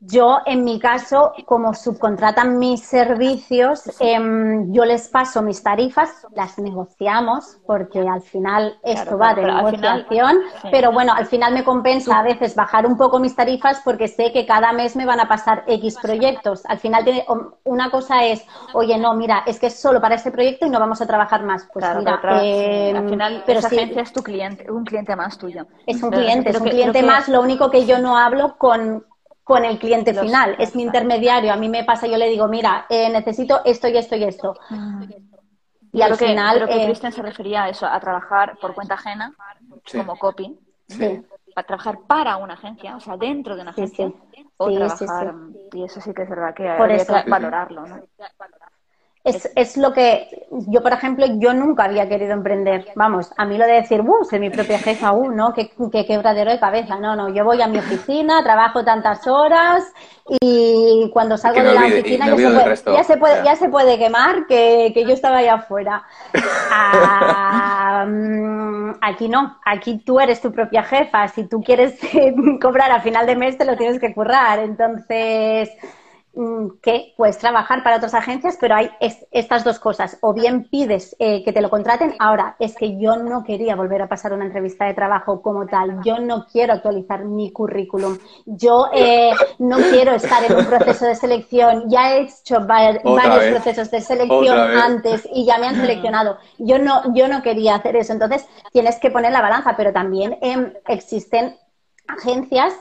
Yo, 0.00 0.38
en 0.46 0.62
mi 0.62 0.78
caso, 0.78 1.32
como 1.44 1.74
subcontratan 1.74 2.56
mis 2.56 2.84
servicios, 2.84 3.82
em, 3.98 4.72
yo 4.72 4.84
les 4.84 5.08
paso 5.08 5.42
mis 5.42 5.60
tarifas, 5.60 6.24
las 6.36 6.56
negociamos, 6.56 7.58
porque 7.66 8.06
al 8.06 8.22
final 8.22 8.78
esto 8.84 9.18
va 9.18 9.34
de 9.34 9.42
negociación, 9.42 10.38
pero 10.70 10.92
bueno, 10.92 11.14
al 11.14 11.26
final 11.26 11.52
me 11.52 11.64
compensa 11.64 12.20
a 12.20 12.22
veces 12.22 12.54
bajar 12.54 12.86
un 12.86 12.96
poco 12.96 13.18
mis 13.18 13.34
tarifas 13.34 13.80
porque 13.84 14.06
sé 14.06 14.30
que 14.32 14.46
cada 14.46 14.72
mes 14.72 14.94
me 14.94 15.04
van 15.04 15.18
a 15.18 15.26
pasar 15.26 15.64
X 15.66 15.98
proyectos. 16.00 16.64
Al 16.66 16.78
final, 16.78 17.02
tiene, 17.02 17.26
una 17.64 17.90
cosa 17.90 18.24
es, 18.24 18.46
oye, 18.74 18.96
no, 18.98 19.14
mira, 19.14 19.42
es 19.46 19.58
que 19.58 19.66
es 19.66 19.80
solo 19.80 20.00
para 20.00 20.14
este 20.14 20.30
proyecto 20.30 20.64
y 20.64 20.70
no 20.70 20.78
vamos 20.78 21.00
a 21.00 21.08
trabajar 21.08 21.42
más. 21.42 21.68
Pues 21.72 21.84
mira, 21.96 22.20
em, 22.40 22.96
al 22.96 23.08
final, 23.08 23.42
pero 23.44 23.58
esa 23.58 23.66
agencia 23.66 24.02
es 24.02 24.12
tu 24.12 24.22
cliente, 24.22 24.70
un 24.70 24.84
cliente 24.84 25.16
más 25.16 25.36
tuyo. 25.38 25.66
Es 25.88 26.00
un 26.04 26.10
cliente, 26.12 26.50
es 26.50 26.60
un 26.60 26.68
cliente 26.68 27.02
más, 27.02 27.28
lo 27.28 27.40
único 27.40 27.68
que 27.68 27.84
yo 27.84 27.98
no 27.98 28.16
hablo 28.16 28.56
con 28.58 29.04
con 29.48 29.64
el 29.64 29.78
cliente 29.78 30.12
final, 30.12 30.56
es 30.58 30.76
mi 30.76 30.82
intermediario. 30.82 31.50
A 31.50 31.56
mí 31.56 31.70
me 31.70 31.82
pasa, 31.82 32.06
yo 32.06 32.18
le 32.18 32.28
digo, 32.28 32.46
mira, 32.48 32.84
eh, 32.90 33.08
necesito 33.08 33.62
esto 33.64 33.88
y 33.88 33.96
esto 33.96 34.14
y 34.14 34.24
esto. 34.24 34.54
Y 35.90 36.02
al 36.02 36.16
final. 36.16 36.56
Creo 36.56 36.68
que 36.68 36.82
eh, 36.82 36.84
Cristian 36.84 37.12
se 37.12 37.22
refería 37.22 37.64
a 37.64 37.68
eso, 37.70 37.86
a 37.86 37.98
trabajar 37.98 38.58
por 38.60 38.74
cuenta 38.74 38.94
ajena, 38.94 39.34
como 39.90 40.18
copy. 40.18 40.54
Sí. 40.86 41.22
Para 41.54 41.66
trabajar 41.66 42.00
para 42.06 42.36
una 42.36 42.54
agencia, 42.54 42.94
o 42.94 43.00
sea, 43.00 43.16
dentro 43.16 43.56
de 43.56 43.62
una 43.62 43.70
agencia. 43.70 44.12
o 44.58 44.70
trabajar. 44.70 45.34
Y 45.72 45.82
eso 45.82 45.98
sí 46.02 46.12
que 46.12 46.22
es 46.24 46.28
verdad 46.28 46.54
que 46.54 46.68
hay 46.68 46.98
que 46.98 47.30
valorarlo, 47.30 47.86
¿no? 47.86 48.02
Es, 49.24 49.50
es, 49.56 49.76
lo 49.76 49.92
que 49.92 50.46
yo, 50.68 50.82
por 50.82 50.92
ejemplo, 50.92 51.26
yo 51.38 51.52
nunca 51.52 51.84
había 51.84 52.08
querido 52.08 52.32
emprender. 52.32 52.86
Vamos, 52.94 53.30
a 53.36 53.44
mí 53.44 53.58
lo 53.58 53.66
de 53.66 53.72
decir, 53.72 54.00
uh, 54.00 54.24
ser 54.24 54.40
mi 54.40 54.48
propia 54.48 54.78
jefa, 54.78 55.12
uh, 55.12 55.30
¿no? 55.30 55.52
Qué, 55.52 55.70
qué 55.92 56.06
quebradero 56.06 56.50
de 56.50 56.58
cabeza. 56.58 56.98
No, 56.98 57.14
no, 57.16 57.28
yo 57.28 57.44
voy 57.44 57.60
a 57.60 57.66
mi 57.66 57.78
oficina, 57.78 58.42
trabajo 58.42 58.84
tantas 58.84 59.26
horas 59.26 59.84
y 60.40 61.10
cuando 61.12 61.36
salgo 61.36 61.62
de 61.62 61.74
la 61.74 61.86
oficina 61.86 62.26
ya, 62.26 62.36
se 62.36 62.36
puede, 62.36 62.96
ya, 62.96 63.04
se 63.04 63.16
puede, 63.16 63.44
ya, 63.44 63.56
se 63.56 63.68
puede, 63.68 63.98
quemar 63.98 64.46
que, 64.46 64.92
que 64.94 65.04
yo 65.04 65.12
estaba 65.12 65.38
allá 65.38 65.54
afuera. 65.54 66.04
Ah, 66.70 68.04
mm, 68.06 68.98
aquí 69.00 69.28
no, 69.28 69.58
aquí 69.64 69.98
tú 69.98 70.20
eres 70.20 70.40
tu 70.40 70.52
propia 70.52 70.82
jefa. 70.82 71.26
Si 71.28 71.44
tú 71.48 71.62
quieres 71.62 71.98
cobrar 72.60 72.90
a 72.92 73.00
final 73.00 73.26
de 73.26 73.36
mes, 73.36 73.58
te 73.58 73.64
lo 73.64 73.76
tienes 73.76 73.98
que 73.98 74.14
currar. 74.14 74.58
Entonces, 74.60 75.70
que 76.82 77.14
puedes 77.16 77.38
trabajar 77.38 77.82
para 77.82 77.96
otras 77.96 78.14
agencias, 78.14 78.56
pero 78.60 78.76
hay 78.76 78.90
estas 79.00 79.64
dos 79.64 79.80
cosas. 79.80 80.18
O 80.20 80.32
bien 80.32 80.68
pides 80.70 81.16
eh, 81.18 81.42
que 81.42 81.52
te 81.52 81.60
lo 81.60 81.68
contraten. 81.68 82.14
Ahora, 82.20 82.54
es 82.60 82.76
que 82.76 82.98
yo 82.98 83.16
no 83.16 83.42
quería 83.42 83.74
volver 83.74 84.02
a 84.02 84.08
pasar 84.08 84.32
una 84.32 84.44
entrevista 84.44 84.84
de 84.84 84.94
trabajo 84.94 85.42
como 85.42 85.66
tal. 85.66 86.00
Yo 86.04 86.18
no 86.20 86.46
quiero 86.46 86.74
actualizar 86.74 87.24
mi 87.24 87.50
currículum. 87.50 88.18
Yo 88.46 88.88
eh, 88.94 89.32
no 89.58 89.78
quiero 89.78 90.12
estar 90.12 90.44
en 90.44 90.56
un 90.56 90.66
proceso 90.66 91.06
de 91.06 91.16
selección. 91.16 91.90
Ya 91.90 92.12
he 92.14 92.22
hecho 92.22 92.64
varios 92.64 93.02
procesos 93.02 93.90
de 93.90 94.00
selección 94.00 94.56
antes 94.56 95.28
y 95.32 95.44
ya 95.44 95.58
me 95.58 95.66
han 95.66 95.74
seleccionado. 95.74 96.38
Yo 96.58 96.78
no, 96.78 97.14
yo 97.14 97.26
no 97.26 97.42
quería 97.42 97.74
hacer 97.74 97.96
eso. 97.96 98.12
Entonces, 98.12 98.46
tienes 98.72 99.00
que 99.00 99.10
poner 99.10 99.32
la 99.32 99.42
balanza, 99.42 99.74
pero 99.76 99.92
también 99.92 100.38
em, 100.40 100.72
existen 100.86 101.56
agencias 102.06 102.74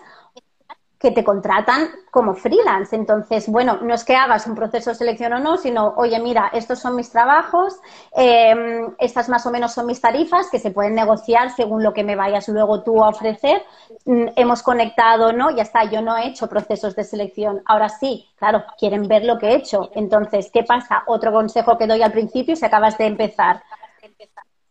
que 0.99 1.11
te 1.11 1.23
contratan 1.23 1.89
como 2.11 2.33
freelance. 2.33 2.95
Entonces, 2.95 3.47
bueno, 3.47 3.79
no 3.81 3.93
es 3.93 4.03
que 4.03 4.15
hagas 4.15 4.47
un 4.47 4.55
proceso 4.55 4.89
de 4.89 4.95
selección 4.95 5.33
o 5.33 5.39
no, 5.39 5.57
sino, 5.57 5.93
oye, 5.97 6.19
mira, 6.19 6.49
estos 6.53 6.79
son 6.79 6.95
mis 6.95 7.11
trabajos, 7.11 7.79
em, 8.15 8.93
estas 8.97 9.29
más 9.29 9.45
o 9.45 9.51
menos 9.51 9.73
son 9.73 9.85
mis 9.85 10.01
tarifas 10.01 10.49
que 10.49 10.59
se 10.59 10.71
pueden 10.71 10.95
negociar 10.95 11.51
según 11.55 11.83
lo 11.83 11.93
que 11.93 12.03
me 12.03 12.15
vayas 12.15 12.47
luego 12.49 12.83
tú 12.83 13.03
a 13.03 13.09
ofrecer. 13.09 13.63
Mm, 14.05 14.27
hemos 14.35 14.63
conectado, 14.63 15.33
¿no? 15.33 15.51
Ya 15.51 15.63
está, 15.63 15.83
yo 15.83 16.01
no 16.01 16.17
he 16.17 16.27
hecho 16.27 16.47
procesos 16.47 16.95
de 16.95 17.03
selección. 17.03 17.61
Ahora 17.65 17.89
sí, 17.89 18.27
claro, 18.37 18.63
quieren 18.79 19.07
ver 19.07 19.25
lo 19.25 19.37
que 19.37 19.49
he 19.49 19.55
hecho. 19.55 19.91
Entonces, 19.93 20.49
¿qué 20.51 20.63
pasa? 20.63 21.03
Otro 21.07 21.31
consejo 21.31 21.77
que 21.77 21.87
doy 21.87 22.01
al 22.01 22.11
principio 22.11 22.55
si 22.55 22.65
acabas 22.65 22.97
de 22.97 23.05
empezar 23.05 23.61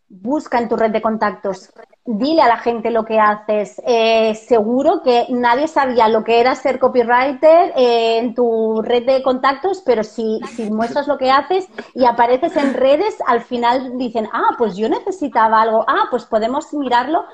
busca 0.09 0.59
en 0.59 0.68
tu 0.68 0.77
red 0.77 0.91
de 0.91 1.03
contactos, 1.03 1.70
dile 2.07 2.43
a 2.43 2.49
la 2.49 2.59
gente 2.59 2.91
lo 2.91 3.05
que 3.05 3.19
haces. 3.19 3.81
Eh, 3.85 4.35
seguro 4.35 5.03
que 5.03 5.27
nadie 5.31 5.69
sabía 5.69 6.09
lo 6.09 6.25
que 6.25 6.41
era 6.41 6.55
ser 6.55 6.79
copywriter 6.79 7.73
eh, 7.77 8.19
en 8.19 8.35
tu 8.35 8.81
red 8.83 9.05
de 9.05 9.23
contactos, 9.23 9.83
pero 9.85 10.05
si, 10.05 10.41
si 10.55 10.71
muestras 10.71 11.09
lo 11.09 11.19
que 11.19 11.31
haces 11.31 11.69
y 11.95 12.05
apareces 12.05 12.57
en 12.57 12.75
redes, 12.75 13.17
al 13.27 13.43
final 13.43 13.99
dicen, 13.99 14.29
ah, 14.33 14.55
pues 14.57 14.77
yo 14.77 14.89
necesitaba 14.89 15.63
algo, 15.63 15.85
ah, 15.87 16.07
pues 16.11 16.25
podemos 16.25 16.73
mirarlo 16.73 17.25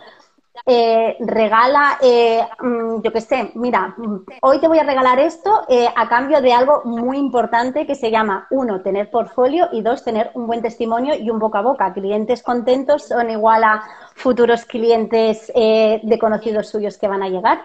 eh, 0.67 1.17
regala, 1.21 1.99
eh, 2.01 2.47
mm, 2.61 3.03
yo 3.03 3.13
qué 3.13 3.21
sé, 3.21 3.51
mira, 3.55 3.95
mm, 3.97 4.17
hoy 4.43 4.61
te 4.61 4.69
voy 4.69 4.79
a 4.79 4.85
regalar 4.85 5.19
esto 5.19 5.63
eh, 5.69 5.89
a 5.95 6.09
cambio 6.09 6.41
de 6.41 6.53
algo 6.53 6.83
muy 6.85 7.19
importante 7.19 7.87
que 7.87 7.95
se 7.95 8.11
llama, 8.11 8.47
uno, 8.51 8.83
tener 8.83 9.11
portfolio 9.11 9.69
y 9.73 9.83
dos, 9.83 10.05
tener 10.05 10.31
un 10.35 10.47
buen 10.47 10.63
testimonio 10.63 11.15
y 11.15 11.31
un 11.31 11.39
boca 11.39 11.61
a 11.61 11.63
boca. 11.63 11.93
Clientes 11.93 12.43
contentos 12.43 13.09
son 13.09 13.31
igual 13.31 13.65
a 13.65 13.83
futuros 14.15 14.65
clientes 14.65 15.51
eh, 15.55 16.01
de 16.03 16.19
conocidos 16.19 16.69
suyos 16.69 16.99
que 16.99 17.09
van 17.09 17.23
a 17.23 17.29
llegar. 17.29 17.63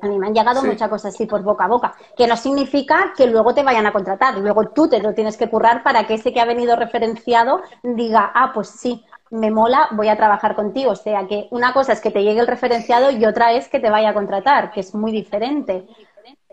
A 0.00 0.06
mí 0.08 0.18
me 0.18 0.26
han 0.26 0.34
llegado 0.34 0.62
muchas 0.62 0.88
cosas 0.88 1.14
así 1.14 1.26
por 1.26 1.42
boca 1.42 1.64
a 1.64 1.68
boca, 1.68 1.94
que 2.16 2.26
no 2.26 2.36
significa 2.36 3.12
que 3.16 3.26
luego 3.26 3.54
te 3.54 3.62
vayan 3.62 3.86
a 3.86 3.92
contratar, 3.92 4.38
luego 4.38 4.70
tú 4.70 4.88
te 4.88 5.00
lo 5.00 5.14
tienes 5.14 5.36
que 5.36 5.48
currar 5.48 5.82
para 5.82 6.06
que 6.06 6.14
ese 6.14 6.32
que 6.32 6.40
ha 6.40 6.46
venido 6.46 6.74
referenciado 6.74 7.60
diga, 7.82 8.32
ah, 8.34 8.52
pues 8.54 8.68
sí, 8.68 9.04
me 9.30 9.50
mola, 9.50 9.88
voy 9.92 10.08
a 10.08 10.16
trabajar 10.16 10.54
contigo. 10.54 10.92
O 10.92 10.96
sea 10.96 11.26
que 11.26 11.48
una 11.50 11.72
cosa 11.72 11.92
es 11.92 12.00
que 12.00 12.10
te 12.10 12.22
llegue 12.22 12.40
el 12.40 12.46
referenciado 12.46 13.10
y 13.10 13.24
otra 13.24 13.52
es 13.52 13.68
que 13.68 13.80
te 13.80 13.90
vaya 13.90 14.10
a 14.10 14.14
contratar, 14.14 14.70
que 14.72 14.80
es 14.80 14.94
muy 14.94 15.12
diferente. 15.12 15.86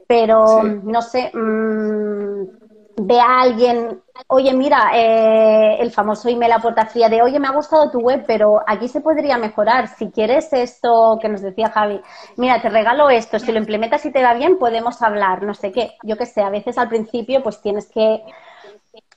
Pero 0.07 0.63
no 0.63 1.01
sé, 1.01 1.31
mm, 1.33 2.71
ve 2.97 3.19
a 3.19 3.41
alguien, 3.41 4.01
oye, 4.27 4.53
mira, 4.53 4.91
eh, 4.93 5.77
el 5.79 5.91
famoso 5.91 6.29
email 6.29 6.51
a 6.51 6.59
puerta 6.59 6.85
fría 6.85 7.09
de, 7.09 7.21
oye, 7.21 7.39
me 7.39 7.47
ha 7.47 7.51
gustado 7.51 7.89
tu 7.89 7.99
web, 7.99 8.23
pero 8.27 8.61
aquí 8.67 8.87
se 8.87 9.01
podría 9.01 9.37
mejorar. 9.37 9.87
Si 9.87 10.11
quieres 10.11 10.51
esto 10.53 11.17
que 11.21 11.29
nos 11.29 11.41
decía 11.41 11.69
Javi, 11.69 12.01
mira, 12.37 12.61
te 12.61 12.69
regalo 12.69 13.09
esto, 13.09 13.39
si 13.39 13.51
lo 13.51 13.59
implementas 13.59 14.05
y 14.05 14.11
te 14.11 14.23
va 14.23 14.33
bien, 14.33 14.57
podemos 14.57 15.01
hablar, 15.01 15.43
no 15.43 15.53
sé 15.53 15.71
qué. 15.71 15.93
Yo 16.03 16.17
qué 16.17 16.25
sé, 16.25 16.41
a 16.41 16.49
veces 16.49 16.77
al 16.77 16.89
principio 16.89 17.41
pues 17.43 17.61
tienes 17.61 17.89
que 17.89 18.21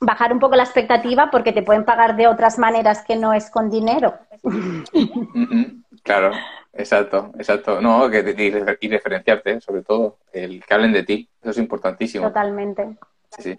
bajar 0.00 0.32
un 0.32 0.38
poco 0.38 0.56
la 0.56 0.64
expectativa 0.64 1.30
porque 1.30 1.52
te 1.52 1.62
pueden 1.62 1.84
pagar 1.84 2.16
de 2.16 2.26
otras 2.26 2.58
maneras 2.58 3.02
que 3.06 3.16
no 3.16 3.32
es 3.32 3.50
con 3.50 3.70
dinero. 3.70 4.14
Claro, 6.02 6.32
exacto, 6.74 7.32
exacto. 7.38 7.80
No, 7.80 8.10
que, 8.10 8.18
y, 8.36 8.88
referenciarte, 8.90 9.60
sobre 9.62 9.82
todo, 9.82 10.18
el 10.32 10.62
que 10.62 10.74
hablen 10.74 10.92
de 10.92 11.02
ti, 11.02 11.28
eso 11.40 11.50
es 11.50 11.58
importantísimo. 11.58 12.26
Totalmente. 12.26 12.96
Sí. 13.38 13.58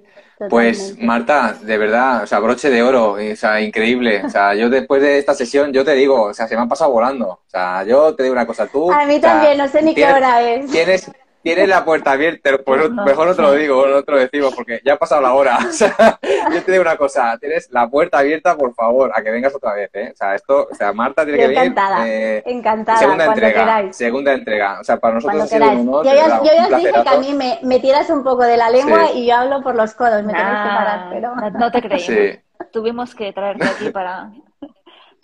Pues 0.50 0.98
Marta, 1.00 1.58
de 1.62 1.78
verdad, 1.78 2.24
o 2.24 2.28
sea, 2.28 2.40
broche 2.40 2.70
de 2.70 2.84
oro, 2.84 3.14
o 3.14 3.36
sea, 3.36 3.62
increíble. 3.62 4.22
O 4.26 4.30
sea, 4.30 4.54
yo 4.54 4.70
después 4.70 5.02
de 5.02 5.18
esta 5.18 5.34
sesión, 5.34 5.74
yo 5.74 5.84
te 5.84 5.94
digo, 5.94 6.24
o 6.24 6.34
sea, 6.34 6.48
se 6.48 6.56
me 6.56 6.62
ha 6.62 6.68
pasado 6.68 6.92
volando. 6.92 7.30
O 7.30 7.44
sea, 7.48 7.84
yo 7.84 8.16
te 8.16 8.24
digo 8.24 8.34
una 8.34 8.46
cosa, 8.46 8.68
tú... 8.68 8.92
A 8.92 9.06
mí 9.06 9.20
también, 9.20 9.58
no 9.58 9.68
sé 9.68 9.82
ni 9.82 9.96
qué 9.96 10.06
hora 10.06 10.42
es. 10.42 10.70
Tienes, 10.70 11.12
tienes 11.46 11.70
la 11.70 11.86
puerta 11.86 12.14
abierta, 12.14 12.50
pues 12.66 12.90
mejor 12.90 13.28
no 13.28 13.36
te 13.36 13.42
lo 13.44 13.52
digo, 13.52 13.86
no 13.86 14.02
te 14.02 14.12
lo 14.12 14.18
decimos, 14.18 14.56
porque 14.56 14.82
ya 14.84 14.94
ha 14.94 14.98
pasado 14.98 15.22
la 15.22 15.34
hora. 15.34 15.60
O 15.76 15.78
sea, 15.78 16.20
yo 16.54 16.64
te 16.64 16.72
digo 16.72 16.82
una 16.82 16.96
cosa, 16.96 17.38
tienes 17.38 17.70
la 17.70 17.88
puerta 17.90 18.20
abierta, 18.20 18.56
por 18.56 18.74
favor, 18.74 19.12
a 19.14 19.22
que 19.22 19.30
vengas 19.30 19.54
otra 19.54 19.74
vez, 19.74 19.90
¿eh? 19.94 20.12
O 20.14 20.16
sea, 20.16 20.34
esto, 20.34 20.68
o 20.72 20.74
sea, 20.74 20.94
Marta 20.94 21.24
tiene 21.24 21.38
que 21.38 21.48
venir. 21.48 21.64
Encantada, 21.64 22.08
eh, 22.08 22.44
encantada. 22.46 22.98
Segunda 22.98 23.26
entrega, 23.26 23.94
segunda 23.94 24.34
entrega. 24.34 24.80
O 24.80 24.84
sea, 24.84 24.98
para 24.98 25.16
nosotros 25.16 25.44
ha 25.44 25.48
sido 25.48 25.70
un 25.70 25.90
honor, 25.90 26.06
Yo 26.06 26.14
ya, 26.14 26.28
yo 26.40 26.52
ya 26.56 26.64
os 26.64 26.82
dije 26.82 27.04
que 27.04 27.10
a 27.10 27.18
mí 27.20 27.34
me, 27.34 27.60
me, 27.62 27.80
tiras 27.80 28.10
un 28.10 28.24
poco 28.24 28.44
de 28.44 28.58
la 28.58 28.70
lengua 28.70 29.12
y 29.14 29.28
yo 29.28 29.36
hablo 29.36 29.62
por 29.62 29.76
los 29.76 29.94
codos, 29.94 30.24
me 30.24 30.34
tenéis 30.34 30.58
que 30.58 30.70
parar, 30.70 31.10
pero... 31.12 31.36
No, 31.60 31.72
te 31.72 31.82
creí. 31.88 32.00
Sí. 32.00 32.40
Tuvimos 32.72 33.14
que 33.14 33.34
traerte 33.34 33.66
aquí 33.66 33.90
para 33.90 34.32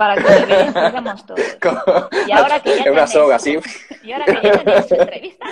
para 0.01 0.15
que 0.15 0.23
lo 0.23 0.55
evidenciemos 0.55 1.25
todos. 1.27 1.39
Y 2.27 2.31
ahora 2.31 2.59
que 2.59 2.75
ya 2.83 2.91
una 2.91 3.05
soga, 3.05 3.37
¿sí? 3.37 3.59
Y 4.03 4.11
ahora 4.11 4.25
que 4.25 4.41
ya 4.41 4.63
tenéis 4.63 4.91
entrevista. 4.91 5.45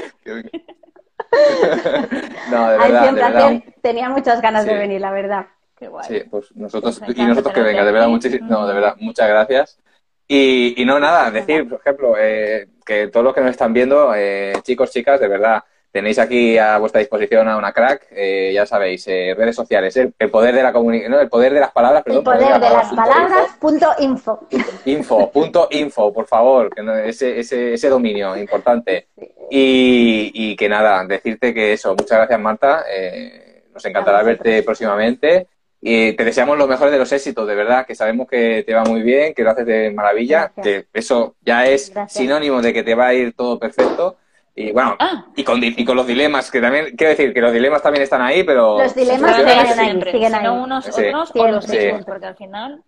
no, 2.49 2.71
de 2.71 2.77
verdad, 2.79 3.05
de 3.05 3.11
verdad. 3.11 3.63
Tenía 3.83 4.09
muchas 4.09 4.41
ganas 4.41 4.65
de 4.65 4.73
venir, 4.73 5.01
la 5.01 5.11
verdad. 5.11 5.45
Qué 5.77 5.87
guay. 5.87 6.07
Sí, 6.07 6.23
pues 6.31 6.55
nosotros, 6.55 6.99
y 7.15 7.23
nosotros 7.25 7.53
que 7.53 7.61
venga, 7.61 7.85
de 7.85 7.91
verdad, 7.91 8.07
muchísimas, 8.07 8.49
no, 8.49 8.65
de 8.65 8.73
verdad, 8.73 8.95
muchas 8.99 9.29
gracias. 9.29 9.79
Y, 10.27 10.81
y 10.81 10.85
no, 10.85 10.99
nada, 10.99 11.29
decir, 11.29 11.69
por 11.69 11.79
ejemplo, 11.79 12.15
eh, 12.17 12.69
que 12.83 13.07
todos 13.09 13.23
los 13.23 13.35
que 13.35 13.41
nos 13.41 13.51
están 13.51 13.71
viendo, 13.71 14.15
eh, 14.15 14.53
chicos, 14.63 14.89
chicas, 14.89 15.19
de 15.19 15.27
verdad, 15.27 15.63
Tenéis 15.91 16.19
aquí 16.19 16.55
a 16.57 16.77
vuestra 16.77 16.99
disposición 16.99 17.47
a 17.47 17.57
una 17.57 17.73
crack, 17.73 18.07
eh, 18.11 18.51
ya 18.53 18.67
sabéis, 18.67 19.07
eh, 19.07 19.33
redes 19.35 19.55
sociales, 19.55 19.97
el, 19.97 20.13
poder 20.29 20.53
de 20.53 20.61
la 20.61 20.71
comunicación, 20.71 21.13
no, 21.13 21.19
el 21.19 21.29
poder 21.29 21.51
de 21.51 21.59
las 21.59 21.71
palabras, 21.71 22.03
perdón. 22.03 22.19
El 22.19 22.23
poder, 22.25 22.53
de, 22.53 22.69
las 22.69 22.93
palabras, 22.93 23.57
punto 23.59 23.87
info. 23.97 24.47
Info, 24.85 25.31
punto 25.31 25.67
info, 25.71 26.13
por 26.13 26.27
favor, 26.27 26.69
que 26.69 27.09
ese, 27.09 27.39
ese, 27.39 27.73
ese 27.73 27.89
dominio 27.89 28.37
importante. 28.37 29.07
Y, 29.49 30.31
y, 30.33 30.55
que 30.55 30.69
nada, 30.69 31.03
decirte 31.05 31.55
que 31.55 31.73
eso, 31.73 31.95
muchas 31.95 32.19
gracias 32.19 32.39
Marta, 32.39 32.85
eh, 32.87 33.63
nos 33.73 33.83
encantará 33.83 34.21
verte 34.21 34.61
próximamente. 34.61 35.47
Y 35.81 36.13
te 36.13 36.23
deseamos 36.23 36.57
lo 36.57 36.67
mejor 36.67 36.91
de 36.91 36.97
los 36.97 37.11
éxitos, 37.11 37.47
de 37.47 37.55
verdad, 37.55 37.85
que 37.85 37.95
sabemos 37.95 38.27
que 38.27 38.63
te 38.63 38.73
va 38.73 38.83
muy 38.83 39.01
bien, 39.01 39.33
que 39.33 39.43
lo 39.43 39.51
haces 39.51 39.65
de 39.65 39.91
maravilla, 39.91 40.51
que 40.61 40.85
eso 40.93 41.35
ya 41.41 41.65
es 41.65 41.91
sinónimo 42.09 42.61
de 42.61 42.73
que 42.73 42.83
te 42.83 42.95
va 42.95 43.07
a 43.07 43.13
ir 43.13 43.33
todo 43.33 43.57
perfecto. 43.57 44.17
Y 44.59 44.73
bueno, 44.73 44.93
ah. 44.99 45.25
y, 45.37 45.43
con, 45.45 45.63
y 45.63 45.85
con 45.85 45.95
los 45.95 46.05
dilemas, 46.05 46.51
que 46.51 46.59
también, 46.59 46.93
quiero 46.97 47.11
decir, 47.11 47.33
que 47.33 47.39
los 47.39 47.53
dilemas 47.53 47.81
también 47.81 48.03
están 48.03 48.21
ahí, 48.21 48.43
pero... 48.43 48.77
Los 48.77 48.93
dilemas 48.93 49.37
siguen 49.37 49.79
ahí, 49.79 50.11
siguen 50.11 50.35
ahí. 50.35 50.47
unos, 50.49 50.85
otros 50.85 51.31
o 51.33 51.47
los 51.47 51.69
mismos, 51.69 52.03
porque 52.03 52.25
al 52.25 52.35
final... 52.35 52.83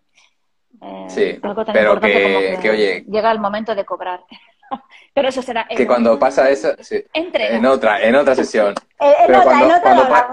Eh, 0.81 1.05
sí, 1.07 1.39
pero 1.41 2.01
que, 2.01 2.59
que, 2.61 2.69
oye... 2.69 3.05
Llega 3.09 3.31
el 3.31 3.39
momento 3.39 3.73
de 3.73 3.85
cobrar. 3.85 4.19
pero 5.13 5.29
eso 5.29 5.41
será... 5.41 5.65
Que 5.65 5.87
cuando 5.87 6.19
pasa 6.19 6.49
eso... 6.49 6.73
Sí, 6.81 7.05
en 7.13 7.65
otra, 7.65 8.01
en 8.01 8.15
otra 8.15 8.35
sesión. 8.35 8.75
en, 8.99 9.13
pero 9.27 9.39
otra, 9.39 9.51
cuando, 9.51 9.65
en 9.65 9.71
otra 9.71 10.27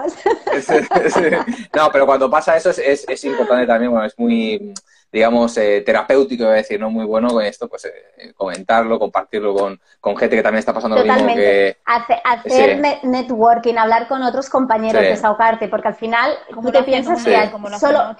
cuando 1.15 1.45
No, 1.73 1.89
pero 1.93 2.05
cuando 2.05 2.29
pasa 2.29 2.57
eso 2.57 2.71
es, 2.71 2.79
es, 2.79 3.05
es 3.07 3.23
importante 3.23 3.65
también, 3.65 3.91
bueno, 3.91 4.07
es 4.07 4.19
muy 4.19 4.73
digamos, 5.11 5.57
eh, 5.57 5.81
terapéutico, 5.85 6.43
voy 6.43 6.53
a 6.53 6.57
decir, 6.57 6.79
no 6.79 6.91
muy 6.91 7.05
bueno 7.05 7.29
con 7.29 7.43
esto, 7.43 7.67
pues 7.67 7.85
eh, 7.85 8.33
comentarlo, 8.35 8.99
compartirlo 8.99 9.55
con, 9.55 9.79
con, 9.99 10.15
gente 10.15 10.35
que 10.35 10.43
también 10.43 10.59
está 10.59 10.73
pasando 10.73 10.97
lo 10.97 11.03
mismo 11.03 11.33
que... 11.33 11.77
hacer 11.85 12.79
networking, 13.03 13.75
hablar 13.75 14.07
con 14.07 14.21
otros 14.21 14.49
compañeros, 14.49 15.01
desahogarte, 15.01 15.67
porque 15.67 15.87
al 15.87 15.95
final 15.95 16.33
tú 16.61 16.71
te 16.71 16.83
piensas 16.83 17.23
que 17.23 17.49
solo, 17.79 18.15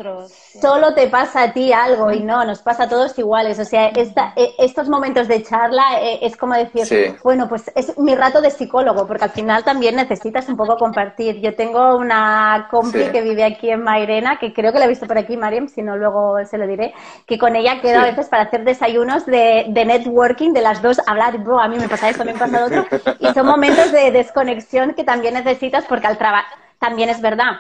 solo 0.60 0.94
te 0.96 1.08
pasa 1.08 1.44
a 1.44 1.54
ti 1.54 1.72
algo 1.72 2.12
y 2.12 2.22
no, 2.22 2.44
nos 2.44 2.62
pasa 2.62 2.84
a 2.84 2.90
todos 2.90 3.18
iguales. 3.20 3.60
O 3.60 3.66
sea, 3.66 3.90
esta, 3.90 4.34
e, 4.36 4.56
estos 4.58 4.90
momentos 4.90 5.28
de 5.28 5.44
charla 5.44 6.02
eh, 6.02 6.20
es 6.24 6.36
como 6.36 6.56
decir, 6.56 7.18
bueno, 7.24 7.48
pues 7.48 7.72
es 7.76 7.98
mi 8.00 8.16
rato 8.16 8.42
de 8.42 8.50
psicólogo, 8.50 9.06
porque 9.06 9.26
al 9.26 9.32
final 9.32 9.64
también 9.64 9.96
necesitas 9.96 10.50
un 10.50 10.58
poco 10.58 10.78
compartir. 10.78 11.40
Yo 11.40 11.56
tengo 11.56 11.98
una 11.98 12.68
compi 12.72 13.06
que 13.12 13.22
vive 13.22 13.44
aquí 13.44 13.70
en 13.70 13.84
Mairena, 13.84 14.40
que 14.40 14.54
creo 14.54 14.74
que 14.74 14.80
la 14.80 14.86
he 14.86 14.90
visto 14.90 15.06
por 15.06 15.18
aquí, 15.18 15.38
Mariam, 15.38 15.68
si 15.68 15.84
no 15.84 15.96
luego 15.96 16.44
se 16.46 16.58
lo 16.58 16.66
diré 16.66 16.79
que 17.26 17.38
con 17.38 17.56
ella 17.56 17.82
quedo 17.82 18.00
a 18.00 18.06
veces 18.06 18.28
para 18.28 18.44
hacer 18.44 18.64
desayunos 18.64 19.26
de, 19.26 19.66
networking, 19.70 20.54
de 20.54 20.62
las 20.62 20.82
dos, 20.82 21.00
hablar, 21.08 21.38
bro, 21.40 21.60
a 21.60 21.68
mí 21.68 21.78
me 21.78 21.90
pasa 21.90 22.10
esto, 22.10 22.24
a 22.24 22.26
mí 22.26 22.34
me 22.34 22.40
pasa 22.40 22.60
lo 22.60 22.66
otro, 22.66 22.86
y 23.20 23.28
son 23.34 23.46
momentos 23.46 23.92
de 23.92 24.12
desconexión 24.12 24.94
que 24.94 25.04
también 25.04 25.34
necesitas 25.34 25.86
porque 25.86 26.08
al 26.08 26.18
trabajo, 26.18 26.56
también 26.80 27.10
es 27.10 27.22
verdad, 27.22 27.54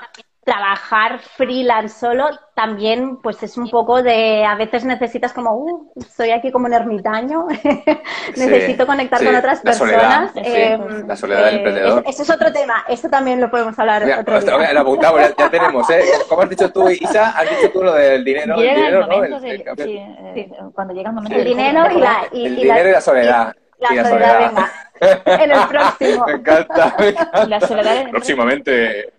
trabajar 0.49 1.19
freelance 1.19 1.99
solo 1.99 2.27
también 2.55 3.17
pues 3.17 3.43
es 3.43 3.55
un 3.55 3.69
poco 3.69 4.01
de 4.01 4.43
a 4.43 4.55
veces 4.55 4.83
necesitas 4.83 5.31
como 5.31 5.53
uh, 5.53 5.91
estoy 5.95 6.31
aquí 6.31 6.51
como 6.51 6.65
un 6.65 6.73
ermitaño 6.73 7.45
necesito 8.35 8.87
conectar 8.87 9.23
con 9.23 9.35
otras 9.35 9.59
personas 9.59 10.31
em, 10.33 11.07
la 11.07 11.15
soledad 11.15 11.45
del 11.45 11.53
eh, 11.53 11.57
emprendedor. 11.57 12.03
eso 12.07 12.23
es 12.23 12.29
otro 12.31 12.51
tema 12.51 12.83
eso 12.87 13.07
también 13.09 13.39
lo 13.39 13.51
podemos 13.51 13.77
hablar 13.77 14.01
otro 14.19 14.41
día. 14.41 14.73
Lo 14.73 14.79
apuntamos, 14.81 15.21
ya, 15.37 15.49
tenemos 15.51 15.87
¿eh? 15.91 16.01
como 16.27 16.41
has 16.41 16.49
dicho 16.49 16.71
tú 16.71 16.89
Isa 16.89 17.29
has 17.29 17.47
dicho 17.47 17.71
tú 17.71 17.83
lo 17.83 17.93
del 17.93 18.23
dinero, 18.23 18.55
el 18.55 18.61
dinero 18.61 19.05
¿no? 19.05 19.23
Eh, 19.45 20.49
cuando 20.73 20.95
llega 20.95 21.09
el 21.09 21.15
momento 21.15 21.37
el 21.37 21.45
dinero 21.45 21.91
y 21.91 21.99
la 21.99 22.23
y, 22.31 22.45
el 22.47 22.55
dinero 22.55 22.89
y 22.89 22.91
la 22.93 23.01
soledad 23.01 23.55
y 23.91 23.95
la, 23.95 24.03
soledad, 24.03 24.39
venga 24.39 25.43
en 25.43 25.51
el 25.51 25.67
próximo. 25.69 26.25
Me 26.25 26.33
encanta, 26.33 26.95
me 26.99 27.07
encanta. 27.09 27.45
La 27.45 27.61
soledad 27.61 28.09
próximamente 28.09 29.13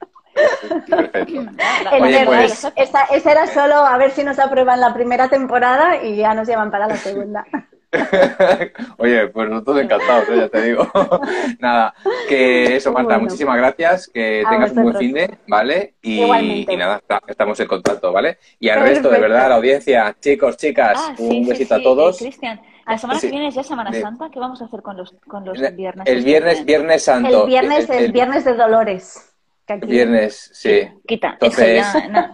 Oye, 2.00 2.24
pues... 2.24 2.66
esa, 2.76 3.04
era 3.08 3.46
solo 3.46 3.76
a 3.76 3.96
ver 3.98 4.10
si 4.10 4.24
nos 4.24 4.38
aprueban 4.38 4.80
la 4.80 4.94
primera 4.94 5.28
temporada 5.28 6.02
y 6.02 6.16
ya 6.16 6.34
nos 6.34 6.48
llevan 6.48 6.70
para 6.70 6.86
la 6.86 6.96
segunda. 6.96 7.44
Oye, 8.98 9.26
pues 9.28 9.50
nosotros 9.50 9.80
encantados, 9.80 10.28
¿eh? 10.28 10.36
ya 10.36 10.48
te 10.48 10.62
digo. 10.62 10.88
nada, 11.58 11.92
que 12.28 12.76
eso, 12.76 12.92
Marta, 12.92 13.18
muchísimas 13.18 13.56
gracias, 13.56 14.08
que 14.08 14.44
tengas 14.48 14.70
un 14.72 14.84
buen 14.84 14.96
fin 14.96 15.12
de, 15.12 15.38
¿vale? 15.48 15.94
Y, 16.02 16.66
nada, 16.76 17.02
estamos 17.26 17.58
en 17.58 17.66
contacto, 17.66 18.12
¿vale? 18.12 18.38
Y 18.60 18.68
al 18.68 18.82
resto, 18.82 19.10
de 19.10 19.18
verdad, 19.18 19.48
la 19.48 19.56
audiencia, 19.56 20.14
chicos, 20.20 20.56
chicas, 20.56 20.98
ah, 21.00 21.14
un 21.18 21.48
besito 21.48 21.74
a 21.74 21.82
todos. 21.82 22.18
Cristian, 22.18 22.60
la 22.86 22.98
semana 22.98 23.20
que 23.20 23.28
viene 23.28 23.48
es 23.48 23.54
ya 23.54 23.62
Semana 23.62 23.92
Santa, 23.92 24.30
¿qué 24.32 24.38
vamos 24.38 24.62
a 24.62 24.66
hacer 24.66 24.82
con 24.82 24.96
los, 24.96 25.12
con 25.26 25.44
los 25.44 25.58
viernes? 25.76 26.06
El 26.06 26.24
viernes, 26.24 26.64
viernes 26.64 27.04
santo. 27.04 27.42
El 27.42 27.48
viernes, 27.48 27.90
el 27.90 28.12
viernes 28.12 28.44
de 28.44 28.54
Dolores. 28.54 29.29
Viernes, 29.76 30.50
sí. 30.52 30.88
Quita, 31.06 31.32
Entonces... 31.32 31.84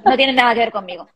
no, 0.04 0.16
tiene 0.16 0.32
nada 0.32 0.54
que 0.54 0.60
ver 0.60 0.72
conmigo. 0.72 1.08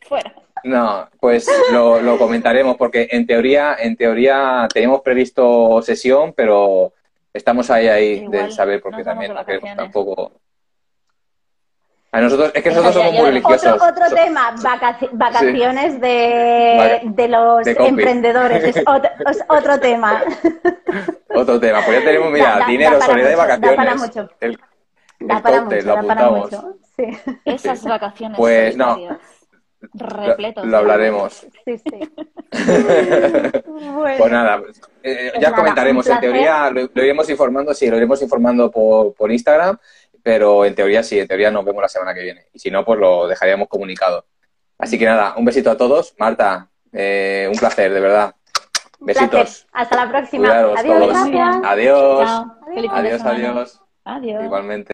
Fuera. 0.00 0.32
No, 0.64 1.08
pues 1.20 1.46
lo, 1.72 2.16
comentaremos 2.16 2.76
porque 2.76 3.08
en 3.10 3.26
teoría, 3.26 3.76
en 3.78 3.96
teoría 3.96 4.66
tenemos 4.72 5.02
previsto 5.02 5.82
sesión, 5.82 6.32
pero 6.34 6.92
estamos 7.32 7.70
ahí 7.70 7.88
ahí 7.88 8.26
de 8.28 8.50
saber 8.50 8.80
porque 8.80 9.04
también 9.04 9.34
no 9.34 9.44
queremos 9.44 9.76
tampoco. 9.76 10.32
A 12.12 12.20
nosotros, 12.20 12.52
es 12.54 12.62
que 12.62 12.68
nosotros 12.70 12.94
somos 12.94 13.12
muy 13.12 13.26
religiosos. 13.26 13.82
Otro, 13.82 14.08
tema, 14.14 14.54
vacaciones 15.12 16.00
de, 16.00 17.00
de, 17.02 17.28
los 17.28 17.66
emprendedores, 17.66 18.62
es 18.62 18.84
otro, 19.48 19.80
tema. 19.80 20.22
Otro 21.34 21.58
tema, 21.58 21.84
pues 21.84 21.98
ya 21.98 22.04
tenemos, 22.06 22.30
mira, 22.30 22.64
dinero, 22.68 23.02
soledad 23.02 23.32
y 23.32 23.34
vacaciones. 23.34 23.96
mucho. 23.96 24.28
Da 25.26 25.42
para 25.42 25.62
mucho, 25.62 25.86
da 25.86 26.02
para 26.02 26.30
mucho. 26.30 26.76
Sí. 26.96 27.04
Esas 27.44 27.84
vacaciones. 27.84 28.38
Pues 28.38 28.76
no. 28.76 28.96
Repleto. 29.92 30.64
Lo, 30.64 30.78
hablaremos. 30.78 31.46
Sí, 31.64 31.78
sí. 31.78 32.00
Pues 34.16 34.30
nada, 34.30 34.62
eh, 35.02 35.30
pues 35.32 35.42
ya 35.42 35.52
comentaremos. 35.52 36.06
En 36.06 36.20
teoría 36.20 36.70
lo, 36.70 36.82
iremos 36.94 37.28
informando, 37.28 37.74
sí, 37.74 37.90
lo 37.90 37.96
iremos 37.96 38.22
informando 38.22 38.70
por, 38.70 39.12
por 39.14 39.32
Instagram, 39.32 39.76
pero 40.22 40.64
en 40.64 40.74
teoría 40.74 41.02
sí, 41.02 41.18
en 41.18 41.26
teoría 41.26 41.50
nos 41.50 41.64
vemos 41.64 41.82
la 41.82 41.88
semana 41.88 42.14
que 42.14 42.22
viene. 42.22 42.46
Y 42.52 42.58
si 42.58 42.70
no, 42.70 42.84
pues 42.84 43.00
lo 43.00 43.26
dejaríamos 43.26 43.68
comunicado. 43.68 44.24
Así 44.78 44.98
que 44.98 45.04
nada, 45.04 45.34
un 45.36 45.44
besito 45.44 45.70
a 45.70 45.76
todos. 45.76 46.14
Marta, 46.18 46.70
eh, 46.92 47.48
un 47.50 47.58
placer, 47.58 47.92
de 47.92 48.00
verdad. 48.00 48.34
Besitos. 49.00 49.66
Hasta 49.72 49.96
la 49.96 50.08
próxima. 50.10 50.48
adiós. 50.48 50.78
Adiós. 50.78 52.30
Adiós, 52.92 53.22
adiós. 53.24 53.80
Adiós. 54.04 54.44
Igualmente. 54.44 54.92